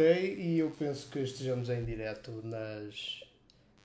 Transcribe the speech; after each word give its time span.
ok 0.00 0.36
e 0.38 0.58
eu 0.58 0.70
penso 0.78 1.10
que 1.10 1.18
estejamos 1.18 1.68
em 1.68 1.84
direto 1.84 2.30
nas, 2.42 3.22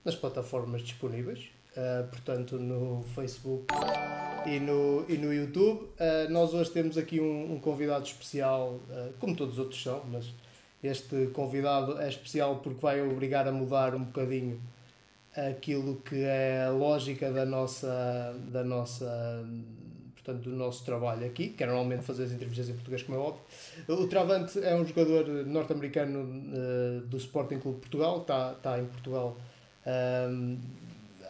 nas 0.02 0.14
plataformas 0.14 0.80
disponíveis, 0.80 1.50
uh, 1.76 2.08
portanto 2.08 2.58
no 2.58 3.04
Facebook 3.14 3.66
e 4.46 4.58
no, 4.58 5.04
e 5.10 5.18
no 5.18 5.32
YouTube. 5.32 5.82
Uh, 5.82 6.30
nós 6.30 6.54
hoje 6.54 6.70
temos 6.70 6.96
aqui 6.96 7.20
um, 7.20 7.52
um 7.52 7.60
convidado 7.60 8.06
especial, 8.06 8.80
uh, 8.88 9.12
como 9.20 9.36
todos 9.36 9.54
os 9.54 9.58
outros 9.58 9.82
são, 9.82 10.02
mas 10.10 10.32
este 10.82 11.26
convidado 11.34 12.00
é 12.00 12.08
especial 12.08 12.60
porque 12.60 12.80
vai 12.80 13.02
obrigar 13.02 13.46
a 13.46 13.52
mudar 13.52 13.94
um 13.94 14.04
bocadinho 14.04 14.58
aquilo 15.36 15.96
que 15.96 16.22
é 16.24 16.64
a 16.64 16.70
lógica 16.70 17.30
da 17.30 17.44
nossa, 17.44 18.34
da 18.50 18.64
nossa 18.64 19.44
portanto, 20.26 20.42
do 20.42 20.56
nosso 20.56 20.84
trabalho 20.84 21.24
aqui, 21.24 21.50
que 21.50 21.62
é 21.62 21.66
normalmente 21.66 22.02
fazer 22.02 22.24
as 22.24 22.32
entrevistas 22.32 22.68
em 22.68 22.72
português, 22.72 23.02
como 23.04 23.16
é 23.16 23.20
óbvio. 23.20 23.42
O 23.88 24.08
Travante 24.08 24.58
é 24.58 24.74
um 24.74 24.84
jogador 24.84 25.28
norte-americano 25.46 26.20
uh, 26.20 27.00
do 27.06 27.16
Sporting 27.16 27.60
Clube 27.60 27.78
Portugal, 27.78 28.18
está, 28.22 28.52
está 28.52 28.78
em 28.80 28.86
Portugal. 28.86 29.36
Um, 29.86 30.58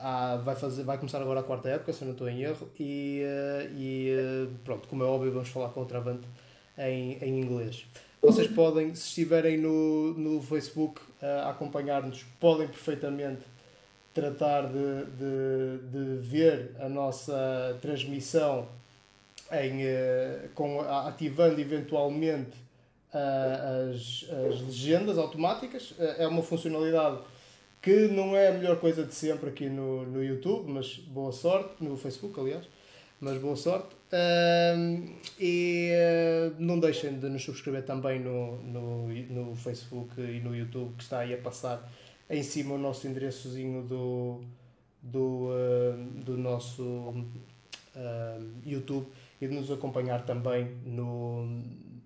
há, 0.00 0.36
vai, 0.36 0.56
fazer, 0.56 0.82
vai 0.82 0.96
começar 0.96 1.20
agora 1.20 1.40
a 1.40 1.42
quarta 1.42 1.68
época, 1.68 1.92
se 1.92 2.02
eu 2.02 2.06
não 2.06 2.12
estou 2.12 2.28
em 2.28 2.42
erro, 2.42 2.68
e, 2.80 3.22
uh, 3.22 3.76
e 3.76 4.16
uh, 4.16 4.50
pronto, 4.64 4.88
como 4.88 5.04
é 5.04 5.06
óbvio, 5.06 5.30
vamos 5.30 5.50
falar 5.50 5.68
com 5.68 5.82
o 5.82 5.84
Travante 5.84 6.26
em, 6.78 7.18
em 7.18 7.40
inglês. 7.40 7.84
Vocês 8.22 8.48
podem, 8.48 8.94
se 8.94 9.08
estiverem 9.08 9.58
no, 9.58 10.14
no 10.14 10.40
Facebook 10.40 11.00
a 11.20 11.50
acompanhar-nos, 11.50 12.24
podem 12.40 12.66
perfeitamente 12.66 13.42
tratar 14.12 14.62
de, 14.62 15.04
de, 15.18 15.88
de 15.92 16.26
ver 16.26 16.72
a 16.80 16.88
nossa 16.88 17.76
transmissão 17.82 18.66
em, 19.52 19.84
uh, 19.84 20.48
com, 20.54 20.80
ativando 20.80 21.60
eventualmente 21.60 22.56
uh, 23.14 23.90
as, 23.92 24.26
as 24.30 24.60
legendas 24.62 25.18
automáticas. 25.18 25.92
Uh, 25.92 26.14
é 26.18 26.26
uma 26.26 26.42
funcionalidade 26.42 27.18
que 27.80 28.08
não 28.08 28.36
é 28.36 28.48
a 28.48 28.52
melhor 28.52 28.78
coisa 28.80 29.04
de 29.04 29.14
sempre 29.14 29.48
aqui 29.48 29.68
no, 29.68 30.04
no 30.06 30.22
YouTube, 30.22 30.70
mas 30.70 30.96
boa 30.96 31.30
sorte, 31.30 31.82
no 31.82 31.96
Facebook, 31.96 32.38
aliás, 32.40 32.64
mas 33.20 33.38
boa 33.38 33.54
sorte. 33.54 33.94
e 35.38 35.92
não 36.58 36.80
deixem 36.80 37.16
de 37.16 37.28
nos 37.28 37.44
subscrever 37.44 37.84
também 37.84 38.18
no, 38.18 38.56
no, 38.62 39.08
no 39.08 39.54
Facebook 39.54 40.20
e 40.20 40.40
no 40.40 40.56
YouTube, 40.56 40.96
que 40.96 41.04
está 41.04 41.20
aí 41.20 41.32
a 41.32 41.38
passar 41.38 41.88
em 42.28 42.42
cima 42.42 42.74
o 42.74 42.78
nosso 42.78 43.06
endereçozinho 43.06 43.84
do, 43.84 44.40
do, 45.00 45.50
do 46.24 46.36
nosso 46.36 47.24
YouTube 48.64 49.06
e 49.40 49.46
de 49.46 49.54
nos 49.54 49.70
acompanhar 49.70 50.24
também 50.24 50.70
no, 50.84 51.46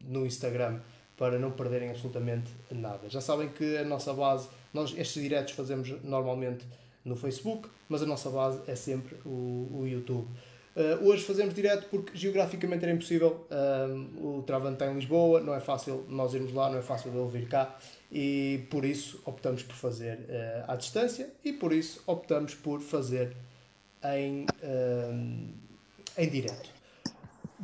no 0.04 0.26
Instagram 0.26 0.80
para 1.16 1.38
não 1.38 1.50
perderem 1.50 1.90
absolutamente 1.90 2.50
nada. 2.70 3.08
Já 3.08 3.20
sabem 3.20 3.48
que 3.48 3.76
a 3.76 3.84
nossa 3.84 4.12
base, 4.14 4.48
nós 4.72 4.94
estes 4.96 5.22
diretos 5.22 5.52
fazemos 5.52 5.90
normalmente 6.02 6.64
no 7.04 7.14
Facebook, 7.14 7.68
mas 7.88 8.02
a 8.02 8.06
nossa 8.06 8.30
base 8.30 8.60
é 8.66 8.74
sempre 8.74 9.16
o, 9.26 9.80
o 9.80 9.86
YouTube. 9.86 10.26
Uh, 10.74 11.08
hoje 11.08 11.24
fazemos 11.24 11.52
direto 11.52 11.88
porque 11.90 12.16
geograficamente 12.16 12.84
era 12.84 12.92
impossível. 12.92 13.46
Uh, 13.50 14.38
o 14.38 14.42
Travante 14.44 14.74
está 14.74 14.86
em 14.90 14.94
Lisboa, 14.94 15.40
não 15.40 15.54
é 15.54 15.60
fácil 15.60 16.06
nós 16.08 16.32
irmos 16.32 16.54
lá, 16.54 16.70
não 16.70 16.78
é 16.78 16.82
fácil 16.82 17.12
ele 17.12 17.28
vir 17.28 17.48
cá 17.48 17.76
e 18.10 18.66
por 18.70 18.84
isso 18.84 19.20
optamos 19.26 19.62
por 19.62 19.74
fazer 19.74 20.20
uh, 20.20 20.72
à 20.72 20.76
distância 20.76 21.28
e 21.44 21.52
por 21.52 21.72
isso 21.72 22.02
optamos 22.06 22.54
por 22.54 22.80
fazer 22.80 23.36
em, 24.02 24.46
em 26.16 26.28
direto. 26.30 26.79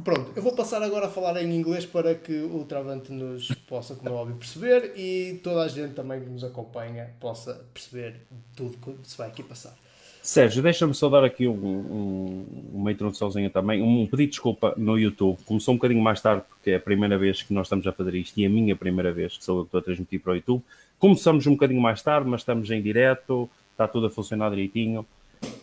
Pronto, 0.05 0.33
eu 0.37 0.43
vou 0.43 0.55
passar 0.55 0.83
agora 0.83 1.07
a 1.07 1.09
falar 1.09 1.43
em 1.43 1.55
inglês 1.55 1.87
para 1.87 2.15
que 2.15 2.43
o 2.43 2.65
Travante 2.65 3.11
nos 3.12 3.51
possa, 3.67 3.95
como 3.95 4.11
é 4.11 4.12
óbvio, 4.12 4.37
perceber 4.37 4.93
e 4.97 5.41
toda 5.43 5.62
a 5.62 5.69
gente 5.69 5.95
também 5.95 6.21
que 6.21 6.29
nos 6.29 6.45
acompanha 6.45 7.11
possa 7.19 7.65
perceber 7.73 8.17
tudo 8.55 8.77
que 8.77 9.09
se 9.09 9.17
vai 9.17 9.29
aqui 9.29 9.43
passar. 9.43 9.75
Sérgio, 10.23 10.61
deixa-me 10.61 10.93
só 10.93 11.09
dar 11.09 11.25
aqui 11.25 11.47
um, 11.47 11.55
um, 11.55 12.47
uma 12.75 12.91
introduçãozinha 12.91 13.49
também, 13.49 13.81
um 13.81 14.07
pedido 14.07 14.27
de 14.27 14.27
desculpa 14.33 14.75
no 14.77 14.99
YouTube. 14.99 15.39
Começou 15.47 15.73
um 15.73 15.77
bocadinho 15.77 16.03
mais 16.03 16.21
tarde, 16.21 16.43
porque 16.49 16.73
é 16.73 16.77
a 16.77 16.81
primeira 16.81 17.17
vez 17.17 17.43
que 17.43 17.55
nós 17.55 17.67
estamos 17.67 17.87
a 17.87 17.93
fazer 17.93 18.15
isto 18.17 18.37
e 18.39 18.45
a 18.45 18.51
minha 18.51 18.75
primeira 18.75 19.13
vez 19.13 19.39
que 19.39 19.45
sou 19.45 19.59
eu 19.59 19.63
que 19.63 19.69
estou 19.69 19.78
a 19.78 19.83
transmitir 19.84 20.21
para 20.21 20.33
o 20.33 20.34
YouTube. 20.34 20.63
Começamos 20.99 21.47
um 21.47 21.53
bocadinho 21.53 21.81
mais 21.81 22.03
tarde, 22.03 22.28
mas 22.28 22.41
estamos 22.41 22.69
em 22.71 22.83
direto, 22.83 23.49
está 23.71 23.87
tudo 23.87 24.07
a 24.09 24.11
funcionar 24.11 24.51
direitinho. 24.51 25.07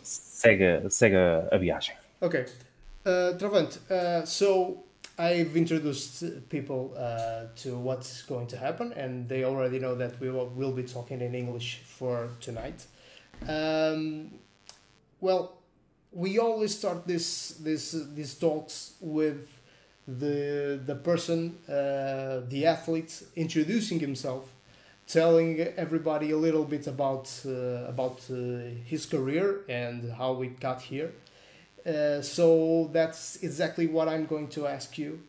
Segue, 0.02 0.90
segue 0.90 1.18
a 1.52 1.58
viagem. 1.58 1.96
Ok. 2.22 2.46
Uh, 3.06 3.34
Travant, 3.38 3.92
uh, 3.92 4.24
so 4.24 4.82
I've 5.18 5.58
introduced 5.58 6.24
people 6.48 6.94
uh, 6.98 7.48
to 7.58 7.78
what's 7.78 8.22
going 8.22 8.48
to 8.48 8.58
happen, 8.58 8.94
and 8.94 9.28
they 9.28 9.44
already 9.44 9.78
know 9.78 9.94
that 9.96 10.18
we 10.22 10.30
will, 10.30 10.48
will 10.48 10.72
be 10.72 10.84
talking 10.84 11.20
in 11.20 11.36
English 11.36 11.82
for 11.86 12.30
tonight. 12.40 12.86
Um, 13.46 14.32
well, 15.20 15.58
we 16.14 16.40
always 16.40 16.78
start 16.78 17.06
this 17.06 17.50
this 17.62 17.92
these 18.16 18.36
talks 18.36 18.94
with 19.02 19.50
the 20.08 20.80
the 20.86 20.96
person, 20.96 21.58
uh, 21.68 22.40
the 22.48 22.66
athlete, 22.66 23.22
introducing 23.36 24.00
himself, 24.00 24.50
telling 25.08 25.60
everybody 25.60 26.32
a 26.32 26.38
little 26.38 26.64
bit 26.64 26.88
about 26.88 27.30
uh, 27.46 27.84
about 27.86 28.22
uh, 28.32 28.36
his 28.86 29.06
career 29.06 29.60
and 29.68 30.10
how 30.14 30.32
we 30.32 30.48
got 30.48 30.82
here 30.84 31.12
uh, 31.86 32.22
so 32.22 32.90
that's 32.94 33.38
exactly 33.44 33.88
what 33.88 34.08
I'm 34.08 34.26
going 34.26 34.48
to 34.50 34.68
ask 34.68 34.98
you 34.98 35.22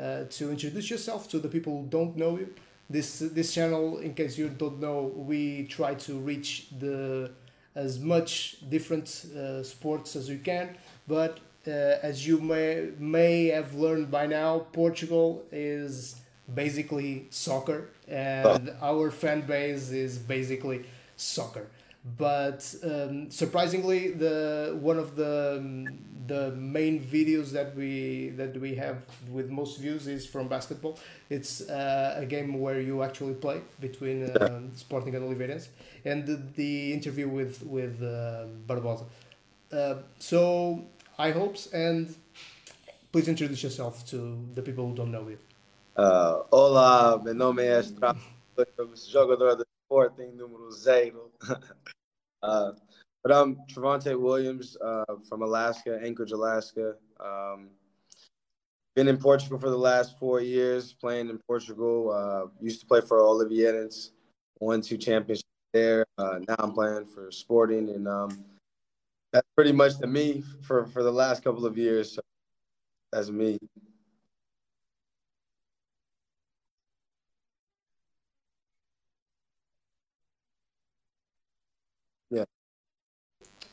uh, 0.00 0.24
to 0.30 0.50
introduce 0.50 0.90
yourself 0.90 1.28
to 1.30 1.38
the 1.38 1.48
people 1.48 1.80
who 1.82 1.88
don't 1.88 2.16
know 2.16 2.38
you. 2.38 2.54
This 2.88 3.18
this 3.18 3.52
channel, 3.52 3.98
in 3.98 4.14
case 4.14 4.38
you 4.38 4.48
don't 4.48 4.78
know, 4.78 5.12
we 5.16 5.66
try 5.66 5.94
to 5.94 6.14
reach 6.14 6.68
the 6.78 7.32
as 7.74 7.98
much 7.98 8.56
different 8.70 9.26
uh, 9.36 9.62
sports 9.64 10.14
as 10.14 10.28
we 10.28 10.38
can. 10.38 10.76
But 11.08 11.40
uh, 11.66 11.70
as 12.02 12.24
you 12.26 12.38
may 12.38 12.90
may 12.98 13.46
have 13.46 13.74
learned 13.74 14.10
by 14.10 14.26
now, 14.26 14.60
Portugal 14.72 15.44
is 15.50 16.16
basically 16.54 17.26
soccer, 17.30 17.88
and 18.06 18.72
our 18.80 19.10
fan 19.10 19.40
base 19.40 19.90
is 19.90 20.16
basically 20.18 20.84
soccer 21.16 21.66
but 22.18 22.74
um, 22.84 23.30
surprisingly 23.30 24.10
the 24.12 24.76
one 24.80 24.98
of 24.98 25.16
the 25.16 25.56
um, 25.58 25.98
the 26.26 26.50
main 26.52 27.00
videos 27.00 27.50
that 27.52 27.74
we 27.76 28.30
that 28.36 28.56
we 28.60 28.74
have 28.74 28.98
with 29.30 29.50
most 29.50 29.78
views 29.78 30.06
is 30.06 30.26
from 30.26 30.48
basketball. 30.48 30.98
It's 31.30 31.68
uh, 31.68 32.16
a 32.18 32.26
game 32.26 32.60
where 32.60 32.80
you 32.80 33.02
actually 33.02 33.34
play 33.34 33.60
between 33.80 34.24
uh, 34.24 34.60
Sporting 34.74 35.14
and 35.14 35.24
Oliveirense 35.24 35.68
and 36.04 36.26
the, 36.26 36.36
the, 36.54 36.92
interview 36.92 37.28
with 37.28 37.62
with 37.64 38.02
uh, 38.02 38.46
Barbosa. 38.66 39.04
Uh, 39.72 39.96
so 40.18 40.84
high 41.16 41.32
hopes 41.32 41.66
and 41.72 42.14
please 43.12 43.28
introduce 43.28 43.62
yourself 43.62 44.06
to 44.06 44.38
the 44.54 44.62
people 44.62 44.86
who 44.88 44.94
don't 44.94 45.10
know 45.10 45.28
you. 45.28 45.38
Uh, 45.96 46.42
olá, 46.50 47.18
meu 47.24 47.34
nome 47.34 47.62
é 47.62 47.80
Estrada, 47.80 48.18
jogador 49.08 49.56
de 49.56 49.64
Sporting 49.86 50.32
número 50.32 50.70
zero 50.72 51.30
Uh, 52.46 52.72
but 53.24 53.32
I'm 53.32 53.56
Travante 53.68 54.18
Williams 54.18 54.76
uh, 54.80 55.04
from 55.28 55.42
Alaska, 55.42 55.98
Anchorage, 56.00 56.30
Alaska. 56.30 56.94
Um, 57.18 57.70
been 58.94 59.08
in 59.08 59.16
Portugal 59.16 59.58
for 59.58 59.68
the 59.68 59.76
last 59.76 60.16
four 60.16 60.40
years, 60.40 60.92
playing 60.92 61.28
in 61.28 61.38
Portugal. 61.48 62.12
Uh, 62.12 62.48
used 62.62 62.80
to 62.80 62.86
play 62.86 63.00
for 63.00 63.18
Oliveirense, 63.18 64.10
won 64.60 64.80
two 64.80 64.96
championships 64.96 65.48
there. 65.72 66.06
Uh, 66.18 66.38
now 66.46 66.54
I'm 66.60 66.72
playing 66.72 67.06
for 67.06 67.32
Sporting, 67.32 67.90
and 67.90 68.06
um, 68.06 68.44
that's 69.32 69.48
pretty 69.56 69.72
much 69.72 69.98
the 69.98 70.06
me 70.06 70.44
for, 70.62 70.86
for 70.86 71.02
the 71.02 71.12
last 71.12 71.42
couple 71.42 71.66
of 71.66 71.76
years. 71.76 72.12
So 72.12 72.22
that's 73.12 73.28
me. 73.28 73.58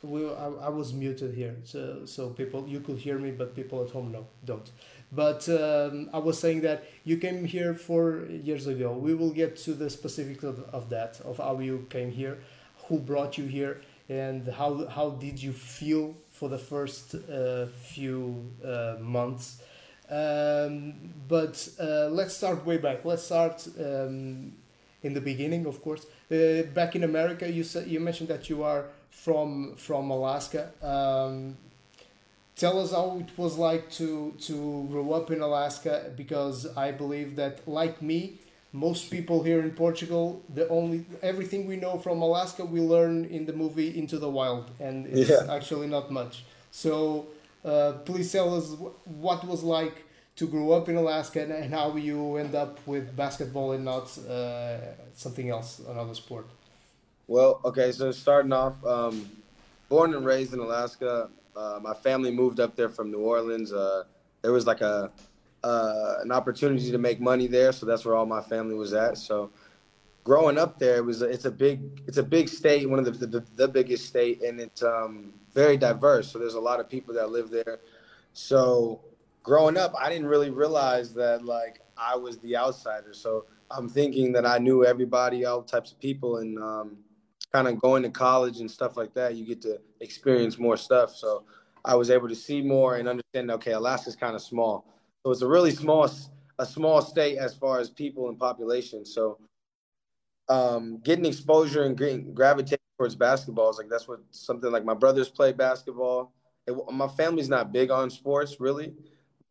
We, 0.04 0.28
I, 0.28 0.48
I, 0.48 0.70
was 0.70 0.94
muted 0.94 1.34
here, 1.34 1.56
so 1.64 2.06
so 2.06 2.30
people 2.30 2.68
you 2.68 2.82
could 2.82 2.98
hear 2.98 3.18
me, 3.18 3.32
but 3.32 3.56
people 3.56 3.84
at 3.84 3.90
home 3.90 4.12
no 4.12 4.28
don't. 4.46 4.70
But 5.12 5.48
um, 5.48 6.10
I 6.14 6.18
was 6.18 6.38
saying 6.40 6.62
that 6.62 6.84
you 7.04 7.18
came 7.18 7.46
here 7.46 7.74
four 7.74 8.26
years 8.30 8.68
ago. 8.68 8.92
We 8.94 9.14
will 9.14 9.32
get 9.32 9.56
to 9.58 9.74
the 9.74 9.90
specifics 9.90 10.44
of, 10.44 10.60
of 10.74 10.90
that, 10.90 11.22
of 11.22 11.38
how 11.38 11.60
you 11.60 11.86
came 11.90 12.12
here, 12.12 12.40
who 12.88 13.00
brought 13.00 13.38
you 13.38 13.46
here, 13.46 13.82
and 14.10 14.48
how 14.48 14.86
how 14.88 15.12
did 15.12 15.42
you 15.42 15.54
feel 15.54 16.16
for 16.32 16.50
the 16.50 16.58
first 16.58 17.16
uh, 17.16 17.68
few 17.68 18.52
uh, 18.66 18.96
months. 19.00 19.62
Um, 20.10 21.14
but 21.28 21.68
uh, 21.80 22.10
let's 22.10 22.36
start 22.36 22.66
way 22.66 22.78
back. 22.78 23.06
Let's 23.06 23.24
start 23.24 23.66
um, 23.80 24.54
in 25.02 25.14
the 25.14 25.22
beginning, 25.22 25.66
of 25.66 25.82
course. 25.82 26.06
Uh, 26.30 26.64
back 26.74 26.96
in 26.96 27.04
America, 27.04 27.50
you 27.50 27.64
said 27.64 27.88
you 27.88 28.00
mentioned 28.00 28.30
that 28.30 28.50
you 28.50 28.64
are 28.64 28.88
from 29.14 29.76
from 29.78 30.10
Alaska. 30.12 30.72
Um, 30.82 31.58
tell 32.56 32.80
us 32.80 32.92
how 32.92 33.18
it 33.20 33.38
was 33.38 33.58
like 33.58 33.90
to 33.92 34.34
to 34.48 34.88
grow 34.92 35.14
up 35.14 35.32
in 35.32 35.42
Alaska 35.42 36.12
because 36.16 36.68
I 36.78 36.92
believe 36.92 37.36
that 37.36 37.68
like 37.68 38.02
me, 38.02 38.20
most 38.72 39.12
people 39.12 39.44
here 39.44 39.62
in 39.62 39.72
Portugal, 39.72 40.42
the 40.54 40.68
only 40.70 41.06
everything 41.22 41.68
we 41.68 41.76
know 41.78 41.98
from 42.00 42.22
Alaska 42.22 42.66
we 42.66 42.80
learn 42.82 43.26
in 43.26 43.46
the 43.46 43.54
movie 43.54 43.98
Into 43.98 44.18
the 44.20 44.30
Wild, 44.30 44.66
and 44.80 45.08
it's 45.08 45.30
Yeah. 45.30 45.48
actually 45.58 45.88
not 45.88 46.12
much. 46.12 46.44
So 46.72 47.28
uh, 47.66 47.94
please 48.06 48.32
tell 48.32 48.50
us 48.58 48.66
what 49.06 49.46
was 49.48 49.64
like 49.64 49.96
to 50.36 50.48
grow 50.48 50.72
up 50.72 50.90
in 50.90 50.96
Alaska 50.96 51.44
and, 51.44 51.52
and 51.52 51.72
how 51.74 51.96
you 51.96 52.38
end 52.38 52.56
up 52.56 52.80
with 52.88 53.16
basketball 53.16 53.74
and 53.74 53.86
not 53.86 54.06
uh, 54.28 54.78
something 55.14 55.50
else, 55.52 55.80
another 55.88 56.16
sport. 56.16 56.48
Well, 57.28 57.62
okay, 57.64 57.92
so 57.94 58.12
starting 58.12 58.52
off, 58.52 58.84
um, 58.86 59.30
born 59.88 60.14
and 60.14 60.26
raised 60.26 60.54
in 60.54 60.60
Alaska. 60.60 61.30
Uh, 61.56 61.80
my 61.82 61.94
family 61.94 62.32
moved 62.32 62.60
up 62.60 62.76
there 62.76 62.90
from 62.90 63.12
New 63.12 63.20
Orleans. 63.20 63.72
Uh, 63.72 64.04
there 64.42 64.52
was 64.52 64.68
like 64.68 64.82
a 64.82 65.12
uh, 65.64 66.16
an 66.22 66.32
opportunity 66.34 66.92
to 66.92 66.98
make 66.98 67.22
money 67.22 67.48
there, 67.48 67.72
so 67.72 67.86
that's 67.86 68.04
where 68.04 68.16
all 68.16 68.26
my 68.26 68.42
family 68.42 68.76
was 68.76 68.94
at. 68.94 69.18
So, 69.18 69.52
growing 70.26 70.58
up 70.58 70.78
there, 70.80 70.98
it 70.98 71.06
was 71.06 71.22
it's 71.22 71.46
a 71.46 71.52
big 71.52 72.02
it's 72.08 72.18
a 72.18 72.24
big 72.24 72.50
state, 72.50 72.90
one 72.90 73.00
of 73.00 73.06
the 73.06 73.26
the, 73.26 73.44
the 73.56 73.68
biggest 73.70 74.06
state, 74.06 74.42
and 74.44 74.60
it's 74.60 74.84
um, 74.84 75.32
very 75.54 75.78
diverse. 75.78 76.30
So 76.30 76.40
there's 76.40 76.56
a 76.56 76.60
lot 76.60 76.82
of 76.82 76.90
people 76.90 77.14
that 77.14 77.30
live 77.30 77.50
there. 77.50 77.80
So, 78.34 79.00
growing 79.44 79.78
up, 79.78 79.94
I 79.98 80.10
didn't 80.10 80.28
really 80.28 80.50
realize 80.50 81.14
that 81.14 81.46
like 81.46 81.80
I 81.98 82.18
was 82.18 82.38
the 82.40 82.58
outsider. 82.58 83.14
So 83.14 83.46
I'm 83.72 83.88
thinking 83.88 84.34
that 84.34 84.46
I 84.46 84.58
knew 84.58 84.84
everybody, 84.84 85.46
all 85.46 85.62
types 85.62 85.94
of 85.94 86.00
people, 86.02 86.38
and 86.38 86.60
um, 86.60 86.98
kind 87.54 87.68
of 87.68 87.80
going 87.80 88.04
to 88.04 88.10
college 88.10 88.60
and 88.60 88.70
stuff 88.70 88.98
like 88.98 89.14
that, 89.14 89.36
you 89.36 89.46
get 89.46 89.62
to 89.62 89.80
experience 90.02 90.58
more 90.58 90.76
stuff. 90.76 91.16
So 91.16 91.44
I 91.86 91.96
was 91.96 92.10
able 92.10 92.28
to 92.28 92.36
see 92.36 92.62
more 92.62 92.96
and 92.96 93.08
understand. 93.08 93.52
Okay, 93.52 93.74
Alaska's 93.74 94.16
kind 94.16 94.36
of 94.36 94.42
small, 94.42 94.86
so 95.24 95.32
it's 95.32 95.42
a 95.42 95.48
really 95.48 95.72
small, 95.72 96.10
a 96.60 96.66
small 96.66 97.02
state 97.02 97.38
as 97.38 97.54
far 97.54 97.80
as 97.80 97.90
people 97.90 98.30
and 98.30 98.40
population. 98.40 99.06
So 99.06 99.38
um, 100.50 101.00
getting 101.04 101.26
exposure 101.26 101.84
and 101.84 101.98
getting, 101.98 102.34
gravitating 102.34 102.80
towards 102.98 103.16
basketball 103.16 103.70
is 103.70 103.78
like 103.78 103.90
that's 103.90 104.08
what 104.08 104.20
something 104.32 104.72
like 104.72 104.86
my 104.86 104.94
brothers 104.94 105.30
play 105.30 105.52
basketball. 105.52 106.34
It, 106.66 106.76
my 106.92 107.08
family's 107.08 107.50
not 107.50 107.72
big 107.72 107.92
on 107.92 108.10
sports 108.10 108.60
really, 108.60 108.94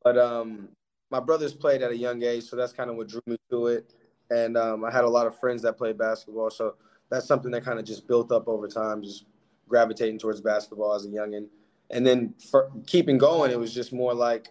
but 0.03 0.19
um, 0.19 0.71
my 1.11 1.21
brothers 1.21 1.55
played 1.55 1.83
at 1.83 1.91
a 1.91 1.97
young 1.97 2.23
age, 2.23 2.45
so 2.45 2.57
that's 2.57 2.73
kind 2.73 2.91
of 2.91 2.97
what 2.97 3.09
drew 3.09 3.23
me 3.27 3.37
to 3.51 3.67
it. 3.69 3.93
And 4.31 4.57
um, 4.57 4.85
I 4.85 4.91
had 4.91 5.05
a 5.05 5.09
lot 5.09 5.27
of 5.27 5.39
friends 5.39 5.61
that 5.63 5.77
played 5.77 5.99
basketball, 5.99 6.51
so 6.51 6.75
that's 7.13 7.27
something 7.27 7.51
that 7.51 7.63
kind 7.63 7.79
of 7.79 7.85
just 7.85 8.09
built 8.09 8.33
up 8.33 8.49
over 8.49 8.67
time, 8.67 9.03
just 9.03 9.27
gravitating 9.69 10.19
towards 10.19 10.41
basketball 10.41 10.95
as 10.95 11.05
a 11.05 11.09
youngin. 11.09 11.47
And 11.91 12.07
then 12.07 12.33
for 12.51 12.73
keeping 12.87 13.19
going, 13.19 13.51
it 13.51 13.61
was 13.61 13.75
just 13.75 13.93
more 13.93 14.15
like, 14.15 14.49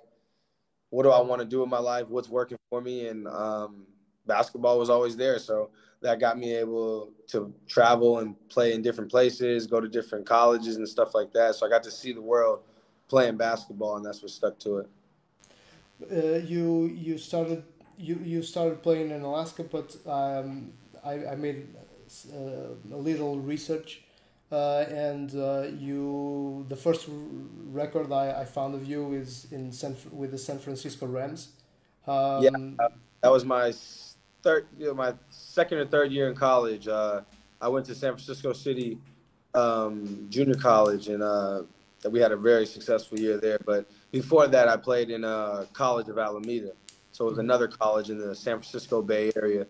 what 0.91 1.01
do 1.01 1.09
I 1.09 1.21
want 1.21 1.41
to 1.41 1.47
do 1.47 1.63
in 1.63 1.69
my 1.69 1.79
life? 1.79 2.09
What's 2.09 2.29
working 2.29 2.59
for 2.69 2.79
me? 2.79 3.07
And 3.07 3.27
um, 3.27 3.87
basketball 4.27 4.77
was 4.77 4.91
always 4.91 5.17
there, 5.17 5.39
so 5.39 5.71
that 6.01 6.19
got 6.19 6.37
me 6.37 6.53
able 6.55 7.11
to 7.29 7.51
travel 7.67 8.19
and 8.19 8.35
play 8.49 8.73
in 8.73 8.83
different 8.83 9.09
places, 9.09 9.65
go 9.65 9.81
to 9.81 9.87
different 9.87 10.27
colleges 10.27 10.75
and 10.75 10.87
stuff 10.87 11.15
like 11.15 11.33
that. 11.33 11.55
So 11.55 11.65
I 11.65 11.69
got 11.69 11.81
to 11.83 11.91
see 11.91 12.13
the 12.13 12.21
world 12.21 12.59
playing 13.07 13.37
basketball, 13.37 13.97
and 13.97 14.05
that's 14.05 14.21
what 14.21 14.29
stuck 14.29 14.59
to 14.59 14.77
it. 14.77 14.89
Uh, 16.11 16.45
you 16.45 16.85
you 16.93 17.17
started 17.17 17.63
you, 17.97 18.19
you 18.23 18.43
started 18.43 18.83
playing 18.83 19.09
in 19.09 19.21
Alaska, 19.21 19.63
but 19.63 19.95
um, 20.05 20.73
I, 21.03 21.25
I 21.25 21.35
made 21.35 21.67
a 22.33 22.97
little 22.97 23.39
research, 23.39 24.01
uh, 24.51 24.85
and 24.89 25.35
uh, 25.35 25.67
you 25.77 26.65
the 26.69 26.75
first 26.75 27.07
record 27.71 28.11
I, 28.11 28.41
I 28.41 28.45
found 28.45 28.75
of 28.75 28.85
you 28.85 29.13
is 29.13 29.47
in 29.51 29.71
San, 29.71 29.95
with 30.11 30.31
the 30.31 30.37
San 30.37 30.59
Francisco 30.59 31.05
Rams. 31.05 31.49
Um, 32.07 32.43
Yeah. 32.43 32.87
That 33.21 33.31
was 33.31 33.45
my 33.45 33.71
third, 34.41 34.65
you 34.77 34.87
know, 34.87 34.93
my 34.95 35.13
second 35.29 35.77
or 35.77 35.85
third 35.85 36.11
year 36.11 36.27
in 36.27 36.35
college. 36.35 36.87
Uh, 36.87 37.21
I 37.61 37.67
went 37.67 37.85
to 37.85 37.95
San 37.95 38.13
Francisco 38.13 38.53
City 38.53 38.97
um, 39.53 40.27
Junior 40.29 40.55
College, 40.55 41.09
and 41.09 41.21
uh, 41.21 41.63
we 42.09 42.19
had 42.19 42.31
a 42.31 42.37
very 42.37 42.65
successful 42.65 43.19
year 43.19 43.37
there. 43.37 43.59
But 43.63 43.89
before 44.11 44.47
that, 44.47 44.67
I 44.67 44.77
played 44.77 45.09
in 45.09 45.23
uh, 45.23 45.65
College 45.73 46.07
of 46.09 46.17
Alameda, 46.17 46.71
so 47.11 47.27
it 47.27 47.29
was 47.29 47.37
another 47.37 47.67
college 47.67 48.09
in 48.09 48.17
the 48.17 48.35
San 48.35 48.57
Francisco 48.57 49.01
Bay 49.01 49.31
Area. 49.35 49.67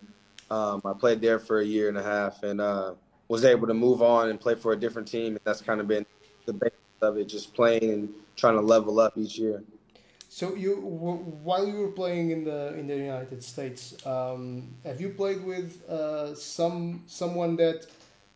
Um, 0.52 0.82
I 0.84 0.92
played 0.92 1.22
there 1.22 1.40
for 1.40 1.62
a 1.62 1.66
year 1.66 1.88
and 1.88 1.98
a 1.98 2.04
half, 2.04 2.44
and 2.44 2.60
uh, 2.60 2.94
was 3.30 3.46
able 3.46 3.68
to 3.68 3.74
move 3.74 4.02
on 4.02 4.30
and 4.30 4.38
play 4.38 4.54
for 4.54 4.74
a 4.74 4.76
different 4.76 5.08
team. 5.08 5.28
And 5.28 5.40
that's 5.46 5.62
kind 5.62 5.80
of 5.80 5.88
been 5.88 6.06
the 6.46 6.52
basis 6.52 6.78
of 7.02 7.18
it, 7.18 7.26
just 7.30 7.54
playing 7.54 7.90
and 7.90 8.10
trying 8.36 8.56
to 8.56 8.62
level 8.62 9.00
up 9.00 9.18
each 9.18 9.40
year. 9.40 9.64
So 10.28 10.54
you 10.56 10.76
w- 10.76 11.24
while 11.44 11.66
you 11.66 11.78
were 11.78 11.92
playing 11.92 12.32
in 12.32 12.44
the 12.44 12.78
in 12.78 12.88
the 12.88 12.98
United 12.98 13.42
States, 13.44 13.96
um, 14.06 14.68
have 14.84 15.00
you 15.00 15.10
played 15.10 15.42
with 15.44 15.88
uh, 15.90 16.36
some 16.36 17.04
someone 17.08 17.56
that 17.56 17.88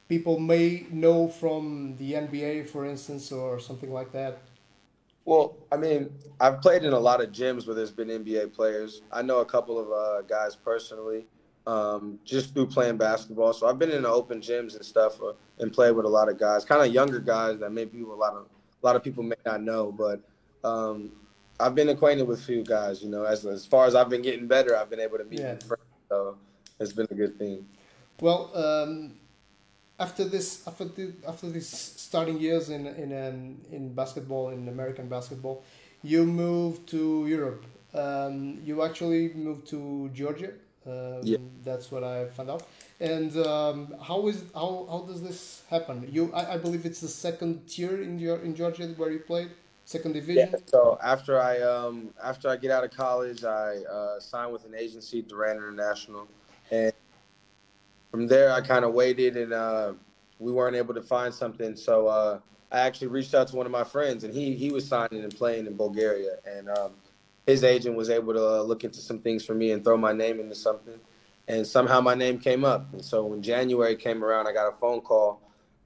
people 0.07 0.39
may 0.39 0.85
know 0.91 1.27
from 1.27 1.97
the 1.97 2.13
NBA, 2.13 2.69
for 2.69 2.85
instance, 2.85 3.31
or 3.31 3.59
something 3.59 3.91
like 3.91 4.13
that? 4.13 4.39
Well, 5.25 5.57
I 5.71 5.77
mean, 5.77 6.13
I've 6.39 6.61
played 6.61 6.83
in 6.83 6.93
a 6.93 6.99
lot 6.99 7.19
of 7.19 7.31
gyms 7.31 7.65
where 7.65 7.75
there's 7.75 7.91
been 7.91 8.09
NBA 8.09 8.53
players. 8.53 9.01
I 9.11 9.21
know 9.21 9.39
a 9.39 9.45
couple 9.45 9.79
of 9.79 9.91
uh, 9.91 10.21
guys 10.21 10.55
personally, 10.55 11.25
um, 11.67 12.19
just 12.25 12.53
through 12.53 12.67
playing 12.67 12.97
basketball. 12.97 13.53
So 13.53 13.67
I've 13.67 13.79
been 13.79 13.91
in 13.91 14.03
the 14.03 14.09
open 14.09 14.39
gyms 14.41 14.75
and 14.75 14.85
stuff, 14.85 15.21
uh, 15.21 15.33
and 15.59 15.71
played 15.73 15.91
with 15.91 16.05
a 16.05 16.09
lot 16.09 16.29
of 16.29 16.37
guys, 16.37 16.65
kind 16.65 16.81
of 16.85 16.93
younger 16.93 17.19
guys 17.19 17.59
that 17.59 17.71
maybe 17.71 18.01
a 18.01 18.05
lot 18.05 18.33
of 18.33 18.45
a 18.81 18.85
lot 18.85 18.95
of 18.95 19.03
people 19.03 19.23
may 19.23 19.35
not 19.45 19.61
know. 19.63 19.91
But 19.91 20.19
um, 20.63 21.11
I've 21.59 21.75
been 21.75 21.89
acquainted 21.89 22.27
with 22.27 22.39
a 22.39 22.43
few 22.43 22.63
guys. 22.63 23.01
You 23.03 23.09
know, 23.09 23.23
as 23.23 23.45
as 23.45 23.65
far 23.65 23.85
as 23.87 23.95
I've 23.95 24.09
been 24.09 24.21
getting 24.21 24.47
better, 24.47 24.75
I've 24.77 24.89
been 24.89 24.99
able 24.99 25.17
to 25.17 25.23
meet 25.25 25.39
Yeah. 25.39 25.55
friends. 25.57 25.83
So 26.09 26.37
it's 26.79 26.93
been 26.93 27.07
a 27.09 27.15
good 27.15 27.37
thing. 27.39 27.65
Well, 28.21 28.51
um, 28.55 29.15
after 29.99 30.23
this, 30.23 30.67
after 30.67 30.85
the, 30.85 31.13
after 31.27 31.49
these 31.49 31.67
starting 31.67 32.39
years 32.39 32.69
in 32.69 32.85
in 32.87 33.09
um, 33.27 33.57
in 33.71 33.93
basketball, 33.93 34.49
in 34.49 34.67
American 34.67 35.07
basketball, 35.07 35.63
you 36.03 36.25
moved 36.25 36.87
to 36.89 37.25
Europe. 37.27 37.65
Um, 37.93 38.59
you 38.63 38.83
actually 38.83 39.33
moved 39.33 39.67
to 39.69 40.09
Georgia. 40.13 40.51
Um, 40.87 41.19
Yeah. 41.23 41.37
That's 41.63 41.91
what 41.91 42.03
I 42.03 42.25
found 42.27 42.49
out. 42.49 42.63
And 42.99 43.35
um, 43.37 43.95
how 44.01 44.27
is 44.27 44.43
how, 44.53 44.87
how 44.89 45.05
does 45.07 45.21
this 45.21 45.63
happen? 45.69 46.07
You, 46.11 46.31
I, 46.33 46.53
I 46.53 46.57
believe 46.57 46.85
it's 46.85 47.01
the 47.01 47.07
second 47.07 47.67
tier 47.67 48.01
in 48.01 48.19
your 48.19 48.37
in 48.37 48.55
Georgia 48.55 48.87
where 48.95 49.11
you 49.11 49.19
played, 49.19 49.49
second 49.85 50.13
division. 50.13 50.49
Yeah. 50.51 50.59
So 50.67 50.97
after 51.03 51.39
I 51.41 51.61
um 51.61 52.13
after 52.23 52.49
I 52.49 52.55
get 52.57 52.71
out 52.71 52.83
of 52.83 52.91
college, 52.91 53.43
I 53.43 53.77
uh, 53.91 54.19
signed 54.19 54.53
with 54.53 54.65
an 54.65 54.75
agency, 54.75 55.21
Durant 55.21 55.57
International, 55.57 56.27
and 56.71 56.93
from 58.11 58.27
there 58.27 58.51
I 58.53 58.61
kind 58.61 58.85
of 58.85 58.93
waited, 58.93 59.35
and 59.37 59.53
uh, 59.53 59.93
we 60.39 60.51
weren't 60.51 60.75
able 60.75 60.93
to 60.93 61.01
find 61.01 61.33
something. 61.33 61.75
So 61.75 62.07
uh, 62.07 62.39
I 62.71 62.79
actually 62.79 63.07
reached 63.07 63.33
out 63.35 63.47
to 63.49 63.55
one 63.55 63.65
of 63.65 63.71
my 63.71 63.83
friends, 63.83 64.23
and 64.23 64.33
he 64.33 64.53
he 64.55 64.71
was 64.71 64.87
signing 64.87 65.23
and 65.23 65.35
playing 65.35 65.65
in 65.67 65.75
Bulgaria, 65.75 66.37
and 66.45 66.69
um, 66.69 66.91
his 67.45 67.63
agent 67.63 67.95
was 67.95 68.09
able 68.09 68.33
to 68.33 68.43
uh, 68.43 68.61
look 68.61 68.83
into 68.83 68.99
some 68.99 69.19
things 69.19 69.45
for 69.45 69.53
me 69.53 69.71
and 69.71 69.83
throw 69.83 69.97
my 69.97 70.13
name 70.13 70.39
into 70.39 70.55
something, 70.55 70.99
and 71.47 71.65
somehow 71.65 72.01
my 72.01 72.15
name 72.15 72.39
came 72.39 72.65
up. 72.65 72.91
And 72.93 73.03
so 73.03 73.25
when 73.25 73.41
January 73.41 73.95
came 73.95 74.23
around, 74.23 74.47
I 74.47 74.53
got 74.53 74.67
a 74.67 74.75
phone 74.75 75.01
call 75.01 75.41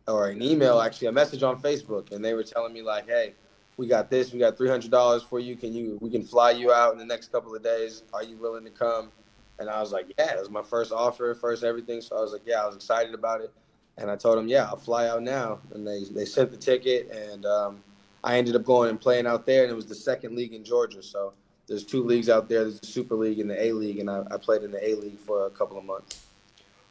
or 0.07 0.29
an 0.29 0.41
email, 0.41 0.79
actually 0.79 1.07
a 1.07 1.11
message 1.11 1.43
on 1.43 1.61
Facebook, 1.61 2.11
and 2.11 2.23
they 2.23 2.33
were 2.33 2.43
telling 2.43 2.73
me 2.73 2.81
like, 2.81 3.07
hey 3.07 3.33
we 3.79 3.87
got 3.87 4.09
this, 4.09 4.33
we 4.33 4.39
got 4.39 4.57
three 4.57 4.67
hundred 4.67 4.91
dollars 4.91 5.23
for 5.23 5.39
you. 5.39 5.55
Can 5.55 5.73
you 5.73 5.97
we 6.01 6.09
can 6.09 6.21
fly 6.21 6.51
you 6.51 6.73
out 6.73 6.91
in 6.91 6.99
the 6.99 7.05
next 7.05 7.31
couple 7.31 7.55
of 7.55 7.63
days. 7.63 8.03
Are 8.13 8.21
you 8.21 8.35
willing 8.35 8.65
to 8.65 8.69
come? 8.69 9.09
And 9.57 9.69
I 9.69 9.79
was 9.79 9.93
like, 9.93 10.13
Yeah, 10.19 10.33
it 10.33 10.39
was 10.39 10.49
my 10.49 10.61
first 10.61 10.91
offer, 10.91 11.33
first 11.33 11.63
everything. 11.63 12.01
So 12.01 12.17
I 12.17 12.19
was 12.19 12.33
like, 12.33 12.41
Yeah, 12.45 12.61
I 12.61 12.65
was 12.65 12.75
excited 12.75 13.13
about 13.13 13.39
it. 13.39 13.53
And 13.97 14.11
I 14.11 14.17
told 14.17 14.37
them, 14.37 14.49
Yeah, 14.49 14.65
I'll 14.65 14.75
fly 14.75 15.07
out 15.07 15.23
now. 15.23 15.59
And 15.73 15.87
they 15.87 16.03
they 16.03 16.25
sent 16.25 16.51
the 16.51 16.57
ticket 16.57 17.09
and 17.09 17.45
um, 17.45 17.81
I 18.21 18.37
ended 18.37 18.57
up 18.57 18.65
going 18.65 18.89
and 18.89 18.99
playing 18.99 19.25
out 19.25 19.45
there 19.45 19.63
and 19.63 19.71
it 19.71 19.75
was 19.75 19.85
the 19.85 19.95
second 19.95 20.35
league 20.35 20.53
in 20.53 20.65
Georgia. 20.65 21.01
So 21.01 21.31
there's 21.69 21.85
two 21.85 22.03
leagues 22.03 22.27
out 22.27 22.49
there. 22.49 22.63
There's 22.63 22.79
the 22.79 22.87
Super 22.87 23.15
League 23.15 23.39
and 23.39 23.49
the 23.49 23.63
A 23.63 23.71
League, 23.71 23.99
and 23.99 24.09
I, 24.09 24.23
I 24.31 24.37
played 24.37 24.63
in 24.63 24.71
the 24.71 24.83
A 24.85 24.95
League 24.95 25.19
for 25.19 25.45
a 25.45 25.49
couple 25.51 25.77
of 25.77 25.85
months. 25.85 26.25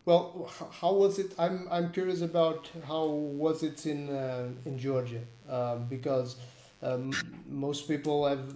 Well, 0.06 0.50
how 0.80 0.94
was 0.94 1.18
it? 1.18 1.34
I'm 1.38 1.68
I'm 1.70 1.92
curious 1.92 2.22
about 2.22 2.70
how 2.86 3.04
was 3.44 3.62
it 3.62 3.84
in 3.84 4.08
uh, 4.08 4.48
in 4.64 4.78
Georgia 4.78 5.20
um, 5.50 5.84
because 5.84 6.36
um, 6.82 7.12
most 7.46 7.88
people 7.88 8.26
have 8.26 8.54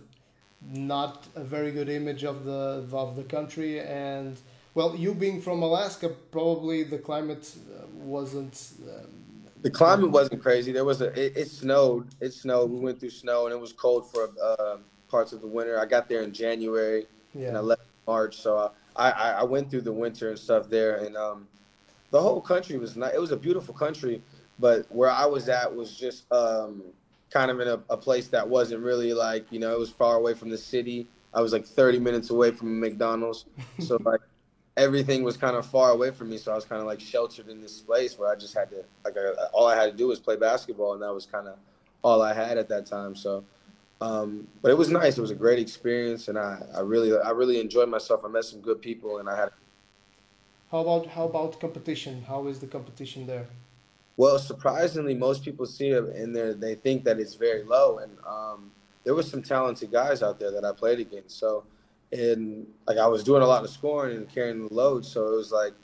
not 0.71 1.27
a 1.35 1.45
very 1.45 1.73
good 1.73 1.91
image 1.91 2.25
of 2.25 2.45
the 2.45 2.87
of 2.93 3.17
the 3.17 3.25
country 3.25 3.81
and 3.81 4.39
well, 4.75 4.97
you 4.97 5.13
being 5.13 5.41
from 5.43 5.63
Alaska, 5.63 6.09
probably 6.31 6.83
the 6.83 6.99
climate 6.99 7.55
uh, 7.77 7.87
wasn't. 7.95 8.73
Um, 8.89 9.11
The 9.61 9.71
climate 9.71 10.11
wasn't 10.11 10.41
crazy. 10.43 10.73
There 10.73 10.85
was 10.85 11.01
a 11.03 11.09
it, 11.25 11.37
it 11.37 11.49
snowed. 11.51 12.09
It 12.21 12.33
snowed. 12.33 12.71
We 12.71 12.79
went 12.79 12.99
through 12.99 13.11
snow 13.11 13.47
and 13.47 13.53
it 13.53 13.61
was 13.61 13.73
cold 13.73 14.11
for 14.11 14.31
uh, 14.43 14.79
parts 15.13 15.33
of 15.33 15.41
the 15.41 15.47
winter. 15.47 15.79
I 15.79 15.87
got 15.87 16.09
there 16.09 16.23
in 16.23 16.33
January 16.33 17.07
and 17.35 17.57
I 17.57 17.61
left 17.61 17.83
in 17.83 18.13
March. 18.13 18.37
So 18.39 18.73
I, 18.97 19.11
I, 19.11 19.31
I 19.31 19.43
went 19.45 19.71
through 19.71 19.83
the 19.83 19.93
winter 19.93 20.31
and 20.31 20.39
stuff 20.39 20.69
there, 20.69 20.97
and 21.05 21.17
um, 21.17 21.47
the 22.11 22.21
whole 22.21 22.41
country 22.41 22.79
was 22.79 22.97
not. 22.97 23.15
It 23.15 23.21
was 23.21 23.31
a 23.31 23.37
beautiful 23.37 23.75
country, 23.75 24.23
but 24.59 24.87
where 24.91 25.11
I 25.11 25.27
was 25.27 25.49
at 25.49 25.73
was 25.73 25.97
just 25.97 26.31
um, 26.33 26.83
kind 27.31 27.51
of 27.51 27.61
in 27.61 27.69
a, 27.69 27.81
a 27.91 27.97
place 27.97 28.29
that 28.29 28.49
wasn't 28.49 28.83
really 28.83 29.13
like 29.13 29.47
you 29.53 29.61
know 29.61 29.73
it 29.73 29.79
was 29.79 29.91
far 29.91 30.17
away 30.17 30.35
from 30.35 30.51
the 30.51 30.59
city. 30.59 31.07
I 31.35 31.41
was 31.41 31.53
like 31.53 31.65
30 31.65 31.99
minutes 31.99 32.29
away 32.29 32.51
from 32.51 32.81
McDonald's, 32.81 33.47
so 33.79 33.99
like 34.05 34.21
everything 34.77 35.23
was 35.23 35.37
kind 35.37 35.57
of 35.57 35.67
far 35.67 35.91
away 35.91 36.11
from 36.11 36.31
me, 36.31 36.39
so 36.39 36.53
I 36.53 36.55
was 36.55 36.65
kind 36.65 36.81
of 36.81 36.87
like 36.87 37.01
sheltered 37.01 37.49
in 37.49 37.61
this 37.61 37.81
place 37.81 38.19
where 38.19 38.31
I 38.31 38.35
just 38.35 38.55
had 38.55 38.71
to 38.71 38.85
like 39.05 39.17
I, 39.17 39.45
all 39.53 39.67
I 39.67 39.77
had 39.77 39.91
to 39.91 39.97
do 39.97 40.09
was 40.09 40.19
play 40.19 40.37
basketball, 40.37 40.95
and 40.95 41.03
that 41.03 41.15
was 41.15 41.27
kind 41.27 41.49
of 41.49 41.57
all 42.03 42.21
I 42.21 42.35
had 42.35 42.59
at 42.59 42.69
that 42.69 42.87
time. 42.87 43.15
So, 43.15 43.45
um, 44.03 44.49
but 44.61 44.71
it 44.71 44.79
was 44.79 44.91
nice. 44.91 45.17
It 45.17 45.21
was 45.21 45.31
a 45.31 45.41
great 45.45 45.59
experience, 45.59 46.29
and 46.29 46.37
I, 46.39 46.59
I 46.75 46.81
really 46.81 47.17
I 47.19 47.31
really 47.31 47.61
enjoyed 47.61 47.89
myself. 47.89 48.25
I 48.25 48.29
met 48.29 48.45
some 48.45 48.61
good 48.61 48.81
people, 48.83 49.19
and 49.19 49.29
I 49.29 49.37
had. 49.37 49.51
How 50.71 50.81
about 50.81 51.07
how 51.07 51.25
about 51.27 51.61
competition? 51.61 52.25
How 52.27 52.47
is 52.49 52.59
the 52.59 52.67
competition 52.67 53.27
there? 53.27 53.47
Well, 54.17 54.39
surprisingly, 54.39 55.15
most 55.15 55.45
people 55.45 55.67
see 55.67 55.91
it 55.91 56.05
in 56.17 56.33
there. 56.33 56.53
They 56.55 56.75
think 56.75 57.05
that 57.05 57.21
it's 57.21 57.35
very 57.35 57.63
low, 57.63 57.99
and 57.99 58.13
um, 58.27 58.71
there 59.05 59.15
was 59.15 59.31
some 59.31 59.43
talented 59.43 59.93
guys 59.93 60.23
out 60.23 60.41
there 60.41 60.51
that 60.51 60.65
I 60.65 60.73
played 60.73 60.99
against. 60.99 61.39
So 61.39 61.65
and 62.13 62.67
like 62.87 62.99
I 62.99 63.07
was 63.07 63.23
doing 63.25 63.43
a 63.43 63.47
lot 63.47 63.65
of 63.65 63.71
scoring 63.71 64.17
and 64.17 64.29
carrying 64.29 64.69
the 64.69 64.75
load, 64.75 65.05
so 65.05 65.33
it 65.33 65.37
was 65.37 65.53
like 65.53 65.75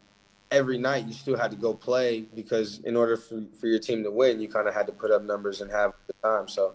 every 0.51 0.79
night 0.79 1.07
you 1.07 1.13
still 1.13 1.37
had 1.37 1.51
to 1.51 1.57
go 1.57 1.75
play 1.75 2.23
because 2.35 2.81
in 2.81 2.97
order 2.97 3.17
for, 3.17 3.45
for 3.61 3.67
your 3.67 3.79
team 3.79 4.03
to 4.03 4.11
win, 4.11 4.41
you 4.41 4.49
kind 4.49 4.67
of 4.67 4.75
had 4.75 4.87
to 4.87 4.93
put 4.93 5.11
up 5.11 5.23
numbers 5.23 5.61
and 5.61 5.71
have 5.71 5.93
the 6.07 6.15
time. 6.27 6.49
So 6.49 6.75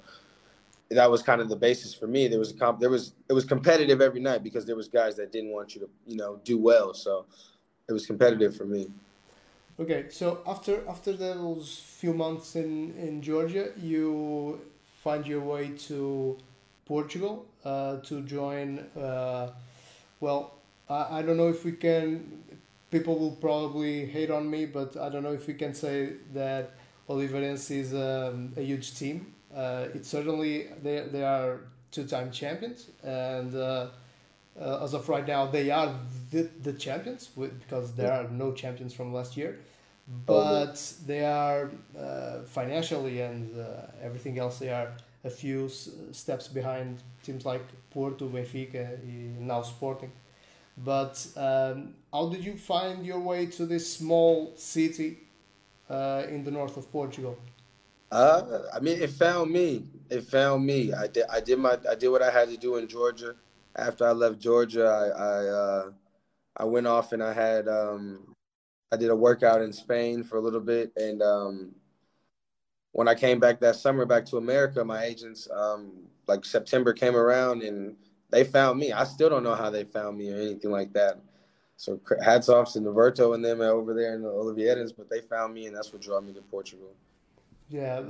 that 0.94 1.10
was 1.10 1.22
kind 1.22 1.42
of 1.42 1.50
the 1.50 1.56
basis 1.56 1.94
for 1.94 2.08
me. 2.08 2.28
There 2.28 2.40
was 2.40 2.52
a 2.52 2.54
comp, 2.54 2.80
there 2.80 2.90
was 2.90 3.14
it 3.30 3.34
was 3.34 3.46
competitive 3.46 4.02
every 4.02 4.20
night 4.20 4.44
because 4.44 4.66
there 4.66 4.76
was 4.76 4.88
guys 4.88 5.16
that 5.18 5.32
didn't 5.32 5.52
want 5.52 5.76
you 5.76 5.82
to 5.82 5.90
you 6.08 6.18
know 6.18 6.40
do 6.44 6.58
well. 6.58 6.94
So 6.94 7.26
it 7.88 7.94
was 7.94 8.06
competitive 8.06 8.56
for 8.56 8.66
me. 8.66 8.90
Okay, 9.80 10.06
so 10.10 10.42
after 10.48 10.84
after 10.88 11.14
those 11.14 11.82
few 12.00 12.14
months 12.14 12.56
in 12.56 12.94
in 12.98 13.22
Georgia, 13.22 13.72
you 13.82 14.62
find 15.04 15.26
your 15.26 15.42
way 15.42 15.70
to 15.88 16.38
Portugal 16.86 17.46
uh, 17.66 17.98
to 17.98 18.22
join. 18.22 18.80
Uh, 18.96 19.50
well, 20.20 20.54
I, 20.90 21.20
I 21.20 21.22
don't 21.22 21.38
know 21.38 21.50
if 21.50 21.66
we 21.66 21.74
can. 21.74 22.44
People 22.92 23.18
will 23.18 23.36
probably 23.36 24.06
hate 24.06 24.30
on 24.30 24.50
me, 24.50 24.66
but 24.68 24.96
I 24.96 25.10
don't 25.10 25.24
know 25.24 25.34
if 25.34 25.48
we 25.48 25.56
can 25.56 25.74
say 25.74 26.14
that 26.34 26.72
Oliveirense 27.10 27.72
is 27.72 27.94
um, 27.94 28.54
a 28.56 28.62
huge 28.62 28.96
team. 28.96 29.34
Uh, 29.56 29.88
it's 29.94 30.10
certainly 30.10 30.68
they 30.82 31.02
they 31.12 31.24
are 31.24 31.62
two 31.92 32.06
time 32.06 32.32
champions, 32.32 32.90
and 33.04 33.56
uh, 33.56 33.88
uh, 34.60 34.84
as 34.84 34.94
of 34.94 35.08
right 35.10 35.28
now, 35.28 35.46
they 35.48 35.72
are 35.72 35.94
the, 36.32 36.50
the 36.62 36.74
champions 36.74 37.30
with, 37.36 37.60
because 37.60 37.94
there 37.94 38.12
are 38.12 38.28
no 38.30 38.52
champions 38.52 38.94
from 38.94 39.14
last 39.14 39.38
year. 39.38 39.60
But 40.26 40.76
they 41.06 41.24
are 41.26 41.72
uh, 41.98 42.40
financially 42.46 43.22
and 43.22 43.50
everything 44.02 44.38
else, 44.38 44.60
they 44.60 44.70
are 44.70 44.90
a 45.24 45.30
few 45.30 45.70
steps 46.12 46.48
behind 46.50 47.02
teams 47.24 47.46
like 47.46 47.64
Porto, 47.90 48.28
Benfica, 48.28 49.02
now 49.40 49.62
Sporting. 49.62 50.12
But 50.78 51.26
um, 51.38 51.94
how 52.12 52.30
did 52.30 52.44
you 52.44 52.58
find 52.58 53.06
your 53.06 53.20
way 53.20 53.46
to 53.48 53.66
this 53.66 53.92
small 53.94 54.54
city 54.58 55.20
uh, 55.90 56.24
in 56.30 56.44
the 56.44 56.52
north 56.52 56.78
of 56.78 56.92
Portugal? 56.92 57.38
Uh, 58.14 58.62
I 58.72 58.80
mean, 58.80 59.02
it 59.02 59.10
found 59.10 59.52
me. 59.52 59.86
It 60.12 60.22
found 60.26 60.64
me. 60.64 60.94
I 60.94 61.08
did. 61.08 61.26
I 61.32 61.40
did 61.40 61.58
my. 61.58 61.80
I 61.90 61.96
did 61.96 62.10
what 62.10 62.22
I 62.22 62.30
had 62.30 62.48
to 62.50 62.58
do 62.58 62.76
in 62.76 62.88
Georgia. 62.88 63.34
After 63.76 64.06
I 64.08 64.12
left 64.12 64.40
Georgia, 64.40 64.86
I 64.86 65.08
I, 65.08 65.48
uh, 65.48 65.92
I 66.58 66.66
went 66.66 66.86
off 66.86 67.12
and 67.12 67.24
I 67.24 67.34
had 67.34 67.68
um, 67.68 68.36
I 68.92 68.98
did 68.98 69.10
a 69.10 69.16
workout 69.16 69.64
in 69.64 69.74
Spain 69.74 70.24
for 70.24 70.38
a 70.38 70.42
little 70.42 70.60
bit, 70.60 70.92
and 70.96 71.24
um, 71.24 71.74
when 72.92 73.08
I 73.08 73.16
came 73.16 73.40
back 73.40 73.60
that 73.62 73.78
summer 73.78 74.06
back 74.06 74.26
to 74.28 74.38
America, 74.38 74.86
my 74.86 75.04
agents 75.04 75.50
um, 75.52 75.94
like 76.28 76.46
September 76.46 76.94
came 76.94 77.16
around 77.16 77.64
and 77.64 77.96
they 78.30 78.44
found 78.44 78.80
me. 78.80 78.92
I 78.92 79.06
still 79.06 79.30
don't 79.30 79.44
know 79.44 79.56
how 79.56 79.72
they 79.72 79.86
found 79.86 80.20
me 80.20 80.32
or 80.32 80.38
anything 80.38 80.70
like 80.70 80.94
that. 80.94 81.20
So 81.78 82.00
hats 82.24 82.48
off 82.48 82.74
to 82.74 82.80
Noverto 82.80 83.34
and 83.34 83.44
them 83.44 83.62
over 83.62 83.96
there 83.96 84.14
in 84.14 84.22
the 84.22 84.30
Oliveiras, 84.30 84.94
but 84.96 85.10
they 85.10 85.22
found 85.22 85.56
me 85.56 85.66
and 85.66 85.76
that's 85.76 85.92
what 85.92 86.04
drew 86.04 86.22
me 86.22 86.32
to 86.34 86.42
Portugal. 86.44 86.94
Yeah, 87.70 88.02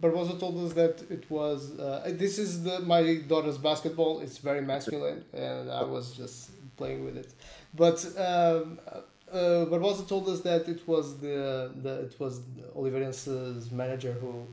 Barbosa 0.00 0.38
told 0.38 0.64
us 0.64 0.74
that 0.74 1.02
it 1.10 1.30
was. 1.30 1.78
Uh, 1.78 2.10
this 2.14 2.38
is 2.38 2.62
the 2.62 2.80
my 2.80 3.16
daughter's 3.26 3.58
basketball. 3.58 4.20
It's 4.20 4.38
very 4.38 4.60
masculine, 4.60 5.24
and 5.32 5.70
I 5.70 5.82
was 5.82 6.12
just 6.12 6.50
playing 6.76 7.04
with 7.04 7.16
it. 7.16 7.32
But 7.74 8.04
um, 8.16 8.78
uh, 9.32 9.66
Barbosa 9.70 10.06
told 10.06 10.28
us 10.28 10.40
that 10.42 10.68
it 10.68 10.86
was 10.86 11.18
the, 11.18 11.72
the 11.82 12.00
it 12.00 12.20
was 12.20 12.40
Oliveirense's 12.76 13.70
manager 13.70 14.12
who 14.12 14.46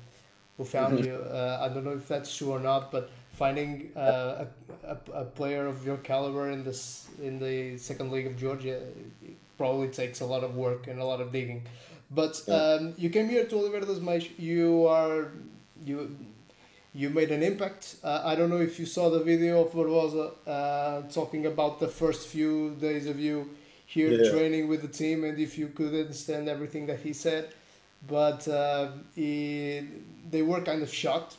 who 0.58 0.63
found 0.63 1.00
mm-hmm. 1.00 1.08
you. 1.08 1.15
Uh, 1.15 1.60
I 1.62 1.74
don't 1.74 1.84
know 1.84 1.91
if 1.91 2.08
that's 2.08 2.36
true 2.36 2.51
or 2.51 2.60
not, 2.60 2.91
but 2.91 3.10
finding 3.34 3.91
uh, 3.96 4.46
a, 4.86 4.88
a, 4.88 5.22
a 5.22 5.25
player 5.25 5.67
of 5.67 5.86
your 5.86 5.98
caliber 5.98 6.50
in 6.51 6.63
this 6.63 7.08
in 7.22 7.39
the 7.39 7.77
second 7.77 8.12
league 8.12 8.27
of 8.27 8.38
Georgia 8.38 8.82
probably 9.58 9.89
takes 9.89 10.22
a 10.22 10.25
lot 10.25 10.44
of 10.44 10.55
work 10.55 10.88
and 10.88 11.00
a 11.00 11.05
lot 11.05 11.20
of 11.22 11.32
digging. 11.32 11.63
But 12.15 12.41
um, 12.48 12.93
you 12.98 13.10
came 13.10 13.27
here 13.27 13.45
to 13.45 13.55
Oliveira 13.57 13.86
de 13.86 13.91
Azeméis. 13.91 14.29
You 14.39 14.88
are 14.88 15.31
you 15.84 16.15
you 16.93 17.10
made 17.10 17.31
an 17.31 17.43
impact. 17.43 17.98
Uh, 18.03 18.22
I 18.24 18.36
don't 18.36 18.50
know 18.50 18.62
if 18.62 18.79
you 18.79 18.86
saw 18.86 19.10
the 19.10 19.19
video 19.19 19.65
of 19.65 19.74
Barbosa 19.74 20.31
uh, 20.48 21.01
talking 21.12 21.45
about 21.45 21.79
the 21.79 21.89
first 21.89 22.27
few 22.27 22.75
days 22.79 23.05
of 23.05 23.19
you 23.19 23.50
here 23.86 24.12
yeah. 24.12 24.31
training 24.31 24.67
with 24.69 24.81
the 24.81 24.88
team 24.88 25.25
and 25.25 25.38
if 25.38 25.57
you 25.57 25.67
could 25.67 25.93
understand 25.93 26.48
everything 26.48 26.88
that 26.88 27.00
he 27.00 27.12
said. 27.12 27.50
But 28.07 28.48
uh, 28.48 28.91
he, 29.13 29.81
they 30.29 30.41
were 30.41 30.62
kind 30.62 30.81
of 30.84 30.93
shocked 30.93 31.36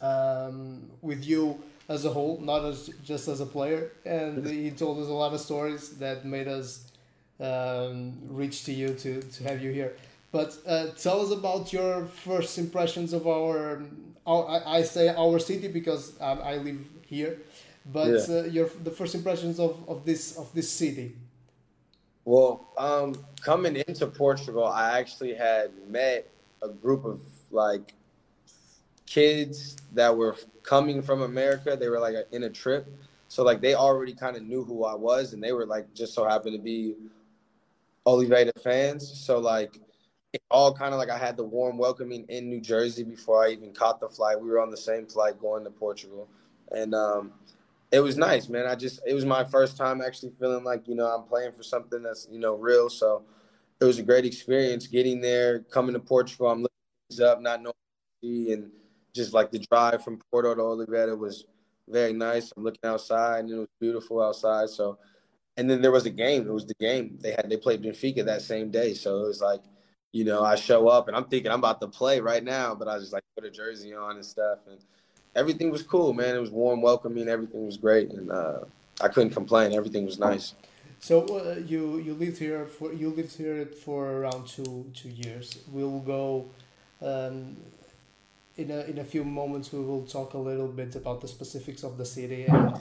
um, 0.00 0.82
with 1.02 1.24
you 1.24 1.60
as 1.88 2.04
a 2.04 2.10
whole, 2.10 2.38
not 2.40 2.64
as 2.64 2.90
just 3.04 3.28
as 3.28 3.40
a 3.40 3.46
player. 3.46 3.92
And 4.04 4.46
he 4.46 4.70
told 4.70 4.98
us 5.00 5.08
a 5.08 5.12
lot 5.12 5.34
of 5.34 5.40
stories 5.40 5.90
that 5.98 6.24
made 6.24 6.48
us 6.48 6.85
um, 7.40 8.14
reach 8.28 8.64
to 8.64 8.72
you 8.72 8.94
to, 8.94 9.22
to 9.22 9.44
have 9.44 9.62
you 9.62 9.70
here. 9.70 9.96
But 10.32 10.56
uh, 10.66 10.88
tell 10.98 11.20
us 11.20 11.30
about 11.30 11.72
your 11.72 12.06
first 12.06 12.58
impressions 12.58 13.12
of 13.12 13.26
our, 13.26 13.82
our 14.26 14.48
I, 14.48 14.78
I 14.78 14.82
say 14.82 15.08
our 15.08 15.38
city 15.38 15.68
because 15.68 16.20
I, 16.20 16.32
I 16.32 16.56
live 16.56 16.80
here, 17.06 17.38
but 17.92 18.28
yeah. 18.28 18.36
uh, 18.36 18.42
your 18.44 18.68
the 18.82 18.90
first 18.90 19.14
impressions 19.14 19.60
of, 19.60 19.88
of 19.88 20.04
this 20.04 20.36
of 20.36 20.52
this 20.52 20.70
city. 20.70 21.14
Well, 22.24 22.66
um, 22.76 23.14
coming 23.40 23.76
into 23.76 24.06
Portugal, 24.08 24.66
I 24.66 24.98
actually 24.98 25.34
had 25.34 25.70
met 25.88 26.28
a 26.60 26.68
group 26.68 27.04
of 27.04 27.20
like 27.52 27.94
kids 29.06 29.76
that 29.94 30.14
were 30.14 30.36
coming 30.62 31.00
from 31.00 31.22
America. 31.22 31.76
They 31.78 31.88
were 31.88 32.00
like 32.00 32.16
in 32.32 32.42
a 32.42 32.50
trip. 32.50 32.86
So 33.28 33.42
like 33.44 33.60
they 33.60 33.74
already 33.74 34.12
kind 34.12 34.36
of 34.36 34.42
knew 34.42 34.64
who 34.64 34.84
I 34.84 34.94
was 34.94 35.32
and 35.32 35.42
they 35.42 35.52
were 35.52 35.66
like 35.66 35.92
just 35.94 36.14
so 36.14 36.28
happened 36.28 36.54
to 36.56 36.62
be 36.62 36.94
Oliveira 38.06 38.52
fans. 38.62 39.20
So 39.26 39.38
like 39.38 39.78
it 40.32 40.42
all 40.50 40.72
kind 40.72 40.94
of 40.94 40.98
like 40.98 41.10
I 41.10 41.18
had 41.18 41.36
the 41.36 41.44
warm 41.44 41.76
welcoming 41.76 42.24
in 42.28 42.48
New 42.48 42.60
Jersey 42.60 43.02
before 43.02 43.44
I 43.44 43.50
even 43.50 43.72
caught 43.72 44.00
the 44.00 44.08
flight. 44.08 44.40
We 44.40 44.48
were 44.48 44.60
on 44.60 44.70
the 44.70 44.76
same 44.76 45.06
flight 45.06 45.38
going 45.38 45.64
to 45.64 45.70
Portugal. 45.70 46.28
And 46.70 46.94
um, 46.94 47.32
it 47.92 48.00
was 48.00 48.16
nice, 48.16 48.48
man. 48.48 48.66
I 48.66 48.74
just 48.74 49.00
it 49.06 49.14
was 49.14 49.24
my 49.24 49.44
first 49.44 49.76
time 49.76 50.00
actually 50.00 50.30
feeling 50.30 50.64
like 50.64 50.88
you 50.88 50.94
know 50.94 51.06
I'm 51.06 51.24
playing 51.24 51.52
for 51.52 51.62
something 51.62 52.02
that's 52.02 52.26
you 52.30 52.38
know 52.38 52.54
real. 52.54 52.88
So 52.88 53.22
it 53.80 53.84
was 53.84 53.98
a 53.98 54.02
great 54.02 54.24
experience 54.24 54.86
getting 54.86 55.20
there, 55.20 55.60
coming 55.70 55.92
to 55.94 56.00
Portugal. 56.00 56.48
I'm 56.48 56.62
looking 56.62 56.76
things 57.10 57.20
up, 57.20 57.40
not 57.40 57.62
knowing, 57.62 58.52
and 58.52 58.70
just 59.14 59.32
like 59.32 59.50
the 59.50 59.58
drive 59.70 60.02
from 60.02 60.20
Porto 60.30 60.54
to 60.54 60.60
Oliveira 60.60 61.16
was 61.16 61.44
very 61.88 62.12
nice. 62.12 62.52
I'm 62.56 62.64
looking 62.64 62.84
outside 62.84 63.40
and 63.40 63.50
it 63.50 63.56
was 63.56 63.68
beautiful 63.80 64.22
outside. 64.22 64.68
So, 64.68 64.98
and 65.56 65.68
then 65.68 65.80
there 65.82 65.92
was 65.92 66.06
a 66.06 66.10
game. 66.10 66.46
It 66.46 66.52
was 66.52 66.66
the 66.66 66.74
game 66.74 67.18
they 67.20 67.32
had. 67.32 67.48
They 67.48 67.56
played 67.56 67.82
Benfica 67.82 68.24
that 68.24 68.42
same 68.42 68.70
day. 68.70 68.94
So 68.94 69.24
it 69.24 69.26
was 69.26 69.40
like, 69.40 69.62
you 70.12 70.24
know, 70.24 70.44
I 70.44 70.54
show 70.54 70.88
up 70.88 71.08
and 71.08 71.16
I'm 71.16 71.24
thinking 71.24 71.50
I'm 71.50 71.58
about 71.58 71.80
to 71.80 71.88
play 71.88 72.20
right 72.20 72.44
now, 72.44 72.74
but 72.74 72.88
I 72.88 72.98
just 72.98 73.12
like 73.12 73.22
put 73.34 73.44
a 73.44 73.50
jersey 73.50 73.94
on 73.94 74.16
and 74.16 74.24
stuff 74.24 74.58
and 74.68 74.78
everything 75.36 75.70
was 75.70 75.82
cool, 75.82 76.12
man. 76.12 76.34
It 76.34 76.40
was 76.40 76.50
warm, 76.50 76.80
welcoming. 76.82 77.28
Everything 77.28 77.66
was 77.66 77.76
great, 77.76 78.10
and 78.10 78.32
uh, 78.32 78.60
I 79.00 79.08
couldn't 79.08 79.30
complain. 79.30 79.72
Everything 79.72 80.04
was 80.04 80.18
nice. 80.18 80.54
So 80.98 81.26
uh, 81.26 81.60
you 81.60 81.98
you 81.98 82.14
lived 82.14 82.38
here 82.38 82.66
for 82.66 82.92
you 82.92 83.10
lived 83.10 83.36
here 83.36 83.66
for 83.66 84.10
around 84.10 84.48
two 84.48 84.90
two 84.94 85.10
years. 85.10 85.58
We'll 85.70 86.00
go. 86.00 86.46
Um, 87.00 87.58
in 88.56 88.70
a, 88.70 88.80
in 88.84 88.96
a 88.96 89.04
few 89.04 89.22
moments 89.22 89.70
we 89.70 89.80
will 89.80 90.06
talk 90.06 90.32
a 90.32 90.38
little 90.38 90.66
bit 90.66 90.96
about 90.96 91.20
the 91.20 91.28
specifics 91.28 91.82
of 91.82 91.98
the 91.98 92.06
city 92.06 92.46
and 92.46 92.72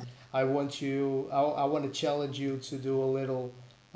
I 0.41 0.43
want 0.43 0.81
you 0.81 1.29
I, 1.31 1.41
I 1.63 1.65
want 1.73 1.83
to 1.85 1.91
challenge 2.03 2.37
you 2.45 2.57
to 2.69 2.75
do 2.77 2.93
a 3.01 3.09
little 3.19 3.45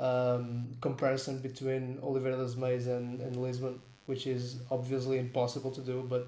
um, 0.08 0.44
comparison 0.80 1.38
between 1.48 1.98
Oliveira 2.02 2.38
Maze 2.62 2.86
and, 2.86 3.20
and 3.20 3.36
Lisbon 3.36 3.74
which 4.06 4.26
is 4.26 4.44
obviously 4.70 5.18
impossible 5.18 5.70
to 5.78 5.82
do 5.92 5.96
but 6.14 6.26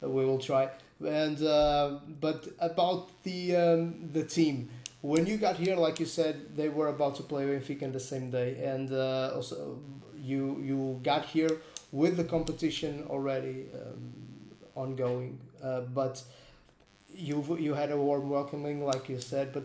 we 0.00 0.24
will 0.24 0.38
try. 0.38 0.68
And 1.04 1.40
uh, 1.42 1.98
but 2.20 2.48
about 2.58 3.22
the 3.22 3.56
um, 3.56 4.10
the 4.12 4.24
team, 4.24 4.68
when 5.00 5.26
you 5.26 5.36
got 5.36 5.56
here, 5.56 5.76
like 5.76 6.00
you 6.00 6.06
said, 6.06 6.56
they 6.56 6.68
were 6.68 6.88
about 6.88 7.16
to 7.16 7.22
play 7.22 7.44
Benfica 7.44 7.92
the 7.92 8.00
same 8.00 8.30
day, 8.30 8.62
and 8.64 8.92
uh, 8.92 9.32
also 9.34 9.78
you 10.16 10.60
you 10.60 11.00
got 11.02 11.24
here 11.26 11.50
with 11.92 12.16
the 12.16 12.24
competition 12.24 13.06
already 13.08 13.66
um, 13.74 14.12
ongoing, 14.74 15.38
uh, 15.62 15.80
but 15.80 16.22
you 17.18 17.56
you 17.58 17.74
had 17.74 17.90
a 17.90 17.96
warm 17.96 18.30
welcoming, 18.30 18.84
like 18.84 19.08
you 19.08 19.20
said. 19.20 19.52
But 19.52 19.64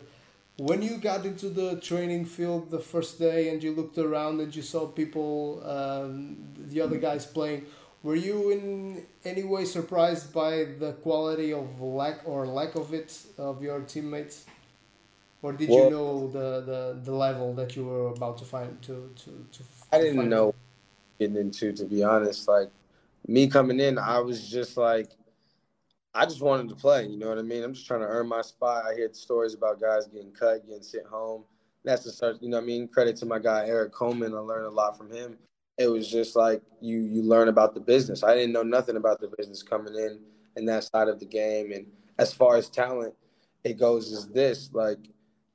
when 0.58 0.82
you 0.82 0.98
got 0.98 1.26
into 1.26 1.50
the 1.50 1.80
training 1.80 2.26
field 2.26 2.72
the 2.72 2.80
first 2.80 3.20
day 3.20 3.50
and 3.50 3.64
you 3.64 3.74
looked 3.74 3.98
around 3.98 4.40
and 4.42 4.56
you 4.56 4.62
saw 4.62 4.88
people, 4.88 5.64
um, 5.66 6.38
the 6.58 6.82
other 6.82 6.98
guys 6.98 7.26
playing, 7.26 7.66
were 8.04 8.16
you 8.16 8.52
in 8.52 9.06
any 9.26 9.44
way 9.44 9.66
surprised 9.66 10.34
by 10.34 10.66
the 10.80 10.94
quality 11.02 11.54
of 11.54 11.82
lack 11.82 12.20
or 12.26 12.46
lack 12.46 12.76
of 12.76 12.94
it 12.94 13.18
of 13.38 13.64
your 13.64 13.80
teammates? 13.82 14.46
Or 15.42 15.52
did 15.54 15.70
Well- 15.70 15.84
you 15.86 15.90
know 15.90 16.28
the, 16.28 16.62
the, 16.62 17.00
the 17.04 17.12
level 17.14 17.54
that 17.56 17.76
you 17.76 17.86
were 17.86 18.08
about 18.08 18.38
to 18.40 18.46
find 18.46 18.82
to 18.84 19.12
to, 19.24 19.30
to 19.54 19.64
I 19.92 20.00
didn't 20.00 20.30
know 20.30 20.54
getting 21.20 21.36
into, 21.38 21.72
to 21.74 21.86
be 21.86 22.04
honest. 22.04 22.48
Like 22.48 22.70
me 23.28 23.48
coming 23.48 23.80
in, 23.80 23.98
I 23.98 24.20
was 24.20 24.50
just 24.50 24.78
like, 24.78 25.10
I 26.16 26.26
just 26.26 26.42
wanted 26.42 26.70
to 26.70 26.76
play. 26.76 27.08
You 27.08 27.18
know 27.18 27.30
what 27.30 27.40
I 27.40 27.42
mean? 27.42 27.64
I'm 27.64 27.74
just 27.74 27.88
trying 27.88 28.02
to 28.02 28.08
earn 28.08 28.28
my 28.28 28.42
spot. 28.42 28.84
I 28.86 28.94
hear 28.94 29.10
stories 29.14 29.56
about 29.56 29.82
guys 29.82 30.08
getting 30.08 30.32
cut, 30.32 30.66
getting 30.68 30.84
sent 30.84 31.08
home. 31.08 31.44
That's 31.84 32.04
the 32.04 32.12
start. 32.12 32.38
You 32.42 32.50
know 32.50 32.58
what 32.58 32.64
I 32.64 32.68
mean? 32.68 32.88
Credit 32.88 33.16
to 33.18 33.26
my 33.26 33.40
guy 33.40 33.66
Eric 33.68 33.92
Coleman. 33.94 34.34
I 34.34 34.38
learned 34.38 34.68
a 34.68 34.70
lot 34.70 34.98
from 34.98 35.12
him. 35.12 35.38
It 35.78 35.88
was 35.88 36.10
just 36.10 36.36
like 36.36 36.62
you 36.82 37.00
you 37.00 37.24
learn 37.24 37.48
about 37.48 37.74
the 37.74 37.80
business. 37.80 38.24
I 38.24 38.36
didn't 38.36 38.54
know 38.54 38.64
nothing 38.64 38.96
about 38.96 39.20
the 39.20 39.34
business 39.36 39.64
coming 39.64 39.96
in 39.96 40.20
and 40.56 40.70
that 40.70 40.84
side 40.84 41.08
of 41.08 41.20
the 41.20 41.26
game. 41.26 41.72
And 41.72 41.88
as 42.20 42.32
far 42.34 42.58
as 42.58 42.70
talent, 42.70 43.16
it 43.64 43.80
goes 43.80 44.12
is 44.12 44.28
this 44.30 44.70
like 44.72 45.00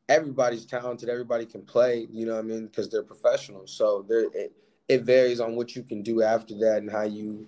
everybody's 0.09 0.67
talented. 0.67 1.09
Everybody 1.09 1.47
can 1.47 1.62
play. 1.62 2.09
You 2.12 2.27
know 2.27 2.35
what 2.35 2.45
I 2.45 2.49
mean? 2.49 2.67
Because 2.67 2.91
they're 2.91 3.05
professionals. 3.05 3.73
So 3.73 4.05
there 4.09 4.27
it, 4.35 4.53
it 4.88 5.03
varies 5.03 5.38
on 5.38 5.55
what 5.55 5.77
you 5.77 5.83
can 5.85 6.03
do 6.03 6.23
after 6.23 6.55
that 6.59 6.79
and 6.79 6.91
how 6.91 7.03
you 7.03 7.47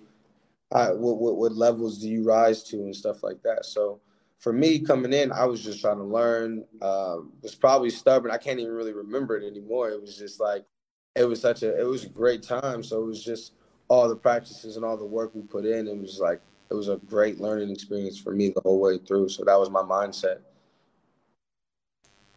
uh, 0.71 0.91
what, 0.91 1.19
what 1.19 1.37
what 1.37 1.53
levels 1.53 1.99
do 1.99 2.09
you 2.09 2.23
rise 2.23 2.63
to 2.63 2.77
and 2.77 2.95
stuff 2.95 3.23
like 3.23 3.41
that. 3.43 3.65
So 3.65 3.99
for 4.37 4.53
me 4.53 4.79
coming 4.79 5.13
in, 5.13 5.31
I 5.31 5.45
was 5.45 5.63
just 5.63 5.81
trying 5.81 5.97
to 5.97 6.03
learn. 6.03 6.65
Um, 6.81 7.33
was 7.41 7.55
probably 7.55 7.89
stubborn. 7.89 8.31
I 8.31 8.37
can't 8.37 8.59
even 8.59 8.73
really 8.73 8.93
remember 8.93 9.37
it 9.37 9.45
anymore. 9.45 9.89
It 9.89 10.01
was 10.01 10.17
just 10.17 10.39
like 10.39 10.65
it 11.15 11.25
was 11.25 11.41
such 11.41 11.63
a 11.63 11.79
it 11.79 11.85
was 11.85 12.05
a 12.05 12.09
great 12.09 12.41
time. 12.43 12.83
So 12.83 13.01
it 13.01 13.05
was 13.05 13.23
just 13.23 13.53
all 13.87 14.07
the 14.07 14.15
practices 14.15 14.77
and 14.77 14.85
all 14.85 14.97
the 14.97 15.05
work 15.05 15.35
we 15.35 15.41
put 15.41 15.65
in. 15.65 15.87
It 15.87 15.97
was 15.97 16.19
like 16.19 16.41
it 16.69 16.73
was 16.73 16.87
a 16.87 16.97
great 16.97 17.39
learning 17.39 17.69
experience 17.69 18.17
for 18.17 18.33
me 18.33 18.49
the 18.49 18.61
whole 18.61 18.79
way 18.79 18.97
through. 18.97 19.29
So 19.29 19.43
that 19.43 19.59
was 19.59 19.69
my 19.69 19.81
mindset. 19.81 20.39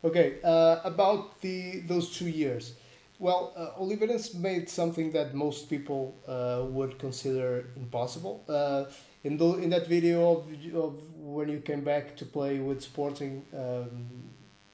Okay, 0.03 0.37
uh, 0.45 0.81
about 0.85 1.41
the 1.41 1.81
those 1.81 2.15
two 2.15 2.29
years. 2.29 2.75
Well, 3.19 3.53
uh, 3.57 3.81
Oliveirense 3.81 4.35
made 4.35 4.69
something 4.69 5.13
that 5.13 5.35
most 5.35 5.71
people 5.71 6.17
uh, 6.27 6.65
would 6.69 6.99
consider 6.99 7.69
impossible. 7.77 8.45
Uh, 8.49 8.87
in 9.23 9.37
the, 9.37 9.55
in 9.55 9.71
that 9.71 9.87
video 9.87 10.39
of, 10.39 10.75
of 10.75 10.97
when 11.17 11.49
you 11.49 11.61
came 11.61 11.83
back 11.83 12.17
to 12.17 12.27
play 12.27 12.59
with 12.59 12.83
Sporting 12.83 13.45
um, 13.57 14.09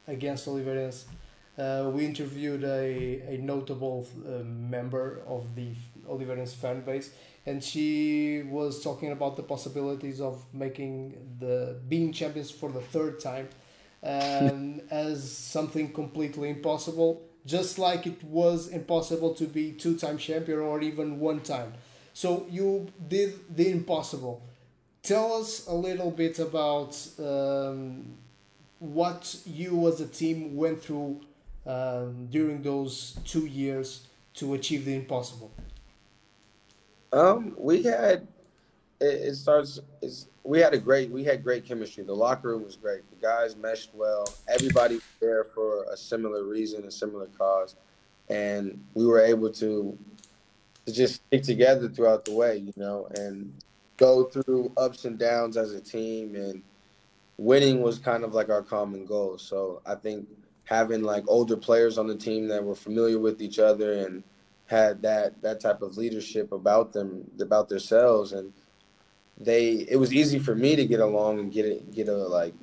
against 0.09 0.47
Oliveirense, 0.49 1.05
uh, 1.59 1.91
we 1.93 2.07
interviewed 2.07 2.65
a, 2.65 3.35
a 3.35 3.39
notable 3.39 4.09
uh, 4.27 4.43
member 4.43 5.21
of 5.27 5.55
the 5.55 5.69
Oliveirense 6.09 6.55
fan 6.55 6.81
base, 6.81 7.11
and 7.45 7.63
she 7.63 8.43
was 8.49 8.83
talking 8.83 9.13
about 9.13 9.37
the 9.37 9.43
possibilities 9.43 10.21
of 10.21 10.43
making 10.55 11.15
the 11.39 11.77
being 11.89 12.13
champions 12.13 12.51
for 12.51 12.71
the 12.73 12.81
third 12.81 13.21
time 13.21 13.49
um, 14.03 14.81
as 14.91 15.31
something 15.31 15.93
completely 15.93 16.49
impossible, 16.49 17.23
just 17.47 17.79
like 17.79 18.07
it 18.07 18.23
was 18.25 18.69
impossible 18.69 19.35
to 19.35 19.45
be 19.45 19.73
two 19.73 19.97
time 19.97 20.19
champion 20.19 20.59
or 20.59 20.81
even 20.81 21.19
one 21.19 21.41
time. 21.41 21.73
So 22.13 22.47
you 22.51 22.89
did 23.09 23.39
the 23.55 23.71
impossible. 23.71 24.43
Tell 25.03 25.33
us 25.35 25.67
a 25.67 25.75
little 25.75 26.11
bit 26.11 26.39
about 26.39 26.97
um, 27.19 28.19
what 28.79 29.37
you 29.47 29.89
as 29.89 30.01
a 30.01 30.07
team 30.07 30.57
went 30.57 30.83
through 30.83 31.21
um, 31.67 32.29
during 32.31 32.63
those 32.63 33.19
two 33.25 33.47
years 33.47 34.07
to 34.35 34.55
achieve 34.55 34.85
the 34.85 34.95
impossible. 34.95 35.51
Um, 37.13 37.55
we 37.59 37.83
had 37.83 38.27
it, 39.01 39.05
it 39.05 39.35
starts 39.37 39.81
we 40.43 40.59
had 40.59 40.75
a 40.75 40.79
great 40.79 41.11
we 41.11 41.25
had 41.25 41.43
great 41.43 41.65
chemistry. 41.65 42.05
The 42.05 42.15
locker 42.15 42.49
room 42.49 42.65
was 42.65 42.77
great. 42.77 43.03
The 43.11 43.27
guys 43.27 43.57
meshed 43.57 43.91
well. 43.95 44.27
Everybody 44.49 44.97
was 44.97 45.05
there 45.21 45.45
for 45.45 45.85
a 45.85 45.97
similar 45.97 46.45
reason, 46.45 46.85
a 46.85 46.91
similar 46.91 47.27
cause, 47.39 47.77
and 48.29 48.83
we 48.95 49.07
were 49.07 49.21
able 49.21 49.51
to 49.51 49.99
to 50.87 50.93
just 50.93 51.17
stick 51.27 51.43
together 51.43 51.89
throughout 51.89 52.25
the 52.25 52.33
way, 52.33 52.57
you 52.57 52.73
know, 52.77 53.07
and 53.17 53.53
go 53.97 54.25
through 54.25 54.73
ups 54.77 55.05
and 55.05 55.19
downs 55.19 55.57
as 55.57 55.73
a 55.73 55.81
team. 55.81 56.35
And 56.35 56.63
winning 57.37 57.83
was 57.83 57.99
kind 57.99 58.25
of 58.25 58.35
like 58.35 58.49
our 58.49 58.63
common 58.63 59.05
goal. 59.05 59.37
So 59.39 59.83
I 59.85 59.95
think 59.95 60.27
having 60.65 61.03
like 61.03 61.25
older 61.29 61.57
players 61.57 61.99
on 61.99 62.07
the 62.07 62.17
team 62.17 62.49
that 62.49 62.65
were 62.65 62.75
familiar 62.75 63.19
with 63.19 63.43
each 63.43 63.59
other 63.59 63.93
and 63.93 64.23
had 64.67 65.03
that 65.03 65.41
that 65.43 65.61
type 65.61 65.83
of 65.83 65.97
leadership 65.97 66.53
about 66.53 66.93
them 66.93 67.29
about 67.41 67.69
themselves 67.69 68.33
and 68.33 68.53
they 69.41 69.87
it 69.89 69.97
was 69.97 70.13
easy 70.13 70.39
for 70.39 70.55
me 70.55 70.77
to 70.77 70.87
get 70.87 71.01
along 71.01 71.41
and 71.41 71.51
get 71.51 71.65
it 71.65 71.91
get 71.93 72.09
a 72.09 72.15
like 72.15 72.55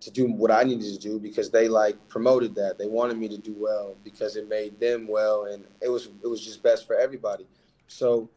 to 0.00 0.10
do 0.10 0.26
what 0.32 0.50
I 0.50 0.62
needed 0.62 0.92
to 0.92 0.98
do 0.98 1.18
because 1.18 1.50
they 1.50 1.68
like 1.68 1.96
promoted 2.08 2.54
that. 2.54 2.78
They 2.78 2.86
wanted 2.86 3.18
me 3.18 3.28
to 3.28 3.36
do 3.36 3.54
well 3.58 3.96
because 4.02 4.36
it 4.36 4.48
made 4.48 4.80
them 4.80 5.06
well 5.06 5.44
and 5.44 5.64
it 5.80 5.88
was 5.88 6.08
it 6.22 6.26
was 6.26 6.44
just 6.44 6.62
best 6.62 6.86
for 6.86 6.96
everybody. 6.96 7.46
So 7.88 8.28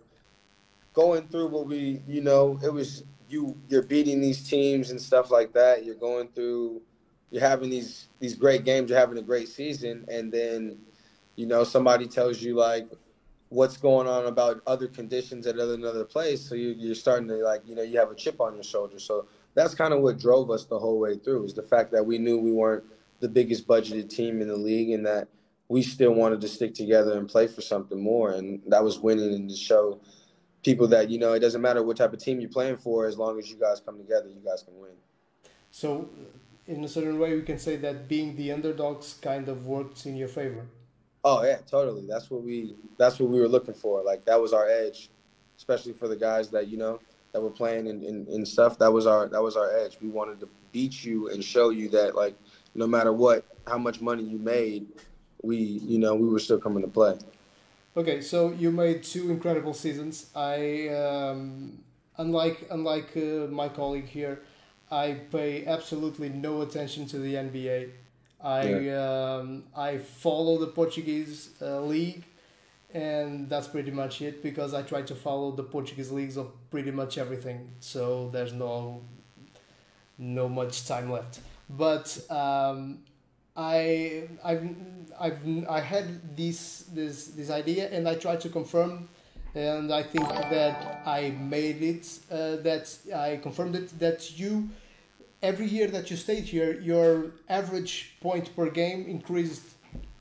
going 0.93 1.27
through 1.27 1.47
what 1.47 1.67
we 1.67 2.01
you 2.07 2.21
know 2.21 2.59
it 2.63 2.71
was 2.71 3.03
you 3.29 3.57
you're 3.67 3.83
beating 3.83 4.21
these 4.21 4.47
teams 4.47 4.91
and 4.91 5.01
stuff 5.01 5.31
like 5.31 5.53
that. 5.53 5.85
You're 5.85 5.95
going 5.95 6.29
through 6.29 6.81
you're 7.31 7.41
having 7.41 7.69
these 7.69 8.07
these 8.19 8.35
great 8.35 8.63
games. 8.63 8.89
You're 8.89 8.99
having 8.99 9.17
a 9.17 9.23
great 9.23 9.49
season. 9.49 10.05
And 10.09 10.31
then 10.31 10.77
you 11.35 11.47
know 11.47 11.63
somebody 11.63 12.07
tells 12.07 12.41
you 12.41 12.55
like 12.55 12.87
what's 13.53 13.77
going 13.77 14.07
on 14.07 14.25
about 14.25 14.61
other 14.65 14.87
conditions 14.87 15.45
at 15.45 15.59
other 15.59 15.75
another 15.75 16.03
place. 16.03 16.41
So 16.41 16.55
you, 16.55 16.75
you're 16.77 16.95
starting 16.95 17.27
to 17.27 17.35
like 17.35 17.61
you 17.65 17.75
know 17.75 17.83
you 17.83 17.99
have 17.99 18.11
a 18.11 18.15
chip 18.15 18.41
on 18.41 18.55
your 18.55 18.63
shoulder. 18.63 18.99
So 18.99 19.27
that's 19.53 19.75
kind 19.75 19.93
of 19.93 20.01
what 20.01 20.19
drove 20.19 20.49
us 20.49 20.65
the 20.65 20.79
whole 20.79 20.99
way 20.99 21.17
through 21.17 21.45
is 21.45 21.53
the 21.53 21.61
fact 21.61 21.91
that 21.91 22.05
we 22.05 22.17
knew 22.17 22.39
we 22.39 22.51
weren't 22.51 22.83
the 23.19 23.29
biggest 23.29 23.67
budgeted 23.67 24.09
team 24.09 24.41
in 24.41 24.47
the 24.47 24.55
league 24.55 24.89
and 24.89 25.05
that 25.05 25.27
we 25.69 25.83
still 25.83 26.13
wanted 26.13 26.41
to 26.41 26.47
stick 26.47 26.73
together 26.73 27.17
and 27.17 27.29
play 27.29 27.47
for 27.47 27.61
something 27.61 28.01
more. 28.01 28.31
And 28.31 28.61
that 28.67 28.83
was 28.83 28.99
winning 28.99 29.33
and 29.33 29.49
to 29.49 29.55
show 29.55 29.99
people 30.63 30.87
that 30.87 31.09
you 31.09 31.19
know 31.19 31.33
it 31.33 31.39
doesn't 31.39 31.61
matter 31.61 31.83
what 31.83 31.97
type 31.97 32.13
of 32.13 32.19
team 32.19 32.39
you're 32.41 32.49
playing 32.49 32.77
for 32.77 33.05
as 33.05 33.17
long 33.17 33.37
as 33.37 33.49
you 33.49 33.57
guys 33.57 33.81
come 33.85 33.97
together 33.97 34.29
you 34.29 34.41
guys 34.43 34.63
can 34.63 34.77
win. 34.79 34.97
So, 35.69 36.09
in 36.67 36.83
a 36.83 36.87
certain 36.87 37.19
way, 37.19 37.35
we 37.35 37.41
can 37.41 37.59
say 37.59 37.75
that 37.77 38.07
being 38.07 38.35
the 38.35 38.51
underdogs 38.51 39.15
kind 39.21 39.49
of 39.49 39.65
worked 39.65 40.05
in 40.05 40.15
your 40.15 40.27
favor. 40.27 40.65
Oh 41.23 41.43
yeah, 41.43 41.57
totally. 41.69 42.05
That's 42.07 42.29
what 42.29 42.43
we 42.43 42.75
that's 42.97 43.19
what 43.19 43.29
we 43.29 43.39
were 43.39 43.47
looking 43.47 43.73
for. 43.73 44.03
Like 44.03 44.25
that 44.25 44.41
was 44.41 44.53
our 44.53 44.67
edge, 44.67 45.09
especially 45.57 45.93
for 45.93 46.07
the 46.07 46.15
guys 46.15 46.49
that 46.49 46.67
you 46.67 46.77
know 46.77 46.99
that 47.31 47.41
were 47.41 47.49
playing 47.49 47.87
and 47.87 48.03
in, 48.03 48.27
in 48.27 48.45
stuff. 48.45 48.77
That 48.79 48.91
was 48.91 49.07
our 49.07 49.27
that 49.29 49.41
was 49.41 49.55
our 49.55 49.71
edge. 49.75 49.97
We 50.01 50.09
wanted 50.09 50.39
to 50.41 50.49
beat 50.71 51.03
you 51.03 51.29
and 51.29 51.43
show 51.43 51.69
you 51.69 51.89
that 51.89 52.15
like 52.15 52.35
no 52.75 52.87
matter 52.87 53.13
what, 53.13 53.45
how 53.67 53.77
much 53.77 54.01
money 54.01 54.23
you 54.23 54.37
made, 54.37 54.87
we 55.41 55.57
you 55.57 55.99
know 55.99 56.15
we 56.15 56.27
were 56.27 56.39
still 56.39 56.59
coming 56.59 56.81
to 56.83 56.89
play. 56.89 57.17
Okay, 57.95 58.21
so 58.21 58.51
you 58.51 58.71
made 58.71 59.03
two 59.03 59.29
incredible 59.29 59.73
seasons. 59.75 60.31
I, 60.35 60.87
um, 60.87 61.77
unlike 62.17 62.67
unlike 62.71 63.15
uh, 63.15 63.47
my 63.51 63.69
colleague 63.69 64.07
here, 64.07 64.41
I 64.89 65.19
pay 65.31 65.65
absolutely 65.67 66.29
no 66.29 66.61
attention 66.61 67.05
to 67.07 67.19
the 67.19 67.35
NBA. 67.35 67.91
I 68.43 68.89
um, 68.89 69.63
I 69.75 69.97
follow 69.99 70.57
the 70.57 70.67
Portuguese 70.67 71.49
uh, 71.61 71.81
league, 71.81 72.23
and 72.93 73.49
that's 73.49 73.67
pretty 73.67 73.91
much 73.91 74.21
it 74.21 74.43
because 74.43 74.73
I 74.73 74.81
try 74.81 75.01
to 75.03 75.15
follow 75.15 75.51
the 75.51 75.63
Portuguese 75.63 76.11
leagues 76.11 76.35
of 76.37 76.51
pretty 76.69 76.91
much 76.91 77.17
everything. 77.17 77.71
So 77.79 78.29
there's 78.33 78.53
no 78.53 79.01
no 80.17 80.49
much 80.49 80.85
time 80.85 81.11
left. 81.11 81.39
But 81.69 82.19
um, 82.29 82.99
I 83.55 84.27
I've 84.43 84.75
I've 85.19 85.67
I 85.69 85.79
had 85.79 86.35
this 86.35 86.85
this 86.93 87.27
this 87.27 87.49
idea 87.49 87.89
and 87.89 88.07
I 88.09 88.15
tried 88.15 88.41
to 88.41 88.49
confirm 88.49 89.09
and 89.55 89.93
I 89.93 90.01
think 90.03 90.27
that 90.27 91.03
I 91.05 91.29
made 91.31 91.81
it 91.81 92.19
uh, 92.31 92.57
that 92.57 92.95
I 93.15 93.37
confirmed 93.37 93.75
it 93.75 93.99
that 93.99 94.37
you 94.39 94.69
every 95.43 95.67
year 95.67 95.87
that 95.87 96.09
you 96.09 96.17
stayed 96.17 96.45
here 96.45 96.79
your 96.79 97.31
average 97.49 98.15
point 98.21 98.55
per 98.55 98.69
game 98.69 99.05
increased 99.05 99.67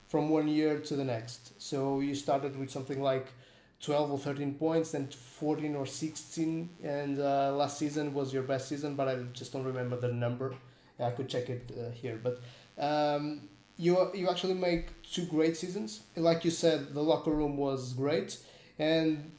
from 0.09 0.29
one 0.29 0.49
year 0.49 0.79
to 0.79 0.97
the 0.97 1.05
next 1.05 1.61
so 1.61 2.01
you 2.01 2.15
started 2.15 2.59
with 2.59 2.71
something 2.71 3.01
like 3.01 3.29
12 3.81 4.13
or 4.13 4.19
13 4.19 4.55
points 4.55 4.93
then 4.93 5.07
14 5.07 5.75
or 5.75 5.87
16 5.87 6.69
and 6.83 7.19
uh, 7.19 7.53
last 7.55 7.79
season 7.79 8.13
was 8.13 8.35
your 8.35 8.43
best 8.43 8.69
season 8.69 8.95
but 8.95 9.09
I 9.09 9.17
just 9.33 9.53
don't 9.53 9.65
remember 9.65 9.97
the 9.97 10.13
number 10.13 10.55
I 11.01 11.11
could 11.11 11.29
check 11.29 11.49
it 11.49 11.73
uh, 11.79 11.91
here 11.91 12.21
but 12.23 12.41
um, 12.79 13.49
you 13.77 14.11
you 14.15 14.29
actually 14.29 14.55
make 14.55 15.03
two 15.03 15.25
great 15.27 15.57
seasons. 15.57 16.03
Like 16.17 16.45
you 16.45 16.51
said, 16.51 16.95
the 16.95 17.03
locker 17.03 17.31
room 17.31 17.57
was 17.57 17.93
great, 17.93 18.39
and 18.79 19.33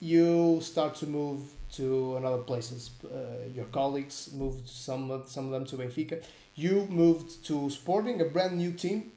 you 0.00 0.60
start 0.62 0.94
to 0.96 1.06
move 1.06 1.40
to 1.78 2.16
another 2.16 2.42
places. 2.42 2.90
Uh, 3.04 3.48
your 3.54 3.66
colleagues 3.66 4.30
moved 4.34 4.68
some 4.68 5.10
of, 5.10 5.28
some 5.28 5.46
of 5.46 5.52
them 5.52 5.64
to 5.66 5.76
Benfica. 5.76 6.22
You 6.54 6.86
moved 6.90 7.44
to 7.46 7.70
Sporting, 7.70 8.20
a 8.20 8.24
brand 8.24 8.58
new 8.58 8.72
team. 8.72 9.12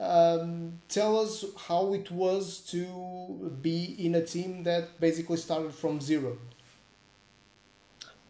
Um, 0.00 0.80
tell 0.88 1.18
us 1.18 1.44
how 1.68 1.94
it 1.94 2.10
was 2.10 2.58
to 2.72 3.56
be 3.62 3.94
in 3.98 4.16
a 4.16 4.24
team 4.24 4.64
that 4.64 5.00
basically 5.00 5.36
started 5.36 5.72
from 5.72 6.00
zero. 6.00 6.36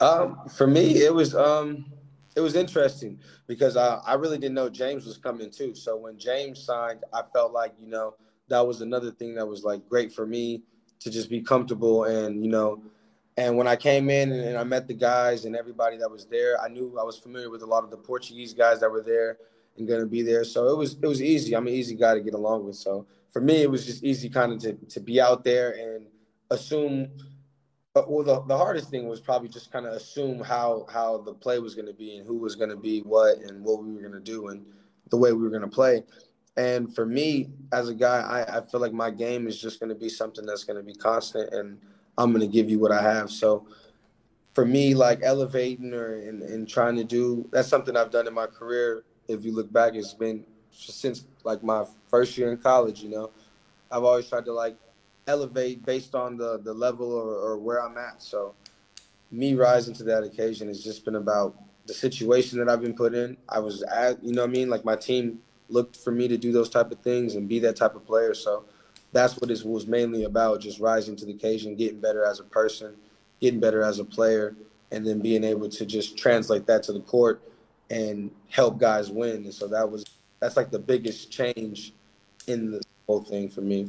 Um, 0.00 0.38
for 0.54 0.66
me, 0.66 1.02
it 1.02 1.14
was 1.14 1.34
um, 1.34 1.86
it 2.36 2.40
was 2.40 2.54
interesting 2.54 3.18
because 3.46 3.76
I, 3.76 3.96
I 4.06 4.14
really 4.14 4.38
didn't 4.38 4.54
know 4.54 4.68
James 4.68 5.06
was 5.06 5.16
coming 5.16 5.50
too. 5.50 5.74
So 5.74 5.96
when 5.96 6.18
James 6.18 6.62
signed, 6.62 7.02
I 7.14 7.22
felt 7.32 7.52
like 7.52 7.72
you 7.80 7.88
know 7.88 8.14
that 8.48 8.66
was 8.66 8.82
another 8.82 9.10
thing 9.10 9.34
that 9.36 9.46
was 9.46 9.64
like 9.64 9.88
great 9.88 10.12
for 10.12 10.26
me 10.26 10.62
to 11.00 11.10
just 11.10 11.30
be 11.30 11.40
comfortable 11.40 12.04
and 12.04 12.42
you 12.44 12.50
know 12.50 12.82
and 13.36 13.56
when 13.56 13.66
I 13.66 13.74
came 13.74 14.10
in 14.10 14.30
and 14.30 14.56
I 14.56 14.62
met 14.64 14.86
the 14.86 14.94
guys 14.94 15.44
and 15.44 15.56
everybody 15.56 15.96
that 15.98 16.10
was 16.10 16.26
there, 16.26 16.60
I 16.60 16.68
knew 16.68 16.98
I 17.00 17.02
was 17.02 17.18
familiar 17.18 17.50
with 17.50 17.62
a 17.62 17.66
lot 17.66 17.82
of 17.82 17.90
the 17.90 17.96
Portuguese 17.96 18.54
guys 18.54 18.80
that 18.80 18.90
were 18.90 19.02
there 19.02 19.38
and 19.76 19.88
going 19.88 20.00
to 20.00 20.06
be 20.06 20.22
there. 20.22 20.44
So 20.44 20.68
it 20.68 20.76
was 20.76 20.96
it 21.02 21.06
was 21.06 21.20
easy. 21.20 21.54
I'm 21.54 21.66
an 21.66 21.72
easy 21.72 21.96
guy 21.96 22.14
to 22.14 22.20
get 22.20 22.34
along 22.34 22.64
with. 22.64 22.76
So 22.76 23.06
for 23.32 23.40
me, 23.40 23.62
it 23.62 23.70
was 23.70 23.86
just 23.86 24.04
easy 24.04 24.28
kind 24.28 24.52
of 24.52 24.58
to 24.60 24.74
to 24.74 25.00
be 25.00 25.20
out 25.20 25.44
there 25.44 25.72
and 25.72 26.06
assume. 26.50 27.08
Well, 27.96 28.24
the, 28.24 28.42
the 28.48 28.58
hardest 28.58 28.90
thing 28.90 29.06
was 29.06 29.20
probably 29.20 29.48
just 29.48 29.70
kind 29.70 29.86
of 29.86 29.92
assume 29.92 30.40
how 30.40 30.86
how 30.92 31.18
the 31.18 31.32
play 31.32 31.58
was 31.60 31.74
going 31.74 31.86
to 31.86 31.92
be 31.92 32.16
and 32.16 32.26
who 32.26 32.38
was 32.38 32.56
going 32.56 32.70
to 32.70 32.76
be 32.76 33.00
what 33.00 33.38
and 33.38 33.64
what 33.64 33.84
we 33.84 33.92
were 33.92 34.00
going 34.00 34.12
to 34.12 34.20
do 34.20 34.48
and 34.48 34.66
the 35.10 35.16
way 35.16 35.32
we 35.32 35.42
were 35.42 35.50
going 35.50 35.62
to 35.62 35.68
play. 35.68 36.02
And 36.56 36.92
for 36.94 37.06
me, 37.06 37.50
as 37.72 37.88
a 37.88 37.94
guy, 37.94 38.20
I, 38.20 38.58
I 38.58 38.60
feel 38.62 38.80
like 38.80 38.92
my 38.92 39.10
game 39.10 39.46
is 39.46 39.60
just 39.60 39.80
going 39.80 39.90
to 39.90 39.94
be 39.94 40.08
something 40.08 40.46
that's 40.46 40.64
going 40.64 40.76
to 40.76 40.84
be 40.84 40.94
constant, 40.94 41.52
and 41.52 41.78
I'm 42.16 42.32
going 42.32 42.40
to 42.40 42.52
give 42.52 42.70
you 42.70 42.78
what 42.78 42.92
I 42.92 43.02
have. 43.02 43.30
So 43.30 43.66
for 44.54 44.64
me, 44.64 44.94
like 44.94 45.20
elevating 45.22 45.92
or 45.92 46.14
and, 46.14 46.42
and 46.42 46.68
trying 46.68 46.96
to 46.96 47.04
do 47.04 47.48
that's 47.52 47.68
something 47.68 47.96
I've 47.96 48.10
done 48.10 48.26
in 48.26 48.34
my 48.34 48.46
career. 48.46 49.04
If 49.28 49.44
you 49.44 49.52
look 49.52 49.72
back, 49.72 49.94
it's 49.94 50.14
been 50.14 50.44
since 50.70 51.24
like 51.44 51.62
my 51.62 51.84
first 52.08 52.36
year 52.38 52.52
in 52.52 52.58
college. 52.58 53.02
You 53.02 53.10
know, 53.10 53.30
I've 53.90 54.04
always 54.04 54.28
tried 54.28 54.44
to 54.46 54.52
like 54.52 54.76
elevate 55.26 55.84
based 55.84 56.14
on 56.14 56.36
the 56.36 56.58
the 56.58 56.72
level 56.72 57.12
or, 57.12 57.34
or 57.34 57.58
where 57.58 57.82
I'm 57.82 57.98
at. 57.98 58.22
So 58.22 58.54
me 59.30 59.54
rising 59.54 59.94
to 59.94 60.04
that 60.04 60.22
occasion 60.22 60.68
has 60.68 60.82
just 60.82 61.04
been 61.04 61.16
about 61.16 61.56
the 61.86 61.94
situation 61.94 62.58
that 62.58 62.68
I've 62.68 62.80
been 62.80 62.94
put 62.94 63.14
in. 63.14 63.36
I 63.48 63.58
was 63.58 63.82
at, 63.82 64.22
you 64.24 64.32
know 64.32 64.42
what 64.42 64.50
I 64.50 64.52
mean? 64.52 64.70
Like 64.70 64.84
my 64.84 64.96
team 64.96 65.40
looked 65.68 65.96
for 65.96 66.10
me 66.10 66.28
to 66.28 66.36
do 66.36 66.52
those 66.52 66.70
type 66.70 66.90
of 66.90 67.00
things 67.00 67.34
and 67.34 67.48
be 67.48 67.58
that 67.60 67.76
type 67.76 67.94
of 67.94 68.06
player. 68.06 68.34
So 68.34 68.64
that's 69.14 69.38
what 69.38 69.50
it 69.50 69.64
was 69.64 69.86
mainly 69.86 70.24
about, 70.24 70.60
just 70.60 70.80
rising 70.80 71.14
to 71.16 71.24
the 71.24 71.32
occasion, 71.32 71.76
getting 71.76 72.00
better 72.00 72.24
as 72.24 72.40
a 72.40 72.44
person, 72.44 72.94
getting 73.40 73.60
better 73.60 73.82
as 73.82 74.00
a 74.00 74.04
player, 74.04 74.56
and 74.90 75.06
then 75.06 75.20
being 75.20 75.44
able 75.44 75.68
to 75.68 75.86
just 75.86 76.18
translate 76.18 76.66
that 76.66 76.82
to 76.82 76.92
the 76.92 77.00
court 77.00 77.40
and 77.90 78.30
help 78.50 78.78
guys 78.78 79.10
win. 79.10 79.44
And 79.44 79.54
so 79.54 79.68
that 79.68 79.88
was 79.88 80.04
that's 80.40 80.56
like 80.56 80.70
the 80.70 80.80
biggest 80.80 81.30
change 81.30 81.92
in 82.48 82.72
the 82.72 82.82
whole 83.06 83.22
thing 83.22 83.48
for 83.48 83.60
me. 83.60 83.88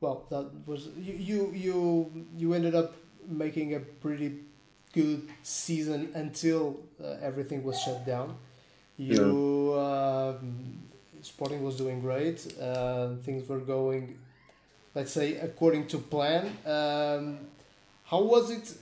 Well, 0.00 0.24
that 0.30 0.50
was 0.66 0.88
you 0.96 1.50
you 1.52 2.26
you, 2.36 2.54
ended 2.54 2.76
up 2.76 2.94
making 3.26 3.74
a 3.74 3.80
pretty 3.80 4.40
good 4.92 5.28
season 5.42 6.12
until 6.14 6.78
uh, 7.02 7.16
everything 7.20 7.64
was 7.64 7.80
shut 7.80 8.06
down. 8.06 8.36
You 8.96 9.72
uh, 9.76 10.34
Sporting 11.24 11.62
was 11.62 11.76
doing 11.76 12.00
great. 12.00 12.46
Uh, 12.60 13.14
things 13.22 13.48
were 13.48 13.60
going, 13.60 14.18
let's 14.94 15.12
say, 15.12 15.36
according 15.36 15.86
to 15.88 15.98
plan. 15.98 16.46
Um, 16.66 17.38
how 18.04 18.22
was 18.22 18.50
it? 18.50 18.74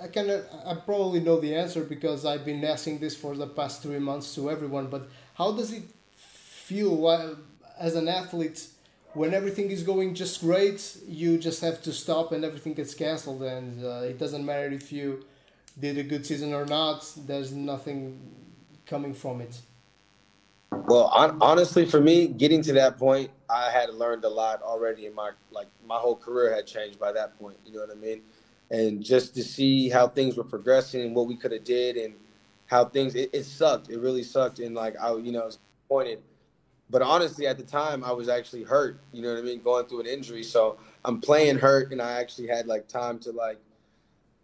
I 0.00 0.06
of 0.30 0.44
I 0.64 0.74
probably 0.74 1.20
know 1.20 1.40
the 1.40 1.54
answer 1.54 1.82
because 1.84 2.24
I've 2.24 2.44
been 2.44 2.64
asking 2.64 3.00
this 3.00 3.14
for 3.16 3.34
the 3.36 3.46
past 3.46 3.82
three 3.82 3.98
months 3.98 4.34
to 4.36 4.50
everyone. 4.50 4.86
But 4.86 5.08
how 5.34 5.52
does 5.52 5.72
it 5.72 5.82
feel 6.16 7.36
as 7.78 7.96
an 7.96 8.08
athlete 8.08 8.66
when 9.12 9.34
everything 9.34 9.70
is 9.70 9.82
going 9.82 10.14
just 10.14 10.40
great? 10.40 10.96
You 11.06 11.38
just 11.38 11.60
have 11.60 11.82
to 11.82 11.92
stop 11.92 12.32
and 12.32 12.44
everything 12.44 12.74
gets 12.74 12.94
cancelled, 12.94 13.42
and 13.42 13.84
uh, 13.84 14.10
it 14.10 14.18
doesn't 14.18 14.44
matter 14.46 14.68
if 14.68 14.92
you 14.92 15.24
did 15.78 15.98
a 15.98 16.02
good 16.04 16.24
season 16.24 16.54
or 16.54 16.66
not. 16.66 16.98
There's 17.26 17.52
nothing 17.52 18.20
coming 18.86 19.14
from 19.14 19.40
it? 19.40 19.60
Well, 20.72 21.06
on, 21.06 21.38
honestly, 21.40 21.84
for 21.84 22.00
me, 22.00 22.28
getting 22.28 22.62
to 22.62 22.72
that 22.74 22.96
point, 22.96 23.30
I 23.48 23.70
had 23.70 23.90
learned 23.90 24.24
a 24.24 24.28
lot 24.28 24.62
already 24.62 25.06
in 25.06 25.14
my 25.14 25.30
like 25.50 25.66
my 25.86 25.96
whole 25.96 26.16
career 26.16 26.54
had 26.54 26.66
changed 26.66 26.98
by 26.98 27.12
that 27.12 27.38
point. 27.38 27.56
You 27.66 27.72
know 27.72 27.80
what 27.80 27.90
I 27.90 27.94
mean? 27.94 28.22
And 28.70 29.02
just 29.02 29.34
to 29.34 29.42
see 29.42 29.88
how 29.88 30.06
things 30.06 30.36
were 30.36 30.44
progressing 30.44 31.02
and 31.02 31.14
what 31.14 31.26
we 31.26 31.34
could 31.34 31.50
have 31.50 31.64
did 31.64 31.96
and 31.96 32.14
how 32.66 32.84
things 32.84 33.16
it, 33.16 33.30
it, 33.32 33.44
sucked. 33.44 33.90
It 33.90 33.98
really 33.98 34.22
sucked. 34.22 34.60
And 34.60 34.74
like 34.76 34.94
I, 35.00 35.16
you 35.16 35.32
know, 35.32 35.46
was 35.46 35.58
disappointed. 35.58 36.22
But 36.88 37.02
honestly, 37.02 37.46
at 37.46 37.56
the 37.56 37.64
time, 37.64 38.04
I 38.04 38.12
was 38.12 38.28
actually 38.28 38.64
hurt. 38.64 39.00
You 39.12 39.22
know 39.22 39.32
what 39.32 39.38
I 39.38 39.42
mean? 39.42 39.60
Going 39.60 39.86
through 39.86 40.00
an 40.00 40.06
injury, 40.06 40.42
so 40.42 40.78
I'm 41.04 41.20
playing 41.20 41.58
hurt, 41.58 41.92
and 41.92 42.02
I 42.02 42.20
actually 42.20 42.48
had 42.48 42.66
like 42.66 42.88
time 42.88 43.18
to 43.20 43.32
like, 43.32 43.58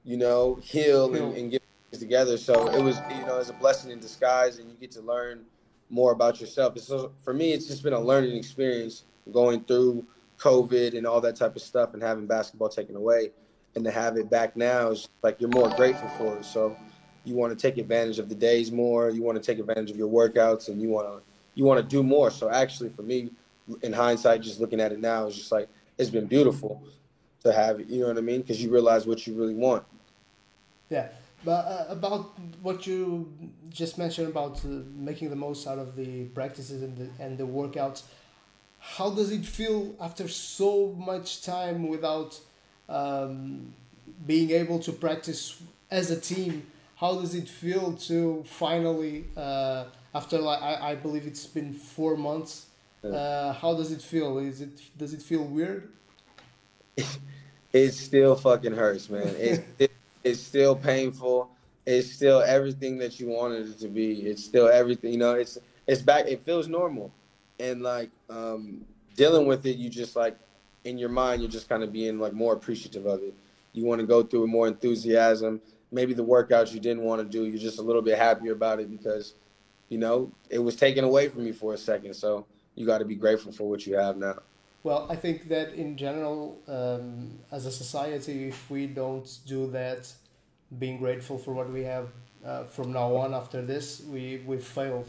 you 0.04 0.16
know, 0.16 0.56
heal 0.62 1.14
and, 1.14 1.36
and 1.36 1.50
get 1.50 1.62
together. 1.92 2.36
So 2.36 2.68
it 2.68 2.80
was, 2.80 2.98
you 3.10 3.26
know, 3.26 3.38
it's 3.38 3.50
a 3.50 3.54
blessing 3.54 3.90
in 3.90 3.98
disguise, 3.98 4.58
and 4.58 4.68
you 4.68 4.76
get 4.80 4.92
to 4.92 5.00
learn 5.00 5.44
more 5.90 6.12
about 6.12 6.40
yourself. 6.40 6.78
So 6.78 7.12
for 7.24 7.32
me, 7.32 7.52
it's 7.52 7.66
just 7.66 7.82
been 7.82 7.92
a 7.92 8.00
learning 8.00 8.36
experience 8.36 9.04
going 9.32 9.64
through 9.64 10.06
COVID 10.38 10.96
and 10.96 11.06
all 11.06 11.20
that 11.20 11.36
type 11.36 11.56
of 11.56 11.62
stuff, 11.62 11.94
and 11.94 12.02
having 12.02 12.26
basketball 12.26 12.68
taken 12.68 12.96
away, 12.96 13.30
and 13.74 13.84
to 13.84 13.90
have 13.90 14.16
it 14.16 14.28
back 14.30 14.56
now 14.56 14.90
is 14.90 15.08
like 15.22 15.40
you're 15.40 15.50
more 15.50 15.70
grateful 15.76 16.08
for 16.18 16.36
it. 16.36 16.44
So 16.44 16.76
you 17.24 17.34
want 17.34 17.56
to 17.56 17.60
take 17.60 17.78
advantage 17.78 18.18
of 18.18 18.28
the 18.28 18.34
days 18.34 18.70
more. 18.70 19.10
You 19.10 19.22
want 19.22 19.42
to 19.42 19.44
take 19.44 19.58
advantage 19.58 19.90
of 19.90 19.96
your 19.96 20.08
workouts, 20.08 20.68
and 20.68 20.80
you 20.80 20.88
want 20.88 21.08
to 21.08 21.22
you 21.54 21.64
want 21.64 21.80
to 21.80 21.86
do 21.86 22.02
more. 22.02 22.30
So 22.30 22.50
actually, 22.50 22.90
for 22.90 23.02
me, 23.02 23.30
in 23.82 23.92
hindsight, 23.92 24.42
just 24.42 24.60
looking 24.60 24.80
at 24.80 24.92
it 24.92 25.00
now, 25.00 25.26
it's 25.26 25.36
just 25.36 25.52
like 25.52 25.68
it's 25.98 26.10
been 26.10 26.26
beautiful 26.26 26.82
to 27.42 27.52
have 27.52 27.80
it. 27.80 27.88
You 27.88 28.02
know 28.02 28.08
what 28.08 28.18
I 28.18 28.20
mean? 28.20 28.42
Because 28.42 28.62
you 28.62 28.70
realize 28.70 29.06
what 29.06 29.26
you 29.26 29.34
really 29.34 29.54
want. 29.54 29.84
Yeah. 30.90 31.08
But 31.44 31.66
uh, 31.66 31.86
about 31.90 32.38
what 32.62 32.86
you 32.86 33.32
just 33.70 33.98
mentioned 33.98 34.28
about 34.28 34.64
uh, 34.64 34.68
making 34.94 35.30
the 35.30 35.36
most 35.36 35.66
out 35.66 35.78
of 35.78 35.94
the 35.94 36.24
practices 36.26 36.82
and 36.82 36.96
the, 36.96 37.22
and 37.22 37.38
the 37.38 37.44
workouts, 37.44 38.02
how 38.78 39.10
does 39.10 39.30
it 39.30 39.44
feel 39.44 39.94
after 40.00 40.28
so 40.28 40.94
much 40.98 41.42
time 41.42 41.88
without 41.88 42.40
um, 42.88 43.74
being 44.26 44.50
able 44.50 44.78
to 44.80 44.92
practice 44.92 45.62
as 45.90 46.10
a 46.10 46.20
team? 46.20 46.66
How 46.96 47.20
does 47.20 47.34
it 47.34 47.48
feel 47.48 47.92
to 48.08 48.42
finally, 48.46 49.26
uh, 49.36 49.84
after 50.14 50.38
like 50.38 50.62
I, 50.62 50.92
I 50.92 50.94
believe 50.94 51.26
it's 51.26 51.46
been 51.46 51.72
four 51.74 52.16
months, 52.16 52.66
uh, 53.04 53.52
how 53.52 53.74
does 53.74 53.92
it 53.92 54.02
feel? 54.02 54.38
Is 54.38 54.60
it 54.60 54.80
does 54.96 55.12
it 55.12 55.22
feel 55.22 55.44
weird? 55.44 55.90
it 57.72 57.92
still 57.92 58.34
fucking 58.34 58.72
hurts, 58.72 59.10
man. 59.10 59.28
It, 59.38 59.64
it 59.78 59.92
it's 60.26 60.40
still 60.40 60.74
painful. 60.74 61.48
It's 61.86 62.10
still 62.10 62.42
everything 62.42 62.98
that 62.98 63.20
you 63.20 63.28
wanted 63.28 63.68
it 63.68 63.78
to 63.78 63.88
be. 63.88 64.22
It's 64.22 64.44
still 64.44 64.68
everything. 64.68 65.12
You 65.12 65.18
know, 65.18 65.34
it's 65.34 65.56
it's 65.86 66.02
back. 66.02 66.26
It 66.26 66.40
feels 66.40 66.66
normal, 66.66 67.12
and 67.60 67.80
like 67.80 68.10
um, 68.28 68.84
dealing 69.14 69.46
with 69.46 69.64
it, 69.66 69.76
you 69.76 69.88
just 69.88 70.16
like 70.16 70.36
in 70.84 70.98
your 70.98 71.10
mind, 71.10 71.42
you're 71.42 71.50
just 71.50 71.68
kind 71.68 71.84
of 71.84 71.92
being 71.92 72.18
like 72.18 72.32
more 72.32 72.54
appreciative 72.54 73.06
of 73.06 73.22
it. 73.22 73.34
You 73.72 73.84
want 73.84 74.00
to 74.00 74.06
go 74.06 74.24
through 74.24 74.44
it 74.44 74.48
more 74.48 74.66
enthusiasm. 74.66 75.60
Maybe 75.92 76.12
the 76.12 76.24
workouts 76.24 76.72
you 76.72 76.80
didn't 76.80 77.04
want 77.04 77.22
to 77.22 77.28
do, 77.28 77.44
you're 77.44 77.60
just 77.60 77.78
a 77.78 77.82
little 77.82 78.02
bit 78.02 78.18
happier 78.18 78.52
about 78.52 78.80
it 78.80 78.90
because, 78.90 79.34
you 79.88 79.98
know, 79.98 80.32
it 80.50 80.58
was 80.58 80.74
taken 80.74 81.04
away 81.04 81.28
from 81.28 81.46
you 81.46 81.52
for 81.52 81.74
a 81.74 81.78
second. 81.78 82.14
So 82.14 82.46
you 82.74 82.84
got 82.84 82.98
to 82.98 83.04
be 83.04 83.14
grateful 83.14 83.52
for 83.52 83.68
what 83.68 83.86
you 83.86 83.94
have 83.94 84.16
now. 84.16 84.40
Well, 84.82 85.06
I 85.10 85.16
think 85.16 85.48
that 85.48 85.74
in 85.74 85.96
general, 85.96 86.58
um, 86.68 87.38
as 87.50 87.66
a 87.66 87.72
society, 87.72 88.48
if 88.48 88.70
we 88.70 88.86
don't 88.86 89.28
do 89.46 89.68
that, 89.72 90.12
being 90.78 90.98
grateful 90.98 91.38
for 91.38 91.52
what 91.52 91.70
we 91.70 91.82
have 91.84 92.08
uh, 92.44 92.64
from 92.64 92.92
now 92.92 93.16
on 93.16 93.34
after 93.34 93.62
this, 93.62 94.00
we 94.08 94.42
we've 94.46 94.64
failed, 94.64 95.08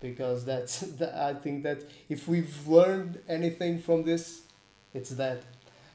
because 0.00 0.44
that's 0.44 0.80
that, 0.98 1.14
I 1.14 1.34
think 1.34 1.62
that 1.64 1.82
if 2.08 2.26
we've 2.26 2.66
learned 2.66 3.18
anything 3.28 3.80
from 3.80 4.04
this, 4.04 4.42
it's 4.94 5.10
that. 5.10 5.42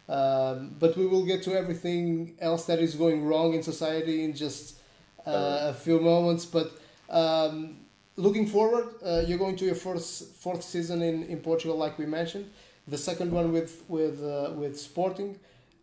Um, 0.09 0.75
but 0.79 0.95
we 0.95 1.05
will 1.05 1.25
get 1.25 1.43
to 1.43 1.53
everything 1.57 2.35
else 2.39 2.65
that 2.65 2.79
is 2.79 2.95
going 2.95 3.25
wrong 3.25 3.53
in 3.53 3.63
society 3.63 4.23
in 4.23 4.33
just 4.33 4.77
uh, 5.25 5.71
a 5.71 5.73
few 5.73 5.99
moments. 5.99 6.45
But 6.45 6.71
um, 7.09 7.77
looking 8.15 8.47
forward, 8.47 8.95
uh, 9.05 9.23
you're 9.27 9.37
going 9.37 9.55
to 9.57 9.65
your 9.65 9.75
fourth 9.75 10.05
fourth 10.39 10.63
season 10.63 11.01
in, 11.01 11.23
in 11.23 11.39
Portugal, 11.39 11.77
like 11.77 11.97
we 11.97 12.05
mentioned 12.05 12.49
the 12.87 12.97
second 12.97 13.31
one 13.31 13.51
with 13.51 13.83
with 13.87 14.23
uh, 14.23 14.51
with 14.55 14.79
Sporting. 14.79 15.39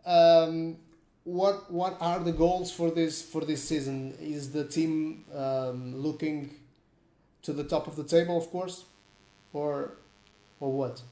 Um, 0.07 0.77
what 1.25 1.71
what 1.71 1.97
are 2.01 2.19
the 2.21 2.33
goals 2.33 2.71
for 2.71 2.91
this 2.91 3.23
for 3.23 3.45
this 3.45 3.63
season? 3.63 4.17
Is 4.21 4.53
the 4.53 4.65
team 4.65 5.25
um, 5.35 5.97
looking 5.97 6.51
to 7.43 7.53
the 7.53 7.65
top 7.65 7.87
of 7.87 7.97
the 7.97 8.05
table, 8.05 8.37
of 8.37 8.51
course, 8.51 8.85
or 9.53 9.93
or 10.61 10.73
what? 10.73 11.03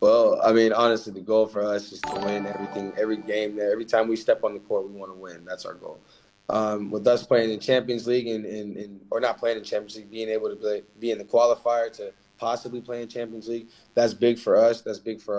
Well, 0.00 0.40
I 0.44 0.52
mean, 0.52 0.72
honestly, 0.72 1.12
the 1.12 1.20
goal 1.20 1.46
for 1.46 1.62
us 1.62 1.92
is 1.92 2.00
to 2.00 2.20
win 2.24 2.44
everything, 2.44 2.92
every 2.98 3.18
game. 3.18 3.60
Every 3.60 3.84
time 3.84 4.08
we 4.08 4.16
step 4.16 4.42
on 4.42 4.52
the 4.52 4.58
court, 4.58 4.88
we 4.88 4.98
want 4.98 5.12
to 5.12 5.16
win. 5.18 5.44
That's 5.44 5.64
our 5.64 5.74
goal. 5.74 6.00
Um, 6.48 6.90
with 6.90 7.06
us 7.06 7.24
playing 7.24 7.52
in 7.52 7.60
Champions 7.60 8.08
League 8.08 8.26
and, 8.26 8.44
and, 8.44 8.76
and, 8.76 9.00
or 9.10 9.20
not 9.20 9.38
playing 9.38 9.58
in 9.58 9.64
Champions 9.64 9.94
League, 9.94 10.10
being 10.10 10.28
able 10.28 10.50
to 10.50 10.56
play, 10.56 10.82
be 10.98 11.12
in 11.12 11.18
the 11.18 11.24
qualifier 11.24 11.90
to 11.92 12.12
possibly 12.42 12.80
play 12.80 13.00
in 13.02 13.08
Champions 13.08 13.46
League, 13.46 13.68
that's 13.94 14.12
big 14.12 14.36
for 14.36 14.56
us. 14.56 14.80
That's 14.80 14.98
big 14.98 15.22
for 15.22 15.36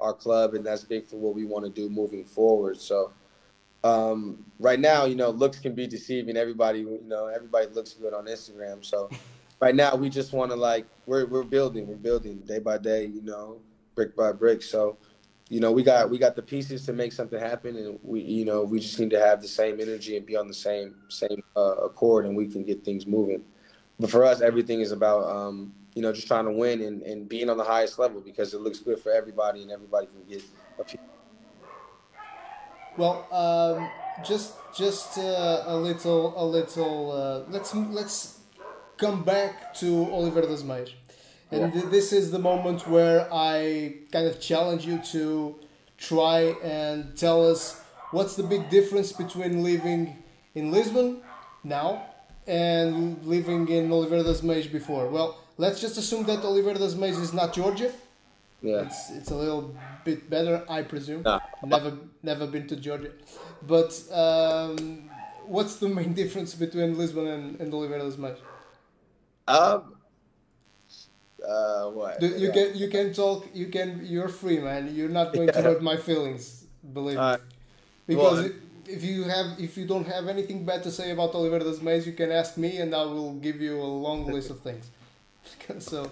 our, 0.00 0.08
our 0.08 0.12
club, 0.12 0.54
and 0.54 0.66
that's 0.66 0.82
big 0.82 1.04
for 1.04 1.16
what 1.16 1.32
we 1.32 1.44
want 1.44 1.64
to 1.64 1.70
do 1.70 1.88
moving 1.88 2.24
forward. 2.24 2.76
So, 2.80 3.12
um, 3.84 4.44
right 4.58 4.80
now, 4.80 5.04
you 5.04 5.14
know, 5.14 5.30
looks 5.30 5.60
can 5.60 5.76
be 5.76 5.86
deceiving. 5.86 6.36
Everybody, 6.36 6.80
you 6.80 7.00
know, 7.06 7.28
everybody 7.28 7.68
looks 7.68 7.92
good 7.92 8.12
on 8.12 8.26
Instagram. 8.26 8.84
So, 8.84 9.08
right 9.60 9.76
now, 9.76 9.94
we 9.94 10.10
just 10.10 10.32
want 10.32 10.50
to 10.50 10.56
like 10.56 10.86
we're 11.06 11.24
we're 11.26 11.44
building, 11.44 11.86
we're 11.86 11.94
building 11.94 12.38
day 12.38 12.58
by 12.58 12.78
day. 12.78 13.06
You 13.06 13.22
know, 13.22 13.60
brick 13.94 14.16
by 14.16 14.32
brick. 14.32 14.60
So, 14.60 14.98
you 15.50 15.60
know, 15.60 15.70
we 15.70 15.84
got 15.84 16.10
we 16.10 16.18
got 16.18 16.34
the 16.34 16.42
pieces 16.42 16.84
to 16.86 16.92
make 16.92 17.12
something 17.12 17.38
happen, 17.38 17.76
and 17.76 18.00
we 18.02 18.22
you 18.22 18.44
know 18.44 18.64
we 18.64 18.80
just 18.80 18.98
need 18.98 19.10
to 19.10 19.20
have 19.20 19.40
the 19.40 19.48
same 19.48 19.80
energy 19.80 20.16
and 20.16 20.26
be 20.26 20.36
on 20.36 20.48
the 20.48 20.60
same 20.68 20.96
same 21.10 21.44
uh, 21.56 21.76
accord, 21.76 22.26
and 22.26 22.36
we 22.36 22.48
can 22.48 22.64
get 22.64 22.84
things 22.84 23.06
moving. 23.06 23.44
But 24.00 24.10
for 24.10 24.24
us, 24.24 24.40
everything 24.40 24.80
is 24.80 24.90
about 24.90 25.24
um, 25.24 25.74
you 25.94 26.02
know 26.02 26.12
just 26.12 26.26
trying 26.26 26.44
to 26.44 26.52
win 26.52 26.80
and, 26.82 27.02
and 27.02 27.28
being 27.28 27.50
on 27.50 27.56
the 27.56 27.64
highest 27.64 27.98
level 27.98 28.20
because 28.20 28.54
it 28.54 28.60
looks 28.60 28.78
good 28.78 28.98
for 28.98 29.12
everybody, 29.12 29.62
and 29.62 29.70
everybody 29.70 30.06
can 30.06 30.22
get 30.28 30.42
a 30.78 30.84
few. 30.84 30.98
Well, 32.96 33.26
um, 33.32 33.90
just 34.24 34.54
just 34.76 35.18
uh, 35.18 35.64
a 35.66 35.76
little 35.76 36.34
a 36.36 36.44
little. 36.44 37.12
Uh, 37.12 37.50
let's 37.50 37.74
let's 37.74 38.40
come 38.96 39.22
back 39.24 39.74
to 39.74 40.10
Oliver 40.10 40.42
das 40.42 40.62
Meias. 40.62 40.92
And 41.52 41.72
th- 41.72 41.86
this 41.86 42.12
is 42.12 42.30
the 42.30 42.38
moment 42.38 42.86
where 42.86 43.28
I 43.32 43.94
kind 44.12 44.26
of 44.26 44.40
challenge 44.40 44.86
you 44.86 44.98
to 45.10 45.56
try 45.98 46.54
and 46.62 47.16
tell 47.16 47.48
us 47.50 47.80
what's 48.12 48.36
the 48.36 48.44
big 48.44 48.70
difference 48.70 49.12
between 49.12 49.62
living 49.64 50.22
in 50.54 50.70
Lisbon 50.70 51.22
now 51.64 52.06
and 52.46 53.24
living 53.24 53.68
in 53.68 53.92
Oliveira 53.92 54.22
de 54.22 54.30
Azeméis 54.30 54.70
before. 54.70 55.08
Well, 55.08 55.38
let's 55.64 55.80
just 55.84 55.96
assume 56.02 56.24
that 56.30 56.40
Oliveira 56.44 56.78
de 56.78 56.86
Azeméis 56.86 57.18
is 57.26 57.32
not 57.32 57.48
Georgia. 57.58 57.90
Yeah. 58.62 58.82
It's 58.86 59.00
it's 59.18 59.30
a 59.30 59.38
little 59.42 59.64
bit 60.04 60.28
better, 60.34 60.56
I 60.68 60.82
presume. 60.92 61.22
Never 61.74 61.92
never 62.22 62.46
been 62.54 62.66
to 62.72 62.76
Georgia, 62.86 63.10
but 63.74 63.90
um, 64.24 64.76
what's 65.56 65.74
the 65.82 65.88
main 65.88 66.12
difference 66.22 66.54
between 66.64 66.96
Lisbon 67.02 67.26
and, 67.36 67.60
and 67.60 67.68
Oliveira 67.74 68.02
de 68.04 68.10
Azeméis? 68.12 68.38
Um. 69.48 69.94
Uh, 71.40 71.88
what? 71.96 72.20
Do- 72.20 72.26
You 72.42 72.48
Yeah. 72.48 72.52
can 72.56 72.68
you 72.82 72.88
can 72.96 73.06
talk. 73.14 73.46
You 73.54 73.66
can. 73.76 73.88
You're 74.04 74.28
free, 74.28 74.58
man. 74.68 74.82
You're 74.94 75.14
not 75.20 75.32
going 75.32 75.48
to 75.56 75.60
hurt 75.62 75.80
my 75.82 75.96
feelings. 75.96 76.44
Believe 76.98 77.16
me. 77.16 77.22
Uh, 77.22 77.38
Because 78.06 78.38
well, 78.44 78.50
if- 78.96 79.04
you 79.04 79.22
have 79.24 79.48
if 79.66 79.72
you 79.78 79.86
don't 79.92 80.06
have 80.14 80.24
anything 80.34 80.58
bad 80.68 80.82
to 80.86 80.90
say 80.90 81.06
about 81.16 81.30
Oliver 81.38 81.60
das 81.60 81.78
Meias, 81.86 82.04
you 82.10 82.12
can 82.12 82.30
ask 82.40 82.50
me, 82.64 82.70
and 82.82 82.90
I 82.94 83.04
will 83.04 83.32
give 83.46 83.58
you 83.66 83.74
a 83.80 83.90
long 84.06 84.20
list 84.36 84.50
of 84.50 84.58
things. 84.68 84.84
so 85.78 86.10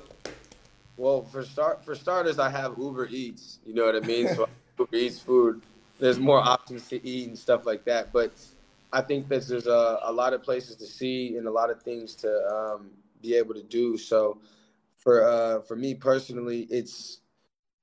Well, 0.96 1.22
for 1.22 1.44
start 1.44 1.84
for 1.84 1.94
starters, 1.94 2.38
I 2.38 2.50
have 2.50 2.74
Uber 2.78 3.08
Eats. 3.08 3.58
You 3.64 3.74
know 3.74 3.86
what 3.86 3.96
I 3.96 4.00
mean? 4.00 4.28
So 4.28 4.48
Uber 4.78 4.96
Eats 4.96 5.18
food. 5.18 5.62
There's 5.98 6.18
more 6.18 6.40
options 6.40 6.88
to 6.88 7.06
eat 7.06 7.28
and 7.28 7.38
stuff 7.38 7.66
like 7.66 7.84
that. 7.84 8.12
But 8.12 8.32
I 8.92 9.00
think 9.00 9.28
that 9.28 9.46
there's 9.46 9.66
a, 9.66 9.98
a 10.02 10.12
lot 10.12 10.32
of 10.32 10.42
places 10.42 10.76
to 10.76 10.86
see 10.86 11.36
and 11.36 11.46
a 11.46 11.50
lot 11.50 11.70
of 11.70 11.82
things 11.82 12.14
to 12.16 12.48
um, 12.48 12.90
be 13.20 13.34
able 13.34 13.54
to 13.54 13.62
do. 13.62 13.98
So 13.98 14.40
for 14.96 15.28
uh, 15.28 15.60
for 15.62 15.76
me 15.76 15.94
personally, 15.94 16.66
it's 16.70 17.20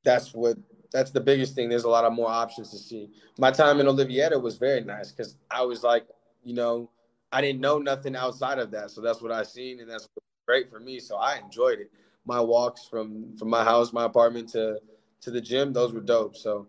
that's 0.03 0.33
what 0.33 0.57
that's 0.91 1.11
the 1.11 1.19
biggest 1.21 1.55
thing. 1.55 1.69
There's 1.69 1.83
a 1.83 1.89
lot 1.89 2.05
of 2.05 2.13
more 2.13 2.29
options 2.29 2.71
to 2.71 2.77
see. 2.77 3.09
My 3.37 3.51
time 3.51 3.79
in 3.79 3.85
Olivieta 3.85 4.41
was 4.41 4.57
very 4.57 4.81
nice 4.81 5.11
because 5.11 5.37
I 5.51 5.63
was 5.63 5.83
like, 5.83 6.07
you 6.43 6.53
know, 6.53 6.89
I 7.31 7.41
didn't 7.41 7.59
know 7.59 7.79
nothing 7.79 8.15
outside 8.15 8.59
of 8.59 8.71
that. 8.71 8.91
So 8.91 9.01
that's 9.01 9.21
what 9.21 9.31
I 9.31 9.43
seen, 9.43 9.79
and 9.81 9.89
that's 9.89 10.07
great 10.45 10.69
for 10.69 10.79
me. 10.79 10.99
So 10.99 11.17
I 11.17 11.37
enjoyed 11.37 11.79
it. 11.79 11.91
My 12.25 12.39
walks 12.39 12.85
from 12.87 13.35
from 13.37 13.49
my 13.49 13.63
house, 13.63 13.93
my 13.93 14.05
apartment 14.05 14.49
to 14.49 14.79
to 15.21 15.31
the 15.31 15.41
gym, 15.41 15.73
those 15.73 15.93
were 15.93 16.01
dope. 16.01 16.35
So 16.35 16.67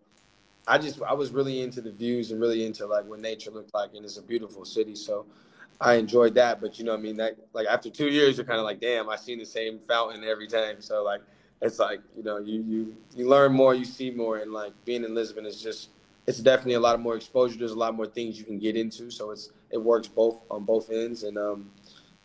I 0.66 0.78
just 0.78 1.00
I 1.02 1.12
was 1.14 1.30
really 1.30 1.62
into 1.62 1.80
the 1.80 1.90
views 1.90 2.30
and 2.30 2.40
really 2.40 2.66
into 2.66 2.86
like 2.86 3.04
what 3.06 3.20
nature 3.20 3.50
looked 3.50 3.72
like, 3.74 3.94
and 3.94 4.04
it's 4.04 4.16
a 4.16 4.22
beautiful 4.22 4.64
city. 4.64 4.94
So 4.94 5.26
I 5.80 5.94
enjoyed 5.94 6.34
that. 6.34 6.60
But 6.60 6.78
you 6.78 6.84
know, 6.84 6.94
I 6.94 6.98
mean, 6.98 7.16
that 7.18 7.36
like 7.52 7.66
after 7.66 7.90
two 7.90 8.08
years, 8.08 8.36
you're 8.36 8.46
kind 8.46 8.58
of 8.58 8.64
like, 8.64 8.80
damn, 8.80 9.08
I 9.08 9.16
seen 9.16 9.38
the 9.38 9.46
same 9.46 9.78
fountain 9.78 10.24
every 10.24 10.48
time. 10.48 10.80
So 10.80 11.02
like, 11.04 11.22
it's 11.62 11.78
like 11.78 12.00
you 12.16 12.22
know, 12.22 12.38
you 12.38 12.62
you 12.66 12.96
you 13.14 13.28
learn 13.28 13.52
more, 13.52 13.74
you 13.74 13.84
see 13.84 14.10
more, 14.10 14.38
and 14.38 14.52
like 14.52 14.72
being 14.84 15.04
in 15.04 15.14
Lisbon 15.14 15.46
is 15.46 15.62
just 15.62 15.90
it's 16.26 16.38
definitely 16.38 16.74
a 16.74 16.80
lot 16.80 17.00
more 17.00 17.16
exposure. 17.16 17.58
There's 17.58 17.72
a 17.72 17.78
lot 17.78 17.94
more 17.94 18.06
things 18.06 18.38
you 18.38 18.44
can 18.44 18.58
get 18.58 18.76
into. 18.76 19.10
So 19.10 19.30
it's 19.30 19.50
it 19.70 19.78
works 19.78 20.08
both 20.08 20.42
on 20.50 20.64
both 20.64 20.90
ends, 20.90 21.22
and 21.22 21.38
um, 21.38 21.70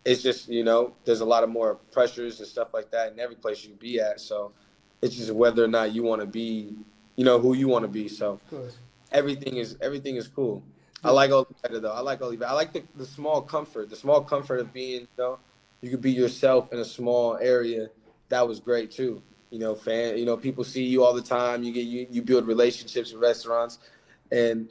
it's 0.04 0.22
just 0.22 0.50
you 0.50 0.64
know, 0.64 0.94
there's 1.06 1.22
a 1.22 1.26
lot 1.26 1.44
of 1.44 1.50
more 1.50 1.76
pressures 1.92 2.40
and 2.40 2.48
stuff 2.48 2.74
like 2.74 2.92
that 2.92 3.14
in 3.14 3.20
every 3.20 3.36
place 3.36 3.64
you 3.64 3.74
be 3.76 4.00
at. 4.00 4.20
So 4.20 4.52
it's 5.02 5.16
just 5.16 5.32
whether 5.32 5.64
or 5.64 5.68
not 5.68 5.94
you 5.94 6.04
want 6.04 6.22
to 6.22 6.28
be, 6.28 6.76
you 7.16 7.26
know, 7.26 7.40
who 7.40 7.54
you 7.54 7.68
want 7.68 7.84
to 7.84 7.90
be. 7.90 8.08
So 8.08 8.40
of 8.52 8.74
everything 9.12 9.58
is 9.58 9.78
everything 9.82 10.16
is 10.16 10.28
cool. 10.28 10.64
I 11.04 11.12
like 11.12 11.32
Oliveira 11.32 11.80
though. 11.80 11.94
I 11.94 12.02
like 12.02 12.22
Oliveira. 12.22 12.52
I 12.52 12.54
like 12.54 12.74
the, 12.74 12.84
the 12.96 13.06
small 13.06 13.42
comfort, 13.42 13.90
the 13.90 13.96
small 13.96 14.22
comfort 14.22 14.60
of 14.60 14.72
being, 14.72 15.02
you 15.02 15.08
know, 15.18 15.40
you 15.82 15.90
could 15.90 16.02
be 16.02 16.12
yourself 16.12 16.72
in 16.72 16.80
a 16.80 16.86
small 16.86 17.38
area. 17.38 17.90
That 18.30 18.48
was 18.48 18.60
great 18.60 18.92
too. 18.92 19.22
You 19.50 19.60
know, 19.60 19.76
fan. 19.76 20.18
You 20.18 20.26
know, 20.26 20.38
people 20.38 20.64
see 20.64 20.86
you 20.86 21.04
all 21.04 21.14
the 21.14 21.22
time. 21.22 21.64
You 21.64 21.74
get 21.74 21.86
you 21.86 22.08
you 22.10 22.22
build 22.22 22.48
relationships 22.48 23.12
with 23.12 23.22
restaurants, 23.22 23.80
and 24.32 24.70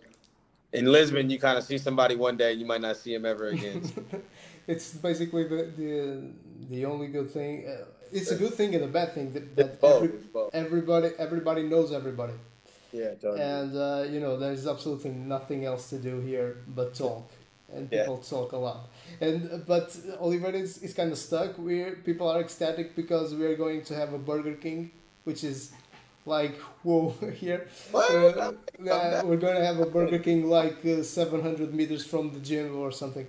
in 0.73 0.87
Lisbon, 0.87 1.29
you 1.31 1.39
kind 1.39 1.59
of 1.59 1.65
see 1.65 1.79
somebody 1.79 2.17
one 2.17 2.37
day, 2.37 2.53
you 2.53 2.65
might 2.65 2.81
not 2.81 2.97
see 2.97 3.13
him 3.13 3.27
ever 3.27 3.49
again. 3.49 3.83
it's 4.73 4.89
basically 5.09 5.45
the 5.53 5.61
the 5.81 5.91
the 6.73 6.81
only 6.93 7.09
good 7.17 7.31
thing. 7.39 7.53
Uh, 7.69 7.85
it's 8.13 8.31
a 8.31 8.37
good 8.43 8.55
thing 8.55 8.75
and 8.75 8.85
a 8.85 8.93
bad 8.99 9.09
thing 9.15 9.33
that, 9.35 9.45
that 9.57 9.71
every, 9.85 10.09
both. 10.35 10.51
everybody 10.55 11.09
everybody 11.27 11.63
knows 11.73 11.93
everybody, 12.01 12.33
Yeah, 12.93 13.15
totally. 13.23 13.41
and 13.41 13.71
uh, 13.77 14.05
you 14.13 14.21
know 14.25 14.33
there's 14.43 14.67
absolutely 14.67 15.11
nothing 15.35 15.61
else 15.71 15.85
to 15.91 15.99
do 15.99 16.15
here 16.31 16.49
but 16.79 16.89
talk, 16.95 17.25
and 17.75 17.89
Yeah. 17.91 17.99
people 18.03 18.19
talk 18.19 18.53
a 18.53 18.61
lot. 18.69 18.81
And 19.21 19.39
uh, 19.53 19.59
but 19.73 19.87
Oliver 20.27 20.51
is, 20.65 20.79
is 20.87 20.93
kind 21.01 21.11
of 21.13 21.19
stuck. 21.19 21.51
We 21.59 21.75
people 22.09 22.27
are 22.33 22.41
ecstatic 22.47 22.97
because 22.97 23.29
we 23.39 23.45
are 23.51 23.57
going 23.65 23.83
to 23.91 23.95
have 24.01 24.11
a 24.13 24.19
Burger 24.31 24.55
King, 24.67 24.91
which 25.29 25.43
is 25.45 25.71
like 26.27 26.57
whoa 26.87 27.15
here. 27.43 27.61
Uh, 27.95 27.99
uh, 27.99 29.23
we're 29.29 29.43
going 29.47 29.57
to 29.61 29.65
have 29.71 29.79
a 29.81 29.87
Burger 29.87 30.19
King 30.19 30.41
like 30.59 30.79
uh, 30.85 31.03
700 31.03 31.75
meters 31.75 32.05
from 32.13 32.25
the 32.35 32.41
gym 32.41 32.77
or 32.77 32.91
something. 32.93 33.27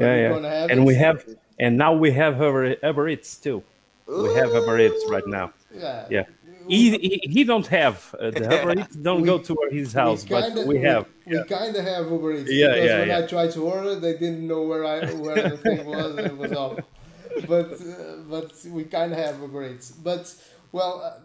Yeah, 0.00 0.40
yeah. 0.40 0.66
And 0.70 0.84
we 0.84 0.94
have, 0.94 1.24
and 1.58 1.76
now 1.76 1.92
we 1.92 2.10
have 2.12 2.40
Uber, 2.40 2.76
Uber 2.82 3.08
Eats 3.08 3.36
too. 3.36 3.62
We 4.06 4.34
have 4.34 4.52
Uber 4.52 4.78
Eats 4.80 5.04
right 5.08 5.26
now. 5.26 5.52
Yeah. 5.72 6.06
Yeah. 6.10 6.24
He, 6.68 6.90
he, 6.98 7.20
he 7.22 7.44
don't 7.44 7.66
have 7.66 8.14
uh, 8.18 8.30
the 8.30 8.40
Uber 8.56 8.80
Eats. 8.80 8.96
Don't 8.96 9.24
go 9.24 9.38
to 9.38 9.56
his 9.70 9.92
house, 9.92 10.24
but 10.24 10.66
we 10.66 10.78
have. 10.80 11.06
We, 11.26 11.42
kind 11.44 11.74
of 11.74 11.84
have 11.84 12.10
Uber 12.10 12.32
Eats. 12.32 12.50
Yeah, 12.52 12.68
because 12.68 12.84
yeah, 12.84 12.98
when 13.00 13.08
yeah. 13.08 13.18
I 13.18 13.22
tried 13.26 13.50
to 13.52 13.62
order, 13.64 13.94
they 13.96 14.12
didn't 14.12 14.46
know 14.46 14.62
where 14.62 14.84
I 14.84 15.06
where 15.14 15.50
the 15.50 15.56
thing 15.56 15.84
was. 15.86 16.16
and 16.16 16.26
It 16.26 16.36
was 16.36 16.52
off. 16.52 16.78
But 17.46 17.72
uh, 17.72 18.16
but 18.28 18.52
we 18.66 18.84
kind 18.84 19.12
of 19.12 19.18
have 19.18 19.40
Uber 19.40 19.70
Eats. 19.70 19.90
But 19.90 20.34
well, 20.72 21.00
uh, 21.02 21.20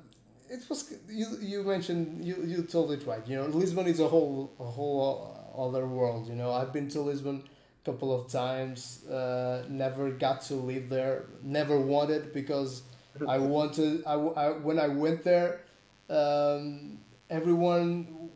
it 0.50 0.64
was 0.70 0.94
you. 1.10 1.28
You 1.42 1.64
mentioned 1.64 2.24
you 2.24 2.44
you 2.46 2.64
told 2.64 2.92
it 2.92 3.06
right. 3.06 3.26
You 3.28 3.38
know, 3.38 3.46
Lisbon 3.48 3.88
is 3.88 4.00
a 4.00 4.08
whole 4.08 4.52
a 4.60 4.66
whole 4.66 5.36
other 5.58 5.86
world. 5.86 6.28
You 6.28 6.36
know, 6.36 6.52
I've 6.52 6.74
been 6.74 6.90
to 6.90 7.02
Lisbon 7.02 7.44
couple 7.86 8.14
of 8.20 8.30
times. 8.32 9.06
Uh, 9.06 9.64
never 9.70 10.12
got 10.12 10.42
to 10.44 10.56
live 10.56 10.90
there. 10.90 11.26
Never 11.44 11.80
wanted 11.80 12.34
because 12.34 12.82
I 13.28 13.38
wanted. 13.56 14.04
I 14.06 14.16
when 14.18 14.80
I 14.80 14.88
went 14.88 15.24
there, 15.24 15.62
um, 16.10 16.98
everyone 17.30 18.30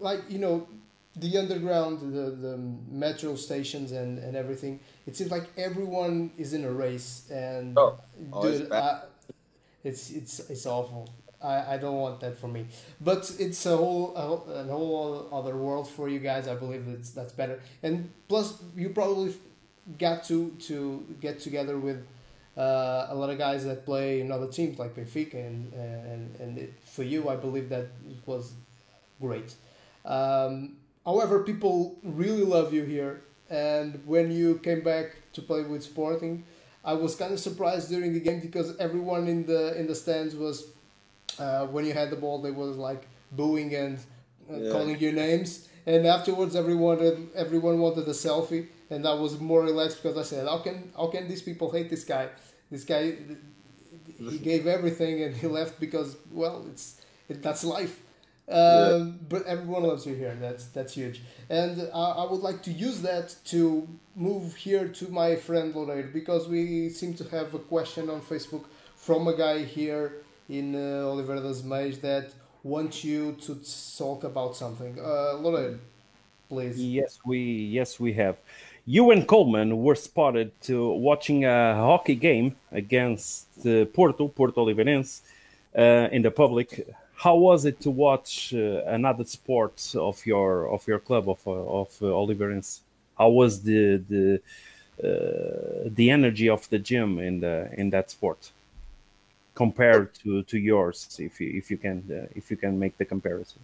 like 0.00 0.20
you 0.28 0.38
know 0.38 0.66
the 1.16 1.38
underground 1.38 2.00
the, 2.12 2.30
the 2.30 2.58
metro 2.90 3.36
stations 3.36 3.92
and, 3.92 4.18
and 4.18 4.36
everything 4.36 4.80
it 5.06 5.16
seems 5.16 5.30
like 5.30 5.48
everyone 5.56 6.30
is 6.36 6.52
in 6.52 6.64
a 6.64 6.70
race 6.70 7.30
and 7.30 7.78
Oh, 7.78 7.98
oh, 8.32 8.42
dude. 8.42 8.72
I, 8.72 9.02
it's 9.84 10.10
it's 10.10 10.40
it's 10.50 10.66
awful 10.66 11.08
I, 11.44 11.74
I 11.74 11.78
don't 11.78 11.96
want 11.96 12.20
that 12.20 12.38
for 12.38 12.48
me. 12.48 12.66
But 13.00 13.30
it's 13.38 13.64
a 13.66 13.76
whole 13.76 14.16
a, 14.16 14.60
a 14.60 14.64
whole 14.64 15.28
other 15.32 15.56
world 15.56 15.88
for 15.88 16.08
you 16.08 16.18
guys. 16.18 16.48
I 16.48 16.54
believe 16.54 16.86
that's 16.86 17.10
that's 17.10 17.32
better. 17.32 17.60
And 17.82 18.10
plus 18.28 18.62
you 18.76 18.88
probably 18.90 19.34
got 19.98 20.24
to 20.24 20.50
to 20.68 21.04
get 21.20 21.40
together 21.40 21.78
with 21.78 22.06
uh, 22.56 23.06
a 23.10 23.14
lot 23.14 23.30
of 23.30 23.38
guys 23.38 23.64
that 23.64 23.84
play 23.84 24.20
in 24.20 24.32
other 24.32 24.46
teams 24.48 24.78
like 24.78 24.96
Benfica 24.96 25.34
and 25.34 25.72
and 25.74 26.40
and 26.40 26.58
it, 26.58 26.74
for 26.84 27.02
you 27.02 27.28
I 27.28 27.36
believe 27.36 27.68
that 27.68 27.88
it 28.08 28.26
was 28.26 28.52
great. 29.20 29.54
Um, 30.04 30.76
however, 31.04 31.42
people 31.42 31.96
really 32.02 32.44
love 32.44 32.72
you 32.74 32.84
here, 32.84 33.22
and 33.50 34.02
when 34.06 34.30
you 34.30 34.58
came 34.58 34.82
back 34.82 35.16
to 35.32 35.42
play 35.42 35.62
with 35.62 35.82
Sporting, 35.82 36.44
I 36.84 36.94
was 36.94 37.14
kind 37.16 37.32
of 37.32 37.40
surprised 37.40 37.88
during 37.88 38.12
the 38.12 38.20
game 38.20 38.40
because 38.40 38.76
everyone 38.78 39.28
in 39.28 39.46
the 39.46 39.78
in 39.78 39.86
the 39.86 39.94
stands 39.94 40.34
was 40.34 40.73
uh, 41.38 41.66
when 41.66 41.84
you 41.86 41.92
had 41.92 42.10
the 42.10 42.16
ball, 42.16 42.40
they 42.42 42.50
was 42.50 42.76
like 42.76 43.06
booing 43.32 43.74
and 43.74 43.98
uh, 44.50 44.58
Yeah. 44.58 44.70
calling 44.72 44.98
your 44.98 45.12
names. 45.12 45.68
And 45.86 46.06
afterwards, 46.06 46.56
everyone 46.56 46.98
everyone 47.34 47.78
wanted 47.78 48.06
a 48.08 48.12
selfie, 48.14 48.66
and 48.90 49.06
I 49.06 49.14
was 49.14 49.38
more 49.40 49.62
relaxed 49.62 50.02
because 50.02 50.16
I 50.16 50.22
said, 50.22 50.46
"How 50.48 50.58
can 50.58 50.92
how 50.96 51.08
can 51.08 51.28
these 51.28 51.42
people 51.42 51.70
hate 51.70 51.90
this 51.90 52.04
guy? 52.04 52.28
This 52.70 52.84
guy, 52.84 53.04
he 54.30 54.38
gave 54.38 54.66
everything 54.66 55.22
and 55.22 55.36
he 55.36 55.46
left 55.46 55.80
because 55.80 56.16
well, 56.32 56.64
it's 56.70 57.00
it, 57.28 57.42
that's 57.42 57.64
life." 57.64 58.00
Um, 58.48 59.20
But 59.28 59.46
everyone 59.46 59.84
loves 59.84 60.04
you 60.06 60.14
here. 60.14 60.36
That's 60.40 60.66
that's 60.66 60.94
huge, 60.94 61.22
and 61.48 61.88
I, 61.94 62.06
I 62.22 62.30
would 62.30 62.42
like 62.42 62.62
to 62.64 62.70
use 62.72 63.00
that 63.02 63.34
to 63.46 63.88
move 64.14 64.54
here 64.54 64.88
to 64.88 65.08
my 65.08 65.36
friend 65.36 65.74
Loureiro 65.74 66.12
because 66.12 66.46
we 66.46 66.90
seem 66.90 67.14
to 67.14 67.24
have 67.30 67.54
a 67.54 67.58
question 67.58 68.10
on 68.10 68.20
Facebook 68.20 68.64
from 68.96 69.26
a 69.28 69.34
guy 69.36 69.64
here 69.64 70.12
in 70.48 70.74
uh, 70.74 71.06
Oliveira 71.06 71.40
de 71.40 71.48
Azeméis 71.48 72.00
that 72.00 72.30
wants 72.62 73.04
you 73.04 73.32
to 73.32 73.58
talk 73.98 74.24
about 74.24 74.56
something. 74.56 74.98
Uh, 74.98 75.36
Loureiro, 75.40 75.78
please. 76.48 76.78
Yes, 76.78 77.18
we 77.24 77.38
yes 77.38 78.00
we 78.00 78.12
have. 78.14 78.36
You 78.86 79.10
and 79.10 79.26
Coleman 79.26 79.82
were 79.82 79.94
spotted 79.94 80.50
to 80.62 80.90
watching 80.90 81.44
a 81.46 81.74
hockey 81.74 82.14
game 82.14 82.56
against 82.70 83.46
uh, 83.66 83.86
Porto, 83.86 84.28
Porto 84.28 84.66
Oliveirense, 84.66 85.22
uh, 85.76 86.08
in 86.12 86.22
the 86.22 86.30
public. 86.30 86.86
How 87.16 87.36
was 87.36 87.64
it 87.64 87.80
to 87.80 87.90
watch 87.90 88.52
uh, 88.52 88.82
another 88.86 89.24
sport 89.24 89.94
of 89.94 90.26
your 90.26 90.68
of 90.68 90.86
your 90.86 90.98
club 90.98 91.28
of 91.28 91.46
of 91.46 91.88
uh? 92.02 92.80
How 93.18 93.30
was 93.30 93.62
the 93.62 94.02
the 94.08 94.40
uh, 95.02 95.88
the 95.94 96.10
energy 96.10 96.48
of 96.48 96.68
the 96.68 96.78
gym 96.78 97.18
in 97.18 97.40
the 97.40 97.70
in 97.72 97.90
that 97.90 98.10
sport 98.10 98.50
compared 99.54 100.14
to, 100.16 100.42
to 100.44 100.58
yours? 100.58 101.16
If 101.20 101.40
you 101.40 101.50
if 101.56 101.70
you 101.70 101.78
can 101.78 102.04
uh, 102.10 102.28
if 102.34 102.50
you 102.50 102.56
can 102.56 102.78
make 102.78 102.96
the 102.98 103.04
comparison. 103.04 103.60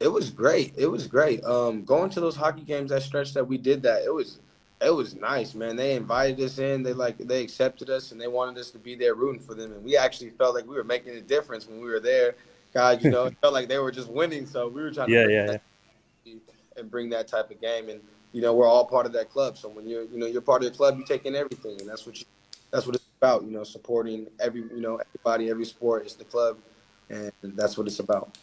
It 0.00 0.08
was 0.08 0.30
great. 0.30 0.72
It 0.76 0.86
was 0.86 1.06
great. 1.06 1.44
Um, 1.44 1.84
going 1.84 2.10
to 2.10 2.20
those 2.20 2.36
hockey 2.36 2.62
games 2.62 2.90
that 2.90 3.02
stretch 3.02 3.34
that 3.34 3.46
we 3.46 3.58
did 3.58 3.82
that. 3.82 4.02
It 4.02 4.12
was 4.12 4.38
it 4.80 4.94
was 4.94 5.14
nice, 5.14 5.54
man. 5.54 5.76
They 5.76 5.94
invited 5.94 6.40
us 6.40 6.58
in. 6.58 6.82
They 6.82 6.94
like 6.94 7.18
they 7.18 7.42
accepted 7.42 7.90
us 7.90 8.12
and 8.12 8.20
they 8.20 8.28
wanted 8.28 8.58
us 8.58 8.70
to 8.70 8.78
be 8.78 8.94
there 8.94 9.14
rooting 9.14 9.42
for 9.42 9.54
them. 9.54 9.72
And 9.72 9.84
we 9.84 9.96
actually 9.96 10.30
felt 10.30 10.54
like 10.54 10.66
we 10.66 10.74
were 10.74 10.84
making 10.84 11.16
a 11.16 11.20
difference 11.20 11.68
when 11.68 11.80
we 11.80 11.88
were 11.88 12.00
there. 12.00 12.36
God, 12.72 13.02
you 13.02 13.10
know, 13.10 13.24
it 13.26 13.36
felt 13.42 13.52
like 13.52 13.68
they 13.68 13.78
were 13.78 13.90
just 13.90 14.08
winning. 14.08 14.46
So 14.46 14.68
we 14.68 14.80
were 14.80 14.90
trying 14.90 15.10
Yeah, 15.10 15.22
to 15.24 15.24
bring 15.26 15.60
yeah, 16.24 16.34
and 16.76 16.90
bring 16.90 17.10
that 17.10 17.28
type 17.28 17.50
of 17.50 17.60
game. 17.60 17.90
And 17.90 18.00
you 18.32 18.40
know, 18.40 18.54
we're 18.54 18.66
all 18.66 18.86
part 18.86 19.04
of 19.04 19.12
that 19.12 19.28
club. 19.28 19.58
So 19.58 19.68
when 19.68 19.86
you're 19.86 20.04
you 20.04 20.18
know 20.18 20.26
you're 20.26 20.40
part 20.40 20.64
of 20.64 20.70
the 20.70 20.76
club, 20.76 20.96
you 20.96 21.04
take 21.04 21.26
in 21.26 21.36
everything, 21.36 21.78
and 21.80 21.88
that's 21.88 22.06
what 22.06 22.18
you 22.18 22.24
that's 22.70 22.86
what 22.86 22.96
it's 22.96 22.99
about. 23.20 23.44
You 23.44 23.52
know, 23.52 23.64
supporting 23.64 24.26
every 24.40 24.62
you 24.62 24.80
know 24.80 24.96
everybody, 25.06 25.50
every 25.50 25.64
sport 25.64 26.06
is 26.06 26.14
the 26.14 26.24
club, 26.24 26.56
and 27.08 27.32
that's 27.42 27.76
what 27.76 27.86
it's 27.86 28.00
about. 28.00 28.38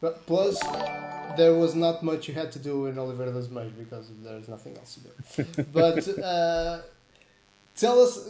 But 0.00 0.26
plus, 0.26 0.58
there 1.36 1.54
was 1.54 1.74
not 1.74 2.02
much 2.02 2.28
you 2.28 2.34
had 2.34 2.50
to 2.52 2.58
do 2.58 2.86
in 2.86 2.98
Oliveira 2.98 3.32
de 3.32 3.38
Azeméis 3.38 3.72
because 3.78 4.06
there's 4.24 4.48
nothing 4.48 4.76
else 4.76 4.96
to 4.96 5.00
do. 5.06 5.62
but 5.72 6.18
uh, 6.18 6.80
tell 7.76 8.00
us, 8.00 8.28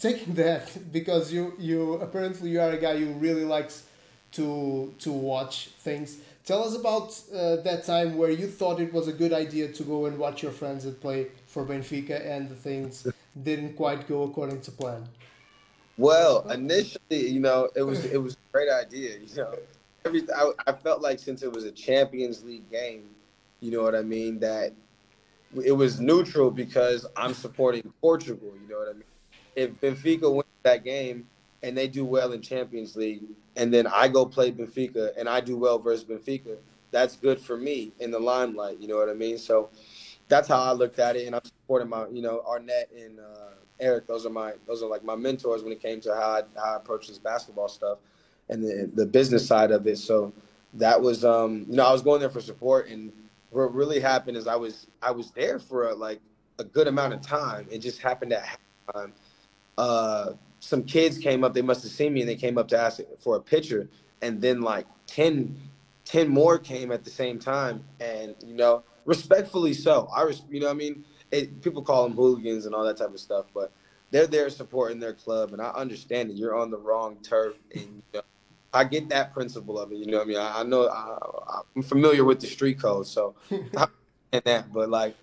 taking 0.00 0.34
that 0.34 0.92
because 0.92 1.32
you 1.32 1.54
you 1.58 1.94
apparently 2.06 2.50
you 2.50 2.60
are 2.60 2.72
a 2.72 2.80
guy 2.86 2.96
who 2.98 3.12
really 3.26 3.44
likes 3.44 3.84
to 4.32 4.94
to 4.98 5.10
watch 5.12 5.68
things. 5.78 6.18
Tell 6.44 6.64
us 6.64 6.74
about 6.74 7.08
uh, 7.32 7.62
that 7.68 7.84
time 7.84 8.16
where 8.16 8.32
you 8.40 8.48
thought 8.48 8.80
it 8.80 8.92
was 8.92 9.06
a 9.06 9.12
good 9.12 9.32
idea 9.32 9.68
to 9.78 9.82
go 9.84 10.06
and 10.06 10.18
watch 10.18 10.42
your 10.42 10.50
friends 10.50 10.82
that 10.84 11.00
play 11.00 11.28
for 11.46 11.64
Benfica 11.64 12.16
and 12.34 12.48
the 12.48 12.56
things 12.56 13.06
didn't 13.48 13.74
quite 13.74 14.08
go 14.08 14.24
according 14.24 14.60
to 14.62 14.72
plan. 14.72 15.06
Well, 15.98 16.48
initially, 16.50 17.28
you 17.28 17.40
know, 17.40 17.68
it 17.76 17.82
was 17.82 18.04
it 18.06 18.16
was 18.16 18.34
a 18.34 18.52
great 18.52 18.70
idea. 18.70 19.18
You 19.18 19.36
know, 19.36 19.54
every 20.04 20.22
I, 20.34 20.50
I 20.66 20.72
felt 20.72 21.02
like 21.02 21.18
since 21.18 21.42
it 21.42 21.52
was 21.52 21.64
a 21.64 21.72
Champions 21.72 22.42
League 22.44 22.70
game, 22.70 23.10
you 23.60 23.70
know 23.70 23.82
what 23.82 23.94
I 23.94 24.02
mean, 24.02 24.38
that 24.40 24.72
it 25.64 25.72
was 25.72 26.00
neutral 26.00 26.50
because 26.50 27.06
I'm 27.16 27.34
supporting 27.34 27.92
Portugal. 28.00 28.52
You 28.62 28.68
know 28.68 28.78
what 28.78 28.88
I 28.88 28.92
mean. 28.94 29.04
If 29.54 29.80
Benfica 29.80 30.32
wins 30.32 30.46
that 30.62 30.82
game 30.82 31.26
and 31.62 31.76
they 31.76 31.88
do 31.88 32.04
well 32.04 32.32
in 32.32 32.40
Champions 32.40 32.96
League, 32.96 33.22
and 33.56 33.72
then 33.72 33.86
I 33.86 34.08
go 34.08 34.24
play 34.24 34.50
Benfica 34.50 35.10
and 35.18 35.28
I 35.28 35.40
do 35.40 35.56
well 35.58 35.78
versus 35.78 36.04
Benfica, 36.04 36.56
that's 36.90 37.16
good 37.16 37.38
for 37.38 37.56
me 37.56 37.92
in 38.00 38.10
the 38.10 38.18
limelight. 38.18 38.78
You 38.80 38.88
know 38.88 38.96
what 38.96 39.10
I 39.10 39.14
mean. 39.14 39.36
So 39.36 39.68
that's 40.28 40.48
how 40.48 40.60
I 40.60 40.72
looked 40.72 40.98
at 40.98 41.16
it, 41.16 41.26
and 41.26 41.36
I'm 41.36 41.44
supporting 41.44 41.90
my, 41.90 42.08
you 42.08 42.22
know, 42.22 42.42
Arnett 42.48 42.90
and 42.96 43.20
uh, 43.20 43.52
Eric. 43.82 44.06
Those 44.06 44.24
are 44.24 44.30
my, 44.30 44.54
those 44.66 44.82
are 44.82 44.88
like 44.88 45.04
my 45.04 45.16
mentors 45.16 45.62
when 45.62 45.72
it 45.72 45.82
came 45.82 46.00
to 46.02 46.14
how 46.14 46.30
I, 46.30 46.42
how 46.56 46.72
I 46.74 46.76
approach 46.76 47.08
this 47.08 47.18
basketball 47.18 47.68
stuff 47.68 47.98
and 48.48 48.62
the 48.62 48.90
the 48.94 49.06
business 49.06 49.46
side 49.46 49.70
of 49.70 49.86
it. 49.86 49.98
So 49.98 50.32
that 50.74 51.00
was, 51.00 51.24
um, 51.24 51.66
you 51.68 51.76
know, 51.76 51.86
I 51.86 51.92
was 51.92 52.02
going 52.02 52.20
there 52.20 52.30
for 52.30 52.40
support, 52.40 52.88
and 52.88 53.12
what 53.50 53.74
really 53.74 54.00
happened 54.00 54.36
is 54.36 54.46
I 54.46 54.56
was 54.56 54.86
I 55.02 55.10
was 55.10 55.30
there 55.32 55.58
for 55.58 55.88
a, 55.90 55.94
like 55.94 56.20
a 56.58 56.64
good 56.64 56.88
amount 56.88 57.14
of 57.14 57.20
time. 57.22 57.66
It 57.70 57.78
just 57.78 58.00
happened 58.00 58.32
at 58.32 58.58
halftime. 58.94 59.12
Uh, 59.76 60.32
some 60.60 60.84
kids 60.84 61.18
came 61.18 61.44
up. 61.44 61.54
They 61.54 61.62
must 61.62 61.82
have 61.82 61.92
seen 61.92 62.12
me, 62.12 62.20
and 62.20 62.28
they 62.28 62.36
came 62.36 62.58
up 62.58 62.68
to 62.68 62.78
ask 62.78 63.00
for 63.18 63.36
a 63.36 63.40
picture. 63.40 63.88
And 64.22 64.40
then 64.40 64.60
like 64.60 64.86
10, 65.08 65.58
10 66.04 66.28
more 66.28 66.58
came 66.58 66.92
at 66.92 67.04
the 67.04 67.10
same 67.10 67.38
time, 67.38 67.84
and 68.00 68.36
you 68.46 68.54
know, 68.54 68.84
respectfully 69.04 69.74
so. 69.74 70.08
I, 70.14 70.22
res- 70.22 70.44
you 70.50 70.60
know, 70.60 70.70
I 70.70 70.74
mean, 70.74 71.04
it, 71.32 71.62
people 71.62 71.82
call 71.82 72.04
them 72.04 72.14
hooligans 72.14 72.66
and 72.66 72.74
all 72.74 72.84
that 72.84 72.98
type 72.98 73.12
of 73.12 73.18
stuff, 73.18 73.46
but 73.52 73.72
they're 74.10 74.26
there 74.26 74.50
supporting 74.50 75.00
their 75.00 75.14
club, 75.14 75.52
and 75.52 75.62
I 75.62 75.70
understand 75.70 76.30
that 76.30 76.36
you're 76.36 76.54
on 76.54 76.70
the 76.70 76.76
wrong 76.76 77.16
turf, 77.22 77.54
and 77.74 77.82
you 77.82 78.02
know, 78.14 78.20
I 78.72 78.84
get 78.84 79.08
that 79.08 79.32
principle 79.32 79.78
of 79.78 79.90
it. 79.90 79.96
You 79.96 80.06
know, 80.06 80.18
what 80.18 80.24
I 80.24 80.28
mean, 80.28 80.38
I, 80.38 80.60
I 80.60 80.62
know 80.62 80.88
I, 80.88 81.60
I'm 81.74 81.82
familiar 81.82 82.24
with 82.24 82.40
the 82.40 82.46
street 82.46 82.78
code, 82.80 83.06
so 83.06 83.34
and 83.50 84.42
that, 84.44 84.70
but 84.72 84.90
like, 84.90 85.16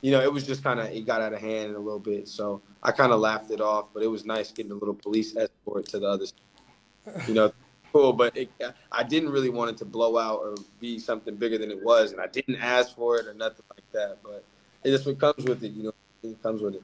you 0.00 0.10
know, 0.10 0.22
it 0.22 0.32
was 0.32 0.46
just 0.46 0.64
kind 0.64 0.80
of 0.80 0.86
it 0.86 1.06
got 1.06 1.20
out 1.20 1.34
of 1.34 1.40
hand 1.40 1.76
a 1.76 1.78
little 1.78 2.00
bit, 2.00 2.26
so 2.26 2.62
I 2.82 2.92
kind 2.92 3.12
of 3.12 3.20
laughed 3.20 3.50
it 3.50 3.60
off. 3.60 3.90
But 3.92 4.02
it 4.02 4.08
was 4.08 4.24
nice 4.24 4.50
getting 4.50 4.72
a 4.72 4.76
little 4.76 4.94
police 4.94 5.36
escort 5.36 5.86
to 5.88 5.98
the 5.98 6.06
other, 6.06 6.26
side. 6.26 7.28
you 7.28 7.34
know, 7.34 7.52
cool. 7.92 8.14
But 8.14 8.34
it, 8.34 8.50
uh, 8.64 8.70
I 8.90 9.02
didn't 9.02 9.28
really 9.28 9.50
want 9.50 9.70
it 9.70 9.76
to 9.78 9.84
blow 9.84 10.16
out 10.16 10.38
or 10.38 10.54
be 10.80 10.98
something 10.98 11.36
bigger 11.36 11.58
than 11.58 11.70
it 11.70 11.82
was, 11.82 12.12
and 12.12 12.22
I 12.22 12.26
didn't 12.26 12.56
ask 12.56 12.96
for 12.96 13.18
it 13.18 13.26
or 13.26 13.34
nothing 13.34 13.66
like 13.70 13.84
that. 13.92 14.18
But 14.22 14.44
it 14.84 14.90
just 14.90 15.06
what 15.06 15.18
comes 15.18 15.44
with 15.44 15.62
it, 15.62 15.72
you 15.72 15.84
know, 15.84 15.94
it 16.22 16.42
comes 16.42 16.60
with 16.62 16.76
it. 16.76 16.82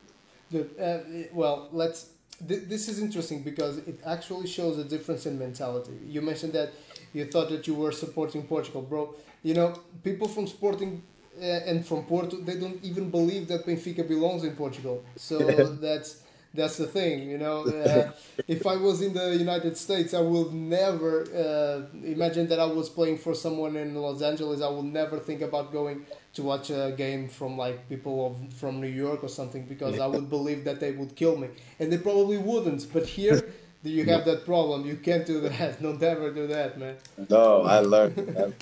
Good. 0.50 0.70
Uh, 0.80 1.28
well, 1.32 1.68
let's. 1.72 2.10
Th- 2.46 2.64
this 2.64 2.88
is 2.88 3.00
interesting 3.00 3.42
because 3.42 3.78
it 3.78 3.98
actually 4.04 4.46
shows 4.46 4.78
a 4.78 4.84
difference 4.84 5.26
in 5.26 5.38
mentality. 5.38 5.92
You 6.06 6.20
mentioned 6.20 6.52
that 6.52 6.72
you 7.14 7.24
thought 7.26 7.48
that 7.50 7.66
you 7.66 7.74
were 7.74 7.92
supporting 7.92 8.42
Portugal, 8.42 8.82
bro. 8.82 9.14
You 9.42 9.54
know, 9.54 9.80
people 10.04 10.28
from 10.28 10.46
Sporting 10.46 11.02
uh, 11.40 11.44
and 11.44 11.86
from 11.86 12.04
Porto, 12.04 12.36
they 12.36 12.58
don't 12.58 12.82
even 12.84 13.10
believe 13.10 13.48
that 13.48 13.66
Benfica 13.66 14.06
belongs 14.06 14.44
in 14.44 14.54
Portugal. 14.54 15.04
So 15.16 15.38
that's 15.80 16.22
that's 16.56 16.76
the 16.76 16.86
thing. 16.86 17.28
You 17.28 17.38
know, 17.38 17.62
uh, 17.66 18.10
if 18.48 18.66
I 18.66 18.76
was 18.76 19.02
in 19.02 19.14
the 19.14 19.36
United 19.36 19.76
States, 19.76 20.14
I 20.14 20.20
would 20.20 20.52
never 20.52 21.22
uh, 21.22 21.96
imagine 22.04 22.48
that 22.48 22.60
I 22.60 22.66
was 22.66 22.88
playing 22.88 23.18
for 23.18 23.34
someone 23.34 23.76
in 23.76 23.94
Los 23.94 24.22
Angeles. 24.22 24.60
I 24.62 24.68
would 24.68 24.84
never 24.84 25.18
think 25.18 25.42
about 25.42 25.72
going 25.72 26.06
to 26.34 26.42
watch 26.42 26.70
a 26.70 26.94
game 26.96 27.28
from 27.28 27.56
like 27.56 27.88
people 27.88 28.26
of, 28.26 28.52
from 28.54 28.80
New 28.80 28.88
York 28.88 29.22
or 29.22 29.28
something 29.28 29.64
because 29.64 29.98
I 29.98 30.06
would 30.06 30.28
believe 30.28 30.64
that 30.64 30.80
they 30.80 30.92
would 30.92 31.14
kill 31.16 31.36
me, 31.36 31.48
and 31.78 31.92
they 31.92 31.98
probably 31.98 32.38
wouldn't. 32.38 32.92
But 32.92 33.06
here, 33.06 33.52
you 33.82 34.04
have 34.06 34.24
that 34.24 34.44
problem. 34.44 34.86
You 34.86 34.96
can't 34.96 35.26
do 35.26 35.40
that. 35.42 35.82
Don't 35.82 36.02
ever 36.02 36.30
do 36.32 36.46
that, 36.48 36.78
man. 36.78 36.96
No, 37.28 37.62
I 37.62 37.80
learned. 37.80 38.54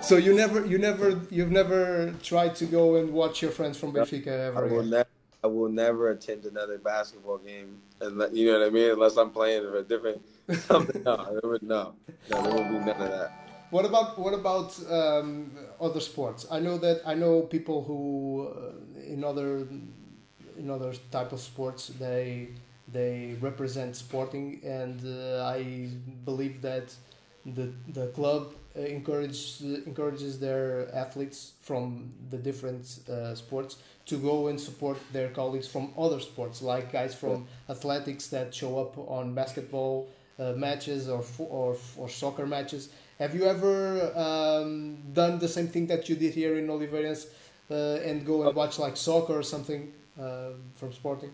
So 0.00 0.16
you 0.16 0.32
never, 0.34 0.64
you 0.64 0.78
never, 0.78 1.20
you've 1.30 1.50
never 1.50 2.14
tried 2.22 2.54
to 2.56 2.66
go 2.66 2.96
and 2.96 3.12
watch 3.12 3.42
your 3.42 3.50
friends 3.50 3.76
from 3.78 3.92
Benfica 3.92 4.28
I 4.28 4.44
ever 4.46 4.66
will 4.66 4.80
again. 4.80 4.90
never. 4.90 5.08
I 5.42 5.46
will 5.46 5.68
never 5.68 6.10
attend 6.10 6.44
another 6.44 6.78
basketball 6.78 7.38
game, 7.38 7.80
unless, 8.00 8.32
you 8.32 8.46
know 8.50 8.58
what 8.58 8.66
I 8.66 8.70
mean. 8.70 8.90
Unless 8.90 9.16
I'm 9.16 9.30
playing 9.30 9.62
for 9.62 9.78
a 9.78 9.82
different 9.82 10.20
something. 10.66 11.02
No, 11.04 11.16
there 11.40 11.50
would 11.50 11.62
no, 11.62 11.94
no, 12.30 12.42
there 12.42 12.54
will 12.54 12.64
be 12.64 12.84
none 12.84 12.88
of 12.90 13.10
that. 13.10 13.32
What 13.70 13.84
about 13.84 14.18
what 14.18 14.34
about 14.34 14.78
um, 14.90 15.52
other 15.80 16.00
sports? 16.00 16.46
I 16.50 16.58
know 16.58 16.78
that 16.78 17.02
I 17.04 17.14
know 17.14 17.42
people 17.42 17.84
who 17.84 18.48
uh, 18.48 19.12
in 19.12 19.22
other 19.22 19.68
in 20.56 20.70
other 20.70 20.92
type 21.10 21.32
of 21.32 21.40
sports 21.40 21.88
they 21.88 22.48
they 22.90 23.36
represent 23.40 23.94
sporting, 23.94 24.60
and 24.64 25.04
uh, 25.04 25.44
I 25.44 25.90
believe 26.24 26.62
that 26.62 26.94
the 27.44 27.70
the 27.88 28.06
club 28.08 28.54
encourages 28.86 29.62
encourages 29.86 30.38
their 30.38 30.88
athletes 30.94 31.52
from 31.62 32.12
the 32.30 32.36
different 32.36 32.84
uh, 33.08 33.34
sports 33.34 33.76
to 34.06 34.16
go 34.16 34.48
and 34.48 34.58
support 34.60 34.98
their 35.12 35.28
colleagues 35.28 35.68
from 35.68 35.92
other 35.98 36.20
sports, 36.20 36.62
like 36.62 36.92
guys 36.92 37.14
from 37.14 37.46
athletics 37.68 38.28
that 38.28 38.54
show 38.54 38.78
up 38.78 38.96
on 38.96 39.34
basketball 39.34 40.08
uh, 40.38 40.52
matches 40.52 41.08
or, 41.08 41.24
or 41.38 41.76
or 41.96 42.08
soccer 42.08 42.46
matches. 42.46 42.88
Have 43.18 43.34
you 43.34 43.44
ever 43.44 44.12
um, 44.16 44.98
done 45.12 45.38
the 45.38 45.48
same 45.48 45.66
thing 45.68 45.86
that 45.88 46.08
you 46.08 46.14
did 46.14 46.34
here 46.34 46.56
in 46.56 46.68
Oliveiras 46.68 47.26
uh, 47.70 48.08
and 48.08 48.24
go 48.24 48.46
and 48.46 48.54
watch 48.54 48.78
like 48.78 48.96
soccer 48.96 49.34
or 49.38 49.42
something 49.42 49.92
uh, 50.20 50.50
from 50.76 50.92
Sporting? 50.92 51.32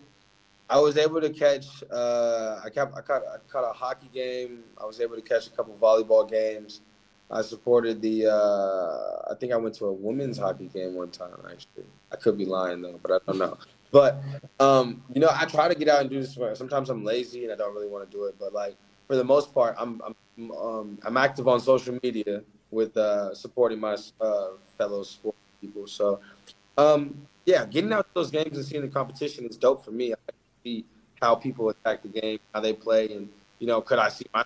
I 0.67 0.79
was 0.79 0.97
able 0.97 1.21
to 1.21 1.29
catch. 1.29 1.67
Uh, 1.91 2.59
I 2.65 2.69
kept. 2.69 2.95
I 2.95 3.01
caught. 3.01 3.21
I 3.21 3.37
caught 3.47 3.69
a 3.69 3.73
hockey 3.73 4.09
game. 4.11 4.63
I 4.81 4.85
was 4.85 4.99
able 4.99 5.15
to 5.15 5.21
catch 5.21 5.45
a 5.47 5.51
couple 5.51 5.75
volleyball 5.75 6.27
games. 6.27 6.81
I 7.29 7.41
supported 7.41 8.01
the. 8.01 8.27
Uh, 8.27 9.31
I 9.31 9.35
think 9.39 9.51
I 9.51 9.57
went 9.57 9.75
to 9.75 9.85
a 9.85 9.93
women's 9.93 10.37
hockey 10.37 10.67
game 10.67 10.93
one 10.93 11.09
time. 11.09 11.31
Actually, 11.45 11.85
I 12.11 12.15
could 12.15 12.37
be 12.37 12.45
lying 12.45 12.81
though, 12.81 12.99
but 13.01 13.11
I 13.11 13.17
don't 13.25 13.39
know. 13.39 13.57
But 13.91 14.21
um, 14.59 15.03
you 15.13 15.21
know, 15.21 15.29
I 15.31 15.45
try 15.45 15.67
to 15.67 15.75
get 15.75 15.87
out 15.87 16.01
and 16.01 16.09
do 16.09 16.21
this. 16.21 16.37
Sometimes 16.57 16.89
I'm 16.89 17.03
lazy 17.03 17.45
and 17.45 17.53
I 17.53 17.55
don't 17.55 17.73
really 17.73 17.87
want 17.87 18.09
to 18.09 18.17
do 18.17 18.25
it. 18.25 18.35
But 18.39 18.53
like 18.53 18.75
for 19.07 19.15
the 19.15 19.23
most 19.23 19.53
part, 19.53 19.75
I'm 19.77 20.01
I'm 20.05 20.51
um, 20.51 20.99
I'm 21.03 21.17
active 21.17 21.47
on 21.47 21.59
social 21.59 21.97
media 22.03 22.43
with 22.71 22.95
uh, 22.97 23.33
supporting 23.33 23.79
my 23.79 23.97
uh, 24.19 24.47
fellow 24.77 25.03
sport 25.03 25.35
people. 25.61 25.87
So 25.87 26.19
um, 26.77 27.27
yeah, 27.45 27.65
getting 27.65 27.93
out 27.93 28.07
to 28.07 28.13
those 28.13 28.31
games 28.31 28.57
and 28.57 28.65
seeing 28.65 28.81
the 28.81 28.87
competition 28.87 29.45
is 29.45 29.57
dope 29.57 29.83
for 29.83 29.91
me. 29.91 30.13
I 30.13 30.17
see 30.63 30.85
how 31.21 31.35
people 31.35 31.69
attack 31.69 32.01
the 32.03 32.09
game, 32.09 32.39
how 32.53 32.59
they 32.59 32.73
play, 32.73 33.13
and 33.13 33.29
you 33.59 33.67
know, 33.67 33.81
could 33.81 33.99
I 33.99 34.09
see 34.09 34.25
my 34.33 34.43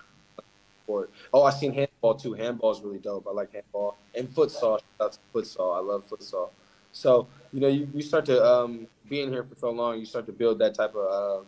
sport? 0.90 1.12
Oh, 1.34 1.44
I 1.44 1.52
seen 1.52 1.74
handball 1.74 2.16
too. 2.16 2.34
Handball 2.34 2.72
is 2.72 2.82
really 2.82 2.98
dope. 2.98 3.28
I 3.28 3.32
like 3.32 3.54
handball 3.54 3.98
and 4.16 4.28
futsal. 4.28 4.80
That's 5.00 5.20
futsal. 5.34 5.78
I 5.78 5.80
love 5.80 6.10
futsal. 6.10 6.50
So 6.92 7.28
you 7.54 7.60
know, 7.60 7.68
you, 7.68 7.88
you 7.94 8.02
start 8.02 8.26
to 8.26 8.44
um, 8.44 8.88
being 9.08 9.30
here 9.30 9.44
for 9.44 9.56
so 9.56 9.70
long, 9.70 10.00
you 10.00 10.06
start 10.06 10.26
to 10.26 10.32
build 10.32 10.60
that 10.60 10.74
type 10.74 10.96
of 10.96 11.44
uh, 11.44 11.46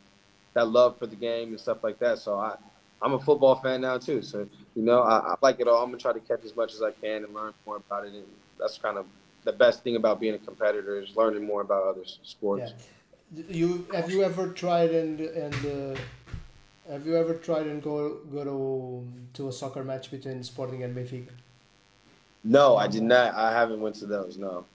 that 0.53 0.67
love 0.67 0.97
for 0.99 1.07
the 1.07 1.15
game 1.15 1.49
and 1.49 1.59
stuff 1.59 1.83
like 1.83 1.97
that. 1.99 2.19
So 2.19 2.37
I, 2.37 2.55
I'm 3.01 3.13
a 3.13 3.19
football 3.19 3.55
fan 3.55 3.81
now 3.81 3.97
too. 3.97 4.21
So 4.21 4.47
you 4.75 4.83
know, 4.83 5.01
I, 5.01 5.33
I 5.33 5.35
like 5.41 5.59
it 5.59 5.67
all. 5.67 5.83
I'm 5.83 5.89
gonna 5.89 5.97
try 5.97 6.13
to 6.13 6.19
catch 6.19 6.45
as 6.45 6.55
much 6.55 6.73
as 6.73 6.81
I 6.83 6.91
can 6.91 7.23
and 7.23 7.33
learn 7.33 7.53
more 7.65 7.77
about 7.77 8.05
it. 8.05 8.13
And 8.13 8.25
that's 8.59 8.77
kind 8.77 8.97
of 8.97 9.05
the 9.43 9.53
best 9.53 9.83
thing 9.83 9.95
about 9.95 10.19
being 10.19 10.35
a 10.35 10.39
competitor 10.39 11.01
is 11.01 11.15
learning 11.15 11.45
more 11.45 11.61
about 11.61 11.83
other 11.83 12.03
sports. 12.05 12.73
Yeah. 13.33 13.43
You 13.49 13.87
have 13.93 14.11
you 14.11 14.23
ever 14.23 14.49
tried 14.49 14.91
and 14.91 15.19
and 15.21 15.55
uh, 15.65 15.99
have 16.91 17.07
you 17.07 17.15
ever 17.15 17.35
tried 17.35 17.67
and 17.67 17.81
go 17.81 18.17
go 18.31 18.43
to 18.43 19.07
to 19.33 19.47
a 19.47 19.51
soccer 19.51 19.83
match 19.83 20.11
between 20.11 20.43
Sporting 20.43 20.83
and 20.83 20.95
Benfica? 20.95 21.29
No, 22.43 22.75
I 22.75 22.87
did 22.87 23.03
not. 23.03 23.33
I 23.35 23.51
haven't 23.51 23.81
went 23.81 23.95
to 23.95 24.05
those. 24.05 24.37
No. 24.37 24.65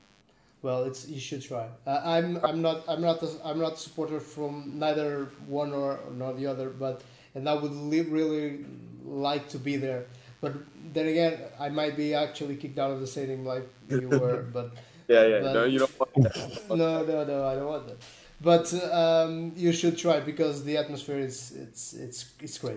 Well, 0.63 0.85
it's 0.85 1.07
you 1.09 1.21
should 1.21 1.43
try. 1.43 1.69
Uh, 1.87 2.01
I'm 2.05 2.45
I'm 2.45 2.63
not 2.63 2.85
I'm 2.89 3.03
not 3.03 3.23
a, 3.23 3.29
I'm 3.45 3.59
not 3.59 3.75
a 3.75 3.77
supporter 3.77 4.19
from 4.19 4.73
neither 4.79 5.29
one 5.47 5.73
or 5.73 6.01
nor 6.13 6.33
the 6.33 6.47
other, 6.47 6.71
but 6.71 7.03
and 7.35 7.49
I 7.49 7.55
would 7.55 7.73
really 8.11 8.65
like 9.05 9.49
to 9.51 9.59
be 9.59 9.77
there. 9.77 10.07
But 10.41 10.55
then 10.93 11.09
again, 11.09 11.39
I 11.61 11.69
might 11.69 11.97
be 11.97 12.15
actually 12.15 12.57
kicked 12.57 12.79
out 12.79 12.91
of 12.91 13.01
the 13.01 13.07
stadium 13.07 13.45
like 13.45 13.69
you 13.89 14.09
were. 14.09 14.43
But 14.53 14.73
yeah, 15.09 15.27
yeah, 15.27 15.41
but, 15.41 15.53
no, 15.53 15.65
you 15.65 15.79
don't 15.81 16.01
want 16.01 16.15
that. 16.15 16.63
no, 16.71 17.05
no, 17.05 17.25
no, 17.25 17.47
I 17.47 17.55
don't 17.55 17.67
want 17.67 17.89
that. 17.89 17.99
But 18.41 18.73
um, 18.93 19.53
you 19.57 19.73
should 19.73 19.97
try 19.97 20.21
because 20.21 20.65
the 20.65 20.77
atmosphere 20.77 21.19
is 21.19 21.53
it's 21.53 21.95
it's 21.95 22.33
it's 22.41 22.59
great. 22.59 22.77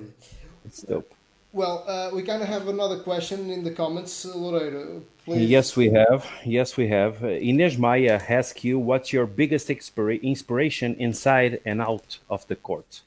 It's 0.65 0.81
dope. 0.81 1.13
Well, 1.51 1.83
uh, 1.87 2.11
we 2.13 2.21
kind 2.21 2.41
of 2.43 2.47
have 2.47 2.67
another 2.67 2.99
question 2.99 3.49
in 3.49 3.63
the 3.63 3.71
comments, 3.71 4.23
Loureiro. 4.25 5.01
Please. 5.25 5.49
Yes, 5.49 5.75
we 5.75 5.89
have. 5.89 6.27
Yes, 6.45 6.77
we 6.77 6.87
have. 6.89 7.23
Uh, 7.23 7.27
Inês 7.27 7.77
Maya 7.77 8.21
asks 8.29 8.63
you, 8.63 8.77
"What's 8.79 9.11
your 9.11 9.25
biggest 9.25 9.67
inspira- 9.67 10.21
inspiration 10.21 10.95
inside 10.99 11.59
and 11.65 11.81
out 11.81 12.19
of 12.29 12.47
the 12.47 12.55
court?" 12.55 13.01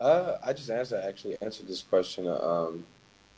Uh, 0.00 0.38
I 0.44 0.52
just 0.54 0.70
answered. 0.70 1.04
Actually, 1.04 1.36
answered 1.40 1.68
this 1.68 1.82
question. 1.82 2.26
Um, 2.26 2.84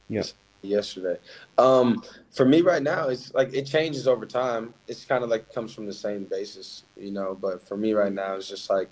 yes. 0.08 0.34
Yesterday. 0.66 1.18
Um, 1.58 2.02
for 2.30 2.44
me 2.44 2.62
right 2.62 2.82
now, 2.82 3.08
it's 3.08 3.32
like 3.34 3.52
it 3.52 3.66
changes 3.66 4.08
over 4.08 4.26
time. 4.26 4.74
It's 4.88 5.04
kind 5.04 5.24
of 5.24 5.30
like 5.30 5.52
comes 5.52 5.72
from 5.72 5.86
the 5.86 5.92
same 5.92 6.24
basis, 6.24 6.84
you 6.96 7.10
know. 7.10 7.36
But 7.40 7.66
for 7.66 7.76
me 7.76 7.92
right 7.92 8.12
now, 8.12 8.34
it's 8.34 8.48
just 8.48 8.70
like, 8.70 8.88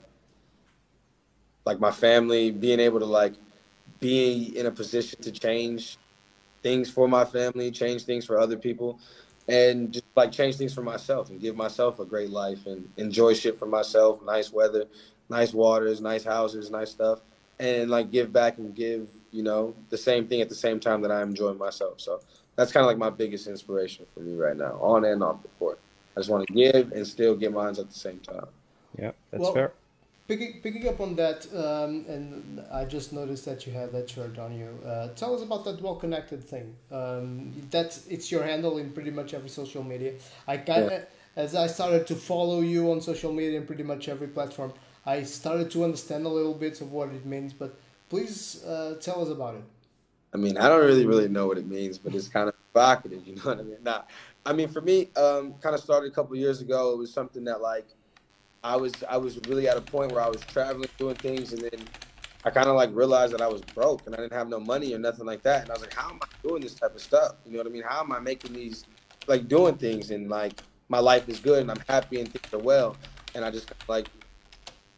like 1.64 1.80
my 1.80 1.90
family 1.90 2.50
being 2.50 2.80
able 2.80 3.00
to 3.00 3.06
like 3.06 3.34
be 4.00 4.56
in 4.56 4.66
a 4.66 4.70
position 4.70 5.20
to 5.22 5.32
change 5.32 5.98
things 6.62 6.90
for 6.90 7.08
my 7.08 7.24
family, 7.24 7.70
change 7.70 8.04
things 8.04 8.24
for 8.24 8.38
other 8.38 8.56
people, 8.56 8.98
and 9.48 9.92
just 9.92 10.04
like 10.16 10.32
change 10.32 10.56
things 10.56 10.74
for 10.74 10.82
myself 10.82 11.30
and 11.30 11.40
give 11.40 11.56
myself 11.56 11.98
a 11.98 12.04
great 12.04 12.30
life 12.30 12.66
and 12.66 12.88
enjoy 12.96 13.34
shit 13.34 13.58
for 13.58 13.66
myself, 13.66 14.22
nice 14.22 14.52
weather, 14.52 14.84
nice 15.28 15.52
waters, 15.52 16.00
nice 16.00 16.24
houses, 16.24 16.70
nice 16.70 16.90
stuff 16.90 17.20
and 17.62 17.90
like 17.90 18.10
give 18.10 18.32
back 18.32 18.58
and 18.58 18.74
give 18.74 19.08
you 19.32 19.42
know 19.42 19.74
the 19.90 19.98
same 19.98 20.28
thing 20.28 20.40
at 20.40 20.48
the 20.48 20.54
same 20.54 20.78
time 20.78 21.02
that 21.02 21.10
I'm 21.10 21.30
enjoying 21.30 21.58
myself. 21.58 22.00
So 22.00 22.20
that's 22.56 22.70
kind 22.72 22.84
of 22.84 22.88
like 22.88 22.98
my 22.98 23.10
biggest 23.10 23.46
inspiration 23.46 24.06
for 24.12 24.20
me 24.20 24.34
right 24.34 24.56
now, 24.56 24.78
on 24.80 25.04
and 25.04 25.22
off 25.22 25.42
the 25.42 25.48
court. 25.58 25.80
I 26.16 26.20
just 26.20 26.30
want 26.30 26.46
to 26.46 26.52
give 26.52 26.92
and 26.92 27.06
still 27.06 27.34
get 27.34 27.52
mines 27.52 27.78
at 27.78 27.88
the 27.88 27.98
same 27.98 28.18
time. 28.20 28.46
Yeah, 28.98 29.12
that's 29.30 29.42
well, 29.42 29.54
fair. 29.54 29.72
Picking, 30.28 30.60
picking 30.62 30.88
up 30.88 31.00
on 31.00 31.16
that, 31.16 31.46
um, 31.54 32.04
and 32.08 32.62
I 32.72 32.84
just 32.84 33.12
noticed 33.12 33.44
that 33.46 33.66
you 33.66 33.72
have 33.72 33.92
that 33.92 34.08
shirt 34.08 34.38
on 34.38 34.56
you. 34.56 34.68
Uh, 34.86 35.08
tell 35.08 35.34
us 35.34 35.42
about 35.42 35.64
that 35.64 35.80
well 35.80 35.96
connected 35.96 36.44
thing. 36.44 36.76
Um, 36.90 37.52
that 37.70 37.98
it's 38.08 38.30
your 38.30 38.44
handle 38.44 38.78
in 38.78 38.92
pretty 38.92 39.10
much 39.10 39.34
every 39.34 39.48
social 39.48 39.82
media. 39.82 40.14
I 40.46 40.58
kind 40.58 40.84
of, 40.84 40.92
yeah. 40.92 41.04
as 41.36 41.54
I 41.54 41.66
started 41.66 42.06
to 42.06 42.14
follow 42.14 42.60
you 42.60 42.92
on 42.92 43.00
social 43.00 43.32
media 43.32 43.58
in 43.58 43.66
pretty 43.66 43.82
much 43.82 44.08
every 44.08 44.28
platform, 44.28 44.72
I 45.04 45.24
started 45.24 45.70
to 45.72 45.84
understand 45.84 46.24
a 46.24 46.28
little 46.28 46.54
bit 46.54 46.80
of 46.80 46.92
what 46.92 47.08
it 47.08 47.26
means, 47.26 47.52
but 47.52 47.74
please 48.12 48.62
uh, 48.64 48.94
tell 49.00 49.22
us 49.22 49.30
about 49.30 49.54
it. 49.54 49.64
I 50.34 50.36
mean, 50.36 50.58
I 50.58 50.68
don't 50.68 50.84
really 50.84 51.06
really 51.06 51.28
know 51.28 51.46
what 51.46 51.56
it 51.56 51.66
means, 51.66 51.96
but 51.96 52.14
it's 52.14 52.28
kind 52.28 52.46
of 52.46 52.54
provocative, 52.70 53.26
you 53.26 53.36
know 53.36 53.42
what 53.42 53.60
I 53.60 53.62
mean? 53.62 53.78
Nah, 53.82 54.02
I 54.44 54.52
mean, 54.52 54.68
for 54.68 54.82
me, 54.82 55.08
um, 55.16 55.54
kind 55.62 55.74
of 55.74 55.80
started 55.80 56.12
a 56.12 56.14
couple 56.14 56.36
years 56.36 56.60
ago. 56.60 56.92
It 56.92 56.98
was 56.98 57.10
something 57.10 57.42
that 57.44 57.62
like 57.62 57.86
I 58.62 58.76
was 58.76 58.92
I 59.08 59.16
was 59.16 59.40
really 59.48 59.66
at 59.66 59.78
a 59.78 59.80
point 59.80 60.12
where 60.12 60.20
I 60.20 60.28
was 60.28 60.42
traveling, 60.42 60.90
doing 60.98 61.14
things, 61.14 61.54
and 61.54 61.62
then 61.62 61.88
I 62.44 62.50
kind 62.50 62.68
of 62.68 62.76
like 62.76 62.90
realized 62.92 63.32
that 63.32 63.40
I 63.40 63.48
was 63.48 63.62
broke 63.62 64.04
and 64.04 64.14
I 64.14 64.18
didn't 64.18 64.34
have 64.34 64.48
no 64.50 64.60
money 64.60 64.92
or 64.94 64.98
nothing 64.98 65.24
like 65.24 65.42
that. 65.44 65.62
And 65.62 65.70
I 65.70 65.72
was 65.72 65.80
like, 65.80 65.94
how 65.94 66.10
am 66.10 66.18
I 66.20 66.26
doing 66.46 66.60
this 66.60 66.74
type 66.74 66.94
of 66.94 67.00
stuff? 67.00 67.36
You 67.46 67.52
know 67.52 67.58
what 67.60 67.66
I 67.66 67.70
mean? 67.70 67.82
How 67.82 68.02
am 68.02 68.12
I 68.12 68.18
making 68.18 68.52
these 68.52 68.84
like 69.26 69.48
doing 69.48 69.76
things 69.76 70.10
and 70.10 70.28
like 70.28 70.60
my 70.90 70.98
life 70.98 71.30
is 71.30 71.38
good 71.40 71.60
and 71.62 71.70
I'm 71.70 71.82
happy 71.88 72.20
and 72.20 72.30
things 72.30 72.52
are 72.52 72.58
well. 72.58 72.94
And 73.34 73.42
I 73.42 73.50
just 73.50 73.72
like 73.88 74.08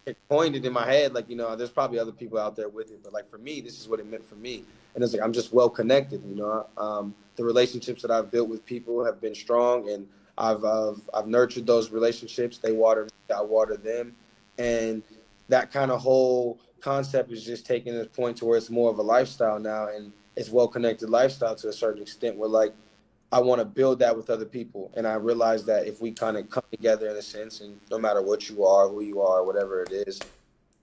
it 0.07 0.17
coined 0.29 0.55
it 0.57 0.65
in 0.65 0.73
my 0.73 0.87
head, 0.87 1.15
like, 1.15 1.29
you 1.29 1.37
know, 1.37 1.57
there's 1.57 1.71
probably 1.71 1.99
other 1.99 2.13
people 2.13 2.39
out 2.39 2.57
there 2.57 2.69
with 2.69 2.91
it, 2.91 3.03
but 3.03 3.13
like 3.13 3.29
for 3.29 3.39
me, 3.39 3.61
this 3.61 3.81
is 3.81 3.89
what 3.89 4.01
it 4.01 4.11
meant 4.11 4.25
for 4.25 4.35
me. 4.37 4.65
And 4.95 5.03
it's 5.03 5.13
like, 5.13 5.23
I'm 5.23 5.33
just 5.33 5.53
well 5.53 5.71
connected, 5.71 6.23
you 6.27 6.37
know. 6.37 6.67
Um, 6.77 7.15
the 7.37 7.45
relationships 7.45 8.03
that 8.03 8.11
I've 8.11 8.31
built 8.31 8.49
with 8.49 8.65
people 8.67 9.05
have 9.05 9.21
been 9.21 9.35
strong 9.35 9.89
and 9.89 10.07
I've, 10.37 10.65
I've, 10.65 11.01
I've 11.13 11.27
nurtured 11.27 11.67
those 11.67 11.91
relationships. 11.91 12.59
They 12.59 12.73
water 12.73 13.05
me, 13.05 13.35
I 13.35 13.41
water 13.43 13.77
them. 13.77 14.15
And 14.59 15.03
that 15.49 15.73
kind 15.73 15.91
of 15.91 16.01
whole 16.01 16.59
concept 16.81 17.33
is 17.33 17.45
just 17.45 17.67
taking 17.67 17.95
this 17.95 18.09
point 18.09 18.37
to 18.37 18.45
where 18.45 18.59
it's 18.59 18.71
more 18.71 18.91
of 18.91 18.99
a 18.99 19.03
lifestyle 19.03 19.59
now 19.59 19.89
and 19.89 20.13
it's 20.37 20.51
well 20.51 20.69
connected 20.69 21.09
lifestyle 21.09 21.55
to 21.57 21.69
a 21.69 21.73
certain 21.73 22.03
extent 22.03 22.37
where 22.37 22.49
like 22.49 22.75
I 23.33 23.41
want 23.41 23.61
to 23.61 23.65
build 23.65 23.99
that 23.99 24.17
with 24.17 24.31
other 24.31 24.45
people. 24.45 24.93
And 24.97 25.07
I 25.07 25.15
realize 25.15 25.65
that 25.65 25.87
if 25.87 26.01
we 26.01 26.13
kind 26.13 26.37
of 26.37 26.49
come 26.51 26.65
together 26.71 27.09
in 27.09 27.17
a 27.17 27.23
sense, 27.23 27.61
and 27.61 27.81
no 27.91 27.99
matter 27.99 28.23
what 28.23 28.49
you 28.49 28.65
are, 28.65 28.89
who 28.89 29.03
you 29.03 29.21
are, 29.21 29.45
whatever 29.45 29.83
it 29.83 29.93
is, 29.93 30.21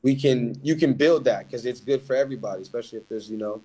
we 0.01 0.15
can 0.15 0.59
you 0.63 0.75
can 0.75 0.93
build 0.93 1.23
that 1.25 1.47
because 1.47 1.65
it's 1.65 1.79
good 1.79 2.01
for 2.01 2.15
everybody, 2.15 2.61
especially 2.61 2.99
if 2.99 3.07
there's 3.07 3.29
you 3.29 3.37
know 3.37 3.61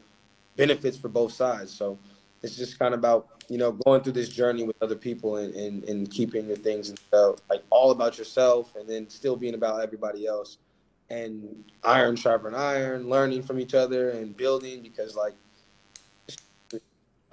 benefits 0.57 0.97
for 0.97 1.09
both 1.09 1.33
sides. 1.33 1.73
So 1.73 1.99
it's 2.43 2.57
just 2.57 2.79
kind 2.79 2.95
of 2.95 3.01
about 3.01 3.43
you 3.49 3.59
know 3.59 3.73
going 3.73 4.03
through 4.03 4.13
this 4.13 4.29
journey 4.29 4.63
with 4.65 4.77
other 4.83 4.97
people 4.97 5.37
and 5.37 5.55
and, 5.55 5.85
and 5.85 6.11
keeping 6.11 6.47
your 6.47 6.57
things 6.57 6.89
and 6.89 6.99
stuff 6.99 7.37
like 7.49 7.63
all 7.71 7.91
about 7.91 8.19
yourself, 8.19 8.77
and 8.77 8.89
then 8.89 9.09
still 9.09 9.37
being 9.37 9.55
about 9.55 9.83
everybody 9.83 10.27
else. 10.27 10.59
And 11.09 11.65
iron 11.85 12.17
sharpen 12.17 12.55
iron, 12.55 13.09
learning 13.09 13.45
from 13.45 13.61
each 13.61 13.75
other 13.75 14.11
and 14.11 14.37
building 14.37 14.83
because 14.83 15.15
like 15.15 15.35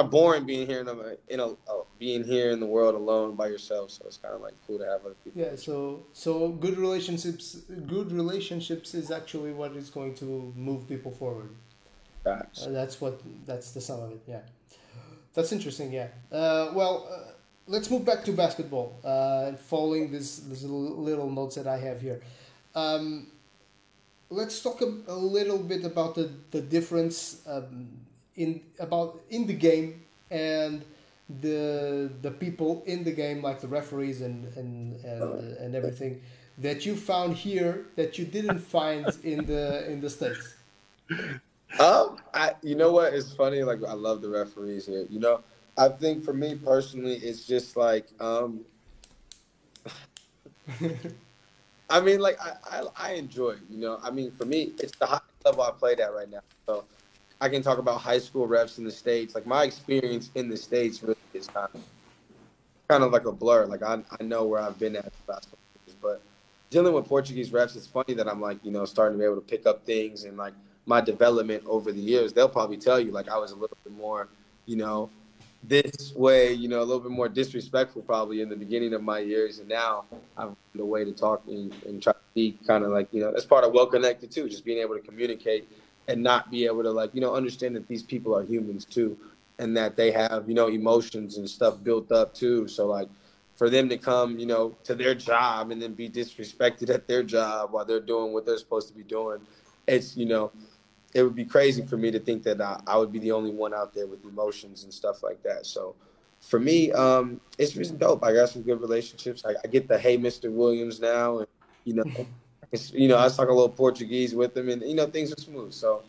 boring 0.01 0.45
being 0.45 0.67
here 0.67 0.81
in 0.81 0.87
a, 0.87 1.15
in 1.27 1.39
a 1.39 1.47
uh, 1.47 1.83
being 1.99 2.23
here 2.23 2.51
in 2.51 2.59
the 2.59 2.65
world 2.65 2.95
alone 2.95 3.35
by 3.35 3.47
yourself. 3.47 3.91
So 3.91 4.05
it's 4.07 4.17
kind 4.17 4.33
of 4.33 4.41
like 4.41 4.53
cool 4.65 4.79
to 4.79 4.85
have 4.85 5.05
other 5.05 5.15
people. 5.23 5.41
Yeah. 5.41 5.55
So 5.55 6.05
so 6.13 6.49
good 6.49 6.77
relationships, 6.77 7.57
good 7.87 8.11
relationships 8.11 8.93
is 8.93 9.11
actually 9.11 9.53
what 9.53 9.73
is 9.73 9.89
going 9.89 10.15
to 10.15 10.53
move 10.55 10.87
people 10.87 11.11
forward. 11.11 11.49
Facts. 12.23 12.65
Uh, 12.65 12.69
that's 12.69 12.99
what 12.99 13.21
that's 13.45 13.71
the 13.71 13.81
sum 13.81 13.99
of 14.01 14.11
it. 14.11 14.21
Yeah. 14.27 14.41
That's 15.33 15.51
interesting. 15.51 15.91
Yeah. 15.91 16.07
Uh, 16.31 16.71
well. 16.73 17.07
Uh, 17.11 17.31
let's 17.67 17.89
move 17.89 18.03
back 18.03 18.23
to 18.25 18.33
basketball. 18.33 18.99
Uh, 19.03 19.53
following 19.53 20.11
this, 20.11 20.39
this 20.39 20.63
little 20.63 21.29
notes 21.29 21.55
that 21.55 21.65
I 21.65 21.77
have 21.77 22.01
here, 22.01 22.21
um, 22.75 23.27
let's 24.29 24.61
talk 24.61 24.81
a, 24.81 24.91
a, 25.07 25.15
little 25.15 25.59
bit 25.59 25.85
about 25.85 26.15
the 26.15 26.29
the 26.51 26.61
difference 26.61 27.41
um, 27.47 27.87
in 28.36 28.61
about 28.79 29.21
in 29.29 29.45
the 29.47 29.53
game 29.53 30.01
and 30.31 30.84
the 31.41 32.11
the 32.21 32.31
people 32.31 32.84
in 32.86 33.03
the 33.03 33.11
game 33.11 33.41
like 33.41 33.59
the 33.61 33.67
referees 33.67 34.21
and 34.21 34.45
and 34.57 35.03
and, 35.05 35.23
uh, 35.23 35.63
and 35.63 35.75
everything 35.75 36.21
that 36.57 36.86
you 36.86 36.95
found 36.95 37.36
here 37.36 37.86
that 37.95 38.17
you 38.17 38.25
didn't 38.25 38.59
find 38.59 39.07
in 39.23 39.45
the 39.45 39.89
in 39.91 40.01
the 40.01 40.09
states 40.09 40.55
um 41.79 42.17
i 42.34 42.53
you 42.61 42.75
know 42.75 42.91
what 42.91 43.13
it's 43.13 43.34
funny 43.34 43.63
like 43.63 43.79
i 43.88 43.93
love 43.93 44.21
the 44.21 44.29
referees 44.29 44.86
here 44.86 45.05
you 45.09 45.19
know 45.19 45.41
i 45.77 45.88
think 45.88 46.23
for 46.23 46.34
me 46.34 46.55
personally 46.55 47.15
it's 47.15 47.45
just 47.45 47.75
like 47.77 48.07
um 48.19 48.61
I 51.89 52.01
mean, 52.01 52.19
like 52.19 52.39
I, 52.41 52.53
I, 52.65 52.84
I 52.95 53.11
enjoy 53.13 53.51
it. 53.51 53.59
You 53.69 53.77
know, 53.77 53.99
I 54.01 54.09
mean, 54.09 54.31
for 54.31 54.45
me, 54.45 54.71
it's 54.79 54.97
the 54.97 55.05
highest 55.05 55.25
level 55.45 55.63
I 55.63 55.71
played 55.71 55.99
at 55.99 56.13
right 56.13 56.29
now. 56.29 56.39
So 56.65 56.86
I 57.43 57.49
can 57.49 57.61
talk 57.61 57.77
about 57.77 57.99
high 57.99 58.19
school 58.19 58.47
refs 58.47 58.77
in 58.77 58.85
the 58.85 58.91
states. 58.91 59.35
Like 59.35 59.45
my 59.45 59.65
experience 59.65 60.29
in 60.33 60.47
the 60.47 60.55
states 60.55 61.03
really 61.03 61.17
is 61.33 61.47
kind 61.47 61.67
of 61.73 61.81
kind 62.87 63.03
of 63.03 63.11
like 63.11 63.25
a 63.25 63.33
blur. 63.33 63.65
Like 63.65 63.83
I, 63.83 64.01
I 64.17 64.23
know 64.23 64.45
where 64.45 64.61
I've 64.61 64.79
been 64.79 64.95
at 64.95 65.03
the 65.03 65.11
last 65.33 65.49
years, 65.85 65.97
but 66.01 66.21
dealing 66.69 66.93
with 66.93 67.05
Portuguese 67.05 67.49
refs, 67.49 67.75
it's 67.75 67.85
funny 67.85 68.13
that 68.13 68.29
I'm 68.29 68.39
like 68.39 68.63
you 68.63 68.71
know 68.71 68.85
starting 68.85 69.17
to 69.17 69.19
be 69.19 69.25
able 69.25 69.35
to 69.35 69.41
pick 69.41 69.65
up 69.65 69.85
things 69.85 70.23
and 70.23 70.37
like 70.37 70.53
my 70.85 71.01
development 71.01 71.63
over 71.67 71.91
the 71.91 71.99
years. 71.99 72.31
They'll 72.31 72.47
probably 72.47 72.77
tell 72.77 72.97
you 72.97 73.11
like 73.11 73.27
I 73.27 73.37
was 73.37 73.51
a 73.51 73.55
little 73.55 73.77
bit 73.83 73.91
more, 73.91 74.29
you 74.65 74.77
know, 74.77 75.09
this 75.63 76.13
way, 76.15 76.53
you 76.53 76.69
know, 76.69 76.79
a 76.79 76.85
little 76.85 77.01
bit 77.01 77.11
more 77.11 77.27
disrespectful 77.27 78.03
probably 78.03 78.39
in 78.39 78.47
the 78.47 78.55
beginning 78.55 78.93
of 78.93 79.03
my 79.03 79.19
years, 79.19 79.59
and 79.59 79.67
now 79.67 80.05
I've 80.37 80.55
a 80.79 80.85
way 80.85 81.03
to 81.03 81.11
talk 81.11 81.43
and, 81.47 81.75
and 81.85 82.01
try 82.01 82.13
to 82.13 82.19
be 82.33 82.57
kind 82.65 82.85
of 82.85 82.91
like 82.91 83.09
you 83.11 83.19
know 83.19 83.33
that's 83.33 83.45
part 83.45 83.65
of 83.65 83.73
well 83.73 83.87
connected 83.87 84.31
too, 84.31 84.47
just 84.47 84.63
being 84.63 84.77
able 84.77 84.95
to 84.95 85.01
communicate 85.01 85.67
and 86.08 86.22
not 86.22 86.51
be 86.51 86.66
able 86.66 86.84
to 86.84 86.91
like 86.91 87.14
you 87.14 87.22
know 87.22 87.36
understand 87.36 87.76
that 87.76 87.88
these 87.88 88.04
people 88.04 88.36
are 88.36 88.43
humans 88.43 88.86
too, 88.86 89.18
and 89.60 89.76
that 89.78 89.95
they 89.95 90.12
have 90.12 90.47
you 90.47 90.54
know 90.54 90.68
emotions 90.68 91.38
and 91.38 91.49
stuff 91.49 91.84
built 91.84 92.12
up 92.12 92.34
too. 92.34 92.68
So 92.68 92.88
like 92.88 93.08
for 93.56 93.70
them 93.70 93.88
to 93.89 93.97
come 93.97 94.39
you 94.39 94.45
know 94.45 94.76
to 94.84 94.95
their 94.95 95.16
job 95.16 95.72
and 95.72 95.82
then 95.82 95.93
be 95.93 96.10
disrespected 96.10 96.89
at 96.89 97.08
their 97.08 97.24
job 97.24 97.72
while 97.72 97.86
they're 97.86 97.99
doing 97.99 98.34
what 98.34 98.45
they're 98.45 98.58
supposed 98.58 98.88
to 98.89 98.93
be 98.93 99.04
doing, 99.04 99.39
it's 99.88 100.18
you 100.18 100.26
know 100.26 100.51
it 101.14 101.24
would 101.24 101.36
be 101.36 101.45
crazy 101.45 101.84
for 101.84 101.97
me 101.97 102.12
to 102.12 102.20
think 102.20 102.43
that 102.43 102.60
I, 102.60 102.82
I, 102.88 102.97
would 102.97 103.12
be 103.12 103.20
the 103.20 103.32
only 103.32 103.51
one 103.51 103.74
out 103.74 103.93
there 103.93 104.08
with 104.08 104.26
emotions 104.26 104.84
and 104.84 104.91
stuff 104.91 105.22
like 105.22 105.43
that. 105.43 105.66
So 105.66 105.95
for 106.39 106.60
me, 106.60 106.91
um, 106.91 107.39
it's 107.58 107.72
just 107.72 107.97
dope. 107.99 108.24
I 108.24 108.34
got 108.34 108.49
some 108.49 108.64
good 108.64 108.82
relationships. 108.82 109.43
I, 109.45 109.51
I, 109.64 109.68
get 109.68 109.88
the 109.88 109.97
hey, 109.97 110.18
Mr. 110.18 110.51
Williams 110.51 110.99
now, 110.99 111.39
and 111.39 111.47
you 111.86 111.93
know, 111.93 112.04
you 112.93 113.07
know, 113.07 113.17
I 113.17 113.28
talk 113.30 113.49
a 113.49 113.53
little 113.53 113.69
Portuguese 113.69 114.34
with 114.34 114.53
them, 114.53 114.69
and 114.69 114.82
you 114.82 114.95
know, 114.95 115.05
things 115.05 115.32
are 115.32 115.39
smooth. 115.39 115.74
So 115.74 116.03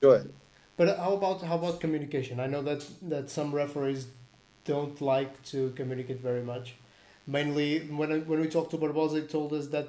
enjoy 0.00 0.16
it. 0.16 0.34
But 0.76 0.96
how 0.98 1.14
about 1.14 1.42
how 1.42 1.56
about 1.56 1.80
communication? 1.80 2.40
I 2.40 2.46
know 2.46 2.62
that 2.62 2.84
that 3.02 3.30
some 3.30 3.54
referees 3.54 4.06
don't 4.64 5.00
like 5.00 5.42
to 5.44 5.72
communicate 5.76 6.20
very 6.20 6.42
much. 6.42 6.74
Mainly 7.26 7.80
when 7.80 8.10
when 8.26 8.40
we 8.40 8.48
talked 8.48 8.70
to 8.70 8.78
Barbosa, 8.78 9.22
he 9.22 9.26
told 9.26 9.52
us 9.52 9.66
that 9.68 9.88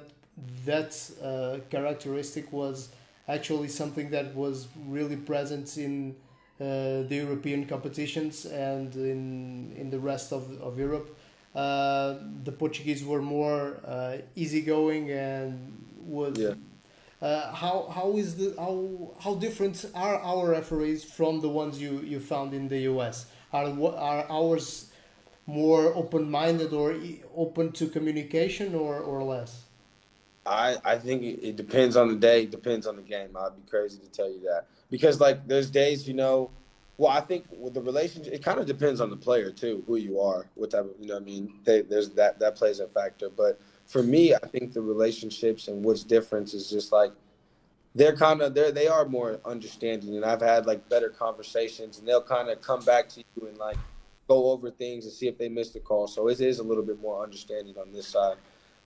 that 0.66 0.92
uh, 1.22 1.58
characteristic 1.70 2.52
was 2.52 2.90
actually 3.28 3.68
something 3.68 4.10
that 4.10 4.34
was 4.34 4.68
really 4.86 5.16
present 5.16 5.76
in 5.78 6.16
uh, 6.60 7.08
the 7.08 7.16
European 7.24 7.66
competitions 7.66 8.44
and 8.44 8.94
in 8.96 9.72
in 9.76 9.90
the 9.90 9.98
rest 9.98 10.32
of, 10.32 10.60
of 10.60 10.78
Europe. 10.78 11.16
Uh, 11.54 12.14
the 12.44 12.52
Portuguese 12.52 13.04
were 13.04 13.22
more 13.22 13.80
uh, 13.84 14.18
easygoing 14.36 15.10
and 15.10 15.84
would. 16.02 16.36
Yeah. 16.38 16.54
Uh, 17.20 17.52
how 17.52 17.86
how 17.94 18.16
is 18.16 18.36
the 18.36 18.54
how 18.56 19.12
how 19.20 19.34
different 19.34 19.84
are 19.94 20.18
our 20.20 20.50
referees 20.50 21.04
from 21.04 21.40
the 21.40 21.48
ones 21.48 21.80
you, 21.80 22.00
you 22.00 22.18
found 22.18 22.54
in 22.54 22.68
the 22.68 22.78
US? 22.92 23.26
Are 23.52 23.66
are 23.66 24.26
ours 24.30 24.90
more 25.46 25.92
open 25.94 26.30
minded 26.30 26.72
or 26.72 26.94
open 27.36 27.72
to 27.72 27.88
communication 27.88 28.74
or, 28.74 28.98
or 28.98 29.22
less? 29.22 29.64
I, 30.46 30.78
I 30.84 30.96
think 30.96 31.22
it, 31.22 31.56
depends 31.56 31.96
on 31.96 32.08
the 32.08 32.14
day, 32.14 32.44
it 32.44 32.50
depends 32.50 32.86
on 32.86 32.96
the 32.96 33.02
game. 33.02 33.36
I'd 33.36 33.56
be 33.56 33.68
crazy 33.68 33.98
to 33.98 34.08
tell 34.08 34.30
you 34.30 34.40
that 34.44 34.66
because 34.90 35.20
like 35.20 35.46
there's 35.46 35.70
days, 35.70 36.08
you 36.08 36.14
know. 36.14 36.50
Well, 37.00 37.10
I 37.10 37.22
think 37.22 37.46
with 37.56 37.72
the 37.72 37.80
relationship, 37.80 38.30
it 38.30 38.44
kind 38.44 38.60
of 38.60 38.66
depends 38.66 39.00
on 39.00 39.08
the 39.08 39.16
player 39.16 39.50
too, 39.50 39.82
who 39.86 39.96
you 39.96 40.20
are, 40.20 40.44
what 40.54 40.72
type 40.72 40.80
of, 40.80 40.90
you 41.00 41.06
know, 41.06 41.16
I 41.16 41.20
mean, 41.20 41.54
they, 41.64 41.80
there's 41.80 42.10
that 42.10 42.38
that 42.40 42.56
plays 42.56 42.78
a 42.78 42.86
factor. 42.86 43.30
But 43.30 43.58
for 43.86 44.02
me, 44.02 44.34
I 44.34 44.46
think 44.46 44.74
the 44.74 44.82
relationships 44.82 45.68
and 45.68 45.82
what's 45.82 46.04
different 46.04 46.52
is 46.52 46.68
just 46.68 46.92
like 46.92 47.12
they're 47.94 48.14
kind 48.14 48.42
of 48.42 48.52
they 48.52 48.70
they 48.70 48.86
are 48.86 49.06
more 49.06 49.40
understanding, 49.46 50.14
and 50.14 50.26
I've 50.26 50.42
had 50.42 50.66
like 50.66 50.90
better 50.90 51.08
conversations, 51.08 51.98
and 51.98 52.06
they'll 52.06 52.22
kind 52.22 52.50
of 52.50 52.60
come 52.60 52.84
back 52.84 53.08
to 53.14 53.24
you 53.34 53.48
and 53.48 53.56
like 53.56 53.78
go 54.28 54.50
over 54.50 54.70
things 54.70 55.06
and 55.06 55.14
see 55.14 55.26
if 55.26 55.38
they 55.38 55.48
missed 55.48 55.74
a 55.76 55.80
call. 55.80 56.06
So 56.06 56.28
it 56.28 56.38
is 56.38 56.58
a 56.58 56.62
little 56.62 56.84
bit 56.84 57.00
more 57.00 57.22
understanding 57.22 57.76
on 57.78 57.94
this 57.94 58.08
side, 58.08 58.36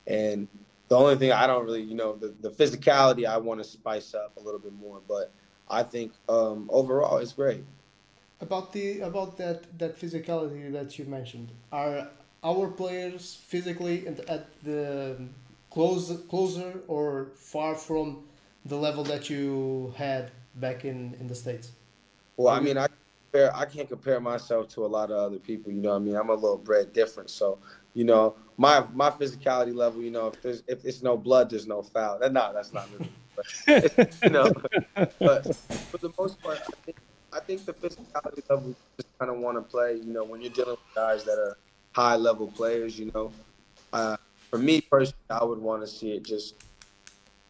and 0.06 0.46
the 0.86 0.96
only 0.96 1.16
thing 1.16 1.32
I 1.32 1.48
don't 1.48 1.64
really, 1.64 1.82
you 1.82 1.96
know, 1.96 2.14
the, 2.14 2.32
the 2.42 2.50
physicality 2.50 3.26
I 3.26 3.38
want 3.38 3.60
to 3.60 3.68
spice 3.68 4.14
up 4.14 4.36
a 4.36 4.40
little 4.40 4.60
bit 4.60 4.72
more, 4.74 5.00
but 5.08 5.32
I 5.68 5.82
think 5.82 6.12
um, 6.28 6.70
overall 6.72 7.18
it's 7.18 7.32
great. 7.32 7.64
About 8.44 8.74
the 8.74 9.00
about 9.00 9.38
that 9.38 9.58
that 9.78 9.92
physicality 9.98 10.70
that 10.78 10.98
you 10.98 11.06
mentioned, 11.06 11.48
are 11.72 12.08
our 12.50 12.68
players 12.68 13.40
physically 13.52 14.06
and 14.06 14.20
at 14.36 14.44
the 14.62 15.16
um, 15.18 15.30
close 15.70 16.12
closer 16.28 16.70
or 16.86 17.28
far 17.52 17.74
from 17.74 18.06
the 18.66 18.76
level 18.76 19.02
that 19.04 19.30
you 19.30 19.94
had 19.96 20.30
back 20.56 20.84
in 20.84 21.16
in 21.20 21.26
the 21.26 21.34
states? 21.34 21.72
Well, 22.36 22.52
I 22.54 22.60
mean, 22.60 22.76
I 22.76 22.88
compare, 23.32 23.56
I 23.56 23.64
can't 23.64 23.88
compare 23.88 24.20
myself 24.20 24.68
to 24.74 24.84
a 24.84 24.90
lot 24.98 25.10
of 25.10 25.16
other 25.16 25.38
people. 25.38 25.72
You 25.72 25.80
know, 25.80 25.92
what 25.92 26.02
I 26.02 26.06
mean, 26.06 26.16
I'm 26.16 26.28
a 26.28 26.34
little 26.34 26.58
bred 26.58 26.92
different, 26.92 27.30
so 27.30 27.58
you 27.94 28.04
know, 28.04 28.34
my 28.58 28.84
my 28.92 29.08
physicality 29.08 29.74
level, 29.74 30.02
you 30.02 30.10
know, 30.10 30.26
if 30.26 30.42
there's 30.42 30.62
if 30.66 30.84
it's 30.84 31.02
no 31.02 31.16
blood, 31.16 31.48
there's 31.48 31.66
no 31.66 31.80
foul. 31.80 32.18
No, 32.20 32.52
that's 32.52 32.74
not 32.74 32.88
really. 32.92 33.10
But, 33.36 34.14
you 34.22 34.30
know, 34.30 34.52
but 35.18 35.56
for 35.90 35.98
the 35.98 36.12
most 36.18 36.42
part, 36.42 36.60
I 36.60 36.72
think, 36.84 36.98
I 37.34 37.40
think 37.40 37.64
the 37.64 37.72
physicality 37.72 38.48
level 38.48 38.74
just 38.96 39.08
kind 39.18 39.30
of 39.30 39.38
want 39.38 39.56
to 39.56 39.62
play. 39.62 39.96
You 39.96 40.12
know, 40.12 40.24
when 40.24 40.40
you're 40.40 40.52
dealing 40.52 40.72
with 40.72 40.94
guys 40.94 41.24
that 41.24 41.38
are 41.38 41.56
high 41.92 42.16
level 42.16 42.46
players, 42.46 42.98
you 42.98 43.10
know, 43.12 43.32
uh, 43.92 44.16
for 44.50 44.58
me 44.58 44.80
personally, 44.80 45.16
I 45.30 45.42
would 45.42 45.58
want 45.58 45.82
to 45.82 45.88
see 45.88 46.12
it 46.12 46.24
just, 46.24 46.54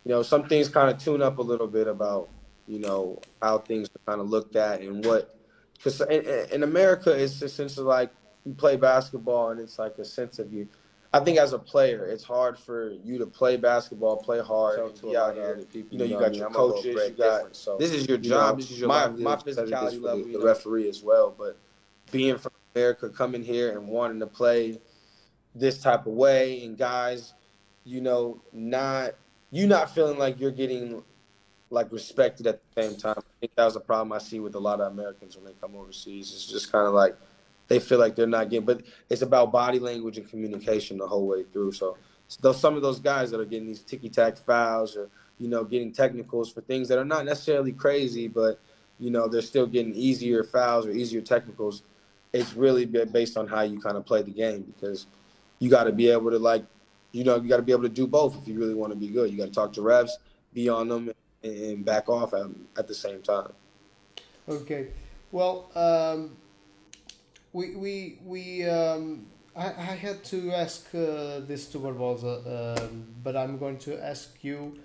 you 0.05 0.11
know, 0.11 0.23
some 0.23 0.49
things 0.49 0.69
kind 0.69 0.91
of 0.91 0.99
tune 0.99 1.21
up 1.21 1.39
a 1.39 1.43
little 1.43 1.67
bit 1.67 1.87
about, 1.87 2.29
you 2.67 2.79
know, 2.79 3.21
how 3.43 3.59
things 3.59 3.89
are 3.89 4.13
kind 4.13 4.23
of 4.23 4.31
looked 4.31 4.57
at 4.57 4.81
and 4.81 5.05
what, 5.05 5.37
because 5.77 6.01
in, 6.01 6.25
in 6.51 6.63
America, 6.63 7.11
it's 7.11 7.43
essentially 7.43 7.87
like 7.87 8.11
you 8.47 8.55
play 8.55 8.77
basketball 8.77 9.51
and 9.51 9.61
it's 9.61 9.79
like 9.79 9.99
a 9.99 10.05
sense 10.05 10.39
of 10.39 10.53
you. 10.53 10.67
I 11.15 11.21
think 11.21 11.39
as 11.39 11.53
a 11.53 11.61
player, 11.61 12.07
it's 12.07 12.25
hard 12.25 12.59
for 12.59 12.91
you 13.05 13.19
to 13.19 13.27
play 13.27 13.57
basketball, 13.57 14.17
play 14.17 14.41
hard, 14.41 14.79
so 14.79 14.89
to 14.89 15.11
be 15.11 15.17
out 15.17 15.37
here. 15.37 15.65
People, 15.73 15.93
you 15.93 15.99
know, 15.99 16.05
you, 16.07 16.15
know, 16.15 16.21
got 16.21 16.35
your 16.35 16.51
coaches, 16.51 17.01
you 17.09 17.11
got 17.11 17.55
so 17.55 17.77
this 17.79 17.93
is 17.93 18.09
your 18.09 18.19
job, 18.19 18.57
know, 18.57 18.61
this 18.61 18.73
is 18.73 18.81
your 18.81 18.89
my 18.89 19.07
my 19.07 19.37
physicality 19.37 20.03
level, 20.03 20.25
the, 20.25 20.39
the 20.39 20.45
referee 20.45 20.89
as 20.89 21.05
well. 21.05 21.33
But 21.39 21.57
being 22.11 22.37
from 22.37 22.51
America, 22.75 23.09
coming 23.11 23.45
here 23.45 23.79
and 23.79 23.87
wanting 23.87 24.19
to 24.19 24.27
play 24.27 24.81
this 25.55 25.81
type 25.81 26.07
of 26.07 26.15
way, 26.15 26.65
and 26.65 26.77
guys, 26.77 27.35
you 27.85 28.01
know, 28.01 28.43
not 28.53 29.13
you 29.53 29.69
not 29.69 29.95
feeling 29.95 30.19
like 30.19 30.41
you're 30.41 30.51
getting 30.51 31.01
like 31.71 31.93
respected 31.93 32.49
at 32.49 32.61
the 32.75 32.83
same 32.83 32.99
time. 32.99 33.15
I 33.19 33.39
think 33.39 33.55
that 33.55 33.65
was 33.65 33.77
a 33.77 33.81
problem 33.81 34.13
I 34.13 34.19
see 34.19 34.41
with 34.41 34.57
a 34.57 34.61
lot 34.61 34.81
of 34.81 34.93
Americans 34.93 35.37
when 35.37 35.45
they 35.45 35.53
come 35.61 35.77
overseas. 35.77 36.33
It's 36.33 36.45
just 36.45 36.73
kind 36.73 36.89
of 36.89 36.93
like 36.93 37.17
they 37.69 37.79
feel 37.79 37.99
like 37.99 38.17
they're 38.17 38.27
not 38.27 38.51
getting. 38.51 38.67
But 38.67 38.83
it's 39.09 39.23
about 39.23 39.53
body 39.53 39.79
language 39.79 40.19
and 40.19 40.29
communication 40.29 40.99
the 40.99 41.07
whole 41.07 41.27
way 41.27 41.45
through. 41.45 41.73
So, 41.73 41.97
so 42.29 42.53
some 42.53 42.77
of 42.77 42.83
those 42.83 43.01
guys 43.01 43.31
that 43.31 43.41
are 43.41 43.45
getting 43.45 43.67
these 43.67 43.81
ticky 43.81 44.09
tack 44.09 44.37
fouls 44.37 44.97
or 44.97 45.09
you 45.39 45.49
know 45.49 45.65
getting 45.65 45.93
technicals 45.93 46.53
for 46.53 46.61
things 46.63 46.89
that 46.89 46.99
are 46.99 47.05
not 47.05 47.25
necessarily 47.25 47.73
crazy, 47.73 48.29
but 48.29 48.61
you 48.99 49.11
know 49.11 49.29
they're 49.29 49.43
still 49.43 49.67
getting 49.67 49.95
easier 49.95 50.45
fouls 50.45 50.87
or 50.87 50.91
easier 50.91 51.21
technicals. 51.21 51.83
It's 52.33 52.55
really 52.55 52.85
based 52.85 53.37
on 53.37 53.47
how 53.47 53.63
you 53.63 53.81
kind 53.81 53.97
of 53.97 54.05
play 54.05 54.23
the 54.23 54.33
game 54.33 54.63
because 54.63 55.07
you 55.61 55.71
got 55.71 55.85
to 55.85 55.93
be 55.93 56.11
able 56.11 56.33
to 56.33 56.39
like, 56.39 56.65
you 57.13 57.23
know, 57.23 57.37
you 57.37 57.49
got 57.49 57.59
to 57.59 57.63
be 57.63 57.71
able 57.71 57.85
to 57.85 57.89
do 57.89 58.09
both 58.09 58.37
if 58.37 58.49
you 58.49 58.59
really 58.59 58.75
want 58.75 58.93
to 58.93 58.99
be 58.99 59.07
good. 59.07 59.31
You 59.31 59.39
got 59.39 59.45
to 59.45 59.53
talk 59.53 59.73
to 59.75 59.83
refs, 59.83 60.11
be 60.53 60.69
on 60.69 60.89
them, 60.89 61.13
and 61.45 61.85
back 61.85 62.09
off 62.09 62.35
at, 62.35 62.47
at 62.77 62.89
the 62.89 62.95
same 62.95 63.23
time. 63.23 63.53
Okay, 64.49 64.89
well. 65.31 65.71
Um 65.77 66.37
we 67.55 67.77
we 67.77 68.19
we 68.25 68.69
um, 68.69 69.27
I, 69.57 69.69
I 69.69 69.95
had 70.07 70.23
to 70.25 70.53
ask 70.53 70.87
uh, 70.95 71.41
this 71.49 71.67
to 71.69 71.79
Barbosa, 71.79 72.35
um, 72.83 73.07
but 73.23 73.37
I'm 73.37 73.57
going 73.57 73.79
to 73.79 74.05
ask 74.05 74.37
you 74.43 74.77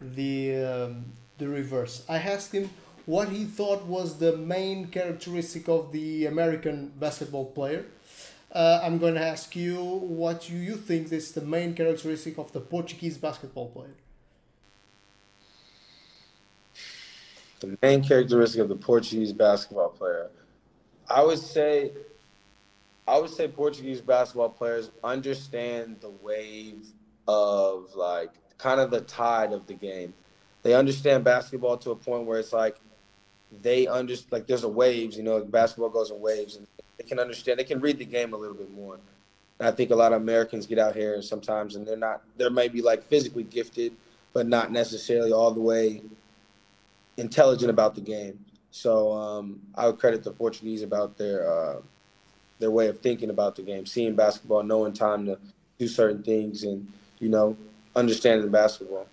the 0.00 0.56
um, 0.56 1.04
the 1.38 1.48
reverse. 1.48 2.04
I 2.08 2.18
asked 2.18 2.52
him 2.52 2.68
what 3.06 3.28
he 3.28 3.44
thought 3.44 3.86
was 3.86 4.18
the 4.18 4.36
main 4.36 4.88
characteristic 4.88 5.68
of 5.68 5.92
the 5.92 6.26
American 6.26 6.92
basketball 6.98 7.46
player. 7.46 7.86
Uh, 8.50 8.80
I'm 8.82 8.98
going 8.98 9.14
to 9.14 9.24
ask 9.24 9.54
you 9.54 9.76
what 9.84 10.48
you, 10.48 10.58
you 10.58 10.76
think 10.76 11.12
is 11.12 11.32
the 11.32 11.42
main 11.42 11.74
characteristic 11.74 12.38
of 12.38 12.52
the 12.52 12.60
Portuguese 12.60 13.18
basketball 13.18 13.68
player. 13.68 13.94
The 17.60 17.76
main 17.82 18.02
characteristic 18.02 18.60
of 18.60 18.68
the 18.68 18.76
Portuguese 18.76 19.32
basketball 19.32 19.90
player, 19.90 20.30
I 21.08 21.22
would 21.22 21.38
say 21.38 21.92
I 23.08 23.18
would 23.18 23.30
say 23.30 23.46
Portuguese 23.46 24.00
basketball 24.00 24.48
players 24.48 24.90
understand 25.04 25.98
the 26.00 26.10
wave 26.10 26.86
of 27.28 27.94
like 27.94 28.30
kind 28.58 28.80
of 28.80 28.90
the 28.90 29.02
tide 29.02 29.52
of 29.52 29.66
the 29.66 29.74
game. 29.74 30.12
They 30.62 30.74
understand 30.74 31.22
basketball 31.22 31.76
to 31.78 31.92
a 31.92 31.96
point 31.96 32.26
where 32.26 32.40
it's 32.40 32.52
like 32.52 32.80
they 33.62 33.86
understand 33.86 34.32
like 34.32 34.46
there's 34.46 34.64
a 34.64 34.68
waves, 34.68 35.16
you 35.16 35.22
know, 35.22 35.44
basketball 35.44 35.88
goes 35.88 36.10
in 36.10 36.20
waves 36.20 36.56
and 36.56 36.66
they 36.98 37.04
can 37.04 37.20
understand 37.20 37.58
they 37.58 37.64
can 37.64 37.80
read 37.80 37.98
the 37.98 38.04
game 38.04 38.32
a 38.32 38.36
little 38.36 38.56
bit 38.56 38.72
more. 38.72 38.98
And 39.58 39.68
I 39.68 39.70
think 39.70 39.90
a 39.90 39.96
lot 39.96 40.12
of 40.12 40.20
Americans 40.20 40.66
get 40.66 40.78
out 40.78 40.96
here 40.96 41.22
sometimes 41.22 41.76
and 41.76 41.86
they're 41.86 41.96
not, 41.96 42.22
they're 42.36 42.50
maybe 42.50 42.82
like 42.82 43.04
physically 43.04 43.44
gifted, 43.44 43.96
but 44.32 44.48
not 44.48 44.72
necessarily 44.72 45.32
all 45.32 45.52
the 45.52 45.60
way 45.60 46.02
intelligent 47.16 47.70
about 47.70 47.94
the 47.94 48.00
game. 48.00 48.44
So 48.72 49.12
um, 49.12 49.60
I 49.74 49.86
would 49.86 49.98
credit 49.98 50.24
the 50.24 50.32
Portuguese 50.32 50.82
about 50.82 51.16
their 51.16 51.50
uh, 51.50 51.80
their 52.58 52.70
way 52.70 52.88
of 52.88 53.00
thinking 53.00 53.30
about 53.30 53.56
the 53.56 53.62
game, 53.62 53.86
seeing 53.86 54.14
basketball, 54.14 54.62
knowing 54.62 54.92
time 54.92 55.26
to 55.26 55.38
do 55.78 55.88
certain 55.88 56.22
things, 56.22 56.62
and 56.62 56.90
you 57.18 57.28
know, 57.28 57.56
understanding 57.94 58.50
basketball. 58.50 59.06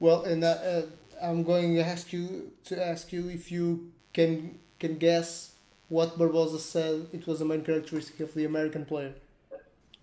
Well, 0.00 0.22
and 0.22 0.44
uh, 0.44 0.48
uh, 0.48 0.82
I'm 1.22 1.42
going 1.42 1.74
to 1.74 1.80
ask 1.80 2.12
you 2.12 2.52
to 2.66 2.84
ask 2.84 3.12
you 3.12 3.28
if 3.28 3.50
you 3.52 3.92
can 4.12 4.58
can 4.78 4.98
guess 4.98 5.54
what 5.88 6.18
Barbosa 6.18 6.58
said 6.58 7.06
it 7.12 7.26
was 7.26 7.40
a 7.40 7.44
main 7.44 7.62
characteristic 7.62 8.20
of 8.20 8.34
the 8.34 8.44
American 8.44 8.84
player. 8.84 9.14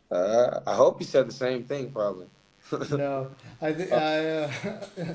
Uh, 0.10 0.60
I 0.68 0.76
hope 0.76 1.00
he 1.00 1.06
said 1.06 1.28
the 1.28 1.34
same 1.34 1.64
thing, 1.64 1.92
probably. 1.92 2.28
no, 2.92 3.32
I 3.62 3.74
think 3.74 3.92
I. 3.92 4.28
Uh, 4.28 4.52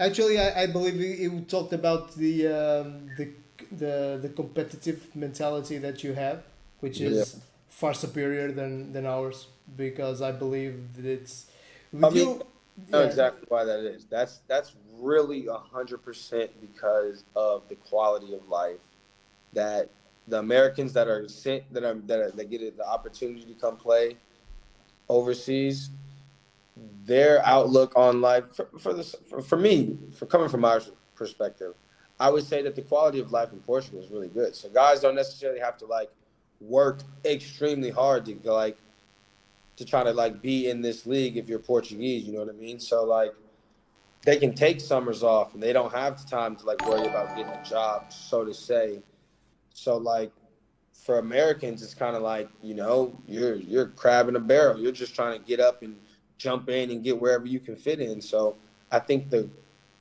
Actually, 0.00 0.38
I, 0.40 0.62
I 0.62 0.66
believe 0.66 0.94
he, 0.94 1.28
he 1.28 1.40
talked 1.42 1.72
about 1.72 2.14
the, 2.16 2.48
um, 2.48 3.10
the 3.16 3.28
the 3.70 4.18
the 4.20 4.28
competitive 4.30 5.14
mentality 5.14 5.78
that 5.78 6.02
you 6.02 6.12
have, 6.14 6.42
which 6.82 7.00
is 7.00 7.34
yeah. 7.34 7.40
far 7.68 7.94
superior 7.94 8.52
than 8.52 8.92
than 8.92 9.06
ours. 9.06 9.46
Because 9.76 10.20
I 10.20 10.32
believe 10.32 10.94
that 10.96 11.06
it's. 11.06 11.46
I 11.94 12.10
mean, 12.10 12.14
you, 12.16 12.42
know 12.90 13.00
yeah. 13.00 13.06
exactly 13.06 13.44
why 13.48 13.64
that 13.64 13.80
is. 13.80 14.04
That's 14.06 14.40
that's 14.48 14.74
really 14.98 15.46
a 15.46 15.54
hundred 15.56 15.98
percent 15.98 16.50
because 16.60 17.24
of 17.34 17.62
the 17.68 17.76
quality 17.76 18.34
of 18.34 18.48
life 18.48 18.80
that 19.52 19.88
the 20.28 20.38
Americans 20.38 20.92
that 20.92 21.08
are 21.08 21.28
sent 21.28 21.72
that 21.72 21.84
are 21.84 21.94
that 21.94 22.18
are, 22.18 22.30
that 22.30 22.50
get 22.50 22.76
the 22.76 22.86
opportunity 22.86 23.44
to 23.44 23.54
come 23.54 23.76
play 23.76 24.16
overseas 25.08 25.90
their 27.04 27.44
outlook 27.44 27.92
on 27.96 28.20
life 28.20 28.44
for, 28.54 28.68
for 28.78 28.94
this 28.94 29.14
for, 29.28 29.42
for, 29.42 29.56
me 29.56 29.98
for 30.16 30.26
coming 30.26 30.48
from 30.48 30.64
our 30.64 30.80
perspective 31.14 31.74
i 32.18 32.30
would 32.30 32.44
say 32.44 32.62
that 32.62 32.74
the 32.74 32.82
quality 32.82 33.18
of 33.18 33.30
life 33.30 33.52
in 33.52 33.58
portugal 33.60 34.00
is 34.00 34.10
really 34.10 34.28
good 34.28 34.54
so 34.54 34.68
guys 34.70 35.00
don't 35.00 35.14
necessarily 35.14 35.60
have 35.60 35.76
to 35.76 35.84
like 35.84 36.10
work 36.68 37.00
extremely 37.24 37.90
hard 37.90 38.24
to 38.26 38.38
like 38.44 38.76
to 39.76 39.84
try 39.84 40.02
to 40.02 40.12
like 40.12 40.42
be 40.42 40.68
in 40.68 40.80
this 40.82 41.06
league 41.06 41.36
if 41.36 41.48
you're 41.48 41.58
portuguese 41.58 42.24
you 42.24 42.32
know 42.32 42.40
what 42.40 42.48
i 42.48 42.52
mean? 42.52 42.78
So 42.78 43.04
like 43.04 43.32
they 44.24 44.36
can 44.36 44.54
take 44.54 44.80
summers 44.80 45.22
off 45.22 45.54
and 45.54 45.62
they 45.62 45.72
don't 45.72 45.92
have 45.92 46.22
the 46.22 46.28
time 46.28 46.54
to 46.56 46.64
like 46.66 46.86
worry 46.86 47.06
about 47.06 47.36
getting 47.36 47.52
a 47.52 47.64
job 47.64 48.12
so 48.12 48.44
to 48.44 48.54
say. 48.54 49.02
So 49.74 49.96
like 49.96 50.30
for 50.92 51.18
americans 51.18 51.82
it's 51.82 51.94
kind 51.94 52.14
of 52.14 52.22
like 52.22 52.48
you 52.62 52.74
know 52.74 53.12
you're 53.26 53.56
you're 53.56 53.88
crabbing 53.88 54.36
a 54.36 54.40
barrel. 54.40 54.78
You're 54.78 54.92
just 54.92 55.14
trying 55.14 55.40
to 55.40 55.44
get 55.44 55.58
up 55.58 55.82
and 55.82 55.96
jump 56.42 56.68
in 56.68 56.90
and 56.90 57.04
get 57.04 57.20
wherever 57.20 57.46
you 57.46 57.60
can 57.60 57.76
fit 57.76 58.00
in. 58.00 58.20
So 58.20 58.56
I 58.90 58.98
think 58.98 59.30
the, 59.30 59.48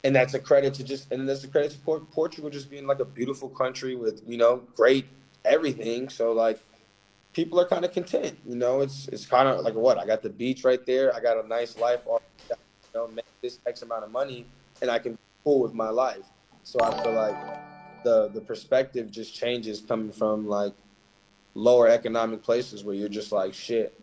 and 0.03 0.15
that's 0.15 0.33
a 0.33 0.39
credit 0.39 0.73
to 0.75 0.83
just, 0.83 1.11
and 1.11 1.29
that's 1.29 1.43
a 1.43 1.47
credit 1.47 1.71
to 1.71 1.77
Portugal 2.11 2.49
just 2.49 2.69
being 2.69 2.87
like 2.87 2.99
a 2.99 3.05
beautiful 3.05 3.49
country 3.49 3.95
with, 3.95 4.23
you 4.27 4.37
know, 4.37 4.63
great 4.75 5.05
everything. 5.45 6.09
So 6.09 6.31
like 6.31 6.59
people 7.33 7.59
are 7.59 7.67
kind 7.67 7.85
of 7.85 7.93
content, 7.93 8.37
you 8.45 8.55
know, 8.55 8.81
it's, 8.81 9.07
it's 9.07 9.25
kind 9.25 9.47
of 9.47 9.61
like 9.61 9.75
what, 9.75 9.97
I 9.97 10.05
got 10.05 10.21
the 10.21 10.29
beach 10.29 10.63
right 10.63 10.85
there. 10.85 11.15
I 11.15 11.19
got 11.19 11.43
a 11.43 11.47
nice 11.47 11.77
life, 11.77 12.01
you 12.07 12.55
know, 12.93 13.07
make 13.07 13.25
this 13.41 13.59
X 13.65 13.81
amount 13.81 14.03
of 14.03 14.11
money 14.11 14.45
and 14.81 14.91
I 14.91 14.99
can 14.99 15.17
cool 15.43 15.61
with 15.61 15.73
my 15.73 15.89
life. 15.89 16.25
So 16.63 16.79
I 16.81 17.03
feel 17.03 17.13
like 17.13 17.35
the, 18.03 18.29
the 18.29 18.41
perspective 18.41 19.11
just 19.11 19.33
changes 19.33 19.81
coming 19.81 20.11
from 20.11 20.47
like 20.47 20.73
lower 21.53 21.87
economic 21.87 22.43
places 22.43 22.83
where 22.83 22.95
you're 22.95 23.09
just 23.09 23.31
like, 23.31 23.53
shit, 23.53 23.99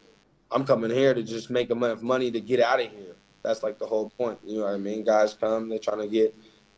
I'm 0.51 0.65
coming 0.65 0.91
here 0.91 1.15
to 1.15 1.23
just 1.23 1.51
make 1.51 1.71
enough 1.71 2.03
money 2.03 2.31
to 2.31 2.41
get 2.41 2.61
out 2.61 2.81
of 2.81 2.91
here. 2.91 3.17
That's 3.43 3.63
like 3.63 3.79
the 3.79 3.87
whole 3.87 4.11
point. 4.11 4.39
You 4.45 4.59
know 4.59 4.65
what 4.65 4.75
I 4.75 4.79
mean? 4.79 5.05
Guys 5.05 5.35
come, 5.35 5.69
they're 5.69 5.79
trying 5.79 6.01
to 6.01 6.09
get, 6.09 6.35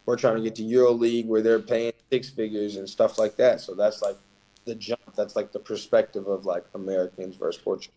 we're 0.07 0.17
trying 0.17 0.37
to 0.37 0.43
get 0.43 0.55
to 0.57 0.63
Euro 0.65 0.93
League 0.93 1.27
where 1.27 1.43
they're 1.43 1.61
paying 1.61 1.93
six 2.11 2.29
figures 2.29 2.77
and 2.77 2.89
stuff 2.89 3.19
like 3.19 3.37
that. 3.37 3.61
So 3.61 3.75
that's 3.75 4.03
like 4.03 4.17
the 4.65 4.75
jump. 4.75 5.01
That's 5.17 5.37
like 5.37 5.53
the 5.53 5.59
perspective 5.59 6.27
of 6.27 6.45
like 6.45 6.65
Americans 6.75 7.37
versus 7.37 7.61
Portugal. 7.63 7.95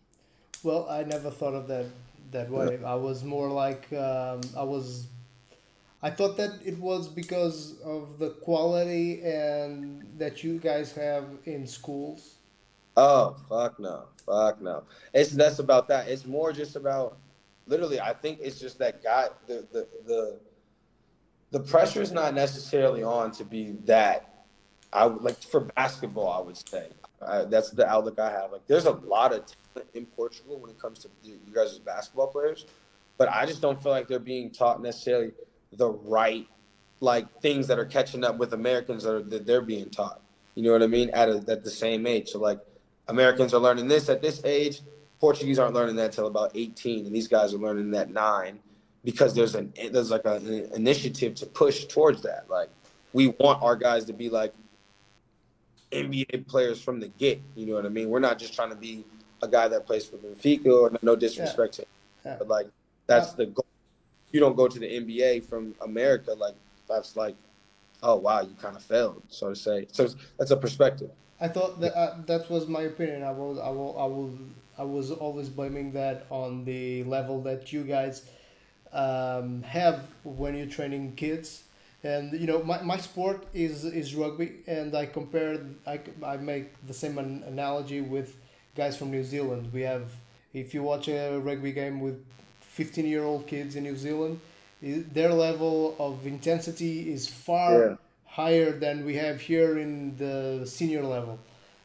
Well, 0.62 0.88
I 0.88 1.04
never 1.04 1.30
thought 1.30 1.54
of 1.54 1.68
that 1.68 1.86
that 2.32 2.50
way. 2.50 2.78
Yeah. 2.80 2.90
I 2.92 2.94
was 2.94 3.24
more 3.24 3.48
like 3.48 3.92
um, 3.92 4.40
I 4.56 4.62
was. 4.62 5.06
I 6.02 6.10
thought 6.10 6.36
that 6.36 6.52
it 6.64 6.78
was 6.78 7.08
because 7.08 7.80
of 7.82 8.18
the 8.18 8.30
quality 8.30 9.22
and 9.22 10.06
that 10.18 10.44
you 10.44 10.58
guys 10.58 10.92
have 10.92 11.24
in 11.46 11.66
schools. 11.66 12.34
Oh 12.96 13.36
fuck 13.48 13.80
no! 13.80 14.04
Fuck 14.26 14.60
no. 14.60 14.84
It's 15.12 15.34
less 15.34 15.58
about 15.58 15.88
that. 15.88 16.08
It's 16.08 16.26
more 16.26 16.52
just 16.52 16.76
about 16.76 17.16
literally. 17.66 18.00
I 18.00 18.12
think 18.12 18.38
it's 18.42 18.60
just 18.60 18.78
that 18.78 19.02
guy. 19.02 19.28
The 19.46 19.66
the 19.72 19.86
the 20.06 20.38
the 21.50 21.60
pressure 21.60 22.02
is 22.02 22.12
not 22.12 22.34
necessarily 22.34 23.02
on 23.02 23.30
to 23.32 23.44
be 23.44 23.76
that. 23.84 24.33
I 24.94 25.06
would 25.06 25.22
like 25.22 25.42
for 25.42 25.60
basketball. 25.60 26.32
I 26.32 26.40
would 26.40 26.56
say 26.56 26.88
uh, 27.20 27.44
that's 27.46 27.70
the 27.70 27.86
outlook 27.86 28.18
I 28.20 28.30
have. 28.30 28.52
Like, 28.52 28.66
there's 28.68 28.86
a 28.86 28.92
lot 28.92 29.32
of 29.32 29.44
talent 29.44 29.90
in 29.94 30.06
Portugal 30.06 30.58
when 30.58 30.70
it 30.70 30.78
comes 30.78 31.00
to 31.00 31.08
you 31.24 31.38
guys 31.52 31.72
as 31.72 31.78
basketball 31.80 32.28
players, 32.28 32.66
but 33.18 33.28
I 33.28 33.44
just 33.44 33.60
don't 33.60 33.82
feel 33.82 33.92
like 33.92 34.06
they're 34.06 34.20
being 34.20 34.50
taught 34.50 34.80
necessarily 34.80 35.32
the 35.72 35.90
right 35.90 36.46
like 37.00 37.40
things 37.40 37.66
that 37.66 37.78
are 37.78 37.84
catching 37.84 38.24
up 38.24 38.38
with 38.38 38.54
Americans 38.54 39.02
that, 39.02 39.14
are, 39.14 39.22
that 39.22 39.46
they're 39.46 39.60
being 39.60 39.90
taught. 39.90 40.20
You 40.54 40.62
know 40.62 40.72
what 40.72 40.82
I 40.82 40.86
mean? 40.86 41.10
At 41.10 41.28
a, 41.28 41.44
at 41.48 41.64
the 41.64 41.70
same 41.70 42.06
age. 42.06 42.30
So 42.30 42.38
like 42.38 42.60
Americans 43.08 43.52
are 43.52 43.60
learning 43.60 43.88
this 43.88 44.08
at 44.08 44.22
this 44.22 44.42
age. 44.44 44.80
Portuguese 45.20 45.58
aren't 45.58 45.74
learning 45.74 45.96
that 45.96 46.06
until 46.06 46.26
about 46.28 46.52
18, 46.54 47.06
and 47.06 47.14
these 47.14 47.28
guys 47.28 47.52
are 47.52 47.58
learning 47.58 47.90
that 47.92 48.10
nine 48.10 48.60
because 49.04 49.34
there's 49.34 49.54
an 49.54 49.72
there's 49.90 50.10
like 50.10 50.24
a, 50.24 50.36
an 50.36 50.70
initiative 50.74 51.34
to 51.36 51.46
push 51.46 51.84
towards 51.86 52.22
that. 52.22 52.46
Like 52.48 52.68
we 53.12 53.28
want 53.28 53.62
our 53.62 53.76
guys 53.76 54.04
to 54.06 54.12
be 54.12 54.28
like 54.28 54.54
NBA 55.94 56.46
players 56.46 56.80
from 56.80 57.00
the 57.00 57.08
get. 57.08 57.40
You 57.54 57.66
know 57.66 57.74
what 57.74 57.86
I 57.86 57.88
mean? 57.88 58.08
We're 58.08 58.20
not 58.20 58.38
just 58.38 58.54
trying 58.54 58.70
to 58.70 58.76
be 58.76 59.04
a 59.42 59.48
guy 59.48 59.68
that 59.68 59.86
plays 59.86 60.06
for 60.06 60.16
Benfica 60.16 60.66
or 60.66 60.98
no 61.02 61.16
disrespect 61.16 61.78
yeah. 61.78 61.84
to, 62.22 62.30
him, 62.30 62.38
but 62.38 62.48
like 62.48 62.66
that's 63.06 63.30
yeah. 63.30 63.36
the 63.38 63.46
goal. 63.46 63.66
You 64.32 64.40
don't 64.40 64.56
go 64.56 64.66
to 64.68 64.78
the 64.78 64.86
NBA 64.86 65.44
from 65.44 65.74
America. 65.80 66.32
Like 66.32 66.54
that's 66.88 67.16
like, 67.16 67.36
oh 68.02 68.16
wow, 68.16 68.40
you 68.40 68.54
kind 68.60 68.76
of 68.76 68.82
failed, 68.82 69.22
so 69.28 69.50
to 69.50 69.56
say. 69.56 69.86
So 69.92 70.08
that's 70.38 70.50
a 70.50 70.56
perspective. 70.56 71.10
I 71.40 71.48
thought 71.48 71.80
that 71.80 71.96
uh, 71.96 72.16
that 72.26 72.50
was 72.50 72.66
my 72.68 72.82
opinion. 72.82 73.22
I 73.22 73.32
was 73.32 73.58
I 73.58 73.68
will 73.68 73.98
I 73.98 74.06
will 74.06 74.38
I 74.78 74.84
was 74.84 75.10
always 75.10 75.48
blaming 75.48 75.92
that 75.92 76.26
on 76.30 76.64
the 76.64 77.04
level 77.04 77.42
that 77.42 77.72
you 77.72 77.84
guys 77.84 78.28
um, 78.92 79.62
have 79.62 80.08
when 80.22 80.56
you're 80.56 80.66
training 80.66 81.14
kids. 81.16 81.64
And 82.04 82.38
you 82.38 82.46
know 82.46 82.62
my, 82.62 82.82
my 82.82 82.98
sport 82.98 83.46
is 83.54 83.84
is 83.84 84.14
rugby, 84.14 84.52
and 84.66 84.94
I 84.94 85.06
compare 85.06 85.58
I, 85.86 86.00
I 86.22 86.36
make 86.36 86.66
the 86.86 86.92
same 86.92 87.16
an 87.16 87.42
analogy 87.46 88.02
with 88.02 88.36
guys 88.76 88.96
from 88.96 89.10
New 89.10 89.24
Zealand. 89.24 89.70
We 89.72 89.80
have 89.82 90.10
if 90.52 90.74
you 90.74 90.82
watch 90.82 91.08
a 91.08 91.38
rugby 91.38 91.72
game 91.72 92.00
with 92.00 92.22
fifteen 92.60 93.06
year 93.06 93.24
old 93.24 93.46
kids 93.46 93.74
in 93.74 93.84
New 93.84 93.96
Zealand, 93.96 94.38
their 94.82 95.32
level 95.32 95.96
of 95.98 96.26
intensity 96.26 97.10
is 97.10 97.26
far 97.26 97.72
yeah. 97.78 97.96
higher 98.26 98.72
than 98.72 99.06
we 99.06 99.14
have 99.14 99.40
here 99.40 99.78
in 99.78 100.16
the 100.18 100.66
senior 100.66 101.02
level. 101.02 101.38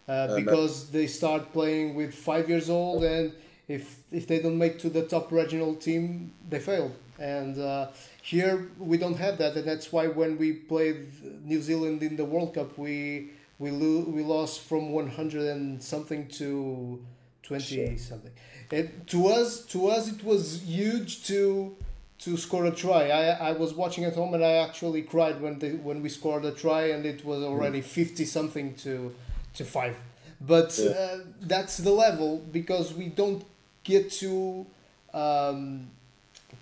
Uh 0.07 0.35
because 0.35 0.89
they 0.89 1.07
start 1.07 1.53
playing 1.53 1.95
with 1.95 2.13
five 2.13 2.49
years 2.49 2.69
old 2.69 3.03
and 3.03 3.31
if 3.69 3.99
if 4.11 4.27
they 4.27 4.39
don't 4.39 4.57
make 4.57 4.79
to 4.79 4.89
the 4.89 5.03
top 5.03 5.31
regional 5.31 5.75
team 5.75 6.33
they 6.49 6.59
fail. 6.59 6.91
And 7.19 7.59
uh, 7.59 7.87
here 8.21 8.69
we 8.77 8.97
don't 8.97 9.17
have 9.17 9.37
that 9.37 9.55
and 9.55 9.67
that's 9.67 9.91
why 9.91 10.07
when 10.07 10.37
we 10.37 10.53
played 10.53 11.07
New 11.43 11.61
Zealand 11.61 12.03
in 12.03 12.15
the 12.15 12.25
World 12.25 12.53
Cup 12.53 12.77
we 12.77 13.31
we 13.57 13.71
lo- 13.71 14.05
we 14.07 14.23
lost 14.23 14.61
from 14.61 14.91
100 14.91 15.41
and 15.43 15.81
something 15.81 16.27
to 16.29 17.03
20 17.43 17.63
sure. 17.63 17.97
something 17.97 18.31
and 18.71 19.07
to 19.07 19.27
us 19.27 19.65
to 19.65 19.87
us 19.87 20.11
it 20.11 20.23
was 20.23 20.61
huge 20.63 21.23
to 21.25 21.75
to 22.19 22.35
score 22.35 22.65
a 22.65 22.71
try. 22.71 23.09
I, 23.09 23.49
I 23.49 23.51
was 23.53 23.73
watching 23.73 24.03
at 24.03 24.13
home 24.13 24.33
and 24.33 24.43
I 24.43 24.57
actually 24.57 25.03
cried 25.03 25.41
when 25.41 25.57
they, 25.59 25.71
when 25.71 26.01
we 26.01 26.09
scored 26.09 26.43
a 26.45 26.51
try 26.51 26.89
and 26.89 27.05
it 27.05 27.23
was 27.25 27.41
already 27.43 27.81
fifty 27.81 28.25
something 28.25 28.75
to 28.75 29.15
to 29.55 29.65
five. 29.65 29.97
But 30.41 30.77
yeah. 30.77 30.91
uh, 30.91 31.17
that's 31.41 31.77
the 31.77 31.91
level 31.91 32.37
because 32.51 32.93
we 32.93 33.07
don't 33.07 33.43
get 33.83 34.11
to 34.11 34.65
um, 35.13 35.89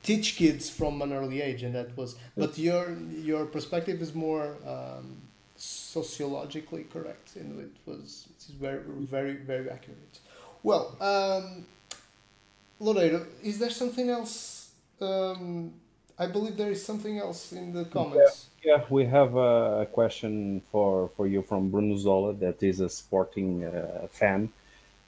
teach 0.09 0.27
kids 0.41 0.69
from 0.69 1.01
an 1.01 1.11
early 1.19 1.39
age, 1.41 1.61
and 1.63 1.73
that 1.75 1.89
was. 1.97 2.15
But 2.35 2.57
your 2.57 2.83
your 3.31 3.45
perspective 3.45 3.97
is 4.01 4.11
more 4.27 4.45
um, 4.75 5.07
sociologically 5.55 6.85
correct, 6.93 7.35
and 7.35 7.47
it 7.67 7.75
was 7.89 8.27
it's 8.31 8.47
very 8.47 8.81
very 9.15 9.35
very 9.51 9.69
accurate. 9.69 10.15
Well, 10.63 10.83
um, 11.11 11.65
Loureiro, 12.81 13.25
is 13.43 13.59
there 13.59 13.73
something 13.81 14.09
else? 14.09 14.57
um, 15.01 15.73
I 16.17 16.27
believe 16.27 16.57
there 16.57 16.71
is 16.71 16.83
something 16.83 17.17
else 17.17 17.51
in 17.53 17.73
the 17.73 17.85
comments. 17.85 18.47
Yeah, 18.63 18.77
yeah 18.77 18.83
we 18.89 19.05
have 19.05 19.35
a 19.35 19.87
question 19.91 20.61
for, 20.71 21.09
for 21.15 21.27
you 21.27 21.41
from 21.41 21.69
Bruno 21.69 21.97
Zola, 21.97 22.33
that 22.35 22.61
is 22.63 22.79
a 22.79 22.89
sporting 22.89 23.65
uh, 23.65 24.07
fan. 24.09 24.49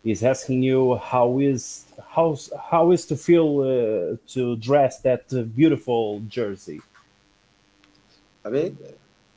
Is 0.04 0.24
asking 0.24 0.64
you 0.64 0.96
how 0.96 1.40
is 1.40 1.86
how 2.08 2.38
how 2.70 2.92
is 2.92 3.06
to 3.06 3.16
feel 3.16 3.60
uh, 3.60 4.18
to 4.28 4.56
dress 4.58 5.00
that 5.02 5.26
uh, 5.34 5.42
beautiful 5.44 6.22
jersey. 6.28 6.82
I 8.46 8.50
mean, 8.50 8.78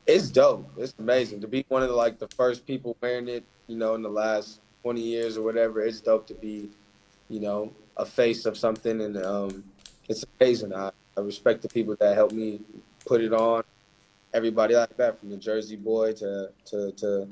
it's 0.06 0.30
dope. 0.30 0.70
It's 0.78 0.94
amazing 0.98 1.40
to 1.40 1.48
be 1.48 1.64
one 1.68 1.82
of 1.82 1.88
the 1.88 1.96
like 1.96 2.18
the 2.18 2.28
first 2.28 2.66
people 2.66 2.96
wearing 3.00 3.28
it. 3.28 3.44
You 3.66 3.76
know, 3.76 3.94
in 3.94 4.02
the 4.02 4.10
last 4.10 4.60
twenty 4.82 5.02
years 5.02 5.36
or 5.36 5.42
whatever. 5.42 5.80
It's 5.80 6.00
dope 6.00 6.26
to 6.28 6.34
be, 6.34 6.70
you 7.28 7.40
know, 7.40 7.72
a 7.96 8.06
face 8.06 8.46
of 8.46 8.56
something, 8.56 9.00
and 9.00 9.16
um, 9.24 9.64
it's 10.08 10.24
amazing. 10.40 10.74
I, 10.74 10.90
I 11.16 11.20
respect 11.20 11.62
the 11.62 11.68
people 11.68 11.96
that 12.00 12.14
helped 12.14 12.34
me 12.34 12.60
put 13.04 13.20
it 13.20 13.32
on. 13.32 13.64
Everybody 14.34 14.74
like 14.74 14.96
that, 14.96 15.18
from 15.18 15.30
the 15.30 15.36
Jersey 15.36 15.76
boy 15.76 16.12
to 16.14 16.50
to 16.66 16.92
to 16.92 17.28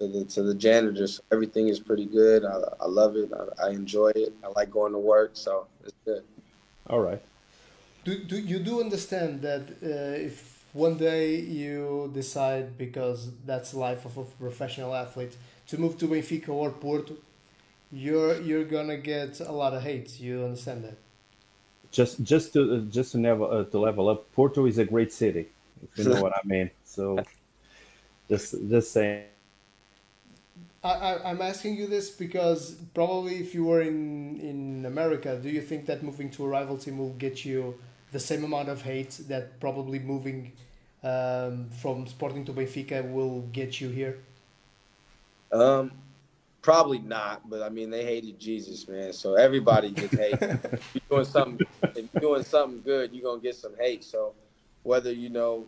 to 0.00 0.08
the, 0.08 0.24
to 0.24 0.42
the 0.42 0.54
janitors. 0.54 1.20
Everything 1.30 1.68
is 1.68 1.78
pretty 1.78 2.06
good. 2.06 2.44
I, 2.44 2.56
I 2.80 2.86
love 2.86 3.16
it. 3.16 3.30
I, 3.32 3.66
I, 3.66 3.70
enjoy 3.70 4.10
it. 4.16 4.32
I 4.42 4.48
like 4.48 4.70
going 4.70 4.92
to 4.92 4.98
work, 4.98 5.32
so 5.34 5.66
it's 5.84 5.94
good. 6.04 6.24
All 6.88 7.00
right. 7.00 7.22
Do, 8.04 8.18
do 8.24 8.36
you 8.38 8.58
do 8.58 8.80
understand 8.80 9.42
that 9.42 9.62
uh, 9.82 10.26
if 10.26 10.64
one 10.72 10.96
day 10.96 11.36
you 11.36 12.10
decide 12.14 12.78
because 12.78 13.30
that's 13.44 13.74
life 13.74 14.06
of 14.06 14.16
a 14.16 14.24
professional 14.24 14.94
athlete 14.94 15.36
to 15.68 15.78
move 15.78 15.98
to 15.98 16.08
Benfica 16.08 16.48
or 16.48 16.70
Porto, 16.70 17.16
you're 17.92 18.40
you're 18.40 18.64
gonna 18.64 18.96
get 18.96 19.40
a 19.40 19.52
lot 19.52 19.74
of 19.74 19.82
hate. 19.82 20.18
You 20.18 20.44
understand 20.44 20.84
that? 20.84 20.96
Just 21.90 22.22
just 22.22 22.54
to 22.54 22.86
just 22.86 23.12
to 23.12 23.18
level 23.18 23.50
uh, 23.50 23.64
to 23.64 23.78
level 23.78 24.08
up, 24.08 24.32
Porto 24.32 24.64
is 24.64 24.78
a 24.78 24.84
great 24.84 25.12
city. 25.12 25.48
If 25.82 25.98
you 25.98 26.04
know 26.04 26.22
what 26.24 26.32
I 26.32 26.40
mean. 26.46 26.70
So 26.84 27.22
just 28.30 28.54
just 28.70 28.92
saying. 28.92 29.24
I, 30.82 31.18
I'm 31.24 31.42
asking 31.42 31.76
you 31.76 31.86
this 31.86 32.08
because 32.08 32.72
probably 32.94 33.36
if 33.36 33.54
you 33.54 33.64
were 33.64 33.82
in, 33.82 34.40
in 34.40 34.86
America, 34.86 35.38
do 35.40 35.50
you 35.50 35.60
think 35.60 35.84
that 35.86 36.02
moving 36.02 36.30
to 36.30 36.44
a 36.46 36.48
rival 36.48 36.78
team 36.78 36.96
will 36.96 37.12
get 37.14 37.44
you 37.44 37.78
the 38.12 38.20
same 38.20 38.44
amount 38.44 38.70
of 38.70 38.80
hate 38.82 39.20
that 39.28 39.60
probably 39.60 39.98
moving 39.98 40.52
um, 41.04 41.68
from 41.70 42.06
Sporting 42.06 42.46
to 42.46 42.52
Benfica 42.52 43.10
will 43.12 43.42
get 43.52 43.80
you 43.80 43.90
here? 43.90 44.18
Um, 45.52 45.92
probably 46.62 46.98
not, 46.98 47.48
but 47.48 47.62
I 47.62 47.68
mean 47.68 47.90
they 47.90 48.04
hated 48.04 48.38
Jesus, 48.40 48.88
man. 48.88 49.12
So 49.12 49.34
everybody 49.34 49.90
gets 49.90 50.16
hate. 50.16 50.32
if 50.40 50.90
you're 50.94 51.02
doing 51.10 51.24
something, 51.24 51.66
if 51.82 52.08
you're 52.14 52.20
doing 52.20 52.44
something 52.44 52.80
good, 52.82 53.12
you're 53.12 53.24
gonna 53.24 53.42
get 53.42 53.56
some 53.56 53.76
hate. 53.78 54.02
So 54.02 54.32
whether 54.82 55.12
you 55.12 55.28
know 55.28 55.66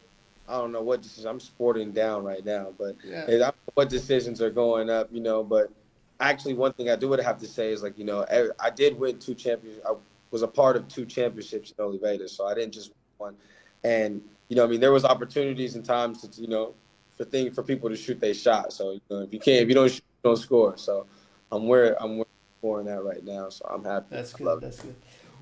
I 0.52 0.58
don't 0.58 0.70
know 0.70 0.82
what 0.82 1.00
decisions 1.00 1.24
I'm 1.24 1.40
sporting 1.40 1.92
down 1.92 2.24
right 2.24 2.44
now, 2.44 2.74
but 2.78 2.96
yeah. 3.02 3.24
I 3.24 3.30
don't 3.30 3.40
know 3.40 3.72
what 3.72 3.88
decisions 3.88 4.42
are 4.42 4.50
going 4.50 4.90
up, 4.90 5.08
you 5.10 5.20
know. 5.20 5.42
But 5.42 5.72
actually, 6.20 6.52
one 6.52 6.74
thing 6.74 6.90
I 6.90 6.96
do 6.96 7.08
would 7.08 7.20
have 7.20 7.38
to 7.38 7.46
say 7.46 7.72
is 7.72 7.82
like, 7.82 7.98
you 7.98 8.04
know, 8.04 8.26
I 8.60 8.68
did 8.68 8.98
win 8.98 9.18
two 9.18 9.34
champions. 9.34 9.80
I 9.88 9.94
was 10.30 10.42
a 10.42 10.48
part 10.48 10.76
of 10.76 10.86
two 10.88 11.06
championships 11.06 11.72
in 11.76 11.82
Oliveira, 11.82 12.28
so 12.28 12.46
I 12.46 12.52
didn't 12.54 12.74
just 12.74 12.90
win 13.18 13.28
one. 13.28 13.36
And 13.82 14.22
you 14.48 14.56
know, 14.56 14.64
I 14.64 14.66
mean, 14.66 14.80
there 14.80 14.92
was 14.92 15.06
opportunities 15.06 15.74
and 15.74 15.82
times 15.82 16.20
to, 16.28 16.40
you 16.40 16.48
know, 16.48 16.74
for 17.16 17.24
thing 17.24 17.50
for 17.50 17.62
people 17.62 17.88
to 17.88 17.96
shoot 17.96 18.20
their 18.20 18.34
shot. 18.34 18.74
So 18.74 18.92
you 18.92 19.00
know, 19.10 19.20
if 19.20 19.32
you 19.32 19.38
can't, 19.38 19.62
if 19.62 19.68
you 19.68 19.74
don't 19.74 19.90
shoot, 19.90 20.04
you 20.22 20.30
don't 20.30 20.36
score. 20.36 20.76
So 20.76 21.06
I'm 21.50 21.66
where 21.66 22.00
I'm 22.02 22.18
where 22.18 22.26
scoring 22.58 22.86
that 22.86 23.02
right 23.02 23.24
now. 23.24 23.48
So 23.48 23.66
I'm 23.70 23.84
happy. 23.84 24.06
That's 24.10 24.34
good. 24.34 24.60
That's 24.60 24.80
it. 24.80 24.82
good. 24.82 24.96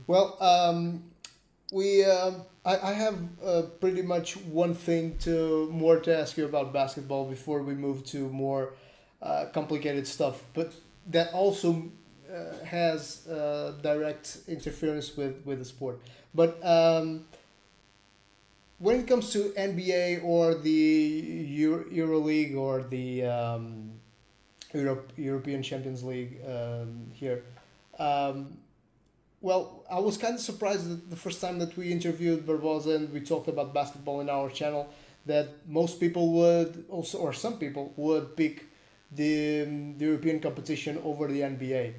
Well, 0.07 0.37
um, 0.41 1.03
we 1.73 2.05
um, 2.05 2.43
I, 2.65 2.91
I 2.91 2.93
have 2.93 3.19
uh, 3.45 3.63
pretty 3.81 4.03
much 4.03 4.37
one 4.37 4.75
thing 4.75 5.17
to 5.21 5.69
more 5.71 5.99
to 6.01 6.17
ask 6.17 6.37
you 6.37 6.45
about 6.45 6.73
basketball 6.73 7.25
before 7.25 7.63
we 7.63 7.75
move 7.75 8.05
to 8.07 8.29
more 8.29 8.75
uh, 9.23 9.47
complicated 9.53 10.07
stuff, 10.07 10.43
but 10.55 10.73
that 11.07 11.33
also 11.33 11.91
uh, 12.31 12.65
has 12.65 13.27
uh, 13.29 13.75
direct 13.83 14.39
interference 14.49 15.17
with, 15.17 15.45
with 15.45 15.59
the 15.59 15.65
sport. 15.65 16.01
But 16.35 16.65
um, 16.65 17.25
when 18.79 19.01
it 19.01 19.07
comes 19.07 19.33
to 19.33 19.51
NBA 19.51 20.25
or 20.25 20.55
the 20.55 20.71
Euro, 20.71 21.85
Euro 21.91 22.19
League 22.19 22.55
or 22.55 22.83
the 22.83 23.25
um, 23.25 23.91
Europe, 24.73 25.13
European 25.17 25.63
Champions 25.63 26.03
League 26.05 26.41
um, 26.47 27.11
here, 27.13 27.43
um, 27.99 28.57
well, 29.41 29.85
I 29.91 29.99
was 29.99 30.19
kind 30.19 30.35
of 30.35 30.41
surprised 30.41 31.11
the 31.11 31.17
first 31.17 31.41
time 31.41 31.59
that 31.59 31.77
we 31.77 31.91
interviewed 31.91 32.47
Barbosa 32.47 32.97
and 32.97 33.13
we 33.13 33.21
talked 33.21 33.49
about 33.49 33.73
basketball 33.73 34.21
in 34.21 34.29
our 34.29 34.51
channel 34.51 34.89
that 35.27 35.49
most 35.67 36.01
people 36.01 36.33
would 36.33 36.85
also, 36.89 37.19
or 37.19 37.33
some 37.33 37.59
people 37.59 37.93
would 37.97 38.37
pick 38.37 38.67
the, 39.13 39.63
um, 39.63 39.97
the 39.99 40.05
European 40.07 40.41
competition 40.41 40.99
over 41.05 41.29
the 41.29 41.41
NBA. 41.41 41.95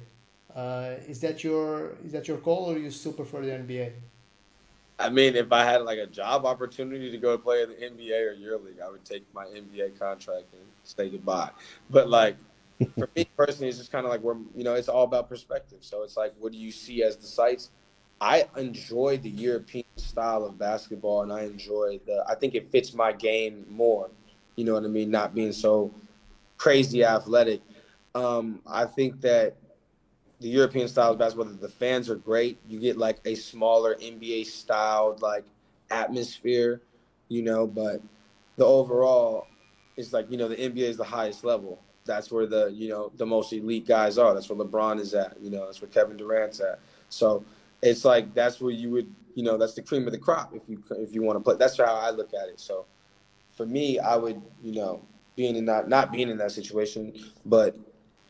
Uh, 0.54 0.96
is 1.08 1.20
that 1.20 1.42
your 1.42 1.96
is 2.04 2.12
that 2.12 2.28
your 2.28 2.36
call, 2.36 2.70
or 2.70 2.78
you 2.78 2.90
still 2.90 3.14
prefer 3.14 3.40
the 3.40 3.52
NBA? 3.52 3.92
I 4.98 5.08
mean, 5.08 5.34
if 5.34 5.50
I 5.50 5.64
had 5.64 5.82
like 5.82 5.98
a 5.98 6.06
job 6.06 6.44
opportunity 6.44 7.10
to 7.10 7.16
go 7.16 7.38
play 7.38 7.62
in 7.62 7.70
the 7.70 7.76
NBA 7.76 8.20
or 8.20 8.34
EuroLeague, 8.34 8.80
I 8.84 8.90
would 8.90 9.04
take 9.04 9.24
my 9.34 9.46
NBA 9.46 9.98
contract 9.98 10.44
and 10.52 10.62
say 10.84 11.08
goodbye. 11.08 11.50
But 11.88 12.08
like 12.10 12.36
for 12.86 13.08
me 13.16 13.26
personally, 13.36 13.68
it's 13.68 13.78
just 13.78 13.92
kind 13.92 14.04
of 14.04 14.10
like 14.10 14.20
where 14.20 14.36
you 14.54 14.64
know 14.64 14.74
it's 14.74 14.88
all 14.88 15.04
about 15.04 15.28
perspective. 15.28 15.78
So 15.80 16.02
it's 16.02 16.16
like, 16.16 16.34
what 16.38 16.52
do 16.52 16.58
you 16.58 16.72
see 16.72 17.02
as 17.02 17.16
the 17.16 17.26
sights? 17.26 17.70
I 18.20 18.46
enjoy 18.56 19.18
the 19.18 19.30
European 19.30 19.84
style 19.96 20.44
of 20.44 20.58
basketball, 20.58 21.22
and 21.22 21.32
I 21.32 21.42
enjoy 21.42 22.00
the. 22.06 22.24
I 22.28 22.34
think 22.34 22.54
it 22.54 22.70
fits 22.70 22.94
my 22.94 23.12
game 23.12 23.66
more. 23.68 24.10
You 24.56 24.64
know 24.64 24.74
what 24.74 24.84
I 24.84 24.88
mean? 24.88 25.10
Not 25.10 25.34
being 25.34 25.52
so 25.52 25.92
crazy 26.56 27.04
athletic. 27.04 27.60
Um, 28.14 28.60
I 28.66 28.84
think 28.84 29.20
that 29.22 29.56
the 30.40 30.48
European 30.48 30.88
style 30.88 31.12
of 31.12 31.18
basketball, 31.18 31.46
the 31.46 31.68
fans 31.68 32.10
are 32.10 32.16
great. 32.16 32.58
You 32.68 32.78
get 32.78 32.96
like 32.96 33.18
a 33.24 33.34
smaller 33.34 33.96
NBA 33.96 34.46
styled 34.46 35.22
like 35.22 35.44
atmosphere, 35.90 36.80
you 37.28 37.42
know. 37.42 37.66
But 37.66 38.02
the 38.56 38.64
overall, 38.64 39.46
is 39.96 40.12
like 40.12 40.30
you 40.30 40.36
know 40.36 40.48
the 40.48 40.56
NBA 40.56 40.88
is 40.88 40.96
the 40.96 41.04
highest 41.04 41.44
level 41.44 41.78
that's 42.04 42.30
where 42.30 42.46
the 42.46 42.70
you 42.72 42.88
know 42.88 43.12
the 43.16 43.26
most 43.26 43.52
elite 43.52 43.86
guys 43.86 44.18
are. 44.18 44.34
That's 44.34 44.48
where 44.48 44.58
LeBron 44.58 45.00
is 45.00 45.14
at. 45.14 45.36
You 45.40 45.50
know, 45.50 45.66
that's 45.66 45.80
where 45.80 45.90
Kevin 45.90 46.16
Durant's 46.16 46.60
at. 46.60 46.80
So 47.08 47.44
it's 47.80 48.04
like 48.04 48.34
that's 48.34 48.60
where 48.60 48.72
you 48.72 48.90
would 48.90 49.12
you 49.34 49.42
know 49.42 49.56
that's 49.56 49.74
the 49.74 49.82
cream 49.82 50.06
of 50.06 50.12
the 50.12 50.18
crop 50.18 50.54
if 50.54 50.62
you 50.68 50.82
if 50.92 51.14
you 51.14 51.22
want 51.22 51.38
to 51.38 51.42
play. 51.42 51.56
That's 51.56 51.76
how 51.76 51.94
I 51.94 52.10
look 52.10 52.32
at 52.34 52.48
it. 52.48 52.60
So 52.60 52.86
for 53.56 53.66
me, 53.66 53.98
I 53.98 54.16
would 54.16 54.40
you 54.62 54.72
know 54.72 55.02
being 55.36 55.56
in 55.56 55.66
that 55.66 55.88
not 55.88 56.12
being 56.12 56.28
in 56.28 56.38
that 56.38 56.52
situation, 56.52 57.12
but 57.44 57.76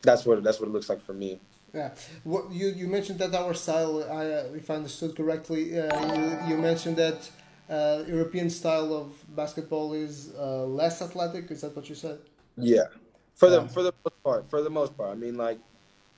that's 0.01 0.25
what 0.25 0.43
that's 0.43 0.59
what 0.59 0.69
it 0.69 0.71
looks 0.71 0.89
like 0.89 1.01
for 1.01 1.13
me. 1.13 1.39
Yeah, 1.73 1.89
what 2.23 2.51
you 2.51 2.67
you 2.67 2.87
mentioned 2.87 3.19
that 3.19 3.33
our 3.33 3.53
style, 3.53 4.03
I, 4.03 4.25
uh, 4.25 4.43
if 4.53 4.69
I 4.69 4.75
understood 4.75 5.15
correctly, 5.15 5.79
uh, 5.79 6.15
you 6.15 6.49
you 6.49 6.57
mentioned 6.57 6.97
that 6.97 7.29
uh, 7.69 8.03
European 8.07 8.49
style 8.49 8.93
of 8.93 9.35
basketball 9.35 9.93
is 9.93 10.33
uh, 10.37 10.65
less 10.65 11.01
athletic. 11.01 11.49
Is 11.49 11.61
that 11.61 11.75
what 11.75 11.89
you 11.89 11.95
said? 11.95 12.19
Yeah, 12.57 12.85
for 13.35 13.49
the 13.49 13.67
for 13.67 13.83
the 13.83 13.93
most 14.03 14.23
part. 14.23 14.49
For 14.49 14.61
the 14.61 14.69
most 14.69 14.97
part, 14.97 15.11
I 15.11 15.15
mean, 15.15 15.37
like 15.37 15.59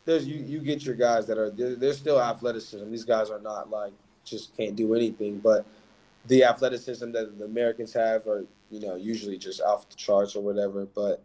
there's 0.06 0.28
you 0.28 0.44
you 0.44 0.60
get 0.60 0.86
your 0.86 0.96
guys 0.96 1.26
that 1.28 1.38
are 1.38 1.50
there's 1.50 1.98
still 1.98 2.22
athleticism. 2.22 2.90
These 2.92 3.06
guys 3.06 3.30
are 3.30 3.40
not 3.40 3.70
like 3.70 3.94
just 4.24 4.56
can't 4.56 4.76
do 4.76 4.94
anything, 4.96 5.40
but 5.40 5.66
the 6.28 6.44
athleticism 6.44 7.12
that 7.12 7.38
the 7.38 7.46
Americans 7.46 7.94
have 7.94 8.28
are 8.28 8.46
you 8.70 8.80
know 8.80 8.96
usually 8.96 9.38
just 9.38 9.62
off 9.62 9.90
the 9.90 9.96
charts 9.96 10.36
or 10.36 10.42
whatever. 10.42 10.86
But 10.86 11.22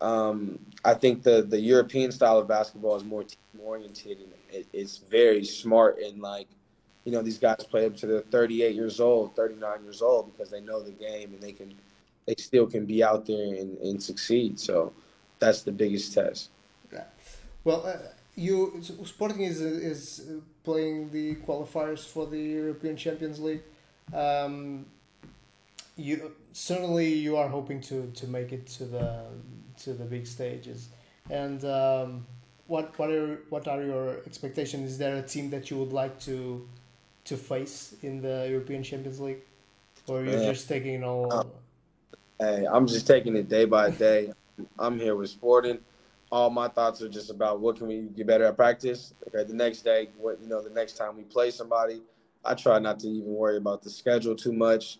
um, 0.00 0.58
I 0.84 0.94
think 0.94 1.22
the 1.22 1.42
the 1.42 1.60
European 1.60 2.12
style 2.12 2.38
of 2.38 2.48
basketball 2.48 2.96
is 2.96 3.04
more 3.04 3.24
team 3.24 3.38
oriented 3.62 4.18
and 4.18 4.32
it, 4.50 4.66
it's 4.72 4.98
very 4.98 5.44
smart 5.44 5.98
and 5.98 6.20
like 6.20 6.48
you 7.04 7.12
know 7.12 7.22
these 7.22 7.38
guys 7.38 7.64
play 7.64 7.86
up 7.86 7.96
to 7.98 8.06
their 8.06 8.20
38 8.20 8.74
years 8.74 9.00
old, 9.00 9.34
39 9.36 9.84
years 9.84 10.02
old 10.02 10.32
because 10.32 10.50
they 10.50 10.60
know 10.60 10.82
the 10.82 10.92
game 10.92 11.32
and 11.32 11.40
they 11.40 11.52
can 11.52 11.72
they 12.26 12.34
still 12.38 12.66
can 12.66 12.86
be 12.86 13.04
out 13.04 13.26
there 13.26 13.54
and, 13.54 13.78
and 13.78 14.02
succeed. 14.02 14.58
So 14.58 14.92
that's 15.38 15.62
the 15.62 15.72
biggest 15.72 16.14
test. 16.14 16.50
Yeah. 16.92 17.04
Well, 17.64 17.86
uh, 17.86 17.96
you 18.36 18.80
Sporting 19.04 19.42
is 19.42 19.60
is 19.60 20.26
playing 20.64 21.10
the 21.10 21.36
qualifiers 21.36 22.06
for 22.06 22.26
the 22.26 22.38
European 22.38 22.96
Champions 22.96 23.40
League. 23.40 23.62
Um, 24.12 24.86
you 25.96 26.32
certainly 26.52 27.12
you 27.12 27.36
are 27.36 27.48
hoping 27.48 27.80
to, 27.82 28.10
to 28.14 28.26
make 28.26 28.52
it 28.52 28.66
to 28.78 28.84
the 28.84 29.24
to 29.78 29.92
the 29.94 30.04
big 30.04 30.26
stages, 30.26 30.88
and 31.30 31.64
um, 31.64 32.26
what 32.66 32.98
what 32.98 33.10
are 33.10 33.40
what 33.50 33.68
are 33.68 33.82
your 33.82 34.18
expectations? 34.26 34.90
Is 34.92 34.98
there 34.98 35.16
a 35.16 35.22
team 35.22 35.50
that 35.50 35.70
you 35.70 35.78
would 35.78 35.92
like 35.92 36.18
to 36.20 36.68
to 37.24 37.36
face 37.36 37.94
in 38.02 38.20
the 38.20 38.48
European 38.50 38.82
Champions 38.82 39.20
League, 39.20 39.42
or 40.06 40.24
you're 40.24 40.52
just 40.52 40.68
taking 40.68 40.94
it 40.94 41.04
all? 41.04 41.32
Uh, 41.32 41.44
hey, 42.40 42.66
I'm 42.70 42.86
just 42.86 43.06
taking 43.06 43.36
it 43.36 43.48
day 43.48 43.64
by 43.64 43.90
day. 43.90 44.32
I'm 44.78 44.98
here 44.98 45.16
with 45.16 45.30
Sporting. 45.30 45.78
All 46.30 46.50
my 46.50 46.68
thoughts 46.68 47.02
are 47.02 47.08
just 47.08 47.30
about 47.30 47.60
what 47.60 47.76
can 47.76 47.86
we 47.86 48.02
get 48.16 48.26
better 48.26 48.44
at 48.44 48.56
practice. 48.56 49.14
Okay, 49.28 49.44
the 49.44 49.54
next 49.54 49.82
day, 49.82 50.08
what 50.18 50.40
you 50.40 50.48
know, 50.48 50.62
the 50.62 50.70
next 50.70 50.94
time 50.94 51.16
we 51.16 51.22
play 51.22 51.50
somebody, 51.50 52.00
I 52.44 52.54
try 52.54 52.78
not 52.78 52.98
to 53.00 53.08
even 53.08 53.32
worry 53.32 53.56
about 53.56 53.82
the 53.82 53.90
schedule 53.90 54.34
too 54.34 54.52
much. 54.52 54.98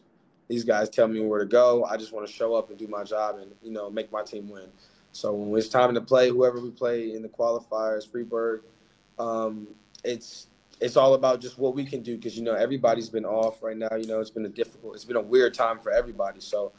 These 0.48 0.64
guys 0.64 0.88
tell 0.88 1.08
me 1.08 1.20
where 1.20 1.40
to 1.40 1.46
go. 1.46 1.84
I 1.84 1.96
just 1.96 2.12
want 2.12 2.26
to 2.26 2.32
show 2.32 2.54
up 2.54 2.68
and 2.70 2.78
do 2.78 2.86
my 2.86 3.02
job 3.04 3.38
and 3.38 3.52
you 3.62 3.72
know 3.72 3.90
make 3.90 4.12
my 4.12 4.22
team 4.22 4.48
win. 4.48 4.68
So 5.12 5.32
when 5.32 5.58
it's 5.58 5.68
time 5.68 5.94
to 5.94 6.00
play, 6.00 6.28
whoever 6.28 6.60
we 6.60 6.70
play 6.70 7.14
in 7.14 7.22
the 7.22 7.28
qualifiers, 7.28 8.10
Freiburg, 8.10 8.62
um, 9.18 9.68
it's 10.04 10.48
it's 10.80 10.96
all 10.96 11.14
about 11.14 11.40
just 11.40 11.58
what 11.58 11.74
we 11.74 11.84
can 11.84 12.02
do 12.02 12.16
because 12.16 12.36
you 12.36 12.42
know 12.42 12.54
everybody's 12.54 13.08
been 13.08 13.24
off 13.24 13.62
right 13.62 13.76
now. 13.76 13.94
You 13.96 14.06
know 14.06 14.20
it's 14.20 14.30
been 14.30 14.44
a 14.46 14.50
difficult, 14.50 14.94
it's 14.94 15.04
been 15.04 15.16
a 15.16 15.20
weird 15.20 15.54
time 15.54 15.78
for 15.78 15.90
everybody. 15.90 16.40
So 16.40 16.72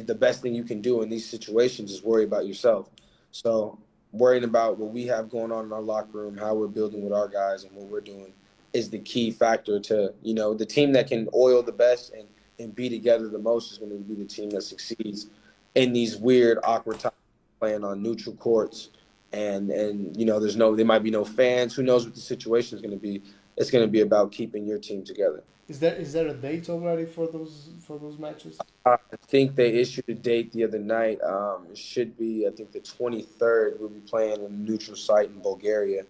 the 0.00 0.14
best 0.14 0.42
thing 0.42 0.54
you 0.54 0.64
can 0.64 0.80
do 0.80 1.02
in 1.02 1.08
these 1.08 1.28
situations 1.28 1.92
is 1.92 2.02
worry 2.02 2.24
about 2.24 2.46
yourself. 2.46 2.90
So 3.30 3.78
worrying 4.12 4.44
about 4.44 4.78
what 4.78 4.92
we 4.92 5.06
have 5.06 5.28
going 5.28 5.52
on 5.52 5.64
in 5.64 5.72
our 5.72 5.80
locker 5.80 6.18
room, 6.18 6.36
how 6.36 6.54
we're 6.54 6.68
building 6.68 7.02
with 7.02 7.12
our 7.12 7.28
guys, 7.28 7.64
and 7.64 7.74
what 7.74 7.86
we're 7.86 8.00
doing 8.00 8.32
is 8.72 8.90
the 8.90 8.98
key 8.98 9.30
factor 9.30 9.78
to 9.78 10.12
you 10.22 10.34
know 10.34 10.54
the 10.54 10.66
team 10.66 10.92
that 10.92 11.06
can 11.06 11.28
oil 11.34 11.62
the 11.62 11.72
best 11.72 12.12
and 12.12 12.26
and 12.58 12.74
be 12.74 12.88
together 12.88 13.28
the 13.28 13.38
most 13.38 13.72
is 13.72 13.78
going 13.78 13.90
to 13.90 13.96
be 13.96 14.14
the 14.14 14.24
team 14.24 14.50
that 14.50 14.62
succeeds 14.62 15.28
in 15.74 15.92
these 15.92 16.16
weird 16.16 16.58
awkward 16.62 16.98
times 17.00 17.14
playing 17.58 17.84
on 17.84 18.02
neutral 18.02 18.36
courts. 18.36 18.90
And 19.32 19.70
and 19.70 20.16
you 20.16 20.24
know 20.24 20.38
there's 20.38 20.56
no 20.56 20.76
there 20.76 20.86
might 20.86 21.02
be 21.02 21.10
no 21.10 21.24
fans. 21.24 21.74
Who 21.74 21.82
knows 21.82 22.04
what 22.04 22.14
the 22.14 22.20
situation 22.20 22.78
is 22.78 22.82
going 22.82 22.94
to 22.94 23.00
be. 23.00 23.22
It's 23.56 23.70
going 23.70 23.84
to 23.84 23.90
be 23.90 24.00
about 24.00 24.32
keeping 24.32 24.66
your 24.66 24.78
team 24.78 25.04
together. 25.04 25.42
Is 25.68 25.80
there 25.80 25.94
is 25.94 26.12
there 26.12 26.28
a 26.28 26.34
date 26.34 26.68
already 26.68 27.04
for 27.04 27.26
those 27.26 27.70
for 27.80 27.98
those 27.98 28.18
matches 28.18 28.60
i 28.86 28.96
think 29.28 29.54
they 29.54 29.70
issued 29.70 30.04
a 30.08 30.14
date 30.14 30.52
the 30.52 30.64
other 30.64 30.78
night 30.78 31.20
um, 31.22 31.66
it 31.70 31.78
should 31.78 32.16
be 32.18 32.46
i 32.46 32.50
think 32.50 32.72
the 32.72 32.80
23rd 32.80 33.78
we'll 33.78 33.88
be 33.88 34.00
playing 34.00 34.40
in 34.40 34.44
a 34.44 34.48
neutral 34.48 34.96
site 34.96 35.28
in 35.30 35.40
bulgaria 35.40 36.04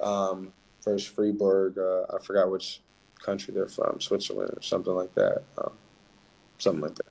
um, 0.00 0.52
versus 0.86 1.06
Freiburg. 1.06 1.78
Uh, 1.78 2.04
I 2.14 2.18
forgot 2.22 2.50
which 2.50 2.80
country 3.20 3.52
they're 3.52 3.66
from, 3.66 4.00
Switzerland 4.00 4.50
or 4.56 4.62
something 4.62 4.94
like 4.94 5.14
that. 5.14 5.42
Um, 5.58 5.72
something 6.58 6.82
like 6.82 6.94
that. 6.94 7.06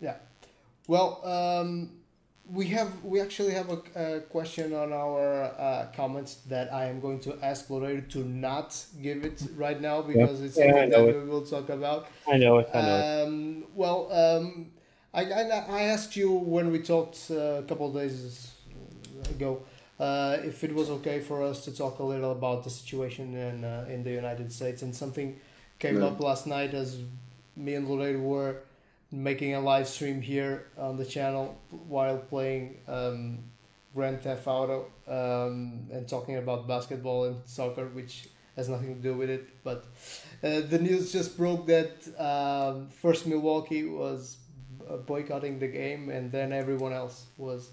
Yeah. 0.00 0.16
Well, 0.86 1.24
um, 1.24 1.90
we 2.52 2.66
have 2.68 3.04
we 3.04 3.20
actually 3.20 3.52
have 3.52 3.70
a, 3.70 3.80
a 4.16 4.20
question 4.22 4.72
on 4.74 4.92
our 4.92 5.44
uh, 5.44 5.86
comments 5.94 6.36
that 6.48 6.72
I 6.72 6.86
am 6.86 7.00
going 7.00 7.20
to 7.20 7.38
ask 7.42 7.70
Lorraine 7.70 8.06
to 8.10 8.18
not 8.24 8.76
give 9.02 9.24
it 9.24 9.42
right 9.56 9.80
now 9.80 10.02
because 10.02 10.42
it's 10.42 10.56
yeah, 10.56 10.66
something 10.72 10.90
that 10.90 11.00
it. 11.08 11.16
we 11.16 11.24
will 11.30 11.46
talk 11.46 11.68
about. 11.68 12.08
I 12.26 12.36
know 12.36 12.58
it. 12.58 12.68
I 12.74 12.80
know 12.82 13.04
um, 13.26 13.64
Well, 13.74 14.12
um, 14.12 14.66
I, 15.14 15.24
I, 15.24 15.42
I 15.68 15.82
asked 15.82 16.16
you 16.16 16.32
when 16.32 16.70
we 16.72 16.80
talked 16.80 17.30
uh, 17.30 17.34
a 17.34 17.62
couple 17.62 17.88
of 17.88 17.94
days 17.94 18.52
ago 19.30 19.62
uh, 19.98 20.38
if 20.44 20.64
it 20.64 20.74
was 20.74 20.90
okay 20.90 21.20
for 21.20 21.42
us 21.42 21.64
to 21.64 21.76
talk 21.76 21.98
a 21.98 22.02
little 22.02 22.32
about 22.32 22.64
the 22.64 22.70
situation 22.70 23.34
in 23.36 23.64
uh, 23.64 23.86
in 23.88 24.02
the 24.02 24.10
United 24.10 24.52
States. 24.52 24.82
And 24.82 24.94
something 24.94 25.38
came 25.78 26.02
up 26.02 26.20
last 26.20 26.46
night 26.46 26.74
as 26.74 26.98
me 27.56 27.74
and 27.74 27.88
Lorraine 27.88 28.24
were 28.24 28.56
making 29.12 29.54
a 29.54 29.60
live 29.60 29.88
stream 29.88 30.20
here 30.20 30.66
on 30.78 30.96
the 30.96 31.04
channel 31.04 31.58
while 31.88 32.18
playing 32.18 32.78
um, 32.86 33.38
Grand 33.94 34.20
Theft 34.22 34.46
Auto 34.46 34.86
um, 35.08 35.86
and 35.92 36.08
talking 36.08 36.36
about 36.36 36.68
basketball 36.68 37.24
and 37.24 37.36
soccer, 37.44 37.86
which 37.88 38.28
has 38.56 38.68
nothing 38.68 38.94
to 38.94 39.00
do 39.00 39.14
with 39.14 39.30
it. 39.30 39.48
But 39.64 39.84
uh, 40.42 40.60
the 40.60 40.78
news 40.78 41.12
just 41.12 41.36
broke 41.36 41.66
that 41.66 41.92
um, 42.18 42.88
first 42.88 43.26
Milwaukee 43.26 43.84
was 43.84 44.36
boycotting 45.06 45.58
the 45.58 45.68
game, 45.68 46.10
and 46.10 46.30
then 46.32 46.52
everyone 46.52 46.92
else 46.92 47.26
was 47.36 47.70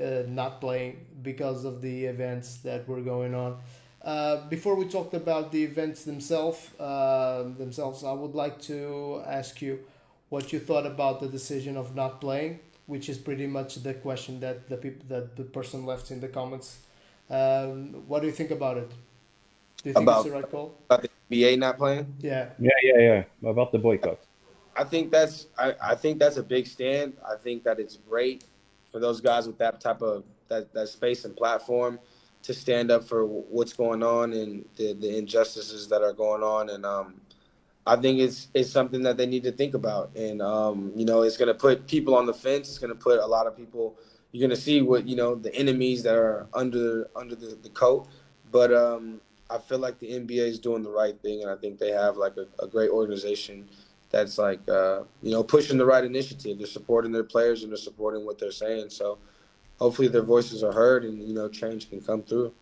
uh, 0.00 0.22
not 0.26 0.60
playing 0.60 1.06
because 1.22 1.64
of 1.64 1.80
the 1.82 2.04
events 2.04 2.58
that 2.58 2.86
were 2.88 3.00
going 3.00 3.34
on. 3.34 3.58
Uh, 4.02 4.46
before 4.48 4.76
we 4.76 4.86
talked 4.86 5.14
about 5.14 5.50
the 5.50 5.64
events 5.64 6.04
themselves, 6.04 6.70
uh, 6.78 7.42
themselves, 7.58 8.04
I 8.04 8.12
would 8.12 8.34
like 8.34 8.60
to 8.62 9.22
ask 9.26 9.60
you 9.60 9.80
what 10.28 10.52
you 10.52 10.58
thought 10.58 10.86
about 10.86 11.20
the 11.20 11.28
decision 11.28 11.76
of 11.76 11.94
not 11.94 12.20
playing, 12.20 12.60
which 12.86 13.08
is 13.08 13.18
pretty 13.18 13.46
much 13.46 13.76
the 13.82 13.94
question 13.94 14.40
that 14.40 14.68
the 14.68 14.76
people 14.76 15.04
that 15.08 15.36
the 15.36 15.44
person 15.44 15.86
left 15.86 16.10
in 16.10 16.20
the 16.20 16.28
comments. 16.28 16.78
Um, 17.28 18.04
what 18.06 18.20
do 18.20 18.26
you 18.26 18.32
think 18.32 18.50
about 18.50 18.76
it? 18.78 18.90
Do 19.82 19.90
you 19.90 19.94
think 19.94 20.02
about, 20.04 20.20
it's 20.20 20.28
the 20.28 20.40
right 20.40 20.50
call? 20.50 20.78
About 20.86 21.02
the 21.02 21.10
NBA 21.30 21.58
not 21.58 21.76
playing? 21.76 22.14
Yeah. 22.20 22.50
Yeah, 22.58 22.70
yeah, 22.82 22.98
yeah. 23.42 23.50
About 23.50 23.72
the 23.72 23.78
boycott. 23.78 24.18
I 24.76 24.84
think 24.84 25.10
that's 25.10 25.46
I, 25.58 25.74
I 25.82 25.94
think 25.94 26.18
that's 26.18 26.36
a 26.36 26.42
big 26.42 26.66
stand. 26.66 27.14
I 27.26 27.36
think 27.36 27.64
that 27.64 27.80
it's 27.80 27.96
great 28.08 28.44
for 28.92 29.00
those 29.00 29.20
guys 29.20 29.46
with 29.46 29.58
that 29.58 29.80
type 29.80 30.02
of 30.02 30.24
that, 30.48 30.72
that 30.74 30.88
space 30.88 31.24
and 31.24 31.36
platform 31.36 31.98
to 32.42 32.54
stand 32.54 32.90
up 32.90 33.02
for 33.02 33.24
what's 33.24 33.72
going 33.72 34.02
on 34.02 34.32
and 34.32 34.64
the, 34.76 34.92
the 34.92 35.18
injustices 35.18 35.88
that 35.88 36.02
are 36.02 36.12
going 36.12 36.42
on 36.42 36.70
and 36.70 36.86
um, 36.86 37.20
I 37.86 37.96
think 37.96 38.18
it's 38.18 38.48
it's 38.52 38.70
something 38.70 39.02
that 39.02 39.16
they 39.16 39.26
need 39.26 39.44
to 39.44 39.52
think 39.52 39.74
about 39.74 40.10
and 40.16 40.42
um, 40.42 40.92
you 40.96 41.04
know 41.04 41.22
it's 41.22 41.36
going 41.36 41.48
to 41.48 41.54
put 41.54 41.86
people 41.86 42.14
on 42.14 42.26
the 42.26 42.34
fence 42.34 42.68
it's 42.68 42.78
going 42.78 42.92
to 42.92 42.98
put 42.98 43.20
a 43.20 43.26
lot 43.26 43.46
of 43.46 43.56
people 43.56 43.96
you're 44.32 44.46
going 44.46 44.56
to 44.56 44.60
see 44.60 44.82
what 44.82 45.06
you 45.06 45.16
know 45.16 45.34
the 45.34 45.54
enemies 45.54 46.02
that 46.02 46.16
are 46.16 46.48
under 46.52 47.08
under 47.14 47.34
the, 47.34 47.56
the 47.62 47.70
coat 47.70 48.08
but 48.50 48.72
um, 48.72 49.20
I 49.48 49.58
feel 49.58 49.78
like 49.78 49.98
the 49.98 50.10
NBA 50.10 50.48
is 50.48 50.58
doing 50.58 50.82
the 50.82 50.90
right 50.90 51.20
thing 51.20 51.42
and 51.42 51.50
I 51.50 51.56
think 51.56 51.78
they 51.78 51.90
have 51.90 52.16
like 52.16 52.36
a, 52.36 52.46
a 52.62 52.66
great 52.66 52.90
organization 52.90 53.68
that's 54.10 54.38
like 54.38 54.66
uh, 54.68 55.02
you 55.22 55.32
know 55.32 55.42
pushing 55.42 55.78
the 55.78 55.86
right 55.86 56.04
initiative. 56.04 56.58
They're 56.58 56.66
supporting 56.66 57.12
their 57.12 57.24
players 57.24 57.62
and 57.62 57.70
they're 57.70 57.76
supporting 57.76 58.24
what 58.24 58.38
they're 58.38 58.50
saying. 58.50 58.90
So 58.90 59.18
hopefully 59.78 60.08
their 60.08 60.22
voices 60.22 60.62
are 60.62 60.72
heard 60.72 61.04
and 61.04 61.22
you 61.22 61.34
know 61.34 61.48
change 61.48 61.90
can 61.90 62.00
come 62.00 62.22
through. 62.22 62.52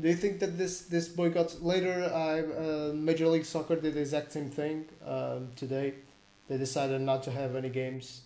Do 0.00 0.08
you 0.08 0.14
think 0.14 0.40
that 0.40 0.58
this 0.58 0.82
this 0.82 1.08
boycott 1.08 1.62
later? 1.62 2.04
Uh, 2.04 2.92
Major 2.94 3.28
League 3.28 3.46
Soccer 3.46 3.76
did 3.76 3.94
the 3.94 4.00
exact 4.00 4.32
same 4.32 4.50
thing 4.50 4.84
um, 5.06 5.48
today. 5.56 5.94
They 6.48 6.58
decided 6.58 7.00
not 7.00 7.22
to 7.24 7.30
have 7.30 7.56
any 7.56 7.70
games 7.70 8.22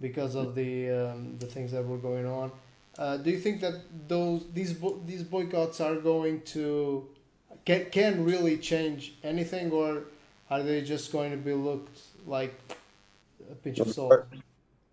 because 0.00 0.34
of 0.34 0.54
the 0.54 0.90
um, 0.90 1.38
the 1.38 1.46
things 1.46 1.72
that 1.72 1.86
were 1.86 1.96
going 1.98 2.26
on. 2.26 2.52
Uh, 2.98 3.16
do 3.16 3.30
you 3.30 3.38
think 3.38 3.60
that 3.60 3.74
those 4.08 4.46
these 4.52 4.72
bo- 4.74 5.00
these 5.06 5.22
boycotts 5.22 5.80
are 5.80 5.96
going 5.96 6.42
to 6.42 7.06
can 7.64 7.86
can 7.90 8.24
really 8.24 8.58
change 8.58 9.14
anything, 9.24 9.70
or 9.70 10.04
are 10.50 10.62
they 10.62 10.82
just 10.82 11.12
going 11.12 11.30
to 11.30 11.36
be 11.36 11.52
looked 11.52 11.98
like 12.26 12.54
a 13.50 13.54
pinch 13.54 13.78
of 13.80 13.90
salt? 13.92 14.26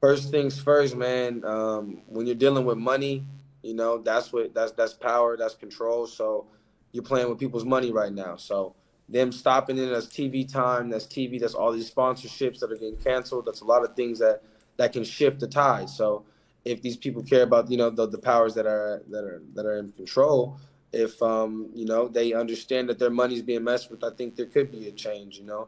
First 0.01 0.31
things 0.31 0.59
first, 0.59 0.95
man. 0.95 1.43
Um, 1.45 2.01
when 2.07 2.25
you're 2.27 2.35
dealing 2.35 2.65
with 2.65 2.77
money, 2.77 3.23
you 3.63 3.73
know 3.73 3.97
that's 3.97 4.31
what 4.31 4.53
that's 4.53 4.71
that's 4.73 4.93
power, 4.93 5.35
that's 5.35 5.55
control. 5.55 6.05
So 6.05 6.47
you're 6.91 7.03
playing 7.03 7.29
with 7.29 7.39
people's 7.39 7.65
money 7.65 7.91
right 7.91 8.13
now. 8.13 8.35
So 8.35 8.75
them 9.09 9.31
stopping 9.31 9.77
it 9.77 9.89
as 9.89 10.07
TV 10.07 10.49
time, 10.49 10.89
that's 10.89 11.05
TV, 11.05 11.39
that's 11.39 11.53
all 11.55 11.71
these 11.71 11.91
sponsorships 11.91 12.59
that 12.59 12.71
are 12.71 12.75
getting 12.75 12.97
canceled. 12.97 13.45
That's 13.45 13.61
a 13.61 13.65
lot 13.65 13.83
of 13.83 13.95
things 13.95 14.19
that 14.19 14.41
that 14.77 14.93
can 14.93 15.03
shift 15.03 15.39
the 15.39 15.47
tide. 15.47 15.89
So 15.89 16.25
if 16.65 16.81
these 16.81 16.97
people 16.97 17.23
care 17.23 17.43
about 17.43 17.69
you 17.69 17.77
know 17.77 17.89
the, 17.89 18.07
the 18.07 18.17
powers 18.17 18.53
that 18.55 18.65
are 18.65 19.03
that 19.09 19.23
are 19.23 19.41
that 19.53 19.65
are 19.65 19.77
in 19.77 19.91
control, 19.91 20.57
if 20.91 21.21
um, 21.21 21.69
you 21.73 21.85
know 21.85 22.07
they 22.07 22.33
understand 22.33 22.89
that 22.89 22.99
their 22.99 23.09
money's 23.09 23.41
being 23.41 23.63
messed 23.63 23.91
with, 23.91 24.03
I 24.03 24.11
think 24.11 24.35
there 24.35 24.45
could 24.45 24.71
be 24.71 24.87
a 24.87 24.91
change. 24.91 25.37
You 25.37 25.45
know, 25.45 25.67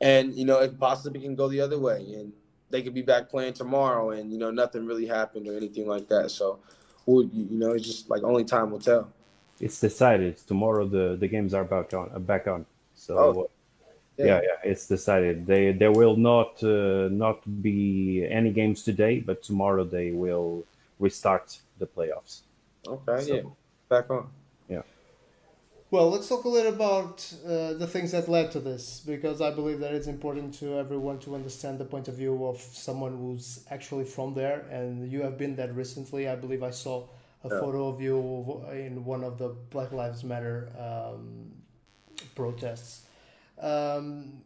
and 0.00 0.34
you 0.34 0.44
know 0.44 0.58
it 0.60 0.78
possibly 0.78 1.20
can 1.20 1.34
go 1.34 1.48
the 1.48 1.60
other 1.60 1.78
way, 1.78 1.98
and 2.14 2.32
they 2.70 2.82
could 2.82 2.94
be 2.94 3.02
back 3.02 3.28
playing 3.28 3.54
tomorrow, 3.54 4.10
and 4.10 4.32
you 4.32 4.38
know 4.38 4.50
nothing 4.50 4.86
really 4.86 5.06
happened 5.06 5.48
or 5.48 5.56
anything 5.56 5.86
like 5.86 6.08
that. 6.08 6.30
So, 6.30 6.58
well, 7.06 7.24
you, 7.24 7.46
you 7.50 7.58
know, 7.58 7.72
it's 7.72 7.86
just 7.86 8.10
like 8.10 8.22
only 8.22 8.44
time 8.44 8.70
will 8.70 8.78
tell. 8.80 9.10
It's 9.60 9.80
decided 9.80 10.36
tomorrow. 10.46 10.86
The 10.86 11.16
the 11.16 11.28
games 11.28 11.54
are 11.54 11.64
back 11.64 11.94
on. 11.94 12.10
Uh, 12.14 12.18
back 12.18 12.46
on. 12.46 12.66
So. 12.94 13.18
Oh. 13.18 13.50
Yeah. 14.16 14.26
yeah. 14.26 14.40
yeah, 14.42 14.70
it's 14.70 14.86
decided. 14.86 15.44
They 15.44 15.72
there 15.72 15.90
will 15.90 16.14
not 16.14 16.62
uh, 16.62 17.08
not 17.10 17.40
be 17.62 18.24
any 18.30 18.52
games 18.52 18.84
today, 18.84 19.18
but 19.18 19.42
tomorrow 19.42 19.82
they 19.82 20.12
will 20.12 20.64
restart 21.00 21.58
the 21.80 21.86
playoffs. 21.86 22.42
Okay, 22.86 23.24
so, 23.24 23.34
yeah, 23.34 23.42
back 23.88 24.10
on. 24.10 24.28
Well, 25.94 26.10
let's 26.10 26.28
talk 26.28 26.42
a 26.42 26.48
little 26.48 26.74
about 26.74 27.32
uh, 27.46 27.74
the 27.74 27.86
things 27.86 28.10
that 28.10 28.28
led 28.28 28.50
to 28.50 28.58
this, 28.58 29.00
because 29.06 29.40
I 29.40 29.52
believe 29.52 29.78
that 29.78 29.94
it's 29.94 30.08
important 30.08 30.52
to 30.54 30.76
everyone 30.76 31.20
to 31.20 31.36
understand 31.36 31.78
the 31.78 31.84
point 31.84 32.08
of 32.08 32.16
view 32.16 32.46
of 32.46 32.60
someone 32.60 33.16
who's 33.16 33.64
actually 33.70 34.02
from 34.02 34.34
there, 34.34 34.66
and 34.72 35.08
you 35.08 35.22
have 35.22 35.38
been 35.38 35.54
there 35.54 35.72
recently. 35.72 36.28
I 36.28 36.34
believe 36.34 36.64
I 36.64 36.72
saw 36.72 37.06
a 37.44 37.48
yeah. 37.48 37.60
photo 37.60 37.86
of 37.86 38.00
you 38.00 38.64
in 38.72 39.04
one 39.04 39.22
of 39.22 39.38
the 39.38 39.50
Black 39.70 39.92
Lives 39.92 40.24
Matter 40.24 40.72
um, 40.76 41.52
protests. 42.34 43.06
Um, 43.60 44.42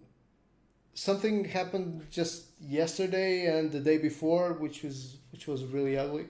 something 0.93 1.47
happened 1.47 2.09
just 2.11 2.45
yesterday 2.61 3.47
and 3.47 3.73
the 3.73 3.81
day 3.81 3.97
before, 3.97 4.53
which 4.53 4.83
was 4.83 5.17
which 5.33 5.47
was 5.47 5.65
really 5.65 5.97
ugly. 5.97 6.27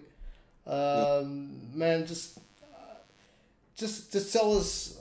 Um, 0.64 1.50
yeah. 1.72 1.76
Man, 1.76 2.06
just 2.06 2.38
just 3.74 4.12
just 4.12 4.32
tell 4.32 4.56
us 4.56 4.97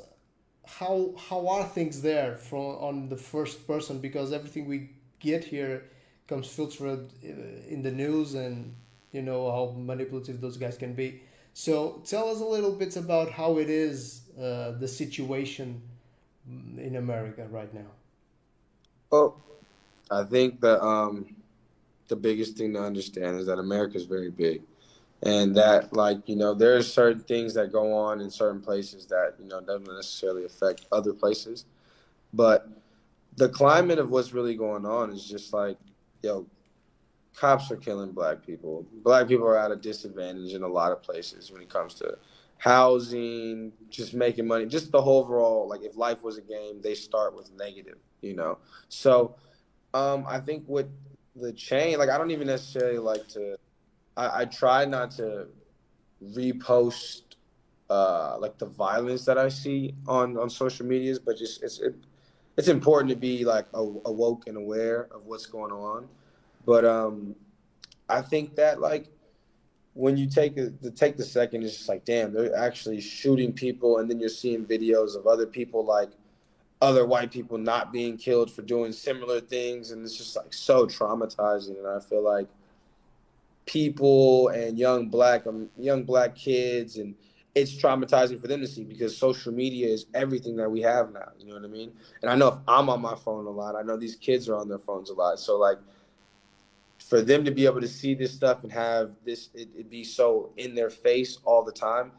how 0.67 1.13
how 1.29 1.47
are 1.47 1.63
things 1.63 2.01
there 2.01 2.35
from 2.35 2.59
on 2.89 3.09
the 3.09 3.17
first 3.17 3.67
person? 3.67 3.99
Because 3.99 4.31
everything 4.31 4.67
we 4.67 4.89
get 5.19 5.43
here 5.43 5.85
comes 6.27 6.47
filtered 6.47 7.09
uh, 7.23 7.73
in 7.73 7.81
the 7.81 7.91
news 7.91 8.35
and 8.35 8.75
you 9.11 9.21
know 9.21 9.49
how 9.51 9.73
manipulative 9.77 10.41
those 10.41 10.57
guys 10.57 10.77
can 10.77 10.93
be. 10.93 11.21
So 11.53 12.01
tell 12.05 12.29
us 12.29 12.39
a 12.39 12.45
little 12.45 12.73
bit 12.73 12.95
about 12.97 13.31
how 13.31 13.57
it 13.57 13.69
is 13.69 14.21
uh, 14.39 14.71
the 14.71 14.87
situation 14.87 15.81
in 16.77 16.95
america 16.95 17.47
right 17.49 17.73
now. 17.73 17.91
Well 19.09 19.35
i 20.09 20.23
think 20.23 20.61
that 20.61 20.83
um, 20.83 21.25
the 22.07 22.15
biggest 22.15 22.57
thing 22.57 22.73
to 22.73 22.81
understand 22.81 23.39
is 23.39 23.45
that 23.47 23.59
america 23.59 23.97
is 23.97 24.05
very 24.05 24.29
big 24.29 24.61
and 25.23 25.55
that 25.55 25.93
like 25.93 26.27
you 26.27 26.35
know 26.35 26.53
there's 26.53 26.91
certain 26.91 27.21
things 27.21 27.53
that 27.53 27.71
go 27.71 27.93
on 27.93 28.21
in 28.21 28.29
certain 28.29 28.61
places 28.61 29.05
that 29.07 29.33
you 29.39 29.47
know 29.47 29.59
doesn't 29.61 29.93
necessarily 29.93 30.45
affect 30.45 30.85
other 30.91 31.13
places. 31.13 31.65
But 32.33 32.67
the 33.35 33.49
climate 33.49 33.99
of 33.99 34.09
what's 34.09 34.33
really 34.33 34.55
going 34.55 34.85
on 34.85 35.11
is 35.11 35.25
just 35.25 35.53
like 35.53 35.77
yo 36.21 36.45
cops 37.35 37.69
are 37.71 37.77
killing 37.77 38.11
black 38.11 38.45
people. 38.45 38.85
Black 39.03 39.27
people 39.27 39.45
are 39.45 39.57
at 39.57 39.71
a 39.71 39.75
disadvantage 39.75 40.53
in 40.53 40.63
a 40.63 40.67
lot 40.67 40.91
of 40.91 41.03
places 41.03 41.51
when 41.51 41.61
it 41.61 41.69
comes 41.69 41.93
to 41.95 42.17
housing 42.57 43.71
just 43.89 44.13
making 44.13 44.47
money 44.47 44.65
just 44.65 44.91
the 44.91 45.01
whole 45.01 45.23
overall 45.23 45.67
like 45.67 45.83
if 45.83 45.95
life 45.95 46.23
was 46.23 46.37
a 46.37 46.41
game 46.41 46.81
they 46.81 46.95
start 46.95 47.35
with 47.35 47.51
negative 47.55 47.97
you 48.21 48.35
know? 48.35 48.57
So 48.89 49.35
um 49.93 50.25
i 50.27 50.39
think 50.39 50.63
with 50.67 50.87
the 51.35 51.53
chain 51.53 51.97
like 51.97 52.09
i 52.09 52.17
don't 52.17 52.31
even 52.31 52.47
necessarily 52.47 52.97
like 52.97 53.27
to 53.27 53.57
I, 54.17 54.41
I 54.41 54.45
try 54.45 54.83
not 54.83 55.11
to 55.11 55.47
repost 56.21 57.21
uh, 57.89 58.37
like 58.39 58.57
the 58.57 58.65
violence 58.65 59.23
that 59.25 59.37
I 59.37 59.47
see 59.47 59.93
on 60.07 60.37
on 60.37 60.49
social 60.49 60.85
medias, 60.85 61.19
but 61.19 61.37
just 61.37 61.63
it's 61.63 61.79
it, 61.79 61.95
it's 62.57 62.67
important 62.67 63.09
to 63.11 63.15
be 63.15 63.45
like 63.45 63.67
awoke 63.73 64.47
and 64.47 64.57
aware 64.57 65.07
of 65.11 65.25
what's 65.25 65.45
going 65.45 65.71
on. 65.71 66.07
But 66.65 66.83
um, 66.83 67.35
I 68.09 68.21
think 68.21 68.55
that 68.55 68.81
like 68.81 69.07
when 69.93 70.17
you 70.17 70.27
take 70.27 70.55
the 70.55 70.91
take 70.91 71.15
the 71.15 71.23
second, 71.23 71.63
it's 71.63 71.77
just 71.77 71.87
like 71.87 72.03
damn, 72.03 72.33
they're 72.33 72.55
actually 72.55 72.99
shooting 72.99 73.53
people, 73.53 73.99
and 73.99 74.09
then 74.09 74.19
you're 74.19 74.29
seeing 74.29 74.65
videos 74.65 75.15
of 75.15 75.27
other 75.27 75.45
people 75.45 75.85
like 75.85 76.09
other 76.81 77.05
white 77.05 77.31
people 77.31 77.57
not 77.57 77.91
being 77.91 78.17
killed 78.17 78.51
for 78.51 78.63
doing 78.63 78.91
similar 78.91 79.39
things, 79.39 79.91
and 79.91 80.03
it's 80.03 80.17
just 80.17 80.35
like 80.35 80.53
so 80.53 80.85
traumatizing. 80.87 81.77
And 81.77 81.87
I 81.87 81.99
feel 81.99 82.23
like 82.23 82.47
people 83.67 84.47
and 84.47 84.79
young 84.79 85.09
black 85.09 85.45
um, 85.45 85.69
young 85.77 86.03
black 86.03 86.33
kids 86.35 86.97
and 86.97 87.13
it's 87.53 87.73
traumatizing 87.73 88.39
for 88.39 88.47
them 88.47 88.61
to 88.61 88.67
see 88.67 88.83
because 88.83 89.15
social 89.15 89.51
media 89.51 89.87
is 89.87 90.05
everything 90.13 90.55
that 90.55 90.69
we 90.69 90.81
have 90.81 91.11
now 91.11 91.29
you 91.37 91.47
know 91.47 91.53
what 91.53 91.63
i 91.63 91.67
mean? 91.67 91.91
And 92.21 92.31
i 92.31 92.35
know 92.35 92.47
if 92.47 92.55
i'm 92.67 92.89
on 92.89 93.01
my 93.01 93.13
phone 93.13 93.45
a 93.45 93.49
lot 93.49 93.75
i 93.75 93.83
know 93.83 93.97
these 93.97 94.15
kids 94.15 94.49
are 94.49 94.55
on 94.55 94.67
their 94.67 94.79
phones 94.79 95.11
a 95.11 95.13
lot. 95.13 95.39
So 95.39 95.57
like 95.57 95.77
for 96.97 97.21
them 97.21 97.45
to 97.45 97.51
be 97.51 97.65
able 97.65 97.81
to 97.81 97.87
see 97.87 98.15
this 98.15 98.33
stuff 98.33 98.63
and 98.63 98.71
have 98.71 99.11
this 99.23 99.49
it, 99.53 99.69
it 99.77 99.89
be 99.89 100.03
so 100.03 100.51
in 100.57 100.73
their 100.73 100.89
face 100.89 101.37
all 101.43 101.63
the 101.63 101.71
time 101.71 102.11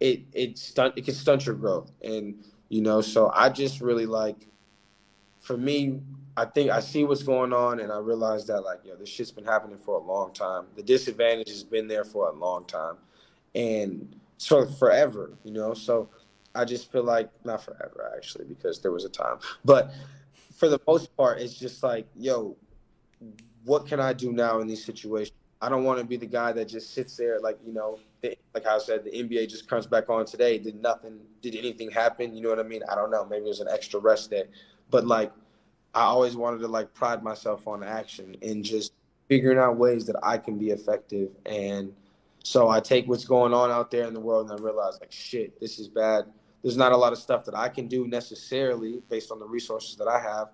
it 0.00 0.22
it 0.32 0.58
stunt 0.58 0.94
it 0.96 1.04
can 1.04 1.14
stunt 1.14 1.46
your 1.46 1.54
growth. 1.54 1.92
And 2.02 2.42
you 2.70 2.80
know 2.80 3.00
so 3.02 3.30
i 3.34 3.48
just 3.50 3.80
really 3.80 4.06
like 4.06 4.48
for 5.38 5.56
me 5.56 6.00
I 6.36 6.44
think 6.44 6.70
I 6.70 6.80
see 6.80 7.04
what's 7.04 7.22
going 7.22 7.52
on, 7.52 7.80
and 7.80 7.92
I 7.92 7.98
realize 7.98 8.46
that 8.46 8.62
like, 8.62 8.80
yo, 8.84 8.96
this 8.96 9.08
shit's 9.08 9.30
been 9.30 9.44
happening 9.44 9.78
for 9.78 9.96
a 9.96 10.02
long 10.02 10.32
time. 10.32 10.66
The 10.74 10.82
disadvantage 10.82 11.48
has 11.48 11.62
been 11.62 11.86
there 11.86 12.04
for 12.04 12.28
a 12.28 12.32
long 12.32 12.64
time, 12.64 12.96
and 13.54 14.16
so 14.38 14.66
forever, 14.66 15.32
you 15.44 15.52
know. 15.52 15.74
So 15.74 16.08
I 16.54 16.64
just 16.64 16.90
feel 16.90 17.04
like 17.04 17.30
not 17.44 17.62
forever 17.62 18.12
actually, 18.16 18.46
because 18.46 18.80
there 18.80 18.90
was 18.90 19.04
a 19.04 19.08
time, 19.08 19.38
but 19.64 19.92
for 20.56 20.68
the 20.68 20.80
most 20.86 21.16
part, 21.16 21.40
it's 21.40 21.54
just 21.54 21.82
like, 21.82 22.06
yo, 22.16 22.56
what 23.64 23.86
can 23.86 24.00
I 24.00 24.12
do 24.12 24.32
now 24.32 24.60
in 24.60 24.66
these 24.66 24.84
situations? 24.84 25.36
I 25.62 25.68
don't 25.68 25.84
want 25.84 25.98
to 26.00 26.04
be 26.04 26.16
the 26.16 26.26
guy 26.26 26.52
that 26.52 26.68
just 26.68 26.92
sits 26.94 27.16
there, 27.16 27.40
like 27.40 27.58
you 27.64 27.72
know, 27.72 28.00
the, 28.22 28.36
like 28.54 28.66
I 28.66 28.78
said, 28.78 29.04
the 29.04 29.10
NBA 29.10 29.48
just 29.48 29.68
comes 29.68 29.86
back 29.86 30.10
on 30.10 30.26
today. 30.26 30.58
Did 30.58 30.82
nothing? 30.82 31.20
Did 31.42 31.54
anything 31.54 31.92
happen? 31.92 32.34
You 32.34 32.42
know 32.42 32.48
what 32.48 32.58
I 32.58 32.64
mean? 32.64 32.82
I 32.90 32.96
don't 32.96 33.12
know. 33.12 33.24
Maybe 33.24 33.44
it 33.44 33.48
was 33.48 33.60
an 33.60 33.68
extra 33.70 34.00
rest 34.00 34.30
day, 34.30 34.44
but 34.90 35.06
like 35.06 35.32
I 35.94 36.02
always 36.02 36.36
wanted 36.36 36.58
to 36.60 36.68
like 36.68 36.92
pride 36.92 37.22
myself 37.22 37.68
on 37.68 37.82
action 37.84 38.36
and 38.42 38.64
just 38.64 38.92
figuring 39.28 39.58
out 39.58 39.76
ways 39.76 40.06
that 40.06 40.16
I 40.22 40.38
can 40.38 40.58
be 40.58 40.70
effective. 40.70 41.34
And 41.46 41.92
so 42.42 42.68
I 42.68 42.80
take 42.80 43.06
what's 43.06 43.24
going 43.24 43.54
on 43.54 43.70
out 43.70 43.90
there 43.90 44.06
in 44.06 44.14
the 44.14 44.20
world 44.20 44.50
and 44.50 44.58
I 44.58 44.62
realize 44.62 44.98
like 45.00 45.12
shit, 45.12 45.58
this 45.60 45.78
is 45.78 45.88
bad. 45.88 46.24
There's 46.62 46.76
not 46.76 46.92
a 46.92 46.96
lot 46.96 47.12
of 47.12 47.18
stuff 47.18 47.44
that 47.44 47.54
I 47.54 47.68
can 47.68 47.86
do 47.86 48.06
necessarily 48.06 49.02
based 49.08 49.30
on 49.30 49.38
the 49.38 49.46
resources 49.46 49.96
that 49.96 50.08
I 50.08 50.18
have 50.18 50.48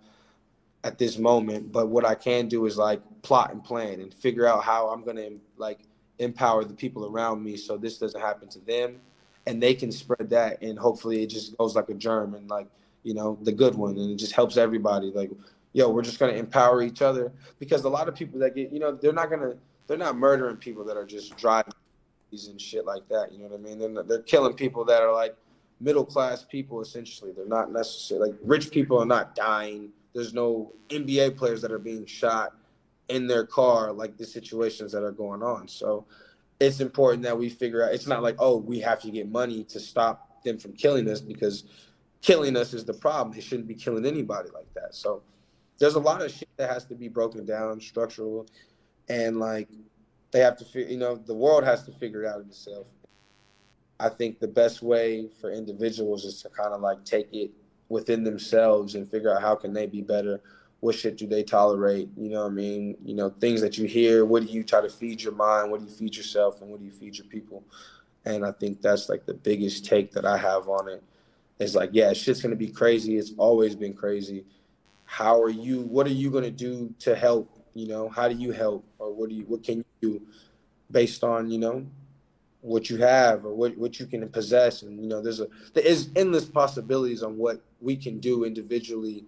at 0.85 0.99
this 0.99 1.19
moment. 1.19 1.73
But 1.73 1.89
what 1.89 2.05
I 2.05 2.15
can 2.15 2.49
do 2.49 2.67
is 2.67 2.77
like 2.77 3.01
plot 3.23 3.53
and 3.53 3.63
plan 3.63 4.01
and 4.01 4.13
figure 4.13 4.47
out 4.47 4.63
how 4.65 4.89
I'm 4.89 5.05
gonna 5.05 5.31
like 5.57 5.81
empower 6.19 6.65
the 6.65 6.75
people 6.75 7.07
around 7.07 7.43
me 7.43 7.57
so 7.57 7.77
this 7.79 7.99
doesn't 7.99 8.21
happen 8.21 8.49
to 8.49 8.59
them 8.61 9.01
and 9.47 9.63
they 9.63 9.75
can 9.75 9.91
spread 9.91 10.29
that 10.31 10.63
and 10.63 10.79
hopefully 10.79 11.23
it 11.23 11.29
just 11.29 11.57
goes 11.57 11.75
like 11.75 11.89
a 11.89 11.95
germ 11.95 12.35
and 12.35 12.49
like 12.51 12.67
you 13.03 13.15
know, 13.15 13.39
the 13.43 13.53
good 13.53 13.75
one, 13.75 13.97
and 13.97 14.11
it 14.11 14.17
just 14.17 14.33
helps 14.33 14.57
everybody. 14.57 15.11
Like, 15.11 15.31
yo, 15.73 15.89
we're 15.89 16.03
just 16.03 16.19
gonna 16.19 16.33
empower 16.33 16.83
each 16.83 17.03
other 17.03 17.33
because 17.59 17.85
a 17.85 17.89
lot 17.89 18.09
of 18.09 18.15
people 18.15 18.39
that 18.41 18.55
get, 18.55 18.73
you 18.73 18.81
know, 18.81 18.93
they're 18.93 19.13
not 19.13 19.31
gonna, 19.31 19.55
they're 19.87 19.99
not 19.99 20.17
murdering 20.17 20.57
people 20.57 20.85
that 20.85 20.97
are 20.97 21.07
just 21.07 21.37
driving 21.37 21.73
and 22.33 22.61
shit 22.61 22.85
like 22.85 23.09
that. 23.09 23.33
You 23.33 23.39
know 23.39 23.47
what 23.47 23.59
I 23.59 23.63
mean? 23.63 23.79
They're, 23.79 24.03
they're 24.05 24.23
killing 24.23 24.55
people 24.55 24.85
that 24.85 25.03
are 25.03 25.13
like 25.13 25.37
middle 25.81 26.05
class 26.05 26.45
people. 26.45 26.81
Essentially, 26.81 27.33
they're 27.33 27.47
not 27.47 27.73
necessarily 27.73 28.31
like 28.31 28.39
rich 28.43 28.71
people 28.71 29.01
are 29.01 29.07
not 29.07 29.35
dying. 29.35 29.91
There's 30.15 30.33
no 30.33 30.73
NBA 30.89 31.37
players 31.37 31.63
that 31.63 31.73
are 31.73 31.79
being 31.79 32.07
shot 32.07 32.55
in 33.09 33.27
their 33.27 33.45
car 33.45 33.93
like 33.93 34.17
the 34.17 34.25
situations 34.25 34.93
that 34.93 35.03
are 35.03 35.13
going 35.13 35.43
on. 35.43 35.67
So 35.67 36.07
it's 36.61 36.81
important 36.81 37.23
that 37.25 37.37
we 37.37 37.49
figure 37.49 37.85
out. 37.85 37.93
It's 37.93 38.07
not 38.07 38.23
like 38.23 38.37
oh 38.39 38.57
we 38.59 38.81
have 38.81 39.01
to 39.03 39.11
get 39.11 39.29
money 39.29 39.65
to 39.65 39.81
stop 39.81 40.43
them 40.45 40.59
from 40.59 40.73
killing 40.73 41.09
us 41.09 41.21
because 41.21 41.65
killing 42.23 42.57
us 42.57 42.75
is 42.75 42.85
the 42.85 42.95
problem. 42.95 43.37
It 43.37 43.45
shouldn't 43.45 43.69
be 43.69 43.75
killing 43.75 44.07
anybody 44.07 44.51
like 44.55 44.73
that. 44.75 44.95
So 44.95 45.23
there's 45.79 45.95
a 45.95 46.01
lot 46.01 46.23
of 46.23 46.31
shit 46.31 46.49
that 46.57 46.71
has 46.71 46.85
to 46.87 46.95
be 46.95 47.09
broken 47.09 47.45
down, 47.45 47.81
structural, 47.81 48.47
and 49.09 49.39
like 49.39 49.69
they 50.31 50.41
have 50.41 50.57
to, 50.59 50.91
you 50.91 50.99
know, 50.99 51.17
the 51.17 51.35
world 51.35 51.65
has 51.65 51.85
to 51.85 51.93
figure 51.93 52.25
it 52.25 52.29
out 52.29 52.41
itself. 52.41 52.89
I 53.99 54.09
think 54.09 54.39
the 54.39 54.49
best 54.49 54.83
way 54.83 55.29
for 55.41 55.51
individuals 55.51 56.25
is 56.25 56.41
to 56.43 56.49
kind 56.49 56.73
of 56.73 56.81
like 56.81 57.05
take 57.05 57.29
it 57.33 57.51
within 57.89 58.25
themselves 58.25 58.95
and 58.95 59.09
figure 59.09 59.35
out 59.35 59.43
how 59.43 59.55
can 59.55 59.73
they 59.73 59.87
be 59.87 60.01
better. 60.01 60.41
What 60.81 60.95
shit 60.95 61.19
do 61.19 61.27
they 61.27 61.43
tolerate? 61.43 62.09
You 62.17 62.31
know 62.31 62.43
what 62.45 62.53
I 62.53 62.55
mean? 62.55 62.97
You 63.05 63.15
know, 63.15 63.29
things 63.29 63.61
that 63.61 63.77
you 63.77 63.87
hear, 63.87 64.25
what 64.25 64.47
do 64.47 64.53
you 64.53 64.63
try 64.63 64.81
to 64.81 64.89
feed 64.89 65.21
your 65.21 65.35
mind? 65.35 65.71
What 65.71 65.81
do 65.81 65.87
you 65.87 65.93
feed 65.93 66.17
yourself? 66.17 66.63
And 66.63 66.71
what 66.71 66.81
do 66.81 66.87
you 66.87 66.93
feed 66.93 67.19
your 67.19 67.27
people? 67.27 67.63
And 68.25 68.47
I 68.47 68.53
think 68.53 68.81
that's 68.81 69.09
like 69.09 69.27
the 69.27 69.35
biggest 69.35 69.85
take 69.85 70.13
that 70.13 70.25
I 70.25 70.39
have 70.39 70.69
on 70.69 70.89
it 70.89 71.03
it's 71.61 71.75
like, 71.75 71.91
yeah, 71.93 72.15
shit's 72.15 72.41
gonna 72.41 72.57
be 72.57 72.69
crazy. 72.69 73.19
It's 73.19 73.33
always 73.37 73.77
been 73.77 73.93
crazy. 73.93 74.47
How 75.05 75.41
are 75.43 75.51
you? 75.51 75.83
What 75.83 76.07
are 76.07 76.13
you 76.13 76.31
gonna 76.31 76.51
do 76.51 76.95
to 77.01 77.15
help? 77.15 77.55
You 77.75 77.87
know, 77.87 78.09
how 78.09 78.29
do 78.29 78.35
you 78.35 78.51
help, 78.51 78.85
or 78.99 79.13
what 79.13 79.29
do 79.29 79.35
you? 79.35 79.45
What 79.45 79.63
can 79.63 79.79
you 79.79 79.85
do, 80.01 80.23
based 80.91 81.23
on 81.23 81.51
you 81.51 81.59
know, 81.59 81.87
what 82.63 82.89
you 82.89 82.97
have 82.97 83.45
or 83.45 83.55
what 83.55 83.77
what 83.77 84.01
you 84.01 84.07
can 84.07 84.27
possess? 84.31 84.83
And 84.83 84.99
you 85.03 85.07
know, 85.07 85.21
there's 85.21 85.41
a 85.41 85.49
there 85.75 85.87
is 85.87 86.09
endless 86.17 86.47
possibilities 86.47 87.23
on 87.23 87.37
what 87.37 87.61
we 87.81 87.95
can 87.95 88.21
do 88.21 88.45
individually, 88.45 89.27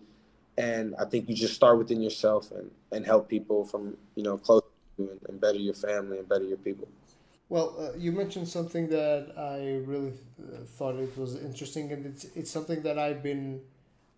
and 0.56 0.94
I 0.98 1.04
think 1.04 1.28
you 1.28 1.34
just 1.34 1.54
start 1.54 1.76
within 1.76 2.00
yourself 2.00 2.50
and 2.50 2.70
and 2.92 3.04
help 3.04 3.28
people 3.28 3.66
from 3.66 3.98
you 4.14 4.22
know 4.22 4.38
close 4.38 4.62
to 4.62 5.02
you 5.02 5.10
and, 5.10 5.20
and 5.28 5.38
better 5.38 5.58
your 5.58 5.74
family 5.74 6.18
and 6.18 6.26
better 6.26 6.44
your 6.44 6.58
people. 6.58 6.88
Well, 7.52 7.76
uh, 7.78 7.98
you 7.98 8.12
mentioned 8.12 8.48
something 8.48 8.88
that 8.88 9.34
I 9.36 9.82
really 9.84 10.14
uh, 10.40 10.64
thought 10.64 10.94
it 10.96 11.14
was 11.18 11.36
interesting, 11.36 11.92
and 11.92 12.06
it's 12.06 12.24
it's 12.34 12.50
something 12.50 12.80
that 12.80 12.98
I've 12.98 13.22
been 13.22 13.60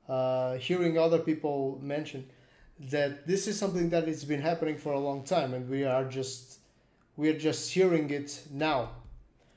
uh, 0.08 0.54
hearing 0.54 0.98
other 0.98 1.18
people 1.18 1.80
mention 1.82 2.30
that 2.92 3.26
this 3.26 3.48
is 3.48 3.58
something 3.58 3.90
that 3.90 4.06
has 4.06 4.24
been 4.24 4.40
happening 4.40 4.78
for 4.78 4.92
a 4.92 5.00
long 5.00 5.24
time, 5.24 5.52
and 5.52 5.68
we 5.68 5.82
are 5.82 6.04
just 6.04 6.60
we 7.16 7.28
are 7.28 7.36
just 7.36 7.72
hearing 7.72 8.08
it 8.10 8.40
now. 8.52 8.90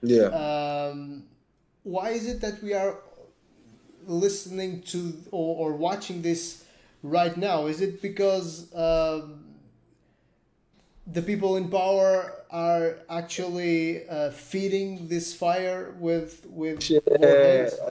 Yeah. 0.02 0.30
Um, 0.46 1.26
why 1.84 2.10
is 2.18 2.26
it 2.28 2.42
that 2.42 2.64
we 2.64 2.74
are 2.74 2.96
listening 4.08 4.82
to 4.94 5.14
or, 5.30 5.70
or 5.70 5.74
watching 5.74 6.24
this 6.24 6.64
right 7.04 7.38
now? 7.38 7.68
Is 7.68 7.82
it 7.82 8.02
because 8.02 8.74
um, 8.74 9.46
the 11.06 11.22
people 11.22 11.58
in 11.58 11.70
power 11.70 12.37
are 12.50 13.00
actually 13.10 14.08
uh, 14.08 14.32
feeding 14.32 15.08
this 15.08 15.34
fire 15.34 15.96
with 16.00 16.46
with 16.50 16.90
yeah. 16.90 17.00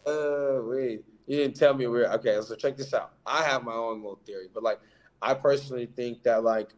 Uh, 0.06 0.60
wait, 0.62 1.04
you 1.26 1.36
didn't 1.36 1.56
tell 1.56 1.74
me 1.74 1.86
where. 1.86 2.10
Okay, 2.14 2.38
so 2.42 2.54
check 2.54 2.76
this 2.76 2.94
out. 2.94 3.12
I 3.24 3.42
have 3.42 3.64
my 3.64 3.72
own 3.72 3.96
little 3.96 4.20
theory, 4.26 4.48
but 4.52 4.62
like, 4.62 4.80
I 5.20 5.34
personally 5.34 5.86
think 5.86 6.22
that 6.22 6.42
like, 6.44 6.70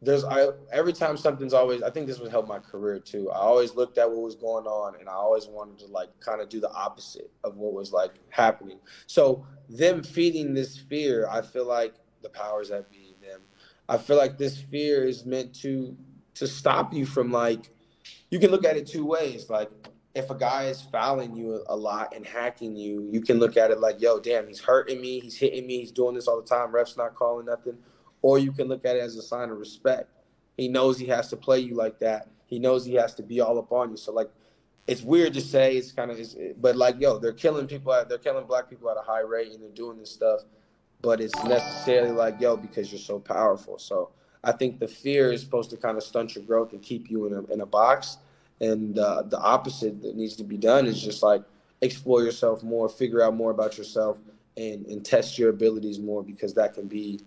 there's 0.00 0.24
I 0.24 0.48
every 0.72 0.92
time 0.92 1.16
something's 1.16 1.54
always. 1.54 1.82
I 1.82 1.90
think 1.90 2.06
this 2.06 2.18
would 2.18 2.30
help 2.30 2.48
my 2.48 2.58
career 2.58 2.98
too. 2.98 3.30
I 3.30 3.38
always 3.38 3.74
looked 3.74 3.98
at 3.98 4.10
what 4.10 4.20
was 4.20 4.34
going 4.34 4.66
on, 4.66 4.98
and 5.00 5.08
I 5.08 5.14
always 5.14 5.46
wanted 5.46 5.78
to 5.80 5.86
like 5.86 6.08
kind 6.20 6.40
of 6.40 6.48
do 6.48 6.60
the 6.60 6.72
opposite 6.72 7.30
of 7.44 7.56
what 7.56 7.72
was 7.72 7.92
like 7.92 8.14
happening. 8.30 8.78
So 9.06 9.46
them 9.68 10.02
feeding 10.02 10.54
this 10.54 10.76
fear, 10.76 11.28
I 11.28 11.42
feel 11.42 11.66
like 11.66 11.94
the 12.22 12.28
powers 12.28 12.68
that 12.68 12.90
be 12.90 13.16
them. 13.20 13.40
I 13.88 13.98
feel 13.98 14.16
like 14.16 14.38
this 14.38 14.56
fear 14.56 15.04
is 15.04 15.26
meant 15.26 15.54
to 15.56 15.96
to 16.34 16.46
stop 16.46 16.92
you 16.92 17.06
from 17.06 17.30
like 17.30 17.70
you 18.30 18.38
can 18.38 18.50
look 18.50 18.64
at 18.64 18.76
it 18.76 18.86
two 18.86 19.04
ways. 19.04 19.50
Like 19.50 19.70
if 20.14 20.30
a 20.30 20.34
guy 20.34 20.64
is 20.64 20.80
fouling 20.80 21.36
you 21.36 21.62
a 21.68 21.76
lot 21.76 22.14
and 22.14 22.26
hacking 22.26 22.76
you, 22.76 23.08
you 23.10 23.20
can 23.20 23.38
look 23.38 23.56
at 23.56 23.70
it 23.70 23.80
like, 23.80 24.00
yo, 24.00 24.20
damn, 24.20 24.46
he's 24.46 24.60
hurting 24.60 25.00
me, 25.00 25.20
he's 25.20 25.36
hitting 25.36 25.66
me, 25.66 25.80
he's 25.80 25.92
doing 25.92 26.14
this 26.14 26.28
all 26.28 26.40
the 26.40 26.46
time, 26.46 26.72
ref's 26.72 26.96
not 26.96 27.14
calling 27.14 27.46
nothing. 27.46 27.78
Or 28.20 28.38
you 28.38 28.52
can 28.52 28.68
look 28.68 28.84
at 28.84 28.96
it 28.96 29.00
as 29.00 29.16
a 29.16 29.22
sign 29.22 29.50
of 29.50 29.58
respect. 29.58 30.10
He 30.56 30.68
knows 30.68 30.98
he 30.98 31.06
has 31.06 31.28
to 31.28 31.36
play 31.36 31.60
you 31.60 31.74
like 31.74 31.98
that. 32.00 32.28
he 32.46 32.58
knows 32.58 32.84
he 32.84 32.94
has 32.94 33.14
to 33.14 33.22
be 33.22 33.40
all 33.40 33.58
up 33.58 33.72
on 33.72 33.90
you. 33.90 33.96
So 33.96 34.12
like, 34.12 34.30
it's 34.86 35.02
weird 35.02 35.32
to 35.34 35.40
say. 35.40 35.76
It's 35.76 35.92
kind 35.92 36.10
of, 36.10 36.18
but 36.60 36.76
like, 36.76 37.00
yo, 37.00 37.18
they're 37.18 37.32
killing 37.32 37.66
people. 37.66 37.92
At, 37.92 38.08
they're 38.08 38.18
killing 38.18 38.46
black 38.46 38.68
people 38.68 38.90
at 38.90 38.96
a 38.96 39.02
high 39.02 39.20
rate, 39.20 39.52
and 39.52 39.62
they're 39.62 39.70
doing 39.70 39.98
this 39.98 40.10
stuff. 40.10 40.40
But 41.00 41.20
it's 41.20 41.34
necessarily 41.44 42.12
like, 42.12 42.40
yo, 42.40 42.56
because 42.56 42.92
you're 42.92 43.00
so 43.00 43.18
powerful. 43.18 43.78
So 43.78 44.10
I 44.44 44.52
think 44.52 44.80
the 44.80 44.88
fear 44.88 45.32
is 45.32 45.40
supposed 45.40 45.70
to 45.70 45.76
kind 45.76 45.96
of 45.96 46.02
stunt 46.02 46.34
your 46.34 46.44
growth 46.44 46.72
and 46.72 46.82
keep 46.82 47.10
you 47.10 47.26
in 47.26 47.32
a 47.32 47.44
in 47.52 47.60
a 47.60 47.66
box. 47.66 48.18
And 48.60 48.98
uh, 48.98 49.22
the 49.22 49.38
opposite 49.38 50.02
that 50.02 50.16
needs 50.16 50.36
to 50.36 50.44
be 50.44 50.56
done 50.56 50.86
is 50.86 51.02
just 51.02 51.22
like 51.22 51.42
explore 51.80 52.22
yourself 52.22 52.62
more, 52.62 52.88
figure 52.88 53.22
out 53.22 53.34
more 53.34 53.50
about 53.50 53.78
yourself, 53.78 54.18
and 54.56 54.86
and 54.86 55.04
test 55.04 55.38
your 55.38 55.50
abilities 55.50 55.98
more 55.98 56.22
because 56.22 56.54
that 56.54 56.74
can 56.74 56.86
be 56.86 57.20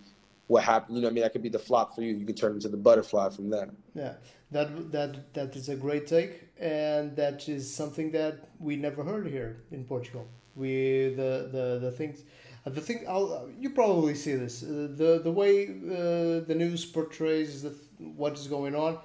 what 0.48 0.64
happened. 0.64 0.98
You 0.98 1.04
know, 1.04 1.10
I 1.10 1.12
mean, 1.12 1.24
that 1.24 1.32
could 1.32 1.44
be 1.44 1.50
the 1.50 1.60
flop 1.60 1.96
for 1.96 2.02
you. 2.02 2.16
You 2.16 2.26
can 2.26 2.36
turn 2.36 2.54
into 2.54 2.70
the 2.70 2.78
butterfly 2.78 3.30
from 3.30 3.50
that. 3.52 3.70
Yeah, 3.94 4.14
that 4.52 4.92
that 4.92 5.34
that 5.34 5.56
is 5.56 5.70
a 5.70 5.76
great 5.76 6.08
take, 6.08 6.50
and 6.60 7.16
that 7.16 7.48
is 7.48 7.74
something 7.74 8.12
that 8.12 8.50
we 8.60 8.76
never 8.76 9.04
heard 9.04 9.28
here 9.28 9.64
in 9.72 9.86
Portugal. 9.86 10.28
We 10.56 11.14
the 11.16 11.50
the 11.52 11.80
the 11.82 11.92
things. 11.92 12.24
Uh, 12.66 12.70
the 12.72 12.82
thing, 12.82 13.06
I'll, 13.08 13.50
you 13.60 13.70
probably 13.70 14.16
see 14.16 14.36
this. 14.36 14.64
Uh, 14.64 14.88
the 14.96 15.22
the 15.24 15.32
way 15.32 15.68
uh, 15.68 16.46
the 16.46 16.56
news 16.56 16.86
portrays 16.86 17.62
the, 17.62 17.74
what 18.00 18.34
is 18.34 18.48
going 18.48 18.76
on 18.76 18.98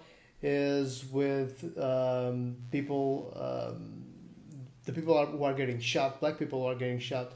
is 0.43 1.05
with 1.05 1.77
um, 1.79 2.57
people, 2.71 3.33
um, 3.37 4.05
the 4.87 4.93
people 4.93 5.17
are, 5.17 5.27
who 5.27 5.45
are 5.45 5.53
getting 5.53 5.79
shot, 5.79 6.21
black 6.21 6.39
people 6.39 6.61
who 6.61 6.67
are 6.67 6.75
getting 6.75 6.99
shot, 6.99 7.33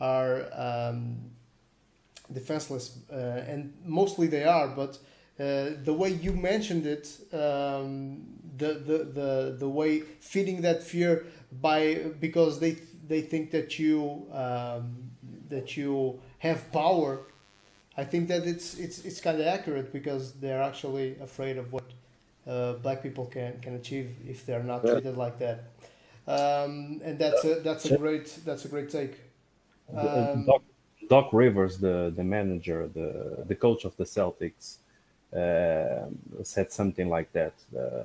are 0.00 0.48
um, 0.54 1.18
defenseless, 2.32 2.98
uh, 3.12 3.44
and 3.46 3.74
mostly 3.84 4.26
they 4.26 4.44
are. 4.44 4.68
But 4.68 4.98
uh, 5.38 5.76
the 5.84 5.92
way 5.92 6.08
you 6.08 6.32
mentioned 6.32 6.86
it, 6.86 7.18
um, 7.34 8.24
the, 8.56 8.74
the 8.74 8.98
the 9.04 9.56
the 9.58 9.68
way 9.68 10.00
feeding 10.20 10.62
that 10.62 10.82
fear 10.82 11.26
by 11.52 12.12
because 12.18 12.60
they 12.60 12.78
they 13.06 13.20
think 13.20 13.50
that 13.50 13.78
you 13.78 14.26
um, 14.32 15.05
that 15.48 15.76
you 15.76 16.20
have 16.38 16.70
power. 16.72 17.20
I 17.96 18.04
think 18.04 18.28
that 18.28 18.46
it's 18.46 18.78
it's 18.78 19.04
it's 19.04 19.20
kind 19.20 19.40
of 19.40 19.46
accurate 19.46 19.92
because 19.92 20.32
they're 20.34 20.62
actually 20.62 21.16
afraid 21.20 21.56
of 21.56 21.72
what 21.72 21.84
uh, 22.46 22.74
black 22.74 23.02
people 23.02 23.26
can 23.26 23.58
can 23.60 23.74
achieve 23.74 24.16
if 24.28 24.44
they're 24.46 24.62
not 24.62 24.82
treated 24.82 25.16
like 25.16 25.38
that. 25.38 25.64
Um, 26.28 27.00
and 27.04 27.18
that's 27.18 27.44
a 27.44 27.60
that's 27.60 27.84
a 27.86 27.96
great 27.96 28.38
that's 28.44 28.64
a 28.64 28.68
great 28.68 28.90
take. 28.90 29.20
Um, 29.94 30.44
Doc, 30.46 30.62
Doc, 31.08 31.32
Rivers, 31.32 31.78
the 31.78 32.12
the 32.14 32.24
manager, 32.24 32.88
the 32.92 33.44
the 33.46 33.54
coach 33.54 33.84
of 33.84 33.96
the 33.96 34.04
Celtics, 34.04 34.78
uh, 35.32 36.06
said 36.42 36.72
something 36.72 37.08
like 37.08 37.32
that. 37.32 37.52
Uh, 37.76 38.02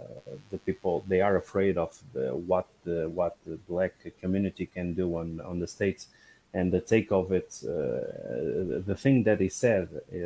the 0.51 0.57
people 0.59 1.03
they 1.07 1.21
are 1.21 1.37
afraid 1.37 1.77
of 1.77 1.97
the, 2.13 2.35
what 2.35 2.67
the 2.83 3.09
what 3.09 3.37
the 3.45 3.57
black 3.67 3.93
community 4.19 4.65
can 4.65 4.93
do 4.93 5.17
on 5.17 5.41
on 5.41 5.59
the 5.59 5.67
states, 5.67 6.07
and 6.53 6.71
the 6.71 6.81
take 6.81 7.11
of 7.11 7.31
it. 7.31 7.59
Uh, 7.63 8.81
the 8.85 8.95
thing 8.97 9.23
that 9.23 9.39
he 9.39 9.49
said 9.49 9.87
uh, 9.93 10.17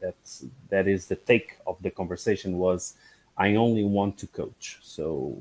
that 0.00 0.16
that 0.70 0.88
is 0.88 1.06
the 1.06 1.16
take 1.16 1.58
of 1.66 1.76
the 1.82 1.90
conversation 1.90 2.58
was, 2.58 2.94
"I 3.36 3.54
only 3.56 3.84
want 3.84 4.18
to 4.18 4.26
coach." 4.26 4.78
So 4.82 5.36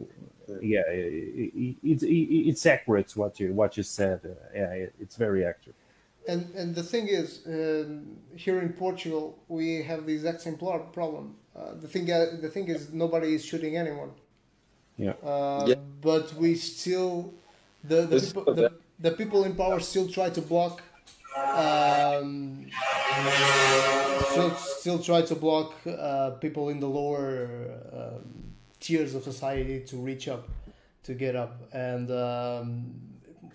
yeah, 0.62 0.84
it, 0.88 1.78
it, 1.84 2.04
it, 2.04 2.50
it's 2.50 2.66
accurate 2.66 3.16
what 3.16 3.40
you 3.40 3.54
what 3.54 3.78
you 3.78 3.84
said. 3.84 4.20
Uh, 4.26 4.30
yeah, 4.54 4.88
it's 5.00 5.16
very 5.16 5.46
accurate. 5.46 5.76
And 6.28 6.54
and 6.56 6.76
the 6.76 6.84
thing 6.84 7.08
is, 7.08 7.42
um, 7.46 8.18
here 8.36 8.60
in 8.62 8.74
Portugal, 8.74 9.38
we 9.48 9.84
have 9.84 10.06
the 10.06 10.14
exact 10.14 10.42
same 10.42 10.58
problem. 10.58 11.36
Uh, 11.56 11.76
the 11.80 11.88
thing 11.88 12.12
uh, 12.12 12.38
the 12.42 12.50
thing 12.50 12.68
is, 12.68 12.92
nobody 12.92 13.36
is 13.36 13.46
shooting 13.46 13.78
anyone. 13.78 14.12
Yeah. 14.98 15.14
Uh, 15.24 15.66
yeah. 15.68 15.76
But 16.02 16.34
we 16.34 16.56
still, 16.56 17.34
the 17.84 18.02
the 18.08 18.20
people, 18.20 18.54
the, 18.54 18.72
the 19.00 19.12
people 19.12 19.44
in 19.44 19.56
power 19.56 19.80
still 19.80 20.08
try 20.08 20.30
to 20.30 20.42
block. 20.42 20.82
Um, 21.38 22.68
still, 24.30 24.52
still 24.56 25.00
try 25.00 25.22
to 25.22 25.36
block 25.36 25.74
uh, 25.86 26.32
people 26.32 26.70
in 26.70 26.80
the 26.80 26.88
lower. 26.88 27.50
Um, 27.94 28.46
tiers 28.86 29.16
of 29.16 29.24
society 29.24 29.80
to 29.80 29.98
reach 29.98 30.28
up, 30.28 30.48
to 31.04 31.16
get 31.16 31.36
up, 31.36 31.60
and 31.74 32.12
um, 32.12 32.94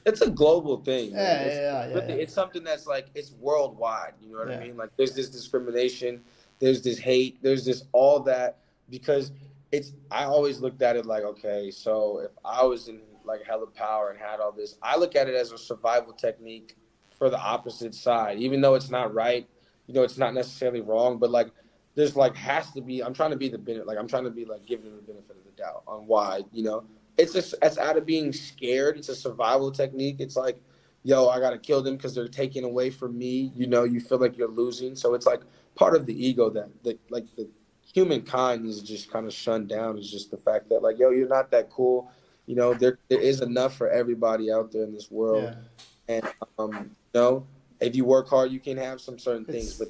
it's 0.05 0.21
a 0.23 0.31
global 0.31 0.79
thing. 0.79 1.13
Yeah, 1.13 1.41
it's, 1.43 1.55
yeah, 1.55 1.89
yeah, 1.89 1.95
really, 1.95 2.23
It's 2.23 2.35
something 2.35 2.65
that's 2.65 2.87
like 2.87 3.07
it's 3.15 3.33
worldwide. 3.33 4.15
You 4.21 4.33
know 4.33 4.39
what 4.39 4.51
I 4.51 4.59
mean? 4.59 4.77
Like 4.77 4.91
there's 4.97 5.15
this 5.15 5.29
discrimination, 5.29 6.23
there's 6.59 6.83
this 6.83 6.99
hate, 6.99 7.39
there's 7.43 7.65
this 7.65 7.85
all 7.93 8.19
that 8.21 8.59
because 8.89 9.31
it's. 9.71 9.93
I 10.11 10.25
always 10.25 10.61
looked 10.61 10.83
at 10.83 10.97
it 10.97 11.07
like, 11.07 11.23
okay, 11.23 11.71
so 11.71 12.19
if 12.19 12.33
I 12.45 12.65
was 12.65 12.89
in 12.89 13.01
like 13.25 13.43
hella 13.47 13.67
power 13.67 14.11
and 14.11 14.19
had 14.19 14.41
all 14.41 14.53
this, 14.53 14.77
I 14.83 14.97
look 14.97 15.17
at 15.17 15.29
it 15.29 15.35
as 15.35 15.53
a 15.53 15.59
survival 15.59 16.13
technique 16.13 16.77
for 17.17 17.31
the 17.31 17.39
opposite 17.39 17.95
side, 17.95 18.39
even 18.39 18.61
though 18.61 18.75
it's 18.75 18.91
not 18.91 19.13
right. 19.15 19.49
You 19.87 19.95
know, 19.95 20.03
it's 20.03 20.19
not 20.19 20.35
necessarily 20.35 20.81
wrong, 20.81 21.19
but 21.19 21.31
like 21.31 21.51
there's 21.95 22.17
like 22.17 22.35
has 22.37 22.71
to 22.73 22.81
be. 22.81 23.03
I'm 23.03 23.15
trying 23.15 23.31
to 23.31 23.37
be 23.37 23.49
the 23.49 23.59
benefit. 23.59 23.87
Like 23.87 23.99
I'm 23.99 24.09
trying 24.09 24.25
to 24.25 24.31
be 24.31 24.45
like 24.45 24.65
giving 24.67 24.87
them 24.87 24.97
the 24.97 25.03
benefit 25.03 25.37
of 25.37 25.45
the 25.45 25.63
doubt 25.63 25.83
on 25.87 26.07
why. 26.07 26.43
You 26.53 26.63
know, 26.63 26.85
it's 27.19 27.33
just 27.33 27.55
it's 27.63 27.79
out 27.79 27.97
of 27.97 28.07
being 28.07 28.33
scared. 28.33 28.97
It's 28.97 29.09
a 29.09 29.15
survival 29.15 29.71
technique. 29.71 30.17
It's 30.21 30.37
like, 30.37 30.61
yo, 31.03 31.29
I 31.29 31.41
gotta 31.41 31.59
kill 31.59 31.83
them 31.83 31.97
because 31.97 32.15
they're 32.15 32.29
taking 32.29 32.65
away 32.65 32.91
from 32.91 33.19
me. 33.19 33.53
You 33.55 33.67
know, 33.67 33.85
you 33.85 34.01
feel 34.01 34.19
like 34.19 34.39
you're 34.39 34.49
losing. 34.49 34.95
So 34.95 35.15
it's 35.15 35.27
like 35.27 35.41
part 35.75 35.95
of 35.95 36.07
the 36.07 36.27
ego 36.27 36.49
that 36.51 36.71
that 36.85 36.99
like 37.11 37.27
the 37.37 37.49
humankind 37.93 38.67
is 38.67 38.81
just 38.83 39.11
kind 39.11 39.27
of 39.27 39.35
shunned 39.35 39.69
down. 39.69 39.99
Is 39.99 40.11
just 40.11 40.31
the 40.31 40.39
fact 40.39 40.69
that 40.71 40.83
like, 40.83 40.99
yo, 40.99 41.11
you're 41.11 41.29
not 41.29 41.51
that 41.51 41.71
cool. 41.71 42.11
You 42.51 42.57
know, 42.57 42.75
there 42.75 42.99
there 43.09 43.21
is 43.21 43.43
enough 43.43 43.77
for 43.77 43.89
everybody 43.89 44.51
out 44.51 44.73
there 44.73 44.83
in 44.83 44.93
this 44.93 45.09
world, 45.09 45.55
yeah. 46.09 46.17
and 46.17 46.25
um, 46.59 46.73
you 46.75 47.21
know, 47.21 47.47
if 47.79 47.95
you 47.95 48.05
work 48.05 48.29
hard, 48.29 48.51
you 48.51 48.59
can 48.59 48.77
have 48.77 49.01
some 49.01 49.21
certain 49.21 49.45
it's, 49.49 49.53
things. 49.53 49.79
But 49.79 49.89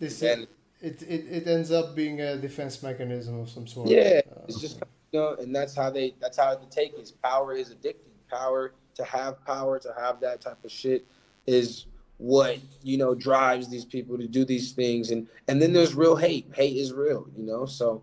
this 0.00 0.20
and 0.20 0.48
it, 0.80 1.00
it, 1.02 1.24
it 1.30 1.46
ends 1.46 1.70
up 1.70 1.94
being 1.94 2.20
a 2.20 2.36
defense 2.36 2.82
mechanism 2.82 3.38
of 3.38 3.48
some 3.48 3.64
sort. 3.68 3.88
Yeah, 3.88 4.22
uh, 4.28 4.40
it's 4.48 4.60
just 4.60 4.82
you 5.12 5.20
know, 5.20 5.36
and 5.38 5.54
that's 5.54 5.76
how 5.76 5.88
they 5.88 6.16
that's 6.20 6.36
how 6.36 6.56
they 6.56 6.66
take 6.68 6.98
is. 6.98 7.12
Power 7.12 7.54
is 7.54 7.72
addicting. 7.72 8.10
Power 8.28 8.72
to 8.96 9.04
have 9.04 9.44
power 9.44 9.78
to 9.78 9.94
have 9.96 10.18
that 10.18 10.40
type 10.40 10.64
of 10.64 10.72
shit 10.72 11.06
is 11.46 11.86
what 12.18 12.58
you 12.82 12.98
know 12.98 13.14
drives 13.14 13.68
these 13.68 13.84
people 13.84 14.18
to 14.18 14.26
do 14.26 14.44
these 14.44 14.72
things 14.72 15.10
and 15.10 15.26
and 15.48 15.62
then 15.62 15.72
there's 15.72 15.94
real 15.94 16.16
hate 16.16 16.46
hate 16.54 16.76
is 16.76 16.92
real 16.92 17.26
you 17.34 17.42
know 17.42 17.64
so 17.64 18.02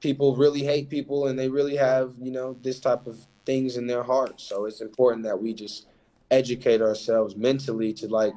people 0.00 0.34
really 0.34 0.64
hate 0.64 0.90
people 0.90 1.28
and 1.28 1.38
they 1.38 1.48
really 1.48 1.76
have 1.76 2.12
you 2.20 2.32
know 2.32 2.56
this 2.62 2.80
type 2.80 3.06
of 3.06 3.24
things 3.44 3.76
in 3.76 3.86
their 3.86 4.02
hearts 4.02 4.44
so 4.44 4.66
it's 4.66 4.80
important 4.80 5.24
that 5.24 5.40
we 5.40 5.52
just 5.52 5.86
educate 6.30 6.80
ourselves 6.80 7.36
mentally 7.36 7.92
to 7.92 8.08
like 8.08 8.34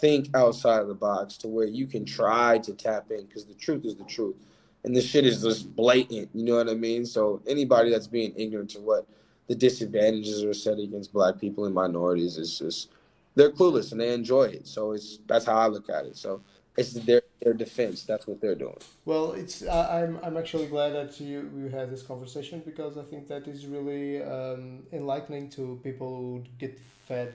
think 0.00 0.28
outside 0.34 0.80
of 0.80 0.88
the 0.88 0.94
box 0.94 1.36
to 1.38 1.48
where 1.48 1.66
you 1.66 1.86
can 1.86 2.04
try 2.04 2.58
to 2.58 2.72
tap 2.72 3.10
in 3.10 3.26
because 3.26 3.44
the 3.44 3.54
truth 3.54 3.84
is 3.84 3.96
the 3.96 4.04
truth. 4.04 4.36
And 4.84 4.96
this 4.96 5.04
shit 5.04 5.26
is 5.26 5.42
just 5.42 5.74
blatant, 5.76 6.30
you 6.34 6.44
know 6.44 6.56
what 6.56 6.68
I 6.68 6.74
mean? 6.74 7.04
So 7.04 7.40
anybody 7.46 7.90
that's 7.90 8.06
being 8.06 8.32
ignorant 8.36 8.70
to 8.70 8.80
what 8.80 9.06
the 9.48 9.54
disadvantages 9.54 10.42
are 10.44 10.54
set 10.54 10.78
against 10.78 11.12
black 11.12 11.38
people 11.38 11.66
and 11.66 11.74
minorities 11.74 12.38
is 12.38 12.58
just 12.58 12.88
they're 13.34 13.50
clueless 13.50 13.92
and 13.92 14.00
they 14.00 14.12
enjoy 14.12 14.44
it. 14.44 14.66
So 14.66 14.92
it's 14.92 15.18
that's 15.26 15.46
how 15.46 15.56
I 15.56 15.66
look 15.66 15.88
at 15.88 16.06
it. 16.06 16.16
So 16.16 16.42
it's 16.76 16.92
their 16.94 17.22
their 17.42 17.54
defense. 17.54 18.04
That's 18.04 18.26
what 18.26 18.40
they're 18.40 18.54
doing. 18.54 18.78
Well, 19.04 19.32
it's 19.32 19.66
I'm 19.66 20.18
I'm 20.22 20.36
actually 20.36 20.66
glad 20.66 20.90
that 20.90 21.20
you 21.20 21.50
we 21.54 21.70
had 21.70 21.90
this 21.90 22.02
conversation 22.02 22.62
because 22.64 22.96
I 22.96 23.02
think 23.02 23.28
that 23.28 23.46
is 23.46 23.66
really 23.66 24.22
um, 24.22 24.84
enlightening 24.92 25.50
to 25.50 25.80
people 25.82 26.16
who 26.16 26.44
get 26.58 26.78
fed 27.06 27.34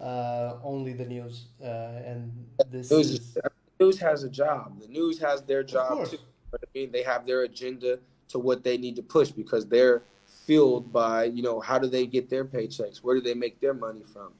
uh, 0.00 0.54
only 0.62 0.92
the 0.92 1.06
news, 1.06 1.46
uh, 1.62 2.02
and 2.04 2.32
this 2.70 2.90
news, 2.90 3.10
is... 3.12 3.38
news 3.80 3.98
has 3.98 4.24
a 4.24 4.30
job. 4.30 4.80
The 4.80 4.88
news 4.88 5.18
has 5.20 5.42
their 5.42 5.62
job 5.62 6.08
too. 6.08 6.18
I 6.52 6.58
mean, 6.74 6.92
they 6.92 7.02
have 7.02 7.26
their 7.26 7.42
agenda 7.42 7.98
to 8.28 8.38
what 8.38 8.64
they 8.64 8.76
need 8.76 8.96
to 8.96 9.02
push 9.02 9.30
because 9.30 9.66
they're 9.66 10.02
fueled 10.44 10.92
by 10.92 11.24
you 11.24 11.42
know 11.42 11.60
how 11.60 11.78
do 11.78 11.88
they 11.88 12.06
get 12.06 12.28
their 12.28 12.44
paychecks? 12.44 12.98
Where 12.98 13.14
do 13.14 13.22
they 13.22 13.34
make 13.34 13.60
their 13.60 13.74
money 13.74 14.02
from? 14.12 14.32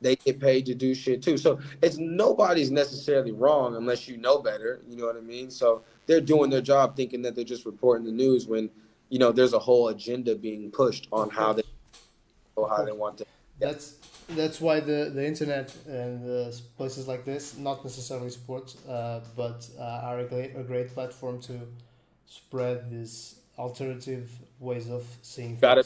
They 0.00 0.16
get 0.16 0.38
paid 0.38 0.66
to 0.66 0.74
do 0.74 0.94
shit 0.94 1.22
too. 1.22 1.36
So 1.36 1.58
it's 1.82 1.98
nobody's 1.98 2.70
necessarily 2.70 3.32
wrong 3.32 3.76
unless 3.76 4.06
you 4.06 4.16
know 4.16 4.38
better. 4.38 4.80
You 4.88 4.96
know 4.96 5.06
what 5.06 5.16
I 5.16 5.20
mean? 5.20 5.50
So 5.50 5.82
they're 6.06 6.20
doing 6.20 6.50
their 6.50 6.60
job 6.60 6.96
thinking 6.96 7.22
that 7.22 7.34
they're 7.34 7.44
just 7.44 7.66
reporting 7.66 8.06
the 8.06 8.12
news 8.12 8.46
when 8.46 8.70
you 9.08 9.18
know 9.18 9.32
there's 9.32 9.54
a 9.54 9.58
whole 9.58 9.88
agenda 9.88 10.36
being 10.36 10.70
pushed 10.70 11.08
on 11.12 11.30
how 11.30 11.52
they 11.52 11.62
how 12.56 12.84
they 12.84 12.92
want 12.92 13.18
to. 13.18 13.26
That's 13.58 13.96
that's 14.30 14.60
why 14.60 14.80
the, 14.80 15.10
the 15.12 15.26
internet 15.26 15.74
and 15.86 16.28
uh, 16.30 16.52
places 16.76 17.08
like 17.08 17.24
this, 17.24 17.56
not 17.56 17.82
necessarily 17.82 18.30
sports, 18.30 18.76
uh, 18.86 19.20
but 19.36 19.68
uh, 19.78 19.82
are 20.04 20.20
a 20.20 20.24
great, 20.24 20.54
a 20.54 20.62
great 20.62 20.92
platform 20.92 21.40
to 21.42 21.60
spread 22.26 22.90
these 22.90 23.40
alternative 23.58 24.30
ways 24.60 24.90
of 24.90 25.06
seeing 25.22 25.52
you 25.52 25.56
gotta. 25.56 25.84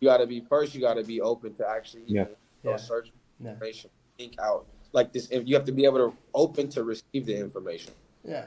You 0.00 0.10
got 0.10 0.18
to 0.18 0.26
be 0.26 0.40
first. 0.40 0.74
You 0.74 0.82
got 0.82 0.94
to 0.94 1.04
be 1.04 1.22
open 1.22 1.54
to 1.54 1.66
actually 1.66 2.02
yeah. 2.06 2.26
yeah. 2.62 2.76
search 2.76 3.10
information, 3.40 3.90
yeah. 4.18 4.24
think 4.26 4.38
out 4.40 4.66
like 4.92 5.12
this. 5.12 5.28
If 5.30 5.46
you 5.46 5.54
have 5.56 5.64
to 5.66 5.72
be 5.72 5.84
able 5.84 6.10
to 6.10 6.16
open 6.34 6.68
to 6.70 6.84
receive 6.84 7.26
the 7.26 7.36
information. 7.38 7.92
Yeah. 8.24 8.46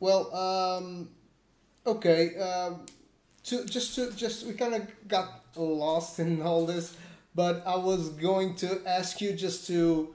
Well, 0.00 0.34
um, 0.34 1.10
okay. 1.86 2.36
Um, 2.36 2.86
to 3.44 3.64
just 3.64 3.94
to 3.94 4.10
just 4.12 4.46
we 4.46 4.54
kind 4.54 4.74
of 4.74 5.08
got 5.08 5.44
lost 5.56 6.18
in 6.18 6.42
all 6.42 6.66
this, 6.66 6.96
but 7.34 7.62
I 7.66 7.76
was 7.76 8.10
going 8.10 8.54
to 8.56 8.80
ask 8.86 9.20
you 9.20 9.32
just 9.32 9.66
to 9.68 10.14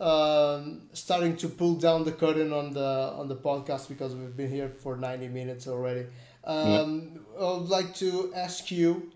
um, 0.00 0.88
starting 0.94 1.36
to 1.36 1.48
pull 1.48 1.74
down 1.74 2.04
the 2.04 2.12
curtain 2.12 2.52
on 2.52 2.72
the 2.72 3.12
on 3.16 3.28
the 3.28 3.36
podcast 3.36 3.88
because 3.88 4.14
we've 4.14 4.36
been 4.36 4.50
here 4.50 4.68
for 4.68 4.96
ninety 4.96 5.28
minutes 5.28 5.68
already. 5.68 6.06
Um, 6.44 7.20
yeah. 7.38 7.46
I 7.46 7.52
would 7.58 7.68
like 7.68 7.94
to 7.96 8.32
ask 8.34 8.70
you 8.70 9.10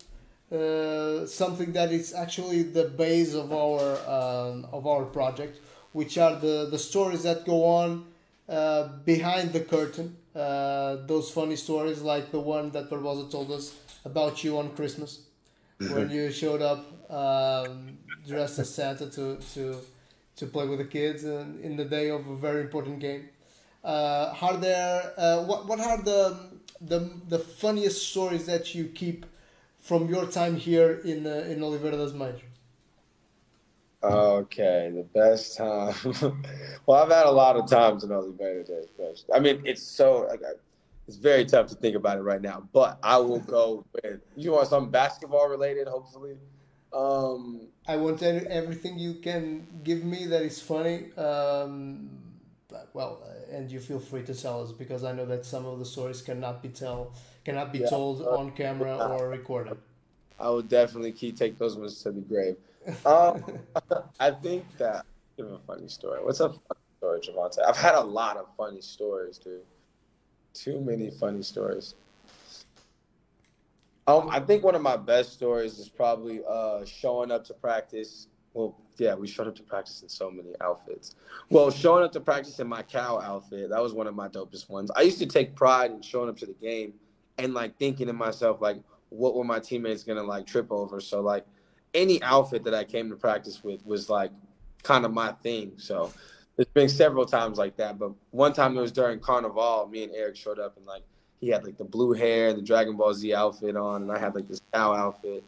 uh, 0.51 1.25
something 1.25 1.71
that 1.73 1.91
is 1.91 2.13
actually 2.13 2.63
the 2.63 2.85
base 2.85 3.33
of 3.33 3.51
our 3.51 3.97
um, 4.07 4.67
of 4.71 4.85
our 4.87 5.05
project, 5.05 5.59
which 5.93 6.17
are 6.17 6.35
the 6.39 6.67
the 6.69 6.77
stories 6.77 7.23
that 7.23 7.45
go 7.45 7.65
on 7.65 8.05
uh, 8.47 8.89
behind 9.05 9.53
the 9.53 9.61
curtain. 9.61 10.15
Uh, 10.35 10.97
those 11.07 11.31
funny 11.31 11.55
stories, 11.55 12.01
like 12.01 12.31
the 12.31 12.39
one 12.39 12.69
that 12.71 12.89
Barbosa 12.89 13.31
told 13.31 13.51
us 13.51 13.73
about 14.03 14.43
you 14.43 14.57
on 14.59 14.75
Christmas, 14.75 15.21
when 15.79 16.09
you 16.09 16.31
showed 16.31 16.61
up 16.61 16.85
um, 17.11 17.97
dressed 18.27 18.59
as 18.59 18.73
Santa 18.73 19.09
to 19.09 19.37
to 19.53 19.77
to 20.35 20.45
play 20.45 20.67
with 20.67 20.79
the 20.79 20.85
kids 20.85 21.23
in, 21.23 21.59
in 21.63 21.75
the 21.77 21.85
day 21.85 22.09
of 22.09 22.27
a 22.27 22.35
very 22.35 22.61
important 22.61 22.99
game. 22.99 23.29
Uh, 23.83 24.33
are 24.41 24.57
there 24.57 25.13
uh, 25.17 25.43
what 25.45 25.67
what 25.67 25.79
are 25.79 26.01
the 26.01 26.37
the 26.81 27.09
the 27.29 27.39
funniest 27.39 28.09
stories 28.09 28.45
that 28.45 28.75
you 28.75 28.85
keep 28.85 29.25
from 29.85 30.09
your 30.09 30.25
time 30.25 30.55
here 30.55 30.99
in 31.05 31.27
uh, 31.27 31.45
in 31.51 31.63
Oliveira 31.63 31.95
de 31.95 32.05
Azeméis? 32.05 32.41
Okay, 34.03 34.91
the 34.93 35.03
best 35.13 35.57
time. 35.57 35.93
well, 36.85 37.03
I've 37.03 37.11
had 37.11 37.27
a 37.27 37.31
lot 37.31 37.55
of 37.55 37.69
times 37.69 38.03
in 38.03 38.11
Oliveira 38.11 38.63
de 38.63 38.73
Azeméis. 38.73 39.25
I 39.33 39.39
mean, 39.39 39.61
it's 39.63 39.83
so 39.83 40.27
like 40.29 40.41
it's 41.07 41.17
very 41.17 41.45
tough 41.45 41.67
to 41.67 41.75
think 41.75 41.95
about 41.95 42.17
it 42.17 42.21
right 42.21 42.41
now. 42.41 42.67
But 42.73 42.97
I 43.03 43.17
will 43.17 43.39
go 43.39 43.85
with 43.93 44.21
you 44.35 44.53
want 44.53 44.67
something 44.69 44.91
basketball 44.91 45.47
related, 45.47 45.87
hopefully. 45.87 46.37
Um, 46.91 47.67
I 47.87 47.97
want 47.97 48.23
everything 48.23 48.97
you 48.97 49.15
can 49.15 49.67
give 49.83 50.03
me 50.03 50.25
that 50.25 50.41
is 50.41 50.59
funny. 50.59 51.13
Um, 51.15 52.09
well, 52.93 53.21
uh, 53.23 53.55
and 53.55 53.71
you 53.71 53.79
feel 53.79 53.99
free 53.99 54.23
to 54.23 54.33
tell 54.33 54.63
us 54.63 54.71
because 54.71 55.03
I 55.03 55.11
know 55.11 55.25
that 55.25 55.45
some 55.45 55.65
of 55.65 55.77
the 55.77 55.85
stories 55.85 56.21
cannot 56.21 56.63
be 56.63 56.69
tell 56.69 57.13
cannot 57.45 57.71
be 57.71 57.79
yeah, 57.79 57.89
told 57.89 58.21
on 58.23 58.51
camera 58.51 58.97
or 58.97 59.29
recorded. 59.29 59.77
I 60.39 60.49
would 60.49 60.67
definitely 60.67 61.13
keep 61.13 61.37
take 61.37 61.57
those 61.57 61.77
ones 61.77 62.01
to 62.03 62.11
the 62.11 62.21
grave. 62.21 62.57
Um, 63.05 63.43
I 64.19 64.31
think 64.31 64.65
that 64.77 65.05
give 65.37 65.51
a 65.51 65.59
funny 65.59 65.87
story. 65.87 66.23
What's 66.23 66.39
a 66.39 66.49
funny 66.49 66.81
story, 66.97 67.19
Travante? 67.21 67.59
I've 67.65 67.77
had 67.77 67.95
a 67.95 68.01
lot 68.01 68.37
of 68.37 68.47
funny 68.57 68.81
stories, 68.81 69.37
dude. 69.37 69.61
Too 70.53 70.81
many 70.81 71.09
funny 71.11 71.43
stories. 71.43 71.95
Um, 74.07 74.29
I 74.29 74.39
think 74.39 74.63
one 74.63 74.75
of 74.75 74.81
my 74.81 74.97
best 74.97 75.33
stories 75.33 75.79
is 75.79 75.89
probably 75.89 76.41
uh, 76.47 76.85
showing 76.85 77.31
up 77.31 77.43
to 77.45 77.53
practice. 77.53 78.27
Well, 78.53 78.77
yeah, 78.97 79.15
we 79.15 79.27
showed 79.27 79.47
up 79.47 79.55
to 79.55 79.63
practice 79.63 80.01
in 80.01 80.09
so 80.09 80.31
many 80.31 80.53
outfits. 80.61 81.15
Well, 81.49 81.71
showing 81.71 82.03
up 82.03 82.11
to 82.13 82.19
practice 82.19 82.59
in 82.59 82.67
my 82.67 82.83
cow 82.83 83.19
outfit, 83.19 83.69
that 83.69 83.81
was 83.81 83.93
one 83.93 84.07
of 84.07 84.15
my 84.15 84.27
dopest 84.29 84.69
ones. 84.69 84.91
I 84.95 85.01
used 85.01 85.19
to 85.19 85.25
take 85.25 85.55
pride 85.55 85.91
in 85.91 86.01
showing 86.01 86.29
up 86.29 86.37
to 86.37 86.45
the 86.45 86.53
game 86.53 86.93
and 87.37 87.53
like 87.53 87.77
thinking 87.77 88.07
to 88.07 88.13
myself, 88.13 88.61
like, 88.61 88.77
what 89.09 89.35
were 89.35 89.43
my 89.43 89.59
teammates 89.59 90.03
gonna 90.03 90.23
like 90.23 90.45
trip 90.45 90.71
over? 90.71 90.99
So 90.99 91.21
like 91.21 91.45
any 91.93 92.21
outfit 92.23 92.63
that 92.65 92.73
I 92.73 92.83
came 92.83 93.09
to 93.09 93.15
practice 93.15 93.63
with 93.63 93.85
was 93.85 94.09
like 94.09 94.31
kind 94.83 95.05
of 95.05 95.13
my 95.13 95.31
thing. 95.43 95.73
So 95.77 96.11
there's 96.55 96.67
been 96.67 96.89
several 96.89 97.25
times 97.25 97.57
like 97.57 97.77
that. 97.77 97.97
But 97.97 98.11
one 98.31 98.53
time 98.53 98.77
it 98.77 98.81
was 98.81 98.91
during 98.91 99.19
Carnival, 99.19 99.87
me 99.87 100.03
and 100.03 100.13
Eric 100.13 100.35
showed 100.35 100.59
up 100.59 100.77
and 100.77 100.85
like 100.85 101.03
he 101.39 101.49
had 101.49 101.63
like 101.63 101.77
the 101.77 101.83
blue 101.83 102.13
hair 102.13 102.53
the 102.53 102.61
Dragon 102.61 102.95
Ball 102.95 103.13
Z 103.13 103.33
outfit 103.33 103.75
on, 103.75 104.03
and 104.03 104.11
I 104.11 104.19
had 104.19 104.35
like 104.35 104.47
this 104.47 104.61
cow 104.73 104.93
outfit. 104.93 105.43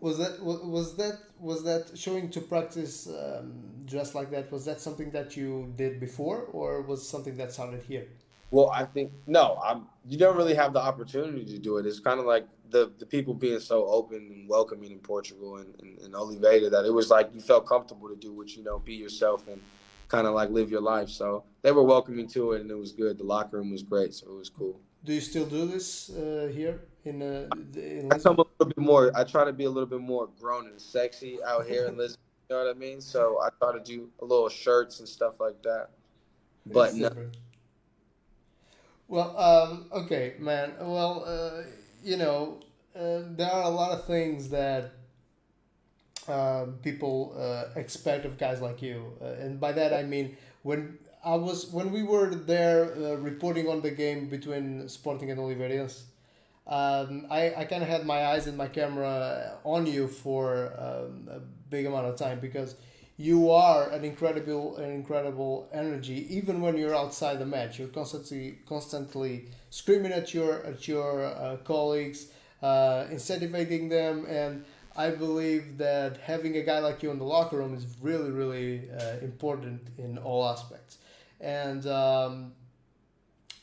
Was 0.00 0.18
that 0.18 0.42
was 0.42 0.96
that 0.96 1.18
was 1.38 1.64
that 1.64 1.96
showing 1.96 2.30
to 2.30 2.40
practice 2.40 3.08
um, 3.08 3.52
dressed 3.84 4.14
like 4.14 4.30
that? 4.30 4.50
Was 4.50 4.64
that 4.64 4.80
something 4.80 5.10
that 5.10 5.36
you 5.36 5.72
did 5.76 6.00
before, 6.00 6.48
or 6.52 6.82
was 6.82 7.06
something 7.08 7.36
that 7.36 7.52
started 7.52 7.82
here? 7.82 8.06
Well, 8.52 8.70
I 8.70 8.84
think 8.84 9.12
no. 9.26 9.58
I'm. 9.64 9.86
You 10.06 10.18
don't 10.18 10.36
really 10.36 10.54
have 10.54 10.72
the 10.72 10.80
opportunity 10.80 11.44
to 11.46 11.58
do 11.58 11.78
it. 11.78 11.86
It's 11.86 12.00
kind 12.00 12.20
of 12.20 12.26
like 12.26 12.46
the 12.70 12.92
the 12.98 13.06
people 13.06 13.32
being 13.34 13.58
so 13.58 13.86
open 13.86 14.18
and 14.18 14.48
welcoming 14.48 14.92
in 14.92 14.98
Portugal 14.98 15.56
and, 15.56 15.74
and, 15.80 15.98
and 16.00 16.14
Oliveira 16.14 16.68
that 16.68 16.84
it 16.84 16.92
was 16.92 17.08
like 17.10 17.30
you 17.34 17.40
felt 17.40 17.66
comfortable 17.66 18.08
to 18.10 18.16
do 18.16 18.32
what 18.32 18.54
you 18.54 18.62
know, 18.62 18.78
be 18.78 18.94
yourself 18.94 19.48
and 19.48 19.60
kind 20.08 20.26
of 20.26 20.34
like 20.34 20.50
live 20.50 20.70
your 20.70 20.82
life. 20.82 21.08
So 21.08 21.44
they 21.62 21.72
were 21.72 21.82
welcoming 21.82 22.28
to 22.28 22.52
it, 22.52 22.60
and 22.60 22.70
it 22.70 22.76
was 22.76 22.92
good. 22.92 23.16
The 23.16 23.24
locker 23.24 23.56
room 23.56 23.72
was 23.72 23.82
great, 23.82 24.12
so 24.12 24.26
it 24.30 24.36
was 24.36 24.50
cool. 24.50 24.78
Do 25.02 25.14
you 25.14 25.22
still 25.22 25.46
do 25.46 25.66
this 25.66 26.10
uh, 26.10 26.50
here 26.52 26.82
in? 27.06 27.22
Uh, 27.22 27.48
in 27.74 28.12
I 28.12 28.18
come 28.18 28.36
a 28.38 28.44
little 28.44 28.66
bit 28.66 28.78
more. 28.78 29.10
I 29.14 29.24
try 29.24 29.46
to 29.46 29.52
be 29.54 29.64
a 29.64 29.70
little 29.70 29.88
bit 29.88 30.02
more 30.02 30.28
grown 30.38 30.66
and 30.66 30.78
sexy 30.78 31.38
out 31.42 31.66
here 31.66 31.86
in 31.86 31.96
Lisbon. 31.96 32.20
You 32.50 32.56
know 32.56 32.64
what 32.66 32.76
I 32.76 32.78
mean? 32.78 33.00
So 33.00 33.40
I 33.40 33.48
try 33.58 33.72
to 33.72 33.82
do 33.82 34.10
a 34.20 34.26
little 34.26 34.50
shirts 34.50 35.00
and 35.00 35.08
stuff 35.08 35.40
like 35.40 35.62
that. 35.62 35.88
But 36.66 36.94
no. 36.94 37.10
Well, 39.12 39.36
um, 39.36 39.88
okay, 39.92 40.36
man. 40.38 40.72
Well, 40.80 41.24
uh, 41.26 41.64
you 42.02 42.16
know, 42.16 42.60
uh, 42.96 43.20
there 43.36 43.52
are 43.52 43.64
a 43.64 43.68
lot 43.68 43.90
of 43.92 44.06
things 44.06 44.48
that 44.48 44.92
um, 46.28 46.78
people 46.82 47.34
uh, 47.38 47.78
expect 47.78 48.24
of 48.24 48.38
guys 48.38 48.60
like 48.60 48.80
you, 48.80 49.12
uh, 49.20 49.34
and 49.42 49.58
by 49.60 49.72
that 49.72 49.92
I 49.92 50.04
mean 50.04 50.36
when 50.62 50.98
I 51.24 51.34
was 51.34 51.70
when 51.72 51.90
we 51.90 52.02
were 52.02 52.34
there 52.34 52.94
uh, 52.94 53.14
reporting 53.16 53.68
on 53.68 53.82
the 53.82 53.90
game 53.90 54.28
between 54.28 54.88
Sporting 54.88 55.30
and 55.30 55.40
Oliveirense. 55.40 56.02
Um, 56.64 57.26
I, 57.28 57.52
I 57.56 57.64
kind 57.64 57.82
of 57.82 57.88
had 57.88 58.06
my 58.06 58.24
eyes 58.26 58.46
and 58.46 58.56
my 58.56 58.68
camera 58.68 59.58
on 59.64 59.84
you 59.84 60.06
for 60.06 60.72
um, 60.78 61.28
a 61.28 61.40
big 61.70 61.86
amount 61.86 62.06
of 62.06 62.16
time 62.16 62.38
because 62.38 62.76
you 63.22 63.50
are 63.50 63.90
an 63.90 64.04
incredible 64.04 64.76
an 64.76 64.90
incredible 64.90 65.68
energy 65.72 66.26
even 66.38 66.60
when 66.60 66.76
you're 66.76 66.96
outside 67.02 67.38
the 67.38 67.46
match 67.46 67.78
you're 67.78 67.94
constantly 68.00 68.58
constantly 68.66 69.44
screaming 69.70 70.12
at 70.12 70.34
your 70.34 70.64
at 70.64 70.88
your 70.88 71.24
uh, 71.24 71.56
colleagues 71.64 72.28
uh, 72.62 73.04
incentivizing 73.16 73.88
them 73.88 74.26
and 74.28 74.64
I 74.96 75.10
believe 75.10 75.78
that 75.78 76.18
having 76.18 76.56
a 76.56 76.62
guy 76.62 76.80
like 76.80 77.02
you 77.02 77.10
in 77.10 77.18
the 77.18 77.24
locker 77.24 77.56
room 77.56 77.74
is 77.74 77.86
really, 78.00 78.30
really 78.30 78.90
uh, 78.90 79.16
important 79.22 79.80
in 79.96 80.18
all 80.18 80.46
aspects. 80.46 80.98
And 81.40 81.86
um, 81.86 82.52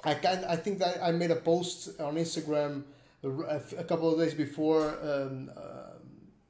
I 0.03 0.15
can 0.15 0.43
I 0.45 0.55
think 0.55 0.79
that 0.79 0.99
I 1.03 1.11
made 1.11 1.31
a 1.31 1.35
post 1.35 1.99
on 1.99 2.15
Instagram 2.15 2.83
a, 3.23 3.83
couple 3.83 4.11
of 4.11 4.17
days 4.19 4.33
before 4.33 4.97
um, 5.03 5.51
uh, 5.55 5.61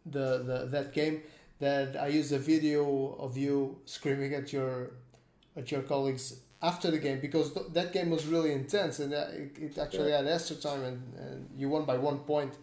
the, 0.05 0.43
the 0.43 0.67
that 0.71 0.93
game 0.93 1.21
that 1.59 1.97
I 1.97 2.07
used 2.07 2.31
a 2.31 2.39
video 2.39 3.15
of 3.19 3.37
you 3.37 3.77
screaming 3.85 4.33
at 4.33 4.53
your 4.53 4.91
at 5.57 5.71
your 5.71 5.81
colleagues 5.81 6.39
after 6.61 6.91
the 6.91 6.97
game 6.97 7.19
because 7.19 7.53
th- 7.53 7.67
that 7.73 7.93
game 7.93 8.09
was 8.09 8.25
really 8.25 8.51
intense 8.51 8.99
and 8.99 9.13
it, 9.13 9.57
it 9.57 9.77
actually 9.77 10.11
had 10.11 10.27
extra 10.27 10.55
time 10.55 10.83
and, 10.83 11.01
and 11.17 11.49
you 11.57 11.69
won 11.69 11.85
by 11.85 11.97
one 11.97 12.19
point 12.19 12.53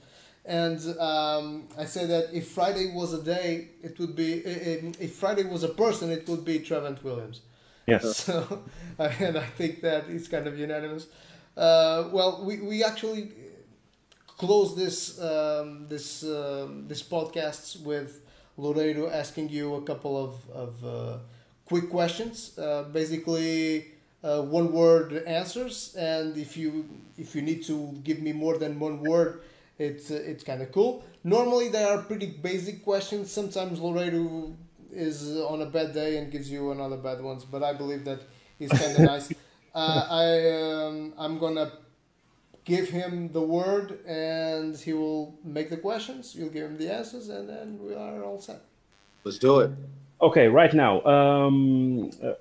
and 0.46 0.78
um, 1.00 1.68
I 1.76 1.84
say 1.86 2.06
that 2.06 2.32
if 2.32 2.48
Friday 2.48 2.92
was 2.94 3.12
a 3.12 3.20
day, 3.22 3.70
it 3.82 3.98
would 3.98 4.14
be 4.14 4.34
if 4.34 5.16
Friday 5.16 5.42
was 5.42 5.64
a 5.64 5.68
person, 5.68 6.10
it 6.10 6.28
would 6.28 6.44
be 6.44 6.60
Travante 6.60 7.02
Williams. 7.02 7.40
Yes. 7.86 8.04
So, 8.26 8.62
and 8.98 9.36
I 9.36 9.44
think 9.44 9.82
that 9.82 10.04
it's 10.08 10.28
kind 10.28 10.46
of 10.46 10.58
unanimous. 10.58 11.08
Uh, 11.56 12.08
well, 12.12 12.44
we, 12.44 12.60
we 12.60 12.84
actually 12.84 13.32
close 14.38 14.76
this 14.76 15.20
um, 15.20 15.88
this 15.88 16.22
um, 16.22 16.86
this 16.86 17.02
podcast 17.02 17.82
with 17.82 18.25
Loureiro 18.58 19.12
asking 19.12 19.48
you 19.50 19.74
a 19.74 19.82
couple 19.82 20.16
of 20.16 20.50
of 20.50 20.84
uh, 20.84 21.18
quick 21.64 21.90
questions. 21.90 22.58
Uh, 22.58 22.84
basically, 22.84 23.86
uh, 24.22 24.42
one 24.42 24.72
word 24.72 25.12
answers, 25.26 25.94
and 25.98 26.36
if 26.36 26.56
you 26.56 26.88
if 27.18 27.34
you 27.34 27.42
need 27.42 27.64
to 27.64 27.92
give 28.04 28.20
me 28.20 28.32
more 28.32 28.58
than 28.58 28.78
one 28.78 29.00
word 29.02 29.42
it's 29.78 30.10
uh, 30.10 30.14
it's 30.14 30.42
kind 30.44 30.62
of 30.62 30.72
cool. 30.72 31.04
Normally 31.24 31.68
they 31.68 31.84
are 31.84 31.98
pretty 31.98 32.26
basic 32.26 32.82
questions. 32.84 33.30
Sometimes 33.30 33.78
Loureiro 33.78 34.54
is 34.92 35.36
on 35.36 35.60
a 35.62 35.66
bad 35.66 35.92
day 35.92 36.16
and 36.18 36.30
gives 36.30 36.50
you 36.50 36.70
another 36.70 36.96
bad 36.96 37.20
ones, 37.20 37.44
but 37.44 37.62
I 37.62 37.72
believe 37.74 38.04
that 38.04 38.20
he's 38.58 38.70
kind 38.70 38.92
of 38.96 39.00
nice. 39.14 39.32
Uh, 39.74 40.06
I 40.10 40.86
um, 40.86 41.14
I'm 41.18 41.38
gonna 41.38 41.72
give 42.66 42.90
him 42.90 43.32
the 43.32 43.40
word 43.40 44.04
and 44.06 44.76
he 44.76 44.92
will 44.92 45.34
make 45.42 45.70
the 45.70 45.76
questions. 45.78 46.34
You'll 46.34 46.50
give 46.50 46.66
him 46.66 46.76
the 46.76 46.92
answers, 46.92 47.30
and 47.30 47.48
then 47.48 47.78
we 47.80 47.94
are 47.94 48.22
all 48.22 48.40
set. 48.40 48.60
Let's 49.24 49.38
do 49.38 49.60
it. 49.60 49.70
Okay, 50.20 50.48
right 50.48 50.74
now. 50.74 51.02
Um, 51.04 52.10
uh, 52.22 52.32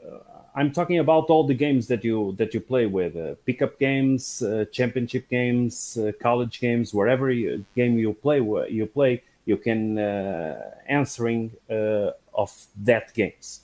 I'm 0.56 0.72
talking 0.72 1.00
about 1.00 1.26
all 1.30 1.46
the 1.46 1.54
games 1.54 1.88
that 1.88 2.04
you 2.04 2.34
that 2.38 2.54
you 2.54 2.62
play 2.62 2.86
with, 2.86 3.16
uh, 3.16 3.36
pickup 3.46 3.78
games, 3.78 4.42
uh, 4.42 4.66
championship 4.72 5.30
games, 5.30 5.98
uh, 5.98 6.12
college 6.22 6.60
games, 6.60 6.94
wherever 6.94 7.30
you, 7.30 7.66
game 7.76 7.98
you 7.98 8.14
play, 8.14 8.40
you 8.70 8.86
play, 8.86 9.22
you 9.46 9.58
can 9.58 10.00
uh, 10.00 10.72
answering 10.88 11.52
uh, 11.70 12.12
of 12.34 12.52
that 12.84 13.14
games. 13.14 13.62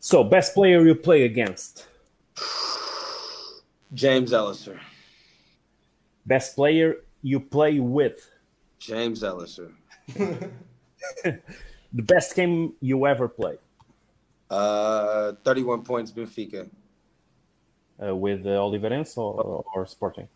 So, 0.00 0.24
best 0.24 0.54
player 0.54 0.84
you 0.84 0.94
play 0.94 1.22
against? 1.22 1.86
James 3.94 4.32
Ellisor. 4.32 4.78
Best 6.26 6.54
player 6.56 6.96
you 7.22 7.40
play 7.40 7.80
with. 7.80 8.30
James 8.78 9.22
Ellisor. 9.22 9.72
The 11.92 12.02
best 12.02 12.36
game 12.36 12.74
you 12.80 13.04
ever 13.06 13.26
played 13.26 13.58
Uh, 14.48 15.32
31 15.44 15.82
points, 15.82 16.12
Benfica. 16.12 16.68
uh, 18.00 18.14
with 18.14 18.46
uh, 18.46 18.50
Oliveirense 18.50 19.16
or, 19.18 19.64
or 19.74 19.86
Sporting. 19.86 20.28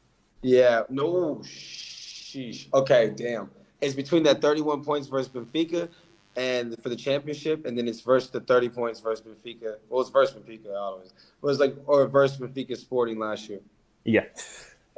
Yeah, 0.42 0.82
no, 0.90 1.36
sheesh. 1.44 2.66
Okay, 2.74 3.12
damn. 3.14 3.50
It's 3.80 3.94
between 3.94 4.22
that 4.24 4.40
31 4.42 4.82
points 4.84 5.06
versus 5.06 5.28
Benfica 5.32 5.88
and 6.36 6.76
for 6.82 6.88
the 6.88 6.96
championship, 6.96 7.66
and 7.66 7.78
then 7.78 7.86
it's 7.86 8.00
versus 8.00 8.30
the 8.30 8.40
30 8.40 8.68
points 8.70 8.98
versus 9.00 9.24
Benfica. 9.24 9.76
Well, 9.88 10.00
it's 10.00 10.10
versus 10.10 10.34
Benfica 10.36 10.74
always. 10.76 11.08
It 11.08 11.12
was 11.42 11.60
like, 11.60 11.76
or 11.86 12.06
versus 12.08 12.36
Benfica 12.38 12.76
Sporting 12.76 13.18
last 13.18 13.48
year. 13.48 13.60
Yeah. 14.04 14.24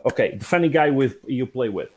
Okay. 0.07 0.37
The 0.37 0.45
funny 0.45 0.69
guy 0.69 0.91
with 0.91 1.17
you 1.27 1.47
play 1.47 1.69
with. 1.69 1.91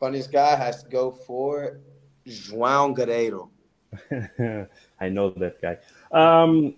Funniest 0.00 0.32
guy 0.32 0.56
has 0.56 0.82
to 0.82 0.88
go 0.88 1.10
for 1.10 1.80
João 2.26 2.94
Guerreiro. 2.96 3.48
I 5.00 5.08
know 5.08 5.30
that 5.30 5.60
guy. 5.60 5.78
Um, 6.12 6.76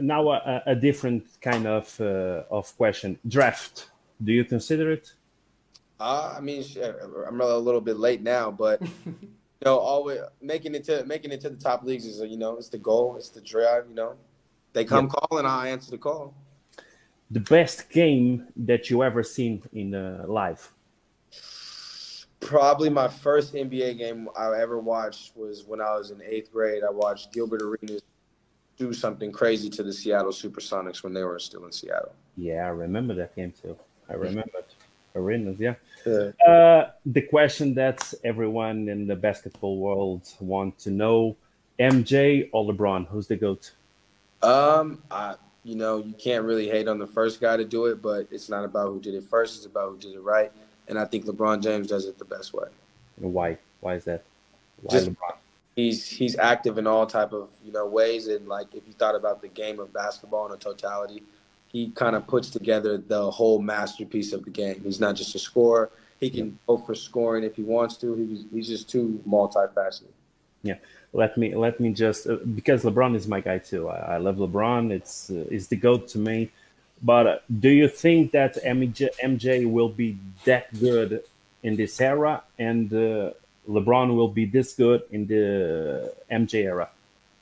now 0.00 0.30
a, 0.30 0.62
a 0.66 0.74
different 0.74 1.26
kind 1.40 1.66
of 1.66 2.00
uh, 2.00 2.44
of 2.50 2.74
question. 2.76 3.18
Draft. 3.28 3.90
Do 4.22 4.32
you 4.32 4.44
consider 4.44 4.90
it? 4.92 5.12
Uh, 6.00 6.34
I 6.36 6.40
mean, 6.40 6.64
I'm 7.26 7.40
a 7.40 7.56
little 7.56 7.80
bit 7.80 7.98
late 7.98 8.22
now, 8.22 8.50
but 8.50 8.80
you 9.06 9.64
know, 9.64 9.78
always 9.78 10.20
making 10.40 10.74
it 10.74 10.84
to 10.84 11.04
making 11.04 11.32
it 11.32 11.40
to 11.42 11.50
the 11.50 11.56
top 11.56 11.84
leagues 11.84 12.04
is 12.04 12.20
you 12.20 12.36
know, 12.36 12.56
it's 12.56 12.68
the 12.68 12.78
goal, 12.78 13.16
it's 13.16 13.30
the 13.30 13.40
drive. 13.40 13.86
You 13.88 13.94
know, 13.94 14.14
they 14.72 14.84
come 14.84 15.08
calling, 15.08 15.46
I 15.46 15.68
answer 15.68 15.90
the 15.90 15.98
call. 15.98 16.34
The 17.30 17.40
best 17.40 17.90
game 17.90 18.46
that 18.56 18.88
you 18.88 19.02
ever 19.02 19.22
seen 19.22 19.62
in 19.72 19.94
uh, 19.94 20.24
live. 20.26 20.72
Probably 22.40 22.88
my 22.88 23.08
first 23.08 23.54
NBA 23.54 23.98
game 23.98 24.28
I 24.36 24.60
ever 24.60 24.78
watched 24.78 25.36
was 25.36 25.64
when 25.64 25.80
I 25.80 25.96
was 25.96 26.10
in 26.12 26.22
eighth 26.22 26.52
grade. 26.52 26.82
I 26.84 26.90
watched 26.90 27.32
Gilbert 27.32 27.62
Arenas 27.62 28.02
do 28.76 28.92
something 28.92 29.32
crazy 29.32 29.70
to 29.70 29.82
the 29.82 29.92
Seattle 29.92 30.32
Supersonics 30.32 31.02
when 31.02 31.14
they 31.14 31.24
were 31.24 31.38
still 31.38 31.64
in 31.64 31.72
Seattle. 31.72 32.12
Yeah, 32.36 32.66
I 32.66 32.68
remember 32.68 33.14
that 33.14 33.34
game 33.34 33.52
too. 33.60 33.76
I 34.08 34.14
remember. 34.14 34.62
Arenas, 35.16 35.58
yeah. 35.58 35.74
Yeah. 36.04 36.30
Uh, 36.46 36.90
the 37.06 37.22
question 37.22 37.74
that 37.74 38.12
everyone 38.22 38.88
in 38.88 39.06
the 39.06 39.16
basketball 39.16 39.78
world 39.78 40.28
want 40.40 40.78
to 40.80 40.90
know: 40.90 41.36
MJ 41.80 42.48
or 42.52 42.64
LeBron? 42.66 43.08
Who's 43.08 43.26
the 43.26 43.36
goat? 43.36 43.72
Um, 44.42 45.02
I 45.10 45.36
you 45.66 45.74
know 45.74 45.98
you 45.98 46.14
can't 46.14 46.44
really 46.44 46.68
hate 46.68 46.86
on 46.86 46.98
the 46.98 47.06
first 47.06 47.40
guy 47.40 47.56
to 47.56 47.64
do 47.64 47.86
it, 47.86 48.00
but 48.00 48.28
it's 48.30 48.48
not 48.48 48.64
about 48.64 48.88
who 48.88 49.00
did 49.00 49.14
it 49.14 49.24
first; 49.24 49.56
it's 49.56 49.66
about 49.66 49.90
who 49.90 49.98
did 49.98 50.14
it 50.14 50.20
right. 50.20 50.52
And 50.88 50.96
I 50.98 51.04
think 51.04 51.26
LeBron 51.26 51.60
James 51.60 51.88
does 51.88 52.06
it 52.06 52.18
the 52.18 52.24
best 52.24 52.54
way. 52.54 52.68
Why? 53.16 53.58
Why 53.80 53.94
is 53.94 54.04
that? 54.04 54.22
Why 54.82 54.92
Just- 54.92 55.10
LeBron? 55.10 55.34
He's 55.74 56.06
he's 56.08 56.38
active 56.38 56.78
in 56.78 56.86
all 56.86 57.06
type 57.06 57.34
of 57.34 57.50
you 57.62 57.70
know 57.72 57.84
ways, 57.84 58.28
and 58.28 58.48
like 58.48 58.74
if 58.74 58.86
you 58.86 58.94
thought 58.94 59.14
about 59.14 59.42
the 59.42 59.48
game 59.48 59.78
of 59.78 59.92
basketball 59.92 60.46
in 60.46 60.52
a 60.52 60.56
totality, 60.56 61.22
he 61.68 61.90
kind 61.90 62.16
of 62.16 62.26
puts 62.26 62.48
together 62.48 62.96
the 62.96 63.30
whole 63.30 63.58
masterpiece 63.58 64.32
of 64.32 64.44
the 64.44 64.50
game. 64.50 64.80
He's 64.82 65.00
not 65.00 65.16
just 65.16 65.34
a 65.34 65.38
scorer; 65.38 65.90
he 66.18 66.30
can 66.30 66.58
go 66.66 66.78
for 66.78 66.94
scoring 66.94 67.44
if 67.44 67.56
he 67.56 67.62
wants 67.62 67.98
to. 67.98 68.14
He's 68.14 68.44
he's 68.50 68.68
just 68.68 68.88
too 68.88 69.20
multifaceted. 69.28 70.14
Let 71.12 71.36
me 71.36 71.54
let 71.54 71.80
me 71.80 71.92
just 71.92 72.26
uh, 72.26 72.36
because 72.54 72.84
LeBron 72.84 73.14
is 73.14 73.26
my 73.26 73.40
guy 73.40 73.58
too. 73.58 73.88
I, 73.88 74.14
I 74.14 74.16
love 74.18 74.36
LeBron. 74.36 74.90
It's 74.90 75.30
uh, 75.30 75.46
it's 75.50 75.68
the 75.68 75.76
goat 75.76 76.08
to 76.08 76.18
me. 76.18 76.50
But 77.02 77.26
uh, 77.26 77.38
do 77.60 77.68
you 77.68 77.88
think 77.88 78.32
that 78.32 78.56
MJ, 78.64 79.08
MJ 79.22 79.70
will 79.70 79.88
be 79.88 80.18
that 80.44 80.72
good 80.78 81.22
in 81.62 81.76
this 81.76 82.00
era, 82.00 82.42
and 82.58 82.92
uh, 82.92 83.32
LeBron 83.68 84.14
will 84.16 84.28
be 84.28 84.46
this 84.46 84.74
good 84.74 85.02
in 85.10 85.26
the 85.26 86.12
MJ 86.30 86.64
era? 86.64 86.88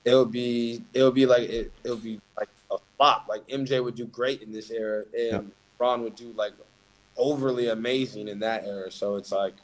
It'll 0.05 0.27
be 0.27 0.83
it'll 0.93 1.13
be 1.13 1.27
like 1.27 1.49
it 1.49 1.73
would 1.85 2.03
be 2.03 2.21
like 2.37 2.49
a 2.71 2.77
flop. 2.97 3.27
Like 3.29 3.47
MJ 3.49 3.83
would 3.83 3.95
do 3.95 4.07
great 4.07 4.43
in 4.43 4.53
this 4.53 4.71
era, 4.71 5.05
and 5.17 5.53
Ron 5.79 6.03
would 6.03 6.17
do 6.17 6.33
like 6.37 6.53
overly 7.17 7.69
amazing 7.69 8.29
in 8.29 8.41
that 8.41 8.67
era. 8.67 8.91
So 8.91 9.17
it's 9.17 9.33
like 9.33 9.55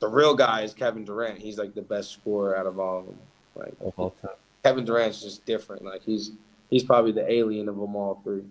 the 0.00 0.08
real 0.08 0.34
guy 0.34 0.62
is 0.62 0.74
Kevin 0.74 1.04
Durant. 1.04 1.38
He's 1.38 1.58
like 1.58 1.74
the 1.74 1.82
best 1.82 2.12
scorer 2.12 2.56
out 2.56 2.66
of 2.66 2.78
all 2.80 3.00
of 3.00 3.06
them. 3.06 3.18
Like 3.54 3.74
of 3.80 3.92
all 3.96 4.10
time? 4.22 4.30
Kevin 4.64 4.84
Durant's 4.84 5.22
just 5.22 5.44
different. 5.46 5.84
Like 5.84 6.02
he's 6.02 6.32
he's 6.70 6.82
probably 6.84 7.12
the 7.12 7.30
alien 7.30 7.68
of 7.68 7.76
them 7.76 7.94
all 7.96 8.20
three. 8.24 8.42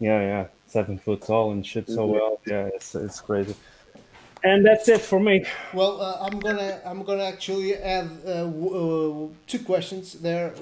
Yeah, 0.00 0.20
yeah, 0.20 0.46
seven 0.66 0.98
foot 0.98 1.22
tall 1.22 1.52
and 1.52 1.64
shit 1.66 1.88
so 1.88 2.06
Mhm. 2.08 2.12
well. 2.12 2.40
Yeah, 2.46 2.66
it's 2.74 2.94
it's 2.94 3.20
crazy. 3.20 3.54
And 4.42 4.64
that's 4.66 4.88
it 4.88 5.00
for 5.00 5.18
me. 5.18 5.46
Well, 5.72 6.00
uh, 6.02 6.18
I'm 6.20 6.38
gonna 6.38 6.80
I'm 6.84 7.02
gonna 7.02 7.24
actually 7.24 7.76
add 7.76 8.10
uh, 8.26 8.30
uh, 8.46 9.28
two 9.46 9.60
questions 9.64 10.14
there, 10.14 10.52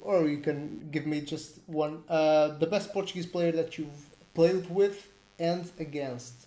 or 0.00 0.26
you 0.26 0.38
can 0.38 0.88
give 0.90 1.06
me 1.06 1.20
just 1.20 1.58
one. 1.66 2.02
Uh, 2.08 2.48
the 2.58 2.66
best 2.66 2.92
Portuguese 2.92 3.26
player 3.26 3.52
that 3.52 3.76
you've 3.78 4.06
played 4.34 4.70
with 4.70 5.08
and 5.38 5.70
against. 5.78 6.46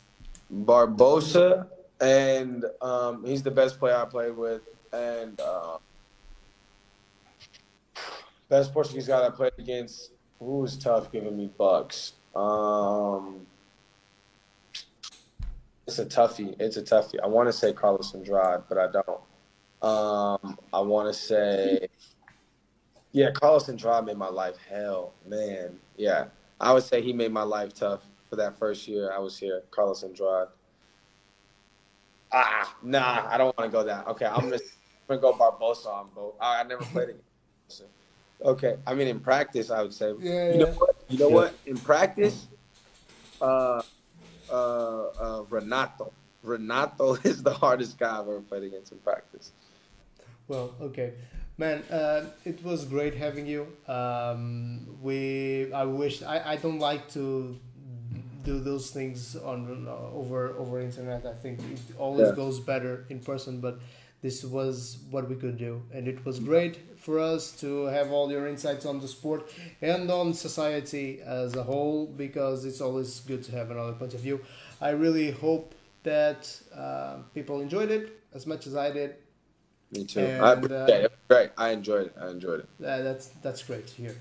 Barbosa, 0.52 1.68
and 2.04 2.66
um, 2.82 3.24
he's 3.26 3.42
the 3.42 3.52
best 3.52 3.80
player 3.80 3.96
I 3.96 4.06
played 4.06 4.36
with, 4.36 4.62
and 4.92 5.40
uh, 5.40 5.78
best 8.50 8.74
Portuguese 8.74 9.08
guy 9.08 9.26
I 9.26 9.30
played 9.30 9.54
against. 9.58 10.12
Who 10.40 10.60
was 10.60 10.78
tough 10.78 11.12
giving 11.12 11.38
me 11.38 11.50
bucks? 11.58 12.14
Um, 12.36 13.48
it's 15.88 16.00
a 16.00 16.06
toughie. 16.06 16.56
It's 16.60 16.76
a 16.76 16.84
toughie. 16.84 17.20
I 17.24 17.28
want 17.28 17.48
to 17.48 17.54
say 17.54 17.72
Carlos 17.72 18.14
Andrade, 18.14 18.64
but 18.68 18.78
I 18.78 18.88
don't. 18.92 19.22
Um, 19.82 20.58
I 20.74 20.82
want 20.82 21.08
to 21.08 21.14
say, 21.14 21.88
yeah, 23.14 23.32
Carlos 23.32 23.70
Andrade 23.70 24.06
made 24.06 24.18
my 24.18 24.30
life 24.30 24.58
hell, 24.70 25.14
man. 25.26 25.80
Yeah, 25.96 26.26
I 26.60 26.74
would 26.74 26.84
say 26.84 27.02
he 27.02 27.14
made 27.14 27.32
my 27.32 27.44
life 27.44 27.74
tough 27.74 28.02
for 28.30 28.36
that 28.36 28.60
first 28.60 28.90
year 28.90 29.14
I 29.14 29.20
was 29.20 29.38
here. 29.38 29.64
Carlos 29.72 30.04
Andrade. 30.04 30.50
Ah, 32.34 32.76
nah, 32.82 33.28
I 33.30 33.38
don't 33.38 33.56
want 33.58 33.72
to 33.72 33.78
go 33.78 33.84
that. 33.84 34.08
Okay, 34.08 34.26
I'm 34.26 34.42
gonna, 34.50 34.56
I'm 34.56 35.20
gonna 35.20 35.22
go 35.22 35.34
Barbosa 35.34 35.88
on 35.88 36.08
both. 36.16 36.34
I, 36.42 36.62
I 36.62 36.64
never 36.64 36.84
played 36.86 37.10
against. 37.10 37.84
Okay, 38.44 38.76
I 38.88 38.94
mean 38.94 39.08
in 39.08 39.20
practice, 39.20 39.70
I 39.70 39.82
would 39.84 39.94
say. 39.94 40.14
Yeah, 40.20 40.52
You 40.52 40.58
know 40.60 40.66
yeah. 40.68 40.74
what? 40.74 40.96
You 41.10 41.18
know 41.20 41.30
Yeah. 41.30 41.36
what? 41.36 41.60
In 41.68 41.78
practice, 41.78 42.48
uh, 43.40 43.84
uh, 44.50 44.54
uh, 44.54 45.44
Renato. 45.50 46.12
Renato 46.42 47.14
is 47.24 47.44
the 47.44 47.54
hardest 47.54 47.98
guy 47.98 48.20
I've 48.20 48.28
ever 48.28 48.42
played 48.42 48.64
against 48.64 48.92
in 48.92 48.98
practice. 49.00 49.52
Well, 50.48 50.74
okay, 50.82 51.14
man. 51.58 51.84
Uh, 51.84 52.26
it 52.44 52.64
was 52.64 52.84
great 52.86 53.16
having 53.16 53.46
you. 53.48 53.68
Um, 53.88 54.98
we 55.02 55.72
I 55.72 55.86
wish 55.86 56.22
I, 56.22 56.54
I 56.54 56.56
don't 56.58 56.80
like 56.80 57.08
to 57.14 57.58
do 58.44 58.60
those 58.60 58.92
things 58.92 59.36
on 59.36 59.88
uh, 59.88 60.18
over 60.20 60.56
over 60.58 60.80
internet. 60.82 61.26
I 61.26 61.34
think 61.34 61.60
it 61.60 61.80
always 61.98 62.30
Yeah. 62.30 62.36
goes 62.36 62.60
better 62.60 63.06
in 63.10 63.20
person. 63.20 63.60
But 63.62 63.80
this 64.22 64.44
was 64.44 64.98
what 65.12 65.30
we 65.30 65.36
could 65.36 65.58
do, 65.58 65.82
and 65.94 66.08
it 66.08 66.26
was 66.26 66.40
great 66.40 66.78
for 66.98 67.20
us 67.20 67.52
to 67.60 67.86
have 67.86 68.12
all 68.12 68.32
your 68.32 68.48
insights 68.48 68.86
on 68.86 69.00
the 69.00 69.08
sport 69.08 69.52
and 69.82 70.10
on 70.10 70.34
society 70.34 71.22
as 71.22 71.56
a 71.56 71.64
whole. 71.64 72.06
Because 72.08 72.66
it's 72.66 72.82
always 72.82 73.20
good 73.22 73.44
to 73.46 73.52
have 73.52 73.72
another 73.72 73.94
point 73.94 74.14
of 74.14 74.22
view. 74.22 74.40
I 74.82 74.90
really 74.92 75.32
hope 75.32 75.76
that 76.04 76.42
uh, 76.76 77.18
people 77.34 77.62
enjoyed 77.62 77.92
it 77.92 78.20
as 78.34 78.46
much 78.46 78.68
as 78.68 78.76
I 78.76 78.92
did. 78.92 79.16
Me 79.92 80.04
too. 80.06 80.20
And, 80.22 80.42
I 80.42 80.50
uh, 80.50 80.54
appreciate 80.54 81.02
it. 81.02 81.06
It 81.06 81.12
great. 81.28 81.52
I 81.58 81.70
enjoyed 81.70 82.08
it. 82.08 82.16
I 82.20 82.30
enjoyed 82.30 82.60
it. 82.62 82.68
Uh, 82.86 83.02
that's 83.04 83.28
that's 83.42 83.64
great 83.64 83.88
to 83.88 83.94
hear, 83.94 84.16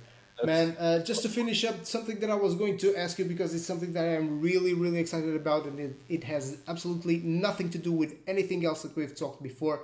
man. 0.44 0.76
Uh, 0.78 0.98
just 1.00 1.22
to 1.22 1.28
finish 1.28 1.64
up, 1.64 1.84
something 1.84 2.18
that 2.20 2.30
I 2.30 2.34
was 2.34 2.54
going 2.54 2.78
to 2.78 2.96
ask 2.96 3.18
you 3.18 3.24
because 3.24 3.54
it's 3.54 3.66
something 3.66 3.92
that 3.92 4.04
I 4.04 4.14
am 4.14 4.40
really 4.40 4.74
really 4.74 4.98
excited 4.98 5.34
about, 5.36 5.64
and 5.66 5.78
it, 5.78 6.00
it 6.08 6.24
has 6.24 6.58
absolutely 6.68 7.18
nothing 7.18 7.70
to 7.70 7.78
do 7.78 7.92
with 7.92 8.14
anything 8.26 8.64
else 8.64 8.82
that 8.82 8.94
we've 8.96 9.14
talked 9.14 9.42
before. 9.42 9.80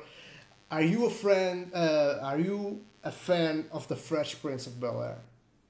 Are 0.71 0.83
you 0.83 1.07
a 1.07 1.11
friend? 1.11 1.71
Uh, 1.75 2.19
are 2.23 2.39
you 2.39 2.83
a 3.05 3.11
fan 3.11 3.67
of 3.73 3.89
the 3.89 3.97
Fresh 3.97 4.41
Prince 4.41 4.67
of 4.67 4.79
Bel 4.81 5.03
Air? 5.03 5.19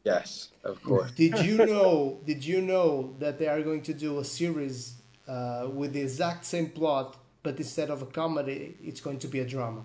Yes, 0.05 0.49
of 0.65 0.83
course. 0.83 1.11
Did 1.13 1.39
you 1.41 1.57
know? 1.59 2.21
did 2.25 2.45
you 2.45 2.61
know 2.63 3.15
that 3.19 3.39
they 3.39 3.47
are 3.47 3.63
going 3.63 3.83
to 3.83 3.95
do 3.95 4.19
a 4.19 4.25
series 4.25 4.95
uh, 5.29 5.69
with 5.73 5.93
the 5.93 6.01
exact 6.01 6.45
same 6.45 6.71
plot, 6.71 7.17
but 7.43 7.57
instead 7.59 7.91
of 7.91 8.03
a 8.03 8.07
comedy, 8.07 8.77
it's 8.83 9.01
going 9.01 9.19
to 9.19 9.29
be 9.29 9.41
a 9.41 9.45
drama. 9.45 9.85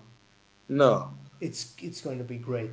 No. 0.68 1.10
It's 1.46 1.62
it's 1.88 2.00
going 2.06 2.18
to 2.24 2.28
be 2.34 2.38
great. 2.50 2.72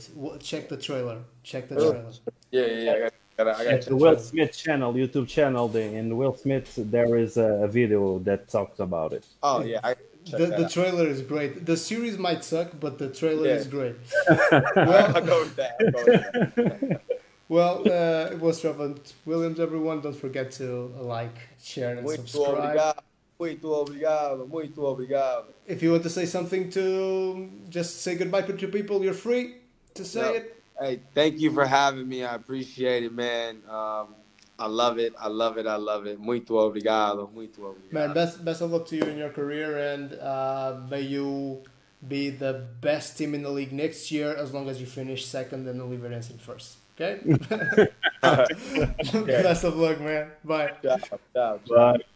Check 0.49 0.63
the 0.73 0.77
trailer. 0.87 1.17
Check 1.43 1.63
the 1.69 1.75
Oh. 1.75 1.91
trailer. 1.91 2.11
Yeah, 2.51 2.65
yeah, 2.65 2.83
yeah. 2.85 2.91
I 2.93 2.99
got, 2.99 3.13
I 3.39 3.43
got, 3.43 3.47
I 3.47 3.65
At 3.65 3.79
got 3.81 3.85
the 3.91 3.95
Will 4.03 4.17
Smith 4.31 4.53
channel, 4.63 4.89
YouTube 5.01 5.27
channel, 5.27 5.65
the, 5.75 5.81
in 5.99 6.05
Will 6.19 6.35
Smith, 6.43 6.67
there 6.95 7.11
is 7.25 7.33
a, 7.37 7.49
a 7.67 7.67
video 7.67 8.19
that 8.27 8.39
talks 8.55 8.79
about 8.79 9.11
it. 9.17 9.25
Oh 9.49 9.59
yeah, 9.71 9.79
I 9.83 9.95
The, 10.39 10.45
the 10.59 10.65
out. 10.65 10.71
trailer 10.77 11.07
is 11.15 11.21
great. 11.33 11.51
The 11.71 11.75
series 11.89 12.15
might 12.27 12.41
suck, 12.53 12.69
but 12.79 12.93
the 13.03 13.09
trailer 13.19 13.47
Yeah. 13.47 13.61
is 13.61 13.67
great. 13.77 13.95
I'll 14.29 15.25
go 15.33 15.37
with 15.45 15.55
that. 15.61 15.73
I'll 15.81 15.91
go 15.91 16.03
with 16.05 16.55
that. 16.55 17.01
Well, 17.57 17.79
uh, 17.85 18.31
it 18.33 18.39
was 18.39 18.61
Travante 18.61 19.11
Williams, 19.25 19.59
everyone. 19.59 19.97
Don't 20.05 20.15
forget 20.15 20.47
to 20.59 20.67
like, 21.15 21.37
share, 21.61 21.91
and 21.97 22.05
Muito 22.07 22.15
subscribe. 22.19 22.55
obrigado. 22.77 23.01
Muito 23.41 23.71
obrigado. 23.71 24.47
Muito 24.47 24.83
obrigado. 24.83 25.47
If 25.67 25.81
you 25.81 25.91
want 25.91 26.03
to 26.03 26.09
say 26.09 26.27
something 26.27 26.69
to 26.69 27.49
just 27.71 28.01
say 28.03 28.15
goodbye 28.15 28.43
to 28.43 28.53
people, 28.53 29.03
you're 29.03 29.15
free 29.17 29.55
to 29.95 30.05
say 30.05 30.19
Yeah. 30.21 30.37
it. 30.37 30.55
Hey, 30.79 30.99
thank 31.15 31.39
you 31.41 31.51
for 31.51 31.65
having 31.65 32.07
me. 32.07 32.23
I 32.23 32.35
appreciate 32.35 33.03
it, 33.03 33.11
man. 33.11 33.63
Um, 33.67 34.15
I 34.59 34.67
love 34.67 34.99
it. 34.99 35.13
I 35.19 35.27
love 35.27 35.57
it. 35.57 35.65
I 35.65 35.77
love 35.77 36.05
it. 36.05 36.19
Muito 36.19 36.55
obrigado. 36.55 37.27
Muito 37.33 37.65
obrigado. 37.65 37.91
Man, 37.91 38.13
best 38.13 38.45
best 38.45 38.61
of 38.61 38.71
luck 38.71 38.85
to 38.89 38.95
you 38.95 39.05
in 39.05 39.17
your 39.17 39.31
career, 39.31 39.75
and 39.93 40.13
uh, 40.21 40.77
may 40.89 41.01
you 41.01 41.63
be 42.07 42.29
the 42.29 42.67
best 42.79 43.17
team 43.17 43.33
in 43.33 43.41
the 43.41 43.49
league 43.49 43.73
next 43.73 44.11
year, 44.11 44.35
as 44.35 44.53
long 44.53 44.69
as 44.69 44.79
you 44.79 44.85
finish 44.85 45.25
second 45.25 45.67
and 45.67 45.81
Oliveirense 45.81 46.29
in 46.29 46.37
first. 46.37 46.77
Okay. 46.93 47.21
best 48.21 49.63
of 49.63 49.75
luck, 49.77 49.99
man. 49.99 50.29
Bye. 50.43 50.73
Ciao, 50.83 50.97
ciao, 50.97 51.19
ciao. 51.33 51.59
Bye. 51.67 52.10